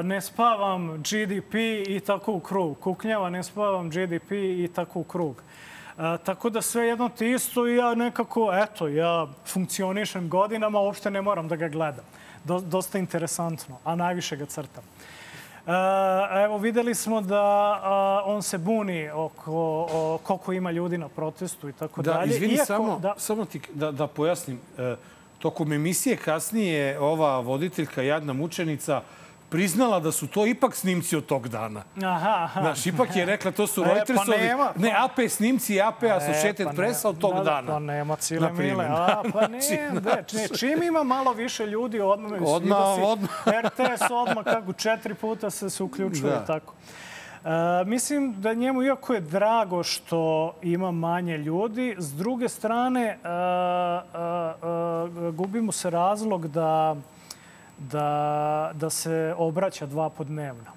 ne 0.04 0.20
spavam 0.20 1.02
GDP 1.02 1.54
i 1.88 2.00
tako 2.06 2.32
u 2.32 2.40
krug. 2.40 2.78
Kuknjava, 2.80 3.30
ne 3.30 3.42
spavam 3.42 3.90
GDP 3.90 4.32
i 4.32 4.70
tako 4.74 5.00
u 5.00 5.04
krug. 5.04 5.42
Uh, 5.96 6.02
tako 6.24 6.50
da 6.50 6.62
sve 6.62 6.86
jedno 6.86 7.08
te 7.08 7.30
isto 7.30 7.68
i 7.68 7.76
ja 7.76 7.94
nekako, 7.94 8.52
eto, 8.54 8.88
ja 8.88 9.26
funkcionišem 9.46 10.28
godinama, 10.28 10.80
uopšte 10.80 11.10
ne 11.10 11.22
moram 11.22 11.48
da 11.48 11.56
ga 11.56 11.68
gledam. 11.68 12.04
Do, 12.44 12.60
dosta 12.60 12.98
interesantno, 12.98 13.78
a 13.84 13.94
najviše 13.94 14.36
ga 14.36 14.46
crtam. 14.46 14.84
Evo, 16.36 16.58
videli 16.58 16.94
smo 16.94 17.20
da 17.20 17.42
on 18.24 18.42
se 18.42 18.58
buni 18.58 19.10
oko 19.10 19.86
koliko 20.22 20.52
ima 20.52 20.70
ljudi 20.70 20.98
na 20.98 21.08
protestu 21.08 21.68
i 21.68 21.72
tako 21.72 22.02
Da, 22.02 22.12
dalje. 22.12 22.30
izvini, 22.30 22.54
Iako, 22.54 22.66
samo, 22.66 22.98
da, 22.98 23.14
samo 23.16 23.44
ti, 23.44 23.60
da, 23.72 23.90
da 23.90 24.06
pojasnim. 24.06 24.60
E, 24.78 24.96
tokom 25.38 25.72
emisije 25.72 26.16
kasnije 26.16 26.98
ova 26.98 27.40
voditeljka, 27.40 28.02
jadna 28.02 28.32
mučenica, 28.32 29.02
priznala 29.50 30.00
da 30.00 30.12
su 30.12 30.26
to 30.26 30.46
ipak 30.46 30.74
snimci 30.74 31.16
od 31.16 31.26
tog 31.26 31.48
dana. 31.48 31.82
aha, 31.98 32.34
aha. 32.38 32.60
Znaš, 32.60 32.86
ipak 32.86 33.16
je 33.16 33.26
rekla, 33.26 33.50
to 33.50 33.66
su 33.66 33.80
E, 33.80 33.84
pa 33.84 33.92
Reutersovi, 33.92 34.38
nema, 34.38 34.72
ne, 34.76 34.94
AP 34.94 35.28
snimci, 35.28 35.80
AP 35.80 36.02
Associated 36.04 36.66
pa 36.66 36.72
ne- 36.72 36.76
Pressa 36.76 37.08
od 37.08 37.18
tog 37.18 37.32
da, 37.32 37.38
da, 37.38 37.44
dana. 37.44 37.66
Pa 37.68 37.78
nema 37.78 38.16
cile 38.16 38.52
mile. 38.52 38.84
da. 38.84 38.92
A, 38.94 39.22
pa 39.32 39.46
ne, 39.48 39.60
Znači, 40.02 40.36
ne, 40.36 40.48
čim 40.50 40.82
ima 40.82 41.02
malo 41.02 41.32
više 41.32 41.66
ljudi, 41.66 42.00
odmah 42.00 42.30
me 42.32 42.38
Odmah, 42.38 42.78
da 42.78 42.94
si, 42.96 43.02
odmah. 43.02 43.30
RTS 43.64 44.02
odmah 44.12 44.44
kako 44.46 44.72
četiri 44.72 45.14
puta 45.14 45.50
se, 45.50 45.70
se 45.70 45.82
uključuje 45.82 46.30
Da. 46.30 46.44
tako. 46.44 46.74
E, 47.44 47.48
mislim 47.86 48.34
da 48.34 48.54
njemu, 48.54 48.82
iako 48.82 49.14
je 49.14 49.20
drago 49.20 49.82
što 49.82 50.20
ima 50.62 50.90
manje 50.90 51.38
ljudi, 51.38 51.94
s 51.98 52.12
druge 52.12 52.48
strane 52.48 53.02
e, 53.02 53.08
e, 53.08 53.18
e, 55.18 55.32
gubi 55.32 55.60
mu 55.60 55.72
se 55.72 55.90
razlog 55.90 56.48
da, 56.48 56.96
da, 57.80 58.70
da 58.74 58.90
se 58.90 59.34
obraća 59.38 59.86
dva 59.86 60.10
put 60.10 60.26
dnevno. 60.26 60.70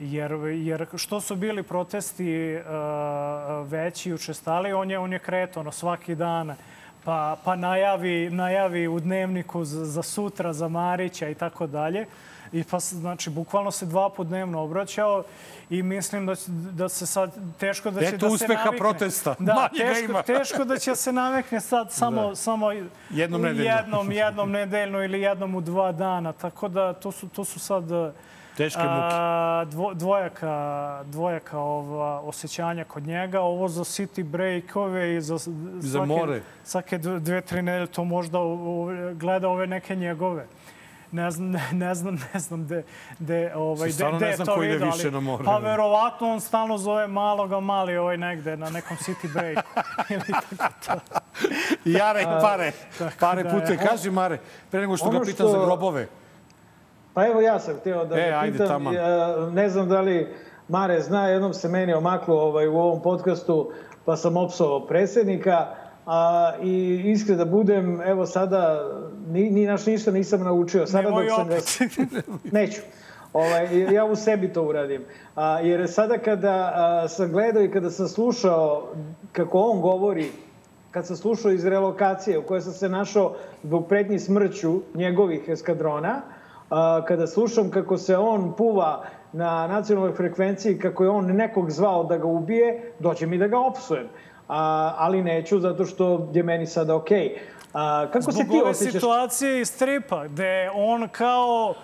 Jer, 0.00 0.32
jer 0.54 0.86
što 0.94 1.20
su 1.20 1.36
bili 1.36 1.62
protesti 1.62 2.56
uh, 2.56 3.70
veći 3.70 4.10
i 4.10 4.14
učestali, 4.14 4.72
on 4.72 4.90
je, 4.90 4.98
on 4.98 5.12
je 5.12 5.18
kreto 5.18 5.60
ono, 5.60 5.72
svaki 5.72 6.14
dan 6.14 6.56
pa, 7.04 7.36
pa 7.44 7.56
najavi, 7.56 8.30
najavi 8.30 8.88
u 8.88 9.00
dnevniku 9.00 9.64
za, 9.64 9.84
za 9.84 10.02
sutra, 10.02 10.52
za 10.52 10.68
Marića 10.68 11.28
i 11.28 11.34
tako 11.34 11.66
dalje. 11.66 12.06
I 12.52 12.64
pa, 12.64 12.78
znači, 12.78 13.30
bukvalno 13.30 13.70
se 13.70 13.86
dva 13.86 14.10
put 14.10 14.26
dnevno 14.26 14.60
obraćao 14.60 15.22
i 15.70 15.82
mislim 15.82 16.26
da, 16.26 16.34
da 16.48 16.88
se 16.88 17.06
sad 17.06 17.30
teško 17.58 17.90
da 17.90 18.00
će 18.00 18.06
Eto 18.06 18.16
da 18.16 18.28
se 18.28 18.34
uspeha 18.34 18.54
navikne. 18.56 18.78
protesta. 18.78 19.34
Da, 19.38 19.52
ga 19.72 19.78
teško, 19.78 20.04
ima. 20.04 20.22
teško 20.22 20.64
da 20.64 20.78
će 20.78 20.96
se 20.96 21.12
navikne 21.12 21.60
sad 21.60 21.92
samo, 21.92 22.22
Da. 22.22 22.34
samo 22.36 22.72
Jednom 23.10 23.42
nedeljno. 23.42 23.64
jednom, 23.66 24.12
jednom 24.12 24.50
nedeljno 24.50 25.04
ili 25.04 25.20
jednom 25.20 25.54
u 25.54 25.60
dva 25.60 25.92
dana. 25.92 26.32
Tako 26.32 26.68
da 26.68 26.92
to 26.92 27.12
su, 27.12 27.28
to 27.28 27.44
su 27.44 27.58
sad 27.58 27.84
Teške 28.56 28.78
muke. 28.80 28.90
a, 28.92 29.64
dvo, 29.66 29.94
dvojaka, 29.94 30.50
dvojaka 31.04 31.58
ova, 31.58 32.20
osjećanja 32.20 32.84
kod 32.84 33.06
njega. 33.06 33.40
Ovo 33.40 33.68
za 33.68 33.80
city 33.82 34.24
breakove 34.24 35.16
i 35.16 35.20
za, 35.20 35.38
za 35.78 36.04
more. 36.04 36.40
Svake 36.64 36.98
dve, 36.98 37.20
dve, 37.20 37.40
tri 37.40 37.62
nedelje 37.62 37.86
to 37.86 38.04
možda 38.04 38.38
gleda 39.14 39.48
ove 39.48 39.66
neke 39.66 39.96
njegove. 39.96 40.46
Ne 41.16 41.30
znam, 41.30 41.50
ne, 41.50 41.62
ne 41.74 41.94
znam, 41.94 42.14
ne 42.34 42.40
znam 42.40 42.64
gde, 42.64 42.82
gde, 43.18 43.52
ovaj, 43.56 43.88
gde, 43.90 44.04
ne 44.04 44.16
gde 44.18 44.32
znam 44.32 44.46
to 44.46 44.54
ko 44.54 44.62
ide 44.62 44.72
vidio, 44.72 44.86
više 44.86 45.10
na 45.10 45.20
more. 45.20 45.44
Pa 45.44 45.56
verovatno 45.58 46.28
on 46.28 46.40
stalno 46.40 46.78
zove 46.78 47.06
maloga 47.08 47.60
mali 47.60 47.96
ovaj 47.96 48.16
negde 48.18 48.56
na 48.56 48.70
nekom 48.70 48.96
city 48.96 49.32
breaku. 49.34 49.68
Ili 50.10 50.22
tako 50.58 50.72
to. 50.86 50.92
Jare 51.86 52.24
pare. 52.42 52.72
Tako 52.98 53.12
Pare 53.20 53.42
da, 53.42 53.50
pute. 53.50 53.72
on- 53.72 53.88
Kaži, 53.88 54.10
Mare, 54.10 54.38
pre 54.70 54.80
nego 54.80 54.96
što 54.96 55.10
ga 55.10 55.20
pitam 55.20 55.34
što- 55.46 55.48
za 55.50 55.58
grobove. 55.58 56.06
Pa 57.14 57.26
evo 57.26 57.40
ja 57.40 57.58
sam 57.58 57.74
htio 57.76 58.04
da, 58.04 58.16
E, 58.16 58.30
da 58.30 58.38
ajde, 58.38 58.58
pitam, 58.58 58.86
ja, 58.86 59.36
ne 59.46 59.68
znam 59.68 59.88
da 59.88 60.00
li 60.00 60.34
Mare 60.68 61.00
zna, 61.00 61.28
jednom 61.28 61.54
se 61.54 61.68
meni 61.68 61.94
omaklo 61.94 62.36
ovaj, 62.38 62.66
u 62.66 62.76
ovom 62.76 63.02
podcastu, 63.02 63.72
pa 64.04 64.16
sam 64.16 64.36
opsovao 64.36 64.86
predsjednika, 64.86 65.66
a, 66.06 66.52
i 66.62 67.02
iskreno 67.04 67.44
da 67.44 67.50
budem, 67.50 68.00
evo 68.00 68.26
sada, 68.26 68.90
ni, 69.28 69.50
ni 69.50 69.66
naš 69.66 69.86
ništa 69.86 70.10
nisam 70.10 70.40
naučio. 70.40 70.86
Sada 70.86 71.08
Nemoj 71.08 71.24
dok 71.24 71.34
sam 71.34 71.46
opet. 71.46 71.88
Neću. 72.52 72.80
Ovaj, 73.32 73.94
ja 73.94 74.04
u 74.04 74.16
sebi 74.16 74.52
to 74.52 74.62
uradim. 74.62 75.04
A, 75.34 75.60
jer 75.60 75.90
sada 75.90 76.18
kada 76.18 76.72
a, 76.74 77.08
sam 77.08 77.32
gledao 77.32 77.62
i 77.62 77.70
kada 77.70 77.90
sam 77.90 78.08
slušao 78.08 78.88
kako 79.32 79.58
on 79.58 79.80
govori, 79.80 80.30
kad 80.90 81.06
sam 81.06 81.16
slušao 81.16 81.52
iz 81.52 81.66
relokacije 81.66 82.38
u 82.38 82.42
kojoj 82.42 82.60
sam 82.60 82.72
se 82.72 82.88
našao 82.88 83.34
zbog 83.62 83.88
pretnji 83.88 84.18
smrću 84.18 84.80
njegovih 84.94 85.48
eskadrona, 85.48 86.22
a, 86.70 87.04
kada 87.08 87.26
slušam 87.26 87.70
kako 87.70 87.98
se 87.98 88.16
on 88.16 88.52
puva 88.56 89.04
na 89.32 89.66
nacionalnoj 89.66 90.12
frekvenciji, 90.12 90.78
kako 90.78 91.04
je 91.04 91.10
on 91.10 91.26
nekog 91.26 91.70
zvao 91.70 92.04
da 92.04 92.18
ga 92.18 92.26
ubije, 92.26 92.92
doće 92.98 93.26
mi 93.26 93.38
da 93.38 93.46
ga 93.46 93.58
opsujem. 93.58 94.08
A, 94.48 94.94
ali 94.98 95.22
neću, 95.22 95.58
zato 95.60 95.84
što 95.84 96.30
je 96.34 96.42
meni 96.42 96.66
sada 96.66 96.94
okej. 96.94 97.38
A, 97.72 98.06
kako 98.12 98.32
se 98.32 98.42
Zbog 98.42 98.46
ti 98.54 98.60
ove 98.60 98.70
osjećaš? 98.70 98.92
situacije 98.92 99.60
iz 99.60 99.68
stripa, 99.68 100.26
gde 100.26 100.70
on 100.74 101.08
kao 101.08 101.74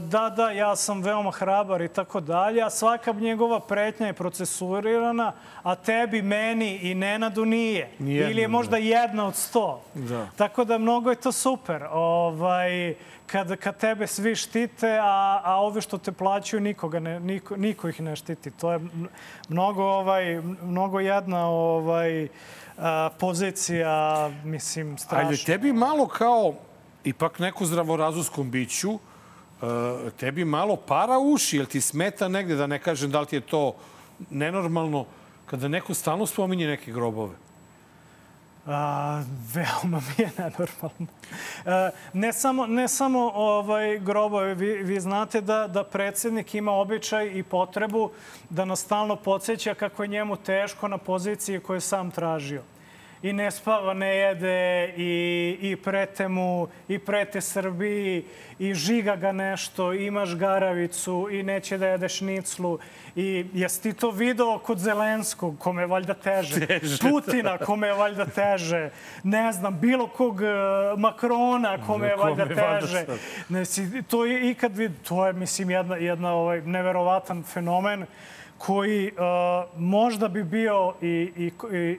da, 0.00 0.32
da, 0.36 0.50
ja 0.50 0.76
sam 0.76 1.02
veoma 1.02 1.30
hrabar 1.30 1.80
i 1.82 1.88
tako 1.88 2.20
dalje, 2.20 2.62
a 2.62 2.70
svaka 2.70 3.12
njegova 3.12 3.60
pretnja 3.60 4.06
je 4.06 4.12
procesurirana, 4.12 5.32
a 5.62 5.74
tebi, 5.74 6.22
meni 6.22 6.76
i 6.76 6.94
Nenadu 6.94 7.44
nije. 7.44 7.90
Nijedna, 7.98 8.30
Ili 8.30 8.40
je 8.40 8.48
možda 8.48 8.76
jedna 8.76 9.26
od 9.26 9.36
sto. 9.36 9.82
Da. 9.94 10.26
Tako 10.36 10.64
da 10.64 10.78
mnogo 10.78 11.10
je 11.10 11.16
to 11.16 11.32
super. 11.32 11.82
Ovaj, 11.90 12.94
kad, 13.26 13.56
kad 13.56 13.76
tebe 13.76 14.06
svi 14.06 14.36
štite, 14.36 14.98
a, 15.02 15.40
a 15.44 15.60
ovi 15.60 15.80
što 15.80 15.98
te 15.98 16.12
plaćaju, 16.12 16.60
nikoga 16.60 17.00
ne, 17.00 17.20
niko, 17.20 17.56
niko 17.56 17.88
ih 17.88 18.00
ne 18.00 18.16
štiti. 18.16 18.50
To 18.50 18.72
je 18.72 18.80
mnogo, 19.48 19.84
ovaj, 19.84 20.40
mnogo 20.62 21.00
jedna 21.00 21.48
ovaj, 21.48 22.28
a, 22.78 23.10
pozicija, 23.18 24.30
mislim, 24.44 24.98
strašna. 24.98 25.26
Ali 25.26 25.36
tebi 25.36 25.72
malo 25.72 26.06
kao 26.06 26.54
ipak 27.04 27.38
neko 27.38 27.64
zdravorazumskom 27.64 28.50
biću, 28.50 28.98
tebi 30.16 30.44
malo 30.44 30.76
para 30.76 31.18
uši, 31.18 31.56
jel 31.56 31.66
ti 31.66 31.80
smeta 31.80 32.28
negde, 32.28 32.54
da 32.54 32.66
ne 32.66 32.78
kažem 32.78 33.10
da 33.10 33.20
li 33.20 33.26
ti 33.26 33.36
je 33.36 33.40
to 33.40 33.74
nenormalno, 34.30 35.04
kada 35.46 35.68
neko 35.68 35.94
stalno 35.94 36.26
spominje 36.26 36.66
neke 36.66 36.92
grobove? 36.92 37.34
A, 38.66 39.22
veoma 39.54 40.00
mi 40.00 40.24
je 40.24 40.30
nenormalno. 40.38 41.06
E, 41.66 41.90
ne 42.12 42.32
samo, 42.32 42.66
ne 42.66 42.88
samo 42.88 43.30
ovaj, 43.34 43.98
grobove, 43.98 44.54
vi, 44.54 44.82
vi 44.82 45.00
znate 45.00 45.40
da, 45.40 45.66
da 45.68 45.84
predsjednik 45.84 46.54
ima 46.54 46.72
običaj 46.72 47.30
i 47.34 47.42
potrebu 47.42 48.10
da 48.50 48.64
nas 48.64 48.80
stalno 48.80 49.16
podsjeća 49.16 49.74
kako 49.74 50.02
je 50.02 50.08
njemu 50.08 50.36
teško 50.36 50.88
na 50.88 50.98
poziciji 50.98 51.60
koju 51.60 51.80
sam 51.80 52.10
tražio. 52.10 52.62
I 53.22 53.32
ne 53.32 53.50
spava, 53.50 53.94
ne 53.94 54.16
jede, 54.16 54.92
i, 54.96 55.58
i 55.60 55.76
prete 55.76 56.28
mu, 56.28 56.68
i 56.88 56.98
prete 56.98 57.40
Srbiji, 57.40 58.24
i 58.58 58.74
žiga 58.74 59.16
ga 59.16 59.32
nešto, 59.32 59.92
imaš 59.92 60.34
garavicu, 60.34 61.28
i 61.32 61.42
neće 61.42 61.78
da 61.78 61.86
jedeš 61.86 62.20
niclu. 62.20 62.78
I 63.16 63.46
jesi 63.54 63.82
ti 63.82 63.92
to 63.92 64.10
video 64.10 64.58
kod 64.58 64.78
Zelenskog, 64.78 65.58
kome 65.58 65.82
je 65.82 65.86
valjda 65.86 66.14
teže? 66.14 66.66
Teže, 66.66 66.98
Putina, 67.10 67.58
kome 67.58 67.86
je 67.86 67.94
valjda 67.94 68.26
teže? 68.26 68.90
Ne 69.22 69.52
znam, 69.52 69.80
bilo 69.80 70.06
kog 70.06 70.42
e, 70.42 70.46
Makrona, 70.96 71.78
kome 71.86 72.06
je 72.06 72.16
valjda 72.16 72.46
teže? 72.46 73.04
Ne, 73.48 73.64
si, 73.64 74.02
to 74.02 74.24
je 74.24 74.50
ikad 74.50 74.76
vid, 74.76 74.92
to 75.08 75.26
je, 75.26 75.32
mislim, 75.32 75.70
jedna, 75.70 75.96
jedna 75.96 76.32
ovaj, 76.34 76.62
neverovatan 76.62 77.42
fenomen 77.42 78.06
koji 78.60 79.12
uh, 79.12 79.80
možda 79.80 80.28
bi 80.28 80.44
bio 80.44 80.94
i, 81.02 81.32
i, 81.36 81.52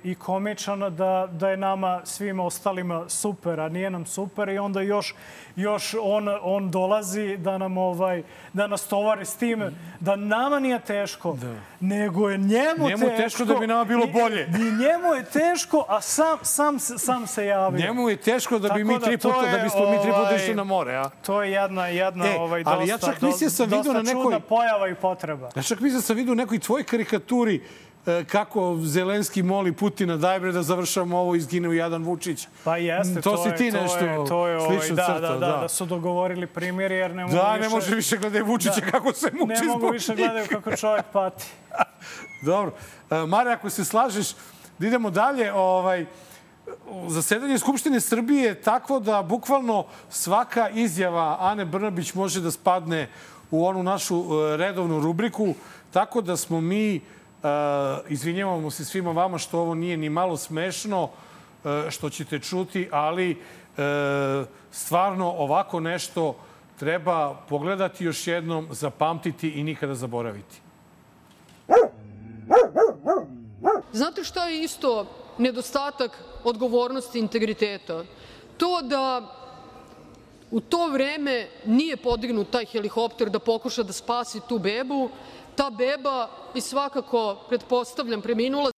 i, 0.03 0.15
komičan 0.15 0.79
da, 0.79 1.27
da 1.31 1.49
je 1.49 1.57
nama 1.57 2.01
svima 2.03 2.45
ostalima 2.45 3.09
super, 3.09 3.59
a 3.59 3.69
nije 3.69 3.89
nam 3.89 4.05
super 4.05 4.49
i 4.49 4.57
onda 4.57 4.81
još, 4.81 5.15
još 5.55 5.95
on, 6.01 6.27
on 6.41 6.71
dolazi 6.71 7.37
da 7.37 7.57
nam 7.57 7.77
ovaj, 7.77 8.23
da 8.53 8.67
nas 8.67 8.87
tovari 8.87 9.25
s 9.25 9.35
tim 9.35 9.63
da 9.99 10.15
nama 10.15 10.59
nije 10.59 10.79
teško, 10.79 11.37
da. 11.41 11.55
nego 11.79 12.29
je 12.29 12.37
njemu, 12.37 12.87
Njemu 12.87 13.05
je 13.05 13.17
teško 13.17 13.45
da 13.45 13.55
bi 13.55 13.67
nama 13.67 13.83
bilo 13.83 14.07
bolje. 14.07 14.41
I, 14.41 14.63
njemu 14.63 15.13
je 15.17 15.23
teško, 15.23 15.85
a 15.87 16.01
sam, 16.01 16.37
sam, 16.41 16.79
sam 16.79 17.27
se 17.27 17.45
javio. 17.45 17.79
Njemu 17.79 18.09
je 18.09 18.17
teško 18.17 18.59
da 18.59 18.69
bi 18.73 18.79
Tako 18.79 18.93
mi 18.93 18.99
da 18.99 19.05
tri 19.05 19.17
puta, 19.17 19.41
da 19.41 19.47
je, 19.47 19.63
bismo 19.63 19.91
mi 19.91 20.01
tri 20.01 20.11
puta 20.11 20.21
ovaj, 20.21 20.35
išli 20.35 20.55
na 20.55 20.63
more, 20.63 20.95
a? 20.95 21.09
To 21.25 21.43
je 21.43 21.51
jedna, 21.51 21.87
jedna 21.87 22.25
E, 22.27 22.39
ovaj, 22.39 22.63
ali 22.65 22.87
ja 22.87 22.97
dosta, 22.97 23.13
čak 23.13 23.21
mislio 23.21 23.49
sam 23.49 23.65
vidio 23.65 23.93
na 23.93 23.99
dosta 23.99 24.13
nekoj- 24.13 24.23
čudna 24.23 24.39
pojava 24.39 24.87
i 24.87 24.95
potreba. 24.95 25.49
Ja 25.55 25.63
čak 25.63 25.79
mislim 25.79 25.99
da 25.99 26.05
sam 26.05 26.15
vidio 26.15 26.35
u 26.51 26.53
nekoj 26.53 26.59
tvoj 26.59 26.83
karikaturi 26.83 27.61
e, 28.05 28.23
kako 28.27 28.77
Zelenski 28.83 29.43
moli 29.43 29.71
Putina 29.71 30.17
daj 30.17 30.39
bre 30.39 30.51
da 30.51 30.63
završamo 30.63 31.17
ovo 31.17 31.35
izgine 31.35 31.69
u 31.69 31.73
Jadan 31.73 32.03
Vučić. 32.03 32.47
Pa 32.63 32.77
jeste, 32.77 33.19
Mm, 33.19 33.21
To 33.21 33.37
si 33.37 33.49
je, 33.49 33.55
ti 33.55 33.71
to 33.71 33.81
nešto 33.81 34.05
je, 34.05 34.27
to 34.27 34.47
je, 34.47 34.57
ovaj, 34.57 34.77
slično 34.77 34.95
da, 34.95 35.05
crtao, 35.05 35.19
da, 35.19 35.39
da, 35.39 35.51
da. 35.51 35.61
da, 35.61 35.67
su 35.67 35.85
dogovorili 35.85 36.47
primjer 36.47 36.91
jer 36.91 37.15
ne 37.15 37.23
mogu 37.23 37.35
Da, 37.35 37.53
više... 37.53 37.69
ne 37.69 37.75
može 37.75 37.95
više 37.95 38.17
gledaj 38.17 38.41
Vučića 38.41 38.81
kako 38.91 39.13
se 39.13 39.31
muči 39.33 39.61
Ne 39.61 39.67
mogu 39.67 39.89
više 39.89 40.15
gledaju 40.15 40.45
kako 40.49 40.75
čovjek 40.75 41.05
pati. 41.13 41.45
Dobro. 42.45 42.71
E, 43.11 43.25
Mare, 43.25 43.51
ako 43.51 43.69
se 43.69 43.85
slažeš, 43.85 44.33
da 44.79 44.87
idemo 44.87 45.09
dalje. 45.09 45.53
Ovaj, 45.53 46.05
zasedanje 47.07 47.59
Skupštine 47.59 47.99
Srbije 47.99 48.43
je 48.43 48.61
takvo 48.61 48.99
da 48.99 49.21
bukvalno 49.21 49.85
svaka 50.09 50.69
izjava 50.69 51.37
Ane 51.39 51.65
Brnabić 51.65 52.13
može 52.13 52.41
da 52.41 52.51
spadne 52.51 53.07
u 53.51 53.65
onu 53.67 53.83
našu 53.83 54.15
e, 54.15 54.57
redovnu 54.57 54.99
rubriku, 54.99 55.53
tako 55.91 56.21
da 56.21 56.37
smo 56.37 56.61
mi, 56.61 56.95
e, 56.95 57.01
izvinjavamo 58.09 58.71
se 58.71 58.85
svima 58.85 59.11
vama 59.11 59.37
što 59.37 59.59
ovo 59.59 59.75
nije 59.75 59.97
ni 59.97 60.09
malo 60.09 60.37
smešno, 60.37 61.09
e, 61.65 61.91
što 61.91 62.09
ćete 62.09 62.39
čuti, 62.39 62.89
ali 62.91 63.31
e, 63.31 63.35
stvarno 64.71 65.31
ovako 65.31 65.79
nešto 65.79 66.35
treba 66.79 67.35
pogledati 67.49 68.05
još 68.05 68.27
jednom, 68.27 68.67
zapamtiti 68.71 69.49
i 69.49 69.63
nikada 69.63 69.95
zaboraviti. 69.95 70.61
Znate 73.93 74.23
šta 74.23 74.47
je 74.47 74.63
isto 74.63 75.05
nedostatak 75.37 76.23
odgovornosti 76.43 77.17
i 77.17 77.21
integriteta? 77.21 78.03
To 78.57 78.81
da 78.81 79.21
u 80.51 80.59
to 80.59 80.87
vreme 80.87 81.47
nije 81.65 81.97
podignut 81.97 82.49
taj 82.49 82.65
helikopter 82.65 83.29
da 83.29 83.39
pokuša 83.39 83.83
da 83.83 83.93
spasi 83.93 84.39
tu 84.49 84.59
bebu. 84.59 85.09
Ta 85.55 85.69
beba 85.69 86.29
i 86.53 86.61
svakako, 86.61 87.37
pretpostavljam, 87.49 88.21
preminula 88.21 88.71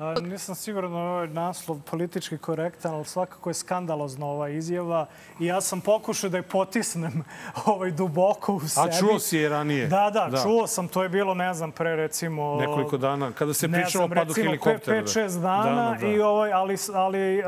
A, 0.00 0.14
nisam 0.20 0.54
siguran 0.54 0.92
da 0.92 0.98
je 0.98 1.04
ovaj 1.04 1.28
naslov 1.28 1.80
politički 1.90 2.38
korektan, 2.38 2.94
ali 2.94 3.04
svakako 3.04 3.50
je 3.50 3.54
skandalozna 3.54 4.26
ova 4.26 4.48
izjava. 4.48 5.06
I 5.40 5.46
ja 5.46 5.60
sam 5.60 5.80
pokušao 5.80 6.30
da 6.30 6.36
je 6.36 6.42
potisnem 6.42 7.24
ovaj 7.66 7.90
duboko 7.90 8.54
u 8.54 8.60
sebi. 8.60 8.88
A 8.88 8.98
čuo 8.98 9.18
si 9.18 9.36
je 9.36 9.48
ranije? 9.48 9.86
Da, 9.86 10.10
da, 10.10 10.28
da, 10.30 10.42
čuo 10.42 10.66
sam. 10.66 10.88
To 10.88 11.02
je 11.02 11.08
bilo, 11.08 11.34
ne 11.34 11.54
znam, 11.54 11.72
pre 11.72 11.96
recimo... 11.96 12.56
Nekoliko 12.56 12.96
dana, 12.96 13.32
kada 13.32 13.54
se 13.54 13.68
pričalo 13.68 14.04
o 14.04 14.08
padu 14.08 14.34
helikoptera. 14.34 15.02
5-6 15.02 15.40
dana, 15.40 15.64
da, 15.64 15.90
da, 15.90 15.96
da. 16.00 16.06
I 16.06 16.20
ovaj, 16.20 16.52
ali, 16.52 16.76
ali 16.94 17.38
uh, 17.38 17.44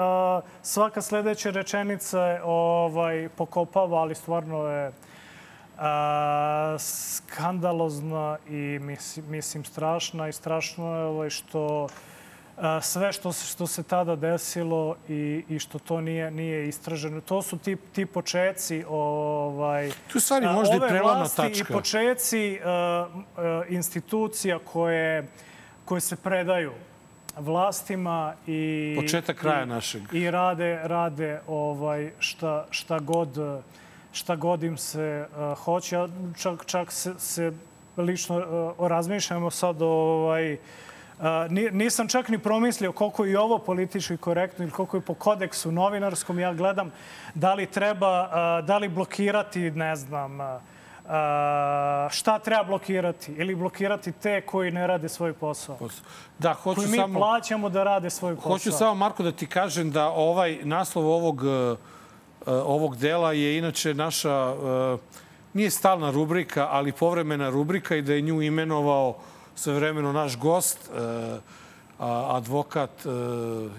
svaka 0.63 1.03
sledeća 1.03 1.51
rečenica 1.51 2.21
je 2.21 2.43
ovaj, 2.45 3.29
pokopava, 3.37 3.99
ali 3.99 4.15
stvarno 4.15 4.67
je 4.67 4.93
a, 5.79 6.77
skandalozna 6.79 8.39
i 8.49 8.79
mislim, 8.83 9.27
mislim 9.29 9.65
strašna 9.65 10.29
i 10.29 10.33
strašno 10.33 10.97
je 10.97 11.05
ovaj, 11.05 11.31
što 11.31 11.89
a, 12.57 12.81
sve 12.81 13.13
što 13.13 13.33
se, 13.33 13.47
što 13.47 13.67
se 13.67 13.83
tada 13.83 14.17
desilo 14.17 14.97
i, 15.09 15.45
i 15.49 15.59
što 15.59 15.79
to 15.79 16.01
nije, 16.01 16.31
nije 16.31 16.69
istraženo. 16.69 17.21
To 17.21 17.43
su 17.43 17.59
ti, 17.59 17.77
ti 17.93 18.07
počeci 18.07 18.85
ovaj, 18.89 19.91
tu 20.13 20.21
stvari 20.21 20.47
možda 20.47 20.77
i 20.77 20.81
prelomna 20.89 21.29
tačka. 21.29 21.49
i 21.49 21.73
počeci 21.73 22.61
a, 22.65 22.69
a, 23.37 23.63
institucija 23.69 24.59
koje, 24.59 25.29
koje 25.85 26.01
se 26.01 26.17
predaju 26.17 26.73
vlastima 27.37 28.35
i 28.47 28.95
početak 29.01 29.37
kraja 29.37 29.63
i, 29.63 29.67
našeg 29.67 30.03
i 30.13 30.31
rade 30.31 30.81
rade 30.83 31.41
ovaj 31.47 32.13
šta 32.19 32.67
šta 32.71 32.99
god 32.99 33.39
šta 34.13 34.37
god 34.37 34.63
im 34.63 34.77
se 34.77 35.27
uh, 35.37 35.59
hoće. 35.59 35.97
Ja 35.97 36.09
čak, 36.39 36.67
čak 36.67 36.93
se, 36.93 37.15
se 37.19 37.53
lično 37.97 38.37
uh, 38.79 38.89
razmišljamo 38.89 39.51
sad 39.51 39.83
ovaj, 39.83 40.59
Uh, 41.19 41.29
nisam 41.73 42.09
čak 42.09 42.29
ni 42.29 42.39
promislio 42.39 42.93
koliko 42.93 43.25
je 43.25 43.39
ovo 43.39 43.59
politički 43.59 44.17
korektno 44.17 44.65
ili 44.65 44.73
koliko 44.73 44.97
je 44.97 45.01
po 45.01 45.15
kodeksu 45.15 45.73
novinarskom. 45.73 46.39
Ja 46.39 46.53
gledam 46.55 46.91
da 47.35 47.55
li 47.55 47.67
treba, 47.67 48.23
uh, 48.23 48.67
da 48.67 48.79
li 48.79 48.89
blokirati, 48.89 49.71
ne 49.71 49.97
znam, 49.97 50.41
uh, 50.41 50.47
šta 52.11 52.39
treba 52.39 52.65
blokirati? 52.65 53.33
Ili 53.33 53.55
blokirati 53.55 54.13
te 54.13 54.41
koji 54.41 54.71
ne 54.71 54.87
rade 54.87 55.09
svoj 55.09 55.33
posao? 55.33 55.79
Da, 56.39 56.55
hoću 56.55 56.81
koji 56.81 56.91
mi 56.91 56.97
samo... 56.97 57.19
plaćamo 57.19 57.69
da 57.69 57.85
rade 57.85 58.11
svoj 58.11 58.37
posao. 58.37 58.53
Hoću 58.53 58.73
samo, 58.73 58.95
Marko, 58.95 59.23
da 59.23 59.33
ti 59.33 59.47
kažem 59.47 59.91
da 59.91 60.09
ovaj 60.09 60.59
naslov 60.63 61.07
ovog 61.07 61.43
uh, 61.43 61.79
ovog 62.47 62.97
dela 62.97 63.33
je 63.33 63.59
inače 63.59 63.95
naša, 63.95 64.55
eh, 64.95 64.99
nije 65.53 65.71
stalna 65.71 66.11
rubrika, 66.11 66.69
ali 66.71 66.93
povremena 66.93 67.51
rubrika 67.51 67.97
i 67.97 68.03
da 68.03 68.13
je 68.13 68.21
nju 68.21 68.43
imenovao 68.43 69.17
svevremeno 69.55 70.13
naš 70.13 70.39
gost, 70.39 70.91
eh, 70.97 71.39
advokat, 72.29 72.91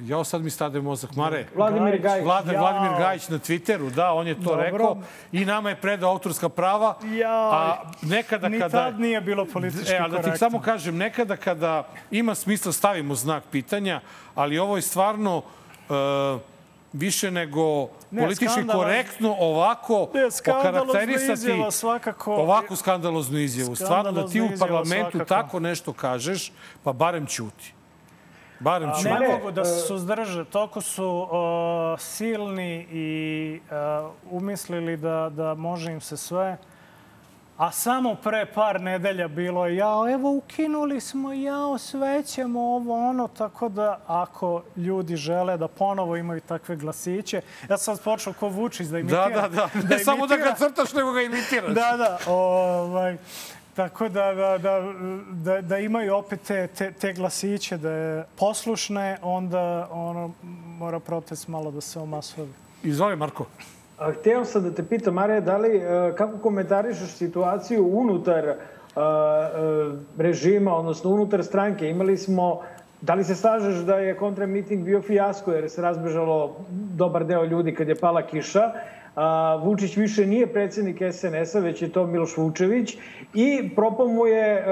jao 0.02 0.24
sad 0.24 0.42
mi 0.42 0.50
stade 0.50 0.82
mozak, 0.82 1.16
Mare. 1.16 1.48
Vladimir 1.56 2.02
Gajić. 2.02 2.24
Vlada, 2.24 2.52
Vladimir 2.52 2.92
Gajić 3.00 3.30
na 3.30 3.40
Twitteru, 3.40 3.90
da, 3.90 4.14
on 4.14 4.28
je 4.28 4.36
to 4.36 4.42
Dobro. 4.42 4.64
rekao. 4.64 4.98
I 5.32 5.46
nama 5.46 5.70
je 5.70 5.76
predao 5.76 6.12
autorska 6.12 6.50
prava. 6.50 6.96
Ja, 7.22 7.50
a 7.52 7.92
nekada 8.02 8.50
ni 8.50 8.60
kada... 8.60 8.78
tad 8.78 9.00
nije 9.00 9.22
bilo 9.22 9.46
politički 9.46 9.94
e, 9.94 9.98
ali 9.98 10.12
da 10.12 10.22
ti 10.22 10.38
samo 10.38 10.62
kažem, 10.62 10.98
nekada 10.98 11.36
kada 11.36 11.88
ima 12.12 12.36
smisla 12.36 12.72
stavimo 12.72 13.16
znak 13.16 13.44
pitanja, 13.52 14.02
ali 14.36 14.60
ovo 14.60 14.76
je 14.76 14.82
stvarno... 14.82 15.38
Uh, 15.90 16.53
više 16.94 17.32
nego 17.32 17.90
ne, 18.12 18.22
politički 18.22 18.54
skandala... 18.54 18.84
korektno 18.84 19.36
ovako 19.40 20.10
ne, 20.14 20.56
okarakterisati 20.58 21.34
izjava, 21.34 21.72
svakako. 21.72 22.36
ovakvu 22.36 22.76
skandaloznu 22.76 23.40
izjavu. 23.40 23.76
Stvarno 23.76 24.12
da 24.12 24.28
ti 24.28 24.42
u 24.42 24.50
parlamentu 24.60 25.12
svakako. 25.12 25.26
tako 25.26 25.60
nešto 25.60 25.94
kažeš, 25.94 26.52
pa 26.84 26.94
barem 26.94 27.26
ćuti. 27.26 27.74
Barem 28.60 28.92
ćuti. 28.98 29.10
Ne 29.10 29.28
mogu 29.28 29.52
da 29.52 29.66
se 29.66 29.88
suzdrže. 29.88 30.46
Toko 30.46 30.82
su 30.82 31.06
uh, 31.06 32.00
silni 32.00 32.88
i 32.92 33.60
uh, 34.04 34.12
umislili 34.32 34.98
da, 34.98 35.30
da 35.36 35.54
može 35.54 35.92
im 35.92 36.02
se 36.02 36.18
sve. 36.18 36.58
A 37.58 37.72
samo 37.72 38.16
pre 38.16 38.46
par 38.46 38.82
nedelja 38.82 39.28
bilo 39.28 39.66
je, 39.66 39.76
jao, 39.76 40.10
evo 40.10 40.32
ukinuli 40.32 41.02
smo, 41.02 41.34
jao, 41.34 41.78
sve 41.78 42.24
ćemo 42.24 42.62
ovo, 42.62 43.10
ono, 43.10 43.28
tako 43.28 43.70
da 43.70 44.00
ako 44.08 44.64
ljudi 44.78 45.16
žele 45.16 45.58
da 45.58 45.68
ponovo 45.68 46.16
imaju 46.16 46.42
takve 46.42 46.76
glasiće, 46.76 47.42
ja 47.70 47.78
sam 47.78 47.98
počeo 48.04 48.34
ko 48.34 48.48
Vučić 48.48 48.88
da 48.88 49.00
imitira. 49.00 49.30
Da, 49.30 49.42
da, 49.42 49.48
da, 49.48 49.70
ne 49.74 49.84
da 49.84 50.00
samo 50.00 50.28
da 50.28 50.38
ga 50.38 50.56
crtaš, 50.58 50.94
nego 50.94 51.12
ga 51.12 51.22
imitiraš. 51.22 51.74
Da, 51.74 51.98
da, 51.98 52.32
ovaj, 52.32 53.18
tako 53.76 54.10
da, 54.10 54.34
da, 54.34 54.58
da, 54.58 54.82
da, 55.32 55.62
da 55.62 55.78
imaju 55.78 56.16
opet 56.16 56.42
te, 56.42 56.68
te, 56.68 56.92
te 56.92 57.14
glasiće, 57.14 57.78
da 57.78 57.92
je 57.92 58.26
poslušne, 58.36 59.18
onda 59.22 59.88
ono, 59.92 60.32
mora 60.78 61.00
protest 61.00 61.48
malo 61.48 61.72
da 61.72 61.82
se 61.82 62.00
omasovi. 62.00 62.54
Izvoli, 62.84 63.16
Marko. 63.16 63.46
Hteo 63.98 64.46
sam 64.46 64.64
da 64.64 64.72
te 64.72 64.84
pitam, 64.84 65.14
Marija, 65.14 65.42
da 65.42 65.58
li, 65.58 65.78
e, 65.78 66.14
kako 66.18 66.38
komentarišeš 66.38 67.10
situaciju 67.10 67.90
unutar 67.94 68.46
e, 68.46 68.52
e, 68.52 68.56
režima, 70.18 70.76
odnosno 70.76 71.10
unutar 71.10 71.44
stranke? 71.44 71.90
Imali 71.90 72.18
smo 72.18 72.62
Da 73.04 73.14
li 73.14 73.24
se 73.24 73.36
slažeš 73.36 73.82
da 73.84 73.98
je 74.00 74.16
kontramiting 74.16 74.86
bio 74.86 75.02
fijasko 75.02 75.52
jer 75.52 75.70
se 75.70 75.82
razbežalo 75.82 76.56
dobar 76.96 77.26
deo 77.26 77.44
ljudi 77.44 77.74
kad 77.76 77.88
je 77.88 77.96
pala 77.96 78.22
kiša? 78.22 78.72
A, 79.16 79.56
Vučić 79.64 79.98
više 79.98 80.26
nije 80.26 80.48
predsednik 80.48 81.02
SNS-a, 81.12 81.60
već 81.60 81.82
je 81.82 81.90
to 81.92 82.06
Miloš 82.08 82.38
Vučević 82.38 82.98
i 83.34 83.70
propalo 83.76 84.10
mu 84.10 84.28
je, 84.28 84.66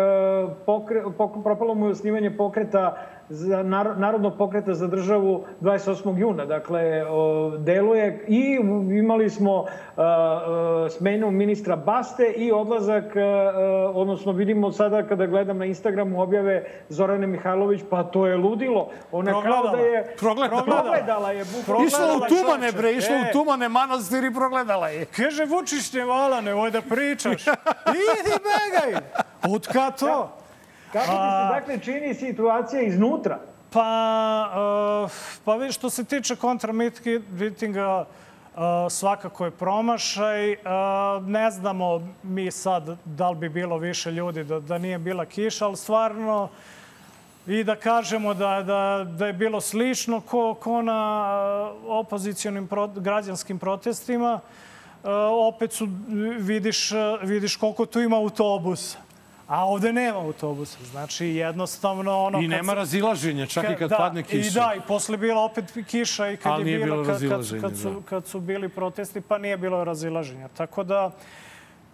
pokre, 0.65 1.03
propalo 1.43 1.75
mu 1.75 1.85
je 1.85 1.91
osnivanje 1.91 2.31
pokreta 2.37 2.95
za 3.31 3.63
Narodnog 3.97 4.37
pokreta 4.37 4.73
za 4.73 4.87
državu 4.87 5.45
28. 5.61 6.17
juna. 6.17 6.45
Dakle, 6.45 7.03
deluje 7.59 8.25
i 8.27 8.57
imali 8.99 9.29
smo 9.29 9.65
smenu 10.89 11.31
ministra 11.31 11.75
Baste 11.75 12.33
i 12.37 12.51
odlazak, 12.51 13.03
odnosno 13.93 14.31
vidimo 14.31 14.71
sada 14.71 15.03
kada 15.07 15.25
gledam 15.25 15.57
na 15.57 15.65
Instagramu 15.65 16.21
objave 16.21 16.65
Zorane 16.89 17.27
Mihajlović, 17.27 17.81
pa 17.89 18.03
to 18.03 18.27
je 18.27 18.37
ludilo. 18.37 18.89
Ona 19.11 19.31
progledala. 19.31 19.61
kao 19.61 19.71
da 19.71 19.77
je... 19.77 20.15
Progledala. 20.19 20.63
Progledala 20.63 21.31
je. 21.31 21.45
Progledala 21.65 21.87
išla 21.87 22.25
u 22.25 22.29
tumane, 22.29 22.71
bre, 22.71 22.91
išla 22.91 23.15
e. 23.15 23.19
u 23.29 23.33
tumane 23.33 23.69
manastir 23.69 24.23
i 24.23 24.33
progledala 24.33 24.89
je. 24.89 25.05
Kaže, 25.05 25.45
Vučić 25.45 25.93
ne 25.93 26.05
vala, 26.05 26.41
nemoj 26.41 26.71
da 26.71 26.81
pričaš. 26.81 27.47
Idi, 28.11 28.33
begaj! 28.45 29.01
Od 29.55 29.67
kad 29.67 29.99
to? 29.99 30.40
Kako 30.91 31.05
ti 31.05 31.11
se, 31.11 31.53
dakle, 31.53 31.79
čini 31.79 32.13
situacija 32.13 32.81
iznutra? 32.81 33.39
Pa, 33.73 35.03
uh, 35.05 35.11
pa 35.45 35.55
vidiš, 35.55 35.75
što 35.75 35.89
se 35.89 36.03
tiče 36.03 36.35
kontramitinga, 36.35 38.05
uh, 38.05 38.61
svakako 38.89 39.45
je 39.45 39.51
promašaj. 39.51 40.51
Uh, 40.51 40.57
ne 41.27 41.51
znamo 41.51 42.07
mi 42.23 42.51
sad 42.51 42.97
da 43.05 43.29
li 43.29 43.35
bi 43.35 43.49
bilo 43.49 43.77
više 43.77 44.11
ljudi 44.11 44.43
da, 44.43 44.59
da 44.59 44.77
nije 44.77 44.99
bila 44.99 45.25
kiša, 45.25 45.65
ali 45.65 45.77
stvarno 45.77 46.49
i 47.47 47.63
da 47.63 47.75
kažemo 47.75 48.33
da, 48.33 48.63
da, 48.63 49.05
da 49.17 49.27
je 49.27 49.33
bilo 49.33 49.61
slično 49.61 50.21
ko, 50.21 50.53
ko 50.53 50.81
na 50.81 51.71
opozicijonim 51.87 52.67
pro, 52.67 52.87
građanskim 52.87 53.59
protestima, 53.59 54.39
opet 55.31 55.73
su, 55.73 55.87
vidiš, 56.39 56.91
vidiš 57.23 57.55
koliko 57.55 57.85
tu 57.85 57.99
ima 57.99 58.17
autobusa. 58.17 59.10
A 59.51 59.65
ovde 59.65 59.93
nema 59.93 60.19
autobusa. 60.19 60.77
Znači, 60.91 61.25
jednostavno... 61.27 62.23
Ono, 62.23 62.39
I 62.39 62.47
nema 62.47 62.73
razilaženja, 62.73 63.45
čak 63.45 63.63
kad, 63.63 63.73
i 63.73 63.75
kad 63.75 63.89
da, 63.89 63.97
padne 63.97 64.23
kiša. 64.23 64.47
I 64.47 64.51
da, 64.51 64.73
i 64.77 64.81
posle 64.87 65.17
bila 65.17 65.43
opet 65.43 65.65
kiša 65.87 66.29
i 66.31 66.37
kad 66.37 66.51
Ali 66.51 66.71
je 66.71 66.79
bilo, 66.79 67.05
kad, 67.05 67.19
kad, 67.29 67.61
kad, 67.61 67.77
su, 67.77 67.89
da. 67.89 68.01
kad 68.09 68.27
su 68.27 68.39
bili 68.39 68.69
protesti, 68.69 69.21
pa 69.21 69.37
nije 69.37 69.57
bilo 69.57 69.83
razilaženja. 69.83 70.47
Tako 70.47 70.83
da, 70.83 71.11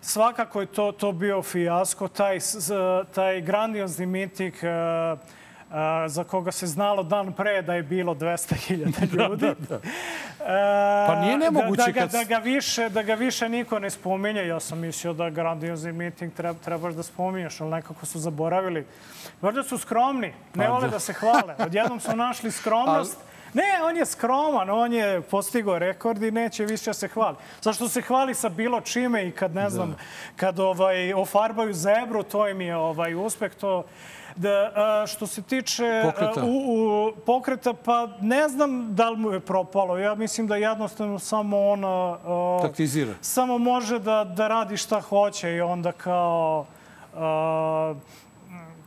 svakako 0.02 0.62
je 0.62 0.66
to, 0.66 0.92
to 0.92 1.12
bio 1.12 1.42
fijasko. 1.42 2.08
Taj, 2.08 2.40
taj 3.14 3.42
grandiozni 3.42 4.06
miting 4.06 4.54
uh, 4.54 5.20
za 6.07 6.23
koga 6.23 6.52
se 6.52 6.68
znalo 6.68 7.03
dan 7.03 7.34
pre 7.34 7.61
da 7.61 7.73
je 7.73 7.84
bilo 7.84 8.15
200.000 8.15 9.07
da, 9.15 9.23
ljudi. 9.23 9.45
da, 9.45 9.53
da, 9.53 9.77
da. 9.77 9.80
Pa 11.07 11.22
nije 11.22 11.38
nemoguće 11.38 11.84
da, 11.85 11.91
da, 11.91 11.99
kad... 11.99 12.11
Da 12.11 12.23
ga, 12.23 12.38
više, 12.38 12.89
da 12.89 13.02
ga 13.02 13.14
više 13.14 13.49
niko 13.49 13.80
ne 13.80 13.89
spominje. 13.89 14.48
Ja 14.48 14.60
sam 14.60 14.80
mislio 14.80 15.14
da 15.14 15.30
grandiozni 15.30 15.91
miting 15.91 16.34
treba, 16.34 16.60
trebaš 16.60 16.94
da 16.94 17.03
spominješ, 17.03 17.61
ali 17.61 17.72
nekako 17.72 18.06
su 18.06 18.19
zaboravili. 18.19 18.85
Možda 19.41 19.64
su 19.64 19.77
skromni, 19.77 20.34
ne 20.53 20.65
pa, 20.65 20.72
vole 20.72 20.85
da. 20.85 20.91
da 20.91 20.99
se 20.99 21.14
hvale. 21.14 21.56
Odjednom 21.60 21.99
su 21.99 22.15
našli 22.15 22.52
skromnost. 22.52 23.18
Ne, 23.53 23.84
on 23.84 23.98
je 23.98 24.06
skroman, 24.06 24.69
on 24.69 24.94
je 24.94 25.22
postigao 25.22 25.80
rekord 25.80 26.23
i 26.23 26.31
neće 26.31 26.65
više 26.65 26.94
se 26.94 27.07
hvali. 27.07 27.35
Zašto 27.61 27.88
se 27.88 28.02
hvali 28.02 28.34
sa 28.34 28.49
bilo 28.49 28.81
čime 28.81 29.27
i 29.27 29.31
kad, 29.31 29.56
ne 29.56 29.69
znam, 29.69 29.89
da. 29.89 29.98
kad 30.35 30.60
ovaj, 30.60 31.14
ofarbaju 31.14 31.73
zebru, 31.73 32.23
to 32.23 32.48
im 32.48 32.61
je 32.61 32.76
ovaj, 32.76 33.15
uspeh, 33.15 33.53
to 33.53 33.84
Da, 34.38 34.72
a, 34.76 35.07
što 35.07 35.27
se 35.27 35.41
tiče 35.41 36.01
pokreta. 36.03 36.43
u, 36.43 36.47
u, 36.47 37.11
pokreta, 37.26 37.73
pa 37.73 38.07
ne 38.22 38.49
znam 38.49 38.95
da 38.95 39.09
li 39.09 39.18
mu 39.18 39.31
je 39.31 39.39
propalo. 39.39 39.97
Ja 39.97 40.15
mislim 40.15 40.47
da 40.47 40.55
jednostavno 40.55 41.19
samo 41.19 41.69
ona... 41.69 42.18
A, 42.26 42.59
Taktizira. 42.61 43.14
Samo 43.22 43.57
može 43.57 43.99
da, 43.99 44.23
da 44.23 44.47
radi 44.47 44.77
šta 44.77 45.01
hoće 45.01 45.51
i 45.51 45.61
onda 45.61 45.91
kao... 45.91 46.65
A, 47.15 47.93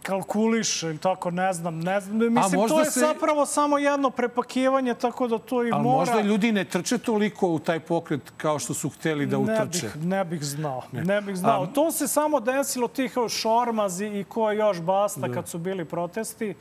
kalkuliše 0.03 0.87
ili 0.87 0.99
tako, 0.99 1.31
ne 1.31 1.53
znam. 1.53 1.81
Ne 1.81 2.01
znam. 2.01 2.33
Mislim, 2.33 2.69
to 2.69 2.79
je 2.81 2.85
se- 2.87 3.01
zapravo 3.01 3.47
samo 3.47 3.79
jedno 3.79 4.11
prepakivanje, 4.11 4.95
tako 4.95 5.29
da 5.29 5.39
to 5.39 5.65
i 5.65 5.71
Ali 5.73 5.83
mora... 5.83 5.99
možda 5.99 6.21
ljudi 6.21 6.53
ne 6.53 6.65
trče 6.65 6.99
toliko 6.99 7.49
u 7.49 7.59
taj 7.59 7.81
pokret 7.81 8.33
kao 8.37 8.59
što 8.59 8.75
su 8.75 8.89
hteli 8.91 9.27
da 9.27 9.39
ne 9.39 9.43
utrče. 9.45 9.87
bih, 9.89 10.05
ne 10.05 10.25
bih 10.25 10.43
znao. 10.43 10.83
Ne, 10.93 11.21
bih 11.21 11.37
znao. 11.37 11.63
A- 11.63 11.67
To 11.67 11.91
se 11.93 12.09
samo 12.09 12.41
desilo 12.41 12.89
tih 12.89 13.13
evo, 13.17 13.29
Šormaz 13.29 14.01
i, 14.01 14.25
ko 14.25 14.51
još 14.53 14.81
Basta 14.81 15.29
kad 15.29 15.49
su 15.49 15.59
bili 15.59 15.85
protesti. 15.85 16.55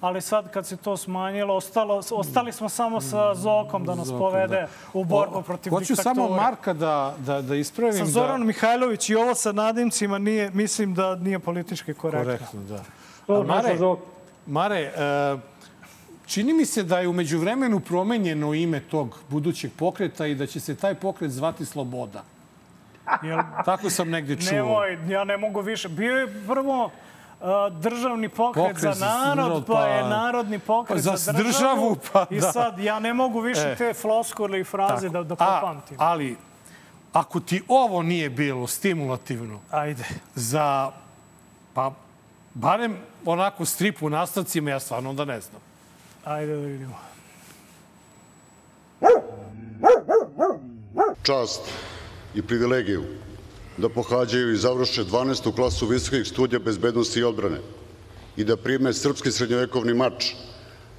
Ali 0.00 0.20
sad 0.20 0.50
kad 0.50 0.66
se 0.66 0.76
to 0.76 0.96
smanjilo, 0.96 1.54
ostalo, 1.56 2.02
ostali 2.10 2.52
smo 2.52 2.68
samo 2.68 3.00
sa 3.00 3.34
Zokom 3.34 3.84
da 3.84 3.94
nas 3.94 4.06
Zokom, 4.06 4.20
povede 4.20 4.60
da. 4.60 4.68
u 4.92 5.04
borbu 5.04 5.42
protiv 5.42 5.70
Hoću 5.70 5.94
diktature. 5.94 6.02
samo 6.02 6.28
Marka 6.28 6.72
da, 6.72 7.14
da, 7.18 7.42
da 7.42 7.54
ispravim. 7.54 7.98
Sa 7.98 8.04
da... 8.04 8.10
Zoran 8.10 8.46
Mihajlović 8.46 9.10
i 9.10 9.14
ovo 9.14 9.34
sa 9.34 9.52
nadimcima 9.52 10.18
nije, 10.18 10.50
mislim 10.50 10.94
da 10.94 11.14
nije 11.14 11.38
politički 11.38 11.94
korektno. 11.94 12.24
Korektno, 12.24 12.60
da. 12.62 12.84
A 13.34 13.42
Mare. 13.42 13.76
Mare, 14.46 14.80
e, 14.80 15.36
čini 16.26 16.52
mi 16.52 16.66
se 16.66 16.82
da 16.82 16.98
je 16.98 17.08
umeđu 17.08 17.38
vremenu 17.38 17.80
promenjeno 17.80 18.54
ime 18.54 18.80
tog 18.80 19.18
budućeg 19.28 19.70
pokreta 19.78 20.26
i 20.26 20.34
da 20.34 20.46
će 20.46 20.60
se 20.60 20.74
taj 20.74 20.94
pokret 20.94 21.30
zvati 21.30 21.64
Sloboda. 21.64 22.22
Jel, 23.22 23.38
Tako 23.64 23.90
sam 23.90 24.10
negde 24.10 24.36
čuo. 24.36 24.52
nemoj, 24.52 24.98
ja 25.08 25.24
ne 25.24 25.36
mogu 25.36 25.60
više. 25.60 25.88
Bio 25.88 26.16
je 26.16 26.42
prvo 26.46 26.90
državni 27.72 28.28
pokret, 28.28 28.64
Pokret 28.64 28.80
za 28.80 28.92
za 28.92 29.06
narod, 29.06 29.36
narod, 29.38 29.64
pa, 29.66 29.72
pa- 29.72 29.86
je 29.86 30.02
narodni 30.04 30.58
pokret 30.58 30.96
pa 30.96 31.00
za, 31.00 31.16
za 31.16 31.32
državu. 31.32 31.48
državu, 31.48 31.96
pa 32.12 32.26
I 32.30 32.40
da. 32.40 32.52
sad 32.52 32.78
ja 32.78 32.98
ne 32.98 33.14
mogu 33.14 33.40
više 33.40 33.60
E. 33.62 33.76
te 33.76 33.94
floskule 33.94 34.60
i 34.60 34.64
fraze 34.64 35.08
da, 35.08 35.22
da 35.22 35.36
popamtim. 35.36 36.00
A, 36.00 36.04
ali, 36.04 36.36
ako 37.12 37.40
ti 37.40 37.62
ovo 37.68 38.02
nije 38.02 38.30
bilo 38.30 38.66
stimulativno 38.66 39.60
Ajde. 39.70 40.04
za, 40.34 40.90
pa, 41.74 41.92
barem 42.54 42.96
onako 43.24 43.64
strip 43.64 44.02
u 44.02 44.10
nastavcima, 44.10 44.70
ja 44.70 44.80
stvarno 44.80 45.10
onda 45.10 45.24
ne 45.24 45.40
znam. 45.40 45.60
Ajde 46.24 46.54
da 46.54 46.60
vidimo. 46.60 46.94
čast 51.22 51.60
i 52.34 52.42
privilegiju 52.42 53.04
da 53.76 53.88
pohađaju 53.88 54.52
i 54.52 54.56
završe 54.56 55.04
12. 55.04 55.54
klasu 55.54 55.86
visokih 55.86 56.26
studija 56.26 56.58
bezbednosti 56.58 57.20
i 57.20 57.24
odbrane 57.24 57.60
i 58.36 58.44
da 58.44 58.56
prime 58.56 58.92
srpski 58.92 59.32
srednjovekovni 59.32 59.94
mač, 59.94 60.32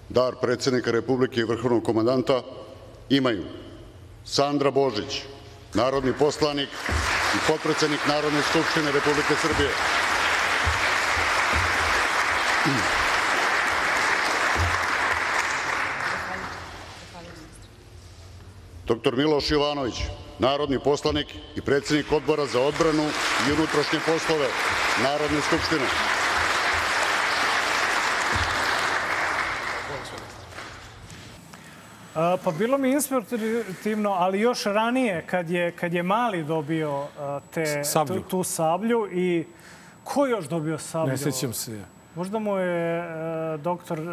dar 0.09 0.35
predsednika 0.41 0.91
Republike 0.91 1.41
i 1.41 1.43
vrhovnog 1.43 1.83
komandanta, 1.83 2.41
imaju 3.09 3.43
Sandra 4.25 4.71
Božić, 4.71 5.21
narodni 5.73 6.13
poslanik 6.19 6.69
i 7.35 7.37
potpredsednik 7.47 7.99
Narodne 8.07 8.41
skupštine 8.41 8.91
Republike 8.91 9.33
Srbije. 9.41 9.69
Dr. 18.87 19.15
Miloš 19.15 19.51
Jovanović, 19.51 19.95
narodni 20.39 20.79
poslanik 20.79 21.27
i 21.55 21.61
predsednik 21.61 22.11
odbora 22.11 22.45
za 22.45 22.61
odbranu 22.61 23.03
i 23.49 23.51
unutrašnje 23.51 23.99
poslove 24.05 24.47
Narodne 25.03 25.41
skupštine. 25.41 25.85
A, 32.15 32.37
pa 32.43 32.51
bilo 32.51 32.77
mi 32.77 32.91
inspirativno, 32.91 34.09
ali 34.09 34.39
još 34.39 34.63
ranije 34.63 35.25
kad 35.29 35.49
je, 35.49 35.71
kad 35.71 35.93
je 35.93 36.03
Mali 36.03 36.43
dobio 36.43 37.05
te, 37.53 37.83
Sablju. 37.83 38.21
Tu, 38.21 38.29
tu 38.29 38.43
sablju 38.43 39.07
i 39.11 39.45
ko 40.03 40.25
je 40.25 40.31
još 40.31 40.45
dobio 40.45 40.77
sablju? 40.77 41.11
Ne 41.11 41.17
sećam 41.17 41.53
se. 41.53 41.81
Možda 42.15 42.39
mu 42.39 42.57
je 42.57 42.99
e, 42.99 43.57
doktor 43.57 43.99
e, 43.99 44.03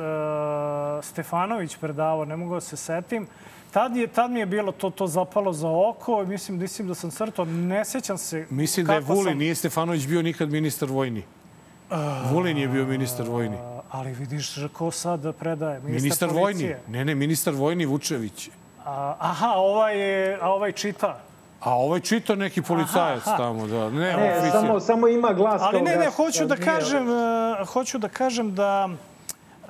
Stefanović 1.02 1.76
predavao, 1.76 2.24
ne 2.24 2.36
mogu 2.36 2.54
da 2.54 2.60
se 2.60 2.76
setim. 2.76 3.26
Tad, 3.74 3.96
je, 3.96 4.06
tad 4.06 4.30
mi 4.30 4.40
je 4.40 4.46
bilo 4.46 4.72
to, 4.72 4.90
to 4.90 5.06
zapalo 5.06 5.52
za 5.52 5.68
oko 5.70 6.22
i 6.22 6.26
mislim, 6.26 6.58
mislim 6.58 6.88
da 6.88 6.94
sam 6.94 7.10
crtao. 7.10 7.44
Ne 7.44 7.84
sećam 7.84 8.18
se 8.18 8.46
Mislim 8.50 8.86
da 8.86 8.94
je 8.94 9.00
Vulin, 9.00 9.24
sam- 9.24 9.38
nije 9.38 9.54
Stefanović 9.54 10.06
bio 10.06 10.22
nikad 10.22 10.50
ministar 10.50 10.88
vojni. 10.88 11.22
Vulin 12.30 12.58
je 12.58 12.68
bio 12.68 12.86
ministar 12.86 13.26
vojni. 13.28 13.56
Ali 13.90 14.12
vidiš 14.12 14.54
ko 14.72 14.90
sad 14.90 15.34
predaje? 15.34 15.80
Ministar, 15.80 16.02
Ministar 16.02 16.28
vojni. 16.30 16.74
Ne, 16.88 17.04
ne, 17.04 17.14
ministar 17.14 17.54
vojni 17.54 17.86
Vučević. 17.86 18.50
A, 18.84 19.14
aha, 19.18 19.48
ovaj, 19.48 19.98
je, 19.98 20.38
a 20.40 20.50
ovaj 20.50 20.72
čita. 20.72 21.20
A 21.60 21.74
ovaj 21.74 22.00
čita 22.00 22.34
neki 22.34 22.62
policajac 22.62 23.22
Aha, 23.22 23.30
aha. 23.30 23.36
tamo, 23.36 23.66
da. 23.66 23.90
Ne, 23.90 24.16
Ne, 24.16 24.32
oficir. 24.32 24.50
samo, 24.52 24.80
samo 24.80 25.08
ima 25.08 25.32
glas 25.32 25.62
Ali 25.62 25.82
ne, 25.82 25.96
ne, 25.96 26.10
hoću 26.10 26.44
da 26.44 26.54
nije- 26.54 26.64
kažem, 26.64 27.08
e, 27.10 27.64
hoću 27.64 27.98
da 27.98 28.08
kažem 28.08 28.54
da 28.54 28.88
uh, 29.62 29.68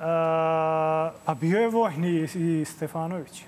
a 1.25 1.35
bio 1.35 1.59
je 1.59 1.69
vojni 1.69 2.27
i 2.35 2.65
Stefanović. 2.65 3.43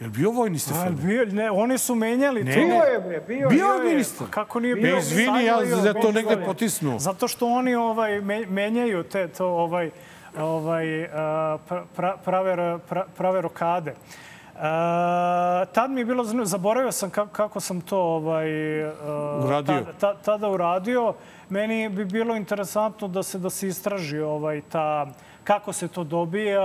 Je 0.00 0.08
bio 0.08 0.30
vojni 0.30 0.56
A, 0.56 0.58
Stefanović? 0.58 1.00
bio, 1.00 1.24
ne, 1.26 1.50
oni 1.50 1.78
su 1.78 1.94
menjali 1.94 2.44
Ne, 2.44 2.52
to. 2.52 2.60
Bio 2.60 2.82
je, 2.84 3.00
bre, 3.00 3.20
bio, 3.28 3.48
Bio 3.48 3.66
je. 3.66 3.84
ministar. 3.84 4.26
Kako 4.30 4.60
nije 4.60 4.74
bio? 4.74 4.98
izvini, 4.98 5.44
ja 5.44 5.58
bio, 5.58 5.92
to 5.94 6.12
negde 6.12 6.44
potisnuo. 6.46 6.98
Zato 6.98 7.28
što 7.28 7.46
oni 7.48 7.74
ovaj 7.74 8.20
me- 8.20 8.46
menjaju 8.46 9.02
te 9.02 9.28
to 9.28 9.46
ovaj 9.46 9.90
ovaj 10.38 11.04
a, 11.04 11.58
pra, 11.68 11.84
pra, 11.96 12.16
prave 12.16 12.56
pra, 12.80 13.04
prave 13.08 13.40
rokade. 13.40 13.94
A, 14.56 15.64
tad 15.66 15.90
mi 15.90 16.00
je 16.00 16.04
bilo 16.04 16.24
zanimljivo, 16.24 16.46
zaboravio 16.46 16.92
sam 16.92 17.10
kako, 17.10 17.30
kako 17.30 17.60
sam 17.60 17.80
to 17.80 17.98
ovaj 17.98 18.48
a, 18.84 18.90
Uradio. 19.44 19.74
Tada, 19.76 19.92
ta, 19.92 20.14
tada 20.14 20.48
uradio. 20.48 21.14
Meni 21.48 21.88
bi 21.88 22.04
bilo 22.04 22.36
interesantno 22.36 23.08
da 23.08 23.22
se 23.22 23.38
da 23.38 23.50
se 23.50 23.68
istraži 23.68 24.18
ovaj 24.18 24.60
ta 24.62 25.06
kako 25.44 25.72
se 25.72 25.88
to 25.88 26.04
dobija, 26.04 26.60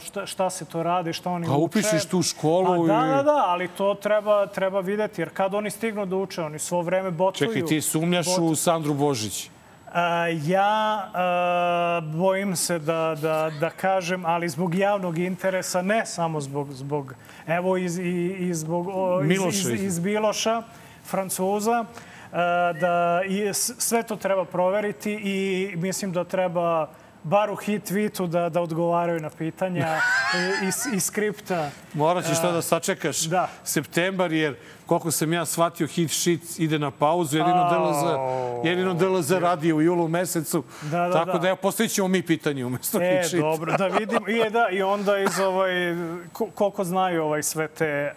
šta, 0.00 0.26
šta 0.26 0.50
se 0.50 0.64
to 0.64 0.82
radi, 0.82 1.12
šta 1.12 1.30
oni 1.30 1.46
Pa 1.46 1.52
uče. 1.52 1.60
upišeš 1.60 2.04
tu 2.04 2.22
školu 2.22 2.72
A, 2.74 2.76
da, 2.78 3.04
i- 3.04 3.08
da, 3.08 3.22
da, 3.24 3.44
ali 3.46 3.68
to 3.68 3.94
treba, 3.96 4.46
treba 4.46 4.80
videti, 4.80 5.20
jer 5.20 5.30
kad 5.30 5.54
oni 5.54 5.70
stignu 5.70 6.06
da 6.06 6.16
uče, 6.16 6.42
oni 6.42 6.58
svo 6.58 6.82
vreme 6.82 7.10
botuju. 7.10 7.48
Čekaj, 7.48 7.64
ti 7.64 7.80
sumnjaš 7.82 8.26
Botuju. 8.26 8.46
u 8.46 8.56
Sandru 8.56 8.94
Božić. 8.94 9.50
Ja 10.38 10.68
a, 11.08 12.00
bojim 12.04 12.56
se 12.56 12.78
da, 12.78 13.16
da, 13.16 13.50
da 13.52 13.70
kažem, 13.70 14.24
ali 14.24 14.48
zbog 14.48 14.74
javnog 14.74 15.18
interesa, 15.18 15.82
ne 15.82 16.06
samo 16.06 16.40
zbog, 16.40 16.72
zbog 16.72 17.14
evo, 17.46 17.76
iz, 17.76 17.98
i, 17.98 18.02
i 18.40 18.54
zbog 18.54 18.88
o, 18.88 19.20
iz, 19.22 19.28
Miloša. 19.28 19.58
iz, 19.70 19.82
iz 19.82 19.98
Biloša, 20.00 20.62
Francuza, 21.04 21.84
a, 22.32 22.36
da 22.72 23.20
i 23.24 23.54
sve 23.54 24.02
to 24.02 24.16
treba 24.16 24.44
proveriti 24.44 25.12
i 25.14 25.36
mislim 25.76 26.12
da 26.12 26.24
treba 26.24 26.88
bar 27.22 27.50
u 27.50 27.56
hit 27.56 27.84
tweetu 27.84 28.26
da, 28.26 28.48
da 28.48 28.60
odgovaraju 28.60 29.20
na 29.20 29.30
pitanja 29.30 29.86
iz, 30.62 30.94
iz 30.94 31.04
skripta. 31.04 31.70
Morat 31.94 32.24
ćeš 32.26 32.40
to 32.40 32.52
da 32.52 32.62
sačekaš 32.62 33.20
da. 33.20 33.48
septembar, 33.64 34.32
jer 34.32 34.56
koliko 34.86 35.10
sam 35.10 35.32
ja 35.32 35.44
shvatio, 35.44 35.86
hit 35.86 36.10
sheet 36.12 36.40
ide 36.58 36.78
na 36.78 36.90
pauzu, 36.90 37.38
jedino 37.38 37.56
Au. 37.56 37.70
DLZ, 37.70 38.02
jedino 38.66 38.94
DLZ 38.94 39.30
radi 39.32 39.72
u 39.72 39.80
julu 39.82 40.08
mesecu. 40.08 40.64
Da, 40.82 40.98
da, 40.98 41.12
tako 41.12 41.32
da. 41.32 41.38
da, 41.38 41.48
evo, 41.48 41.56
postavit 41.56 41.92
ćemo 41.92 42.08
mi 42.08 42.22
pitanje 42.22 42.64
umesto 42.66 42.98
E, 43.00 43.10
hit 43.12 43.28
sheet. 43.28 43.42
dobro, 43.42 43.76
da 43.76 43.86
vidimo. 43.88 44.28
I, 44.28 44.50
da, 44.50 44.68
I 44.68 44.82
onda 44.82 45.18
iz 45.18 45.38
ovaj, 45.40 45.70
ko- 46.32 46.48
koliko 46.54 46.84
znaju 46.84 47.22
ovaj 47.24 47.42
sve 47.42 47.68
te 47.68 48.12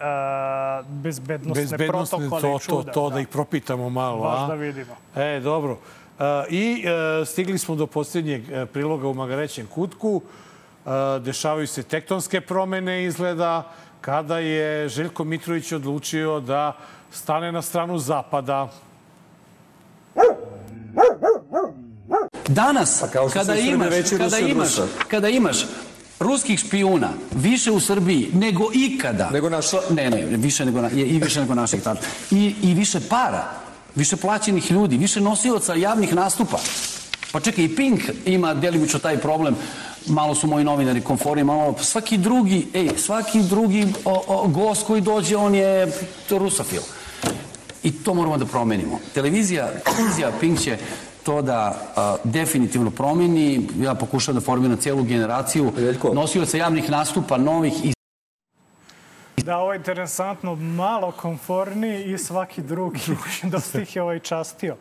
uh, 0.80 0.86
bezbednostne, 0.86 1.62
Bezbednostne, 1.62 2.18
protokole 2.18 2.42
to, 2.42 2.56
i 2.56 2.60
čuda. 2.60 2.82
to, 2.82 2.92
to, 2.92 3.10
da. 3.10 3.20
ih 3.20 3.28
propitamo 3.28 3.90
malo. 3.90 4.22
Baš 4.22 4.38
a? 4.38 4.46
da 4.46 4.54
vidimo. 4.54 4.96
E, 5.16 5.40
dobro. 5.40 5.78
E, 6.22 6.46
I 6.50 6.84
e, 6.86 7.24
stigli 7.26 7.58
smo 7.58 7.74
do 7.74 7.86
posljednjeg 7.86 8.50
e, 8.50 8.66
priloga 8.66 9.08
u 9.08 9.14
Magarećem 9.14 9.66
kutku. 9.66 10.22
Dešavaju 11.20 11.66
se 11.66 11.82
tektonske 11.82 12.40
promene 12.40 13.04
izgleda 13.04 13.72
kada 14.00 14.38
je 14.38 14.88
Željko 14.88 15.24
Mitrović 15.24 15.72
odlučio 15.72 16.40
da 16.40 16.76
stane 17.12 17.52
na 17.52 17.62
stranu 17.62 17.98
Zapada. 17.98 18.68
Danas, 22.48 23.04
kao 23.12 23.28
što 23.28 23.38
kada 23.38 23.54
imaš, 23.54 23.90
veći 23.90 24.18
kada 24.18 24.38
imaš, 24.38 24.70
kada 25.08 25.28
imaš 25.28 25.66
ruskih 26.20 26.58
špijuna 26.58 27.08
više 27.32 27.70
u 27.70 27.80
Srbiji 27.80 28.30
nego 28.34 28.70
ikada. 28.74 29.30
Nego 29.30 29.50
naši. 29.50 29.76
Ne, 29.90 30.10
ne, 30.10 30.24
više 30.26 30.64
nego, 30.64 30.80
na, 30.80 30.90
i 30.90 31.20
više 31.24 31.40
nego 31.40 31.54
naših. 31.54 31.80
I, 32.30 32.54
I 32.62 32.74
više 32.74 33.00
para, 33.08 33.61
više 33.94 34.16
plaćenih 34.16 34.70
ljudi, 34.70 34.96
više 34.96 35.20
nosioca 35.20 35.74
javnih 35.74 36.14
nastupa. 36.14 36.58
Pa 37.32 37.40
čekaj, 37.40 37.64
i 37.64 37.76
Pink 37.76 38.00
ima 38.24 38.54
delimično 38.54 38.98
taj 38.98 39.18
problem. 39.18 39.56
Malo 40.06 40.34
su 40.34 40.46
moji 40.46 40.64
novinari 40.64 41.00
konforni, 41.00 41.44
malo... 41.44 41.74
Svaki 41.80 42.18
drugi, 42.18 42.66
ej, 42.74 42.90
svaki 42.96 43.42
drugi 43.42 43.86
o, 44.04 44.24
o, 44.26 44.48
gost 44.48 44.86
koji 44.86 45.00
dođe, 45.00 45.36
on 45.36 45.54
je 45.54 45.92
rusofil. 46.30 46.82
I 47.82 47.92
to 47.92 48.14
moramo 48.14 48.36
da 48.36 48.46
promenimo. 48.46 48.98
Televizija, 49.14 49.70
televizija 49.84 50.32
Pink 50.40 50.60
će 50.60 50.78
to 51.22 51.42
da 51.42 51.74
a, 51.96 52.16
definitivno 52.24 52.90
promeni. 52.90 53.68
Ja 53.80 53.94
pokušam 53.94 54.34
da 54.34 54.40
formiram 54.40 54.76
celu 54.76 55.02
generaciju 55.02 55.72
nosioca 56.12 56.56
javnih 56.56 56.90
nastupa, 56.90 57.38
novih 57.38 57.84
i 57.84 57.92
Da, 59.36 59.58
ovo 59.58 59.72
je 59.72 59.76
interesantno, 59.76 60.54
malo 60.54 61.10
konforniji 61.10 62.04
i 62.04 62.18
svaki 62.18 62.62
drugi. 62.62 63.00
Dosta 63.52 63.80
ih 63.80 63.96
je 63.96 64.02
ovaj 64.02 64.18
častio. 64.18 64.76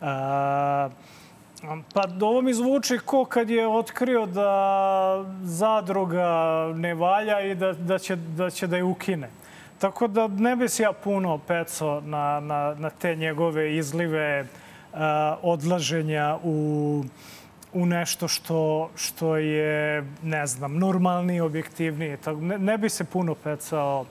A, 0.00 0.88
Pa 1.92 2.08
ovo 2.20 2.42
mi 2.42 2.54
zvuči 2.54 2.98
ko 2.98 3.24
kad 3.24 3.50
je 3.50 3.68
otkrio 3.68 4.26
da 4.26 5.24
zadruga 5.42 6.72
ne 6.74 6.94
valja 6.94 7.40
i 7.40 7.54
da, 7.54 7.72
da, 7.72 7.98
će, 7.98 8.16
da 8.16 8.50
će 8.50 8.66
da 8.66 8.76
je 8.76 8.84
ukine. 8.84 9.30
Tako 9.78 10.06
da 10.08 10.28
ne 10.28 10.56
bi 10.56 10.68
se 10.68 10.82
ja 10.82 10.92
puno 10.92 11.38
pecao 11.38 12.00
na, 12.00 12.40
na, 12.40 12.74
na 12.78 12.90
te 12.90 13.16
njegove 13.16 13.76
izlive 13.76 14.40
uh, 14.40 14.98
odlaženja 15.42 16.38
u, 16.44 17.04
u 17.72 17.86
nešto 17.86 18.28
što, 18.28 18.90
što 18.96 19.36
je, 19.36 20.04
ne 20.22 20.46
znam, 20.46 20.78
normalniji, 20.78 21.40
objektivniji. 21.40 22.16
Tako, 22.16 22.40
ne, 22.40 22.58
ne 22.58 22.78
bi 22.78 22.88
se 22.88 23.04
puno 23.04 23.34
pecao. 23.34 24.04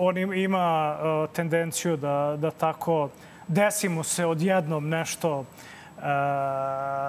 On 0.00 0.18
ima 0.18 0.96
tendenciju 1.32 1.96
da, 1.96 2.36
da 2.38 2.50
tako 2.50 3.08
desimo 3.48 4.02
se 4.02 4.26
odjednom 4.26 4.88
nešto 4.88 5.44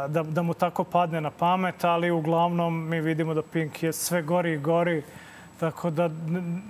da, 0.08 0.24
da 0.24 0.42
mu 0.42 0.54
tako 0.54 0.84
padne 0.84 1.22
na 1.22 1.32
pamet, 1.32 1.84
ali 1.84 2.12
uglavnom 2.12 2.90
mi 2.90 3.02
vidimo 3.02 3.34
da 3.34 3.42
Pink 3.42 3.84
je 3.84 3.94
sve 3.94 4.22
gori 4.22 4.54
i 4.54 4.58
gori, 4.58 5.04
tako 5.60 5.90
da 5.90 6.10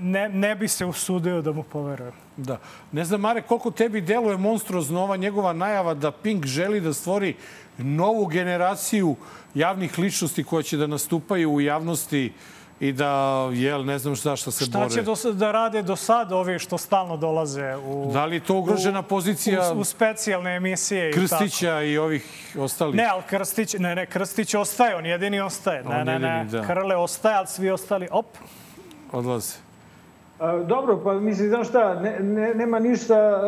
ne, 0.02 0.30
ne 0.30 0.56
bi 0.56 0.68
se 0.68 0.86
usudio 0.86 1.42
da 1.42 1.52
mu 1.52 1.64
poveruje. 1.64 2.12
Da. 2.38 2.58
Ne 2.92 3.06
znam, 3.06 3.22
Mare, 3.22 3.42
koliko 3.42 3.72
tebi 3.72 4.02
deluje 4.02 4.38
monstruozno 4.38 5.02
ova 5.02 5.16
njegova 5.16 5.54
najava 5.54 5.94
da 5.94 6.12
Pink 6.12 6.46
želi 6.46 6.82
da 6.82 6.94
stvori 6.94 7.36
novu 7.78 8.26
generaciju 8.26 9.16
javnih 9.54 10.00
ličnosti 10.00 10.44
koje 10.44 10.64
će 10.64 10.78
da 10.78 10.88
nastupaju 10.88 11.52
u 11.52 11.62
javnosti 11.62 12.34
i 12.80 12.92
da, 12.92 13.48
jel, 13.54 13.86
ne 13.86 14.00
znam 14.00 14.16
šta, 14.16 14.36
šta 14.36 14.52
se 14.52 14.66
šta 14.66 14.78
bore. 14.78 14.90
Šta 14.90 15.16
će 15.16 15.30
do, 15.30 15.34
da 15.34 15.52
rade 15.52 15.82
do 15.82 15.96
sada 15.96 16.36
ovi 16.36 16.60
što 16.60 16.78
stalno 16.78 17.18
dolaze 17.18 17.76
u... 17.76 18.12
Da 18.14 18.26
li 18.26 18.36
je 18.36 18.40
to 18.40 18.56
ugrožena 18.56 19.02
pozicija... 19.02 19.72
U, 19.74 19.80
u 19.80 19.84
specijalne 19.84 20.56
emisije 20.56 21.12
Krstića 21.12 21.68
i 21.68 21.72
tako. 21.72 21.84
i 21.84 21.98
ovih 21.98 22.56
ostalih? 22.60 22.96
Ne, 22.96 23.06
ali 23.06 23.24
Krstić, 23.30 23.74
ne, 23.80 23.96
ne, 23.96 24.06
Krstić 24.06 24.54
ostaje, 24.54 24.96
on 24.96 25.06
jedini 25.06 25.40
ostaje. 25.40 25.84
Ne, 25.84 26.00
on 26.00 26.06
ne, 26.06 26.14
jedini, 26.14 26.32
ne, 26.32 26.46
da. 26.46 26.62
Krle 26.68 26.96
ostaje, 26.96 27.36
ali 27.36 27.48
svi 27.48 27.70
ostali, 27.70 28.08
op. 28.12 28.28
Odlaze. 29.12 29.65
A, 30.40 30.57
dobro, 30.57 31.02
pa 31.03 31.14
mislim, 31.14 31.49
znaš 31.49 31.70
šta, 31.70 31.99
ne, 32.02 32.20
ne, 32.20 32.53
nema 32.53 32.80
ništa 32.80 33.41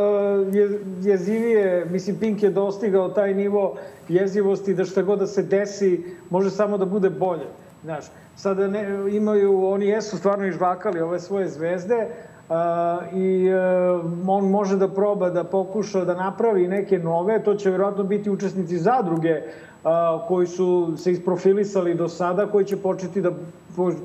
uh, 0.47 0.55
je, 0.55 0.79
jezivije. 1.01 1.85
Mislim, 1.85 2.15
Pink 2.19 2.43
je 2.43 2.49
dostigao 2.49 3.09
taj 3.09 3.33
nivo 3.33 3.75
jezivosti 4.09 4.73
da 4.73 4.85
šta 4.85 5.01
god 5.01 5.19
da 5.19 5.27
se 5.27 5.43
desi, 5.43 6.03
može 6.29 6.49
samo 6.49 6.77
da 6.77 6.85
bude 6.85 7.09
bolje. 7.09 7.45
Znaš, 7.83 8.05
sada 8.35 8.67
ne, 8.67 8.87
imaju, 9.11 9.65
oni 9.65 9.85
jesu 9.85 10.17
stvarno 10.17 10.45
izvakali 10.45 11.01
ove 11.01 11.19
svoje 11.19 11.47
zvezde 11.47 12.07
a, 12.49 12.99
i 13.13 13.49
a, 13.51 14.01
on 14.27 14.49
može 14.49 14.77
da 14.77 14.87
proba 14.87 15.29
da 15.29 15.43
pokuša 15.43 16.05
da 16.05 16.15
napravi 16.15 16.67
neke 16.67 16.99
nove, 16.99 17.43
to 17.43 17.55
će 17.55 17.69
verovatno 17.69 18.03
biti 18.03 18.29
učesnici 18.29 18.77
zadruge 18.77 19.41
a, 19.83 20.25
koji 20.27 20.47
su 20.47 20.93
se 20.97 21.11
isprofilisali 21.11 21.95
do 21.95 22.07
sada, 22.07 22.45
koji 22.45 22.65
će 22.65 22.77
početi 22.77 23.21
da 23.21 23.31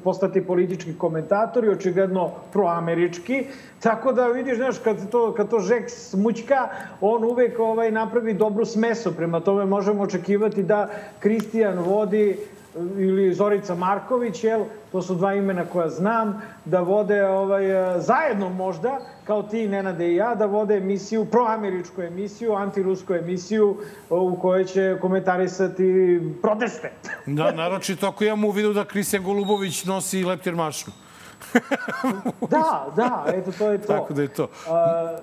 postati 0.05 0.45
politički 0.47 0.95
komentatori, 0.99 1.69
očigledno 1.69 2.31
proamerički. 2.53 3.47
Tako 3.81 4.13
da 4.13 4.27
vidiš, 4.27 4.57
znaš, 4.57 4.79
kad 4.79 5.11
to, 5.11 5.35
kad 5.35 5.51
to 5.51 5.59
Žek 5.61 5.91
smućka, 5.91 6.69
on 7.01 7.25
uvek 7.25 7.59
ovaj, 7.59 7.91
napravi 7.91 8.35
dobru 8.35 8.65
smeso. 8.65 9.13
Prema 9.13 9.41
tome 9.41 9.65
možemo 9.65 10.03
očekivati 10.03 10.63
da 10.63 10.89
Kristijan 11.21 11.79
vodi 11.79 12.37
ili 12.77 13.35
Zorica 13.35 13.75
Marković, 13.75 14.45
jel, 14.45 14.65
to 14.93 15.03
su 15.03 15.15
dva 15.15 15.35
imena 15.35 15.65
koja 15.65 15.89
znam, 15.89 16.43
da 16.65 16.81
vode 16.81 17.25
ovaj, 17.25 17.65
zajedno 18.01 18.49
možda, 18.49 18.99
kao 19.25 19.43
ti, 19.43 19.69
Nenade 19.69 20.13
i 20.13 20.17
ja, 20.17 20.35
da 20.35 20.47
vode 20.47 20.77
emisiju, 20.77 21.25
proameričku 21.25 22.03
emisiju, 22.03 22.55
antirusku 22.55 23.15
emisiju 23.15 23.77
u 24.11 24.37
kojoj 24.37 24.65
će 24.65 24.99
komentarisati 25.01 26.21
proteste. 26.43 26.91
da, 27.27 27.53
naročito 27.53 28.07
ako 28.07 28.25
imamo 28.25 28.49
u 28.49 28.51
vidu 28.51 28.73
da 28.73 28.85
Kristijan 28.85 29.25
Golubović 29.25 29.85
nosi 29.85 30.25
leptir 30.25 30.55
mašnu. 30.55 30.93
da, 32.51 32.87
da, 32.97 33.25
eto, 33.27 33.53
to 33.59 33.71
je 33.71 33.79
to. 33.79 33.87
Tako 33.87 34.15
da 34.15 34.23
je 34.23 34.29
to. 34.29 34.49
A, 34.69 35.17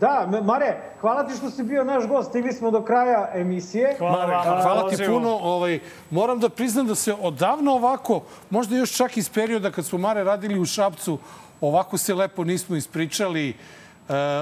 Da, 0.00 0.40
Mare, 0.42 0.76
hvala 1.00 1.26
ti 1.26 1.36
što 1.36 1.50
si 1.50 1.62
bio 1.62 1.84
naš 1.84 2.06
gost. 2.08 2.28
Stigli 2.28 2.52
smo 2.52 2.70
do 2.70 2.82
kraja 2.82 3.30
emisije. 3.34 3.94
Hvala, 3.98 4.26
Mare, 4.26 4.62
hvala 4.62 4.90
ti 4.90 5.06
puno. 5.06 5.28
Ovaj, 5.28 5.80
moram 6.10 6.40
da 6.40 6.48
priznam 6.48 6.86
da 6.86 6.94
se 6.94 7.14
odavno 7.20 7.72
ovako, 7.72 8.22
možda 8.50 8.76
još 8.76 8.96
čak 8.96 9.16
iz 9.16 9.28
perioda 9.28 9.70
kad 9.70 9.84
smo 9.84 9.98
Mare 9.98 10.24
radili 10.24 10.60
u 10.60 10.64
Šapcu, 10.64 11.18
ovako 11.60 11.98
se 11.98 12.14
lepo 12.14 12.44
nismo 12.44 12.76
ispričali 12.76 13.48
e, 13.48 13.54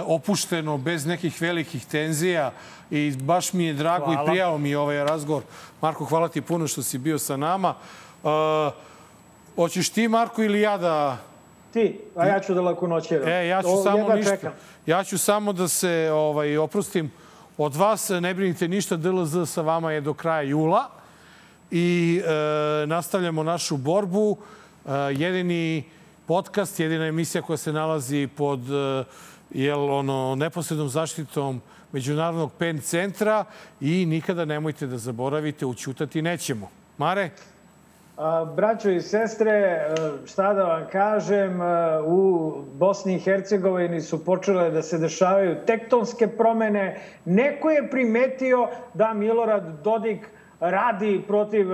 opušteno, 0.06 0.78
bez 0.78 1.06
nekih 1.06 1.42
velikih 1.42 1.86
tenzija 1.86 2.52
i 2.90 3.16
baš 3.22 3.52
mi 3.52 3.64
je 3.64 3.74
drago 3.74 4.04
hvala. 4.04 4.22
i 4.22 4.26
prijao 4.26 4.58
mi 4.58 4.74
ovaj 4.74 5.04
razgovor. 5.04 5.42
Marko, 5.80 6.04
hvala 6.04 6.28
ti 6.28 6.40
puno 6.40 6.66
što 6.66 6.82
si 6.82 6.98
bio 6.98 7.18
sa 7.18 7.36
nama. 7.36 7.74
E, 8.24 8.28
hoćeš 9.56 9.90
ti, 9.90 10.08
Marko, 10.08 10.42
ili 10.42 10.60
ja 10.60 10.78
da... 10.78 11.29
Ti, 11.72 12.00
a 12.16 12.26
ja 12.26 12.40
ću 12.40 12.54
da 12.54 12.60
lako 12.60 12.86
noćeram. 12.86 13.28
E, 13.28 13.46
ja 13.46 13.62
ću 13.62 13.68
o, 13.68 13.82
samo 13.82 14.14
ništa. 14.14 14.36
Čekam. 14.36 14.52
Ja 14.86 15.04
ću 15.04 15.18
samo 15.18 15.52
da 15.52 15.68
se 15.68 16.10
ovaj, 16.12 16.56
oprostim 16.56 17.10
od 17.58 17.76
vas. 17.76 18.08
Ne 18.08 18.34
brinite 18.34 18.68
ništa, 18.68 18.96
DLZ 18.96 19.48
sa 19.50 19.62
vama 19.62 19.92
je 19.92 20.00
do 20.00 20.14
kraja 20.14 20.42
jula 20.42 20.90
i 21.70 22.20
e, 22.24 22.86
nastavljamo 22.86 23.42
našu 23.42 23.76
borbu. 23.76 24.36
E, 24.86 24.90
jedini 24.92 25.84
podcast, 26.26 26.80
jedina 26.80 27.06
emisija 27.06 27.42
koja 27.42 27.56
se 27.56 27.72
nalazi 27.72 28.28
pod 28.36 28.60
e, 28.70 29.04
jel, 29.50 29.90
ono, 29.90 30.34
neposrednom 30.34 30.88
zaštitom 30.88 31.60
Međunarodnog 31.92 32.52
PEN 32.58 32.80
centra 32.80 33.44
i 33.80 34.06
nikada 34.06 34.44
nemojte 34.44 34.86
da 34.86 34.98
zaboravite, 34.98 35.66
učutati 35.66 36.22
nećemo. 36.22 36.70
Mare? 36.98 37.30
Braćo 38.46 38.90
i 38.90 39.00
sestre, 39.00 39.80
šta 40.24 40.52
da 40.52 40.64
vam 40.64 40.86
kažem, 40.86 41.60
u 42.04 42.50
Bosni 42.72 43.14
i 43.14 43.20
Hercegovini 43.20 44.00
su 44.00 44.18
počele 44.18 44.70
da 44.70 44.82
se 44.82 44.98
dešavaju 44.98 45.56
tektonske 45.56 46.26
promene. 46.28 46.94
Neko 47.24 47.70
je 47.70 47.90
primetio 47.90 48.66
da 48.94 49.12
Milorad 49.12 49.80
Dodik 49.82 50.28
radi 50.60 51.22
protiv 51.26 51.66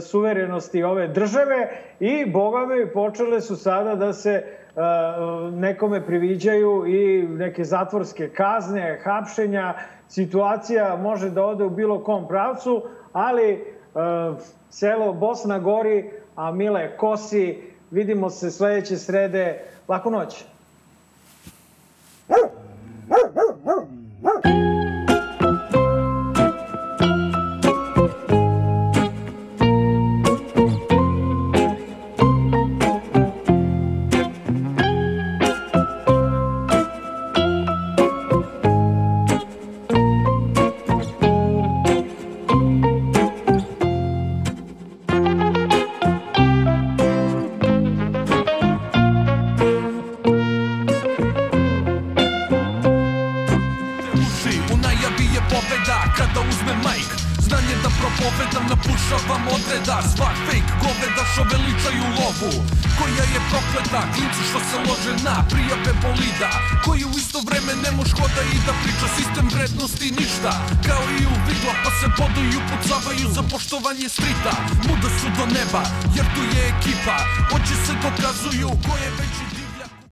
suverenosti 0.00 0.82
ove 0.82 1.08
države 1.08 1.68
i, 2.00 2.26
boga 2.26 2.66
mi, 2.66 2.86
počele 2.86 3.40
su 3.40 3.56
sada 3.56 3.94
da 3.94 4.12
se 4.12 4.42
nekome 5.52 6.00
priviđaju 6.00 6.84
i 6.86 7.22
neke 7.28 7.64
zatvorske 7.64 8.28
kazne, 8.28 9.00
hapšenja. 9.04 9.74
Situacija 10.08 10.96
može 10.96 11.30
da 11.30 11.44
ode 11.44 11.64
u 11.64 11.70
bilo 11.70 12.04
kom 12.04 12.28
pravcu, 12.28 12.82
ali 13.12 13.64
selo 14.72 15.12
Bosna 15.12 15.58
gori, 15.58 16.10
a 16.36 16.52
Mile 16.52 16.96
kosi. 16.96 17.62
Vidimo 17.90 18.30
se 18.30 18.50
sledeće 18.50 18.96
srede. 18.96 19.64
Laku 19.88 20.10
noć. 20.10 20.44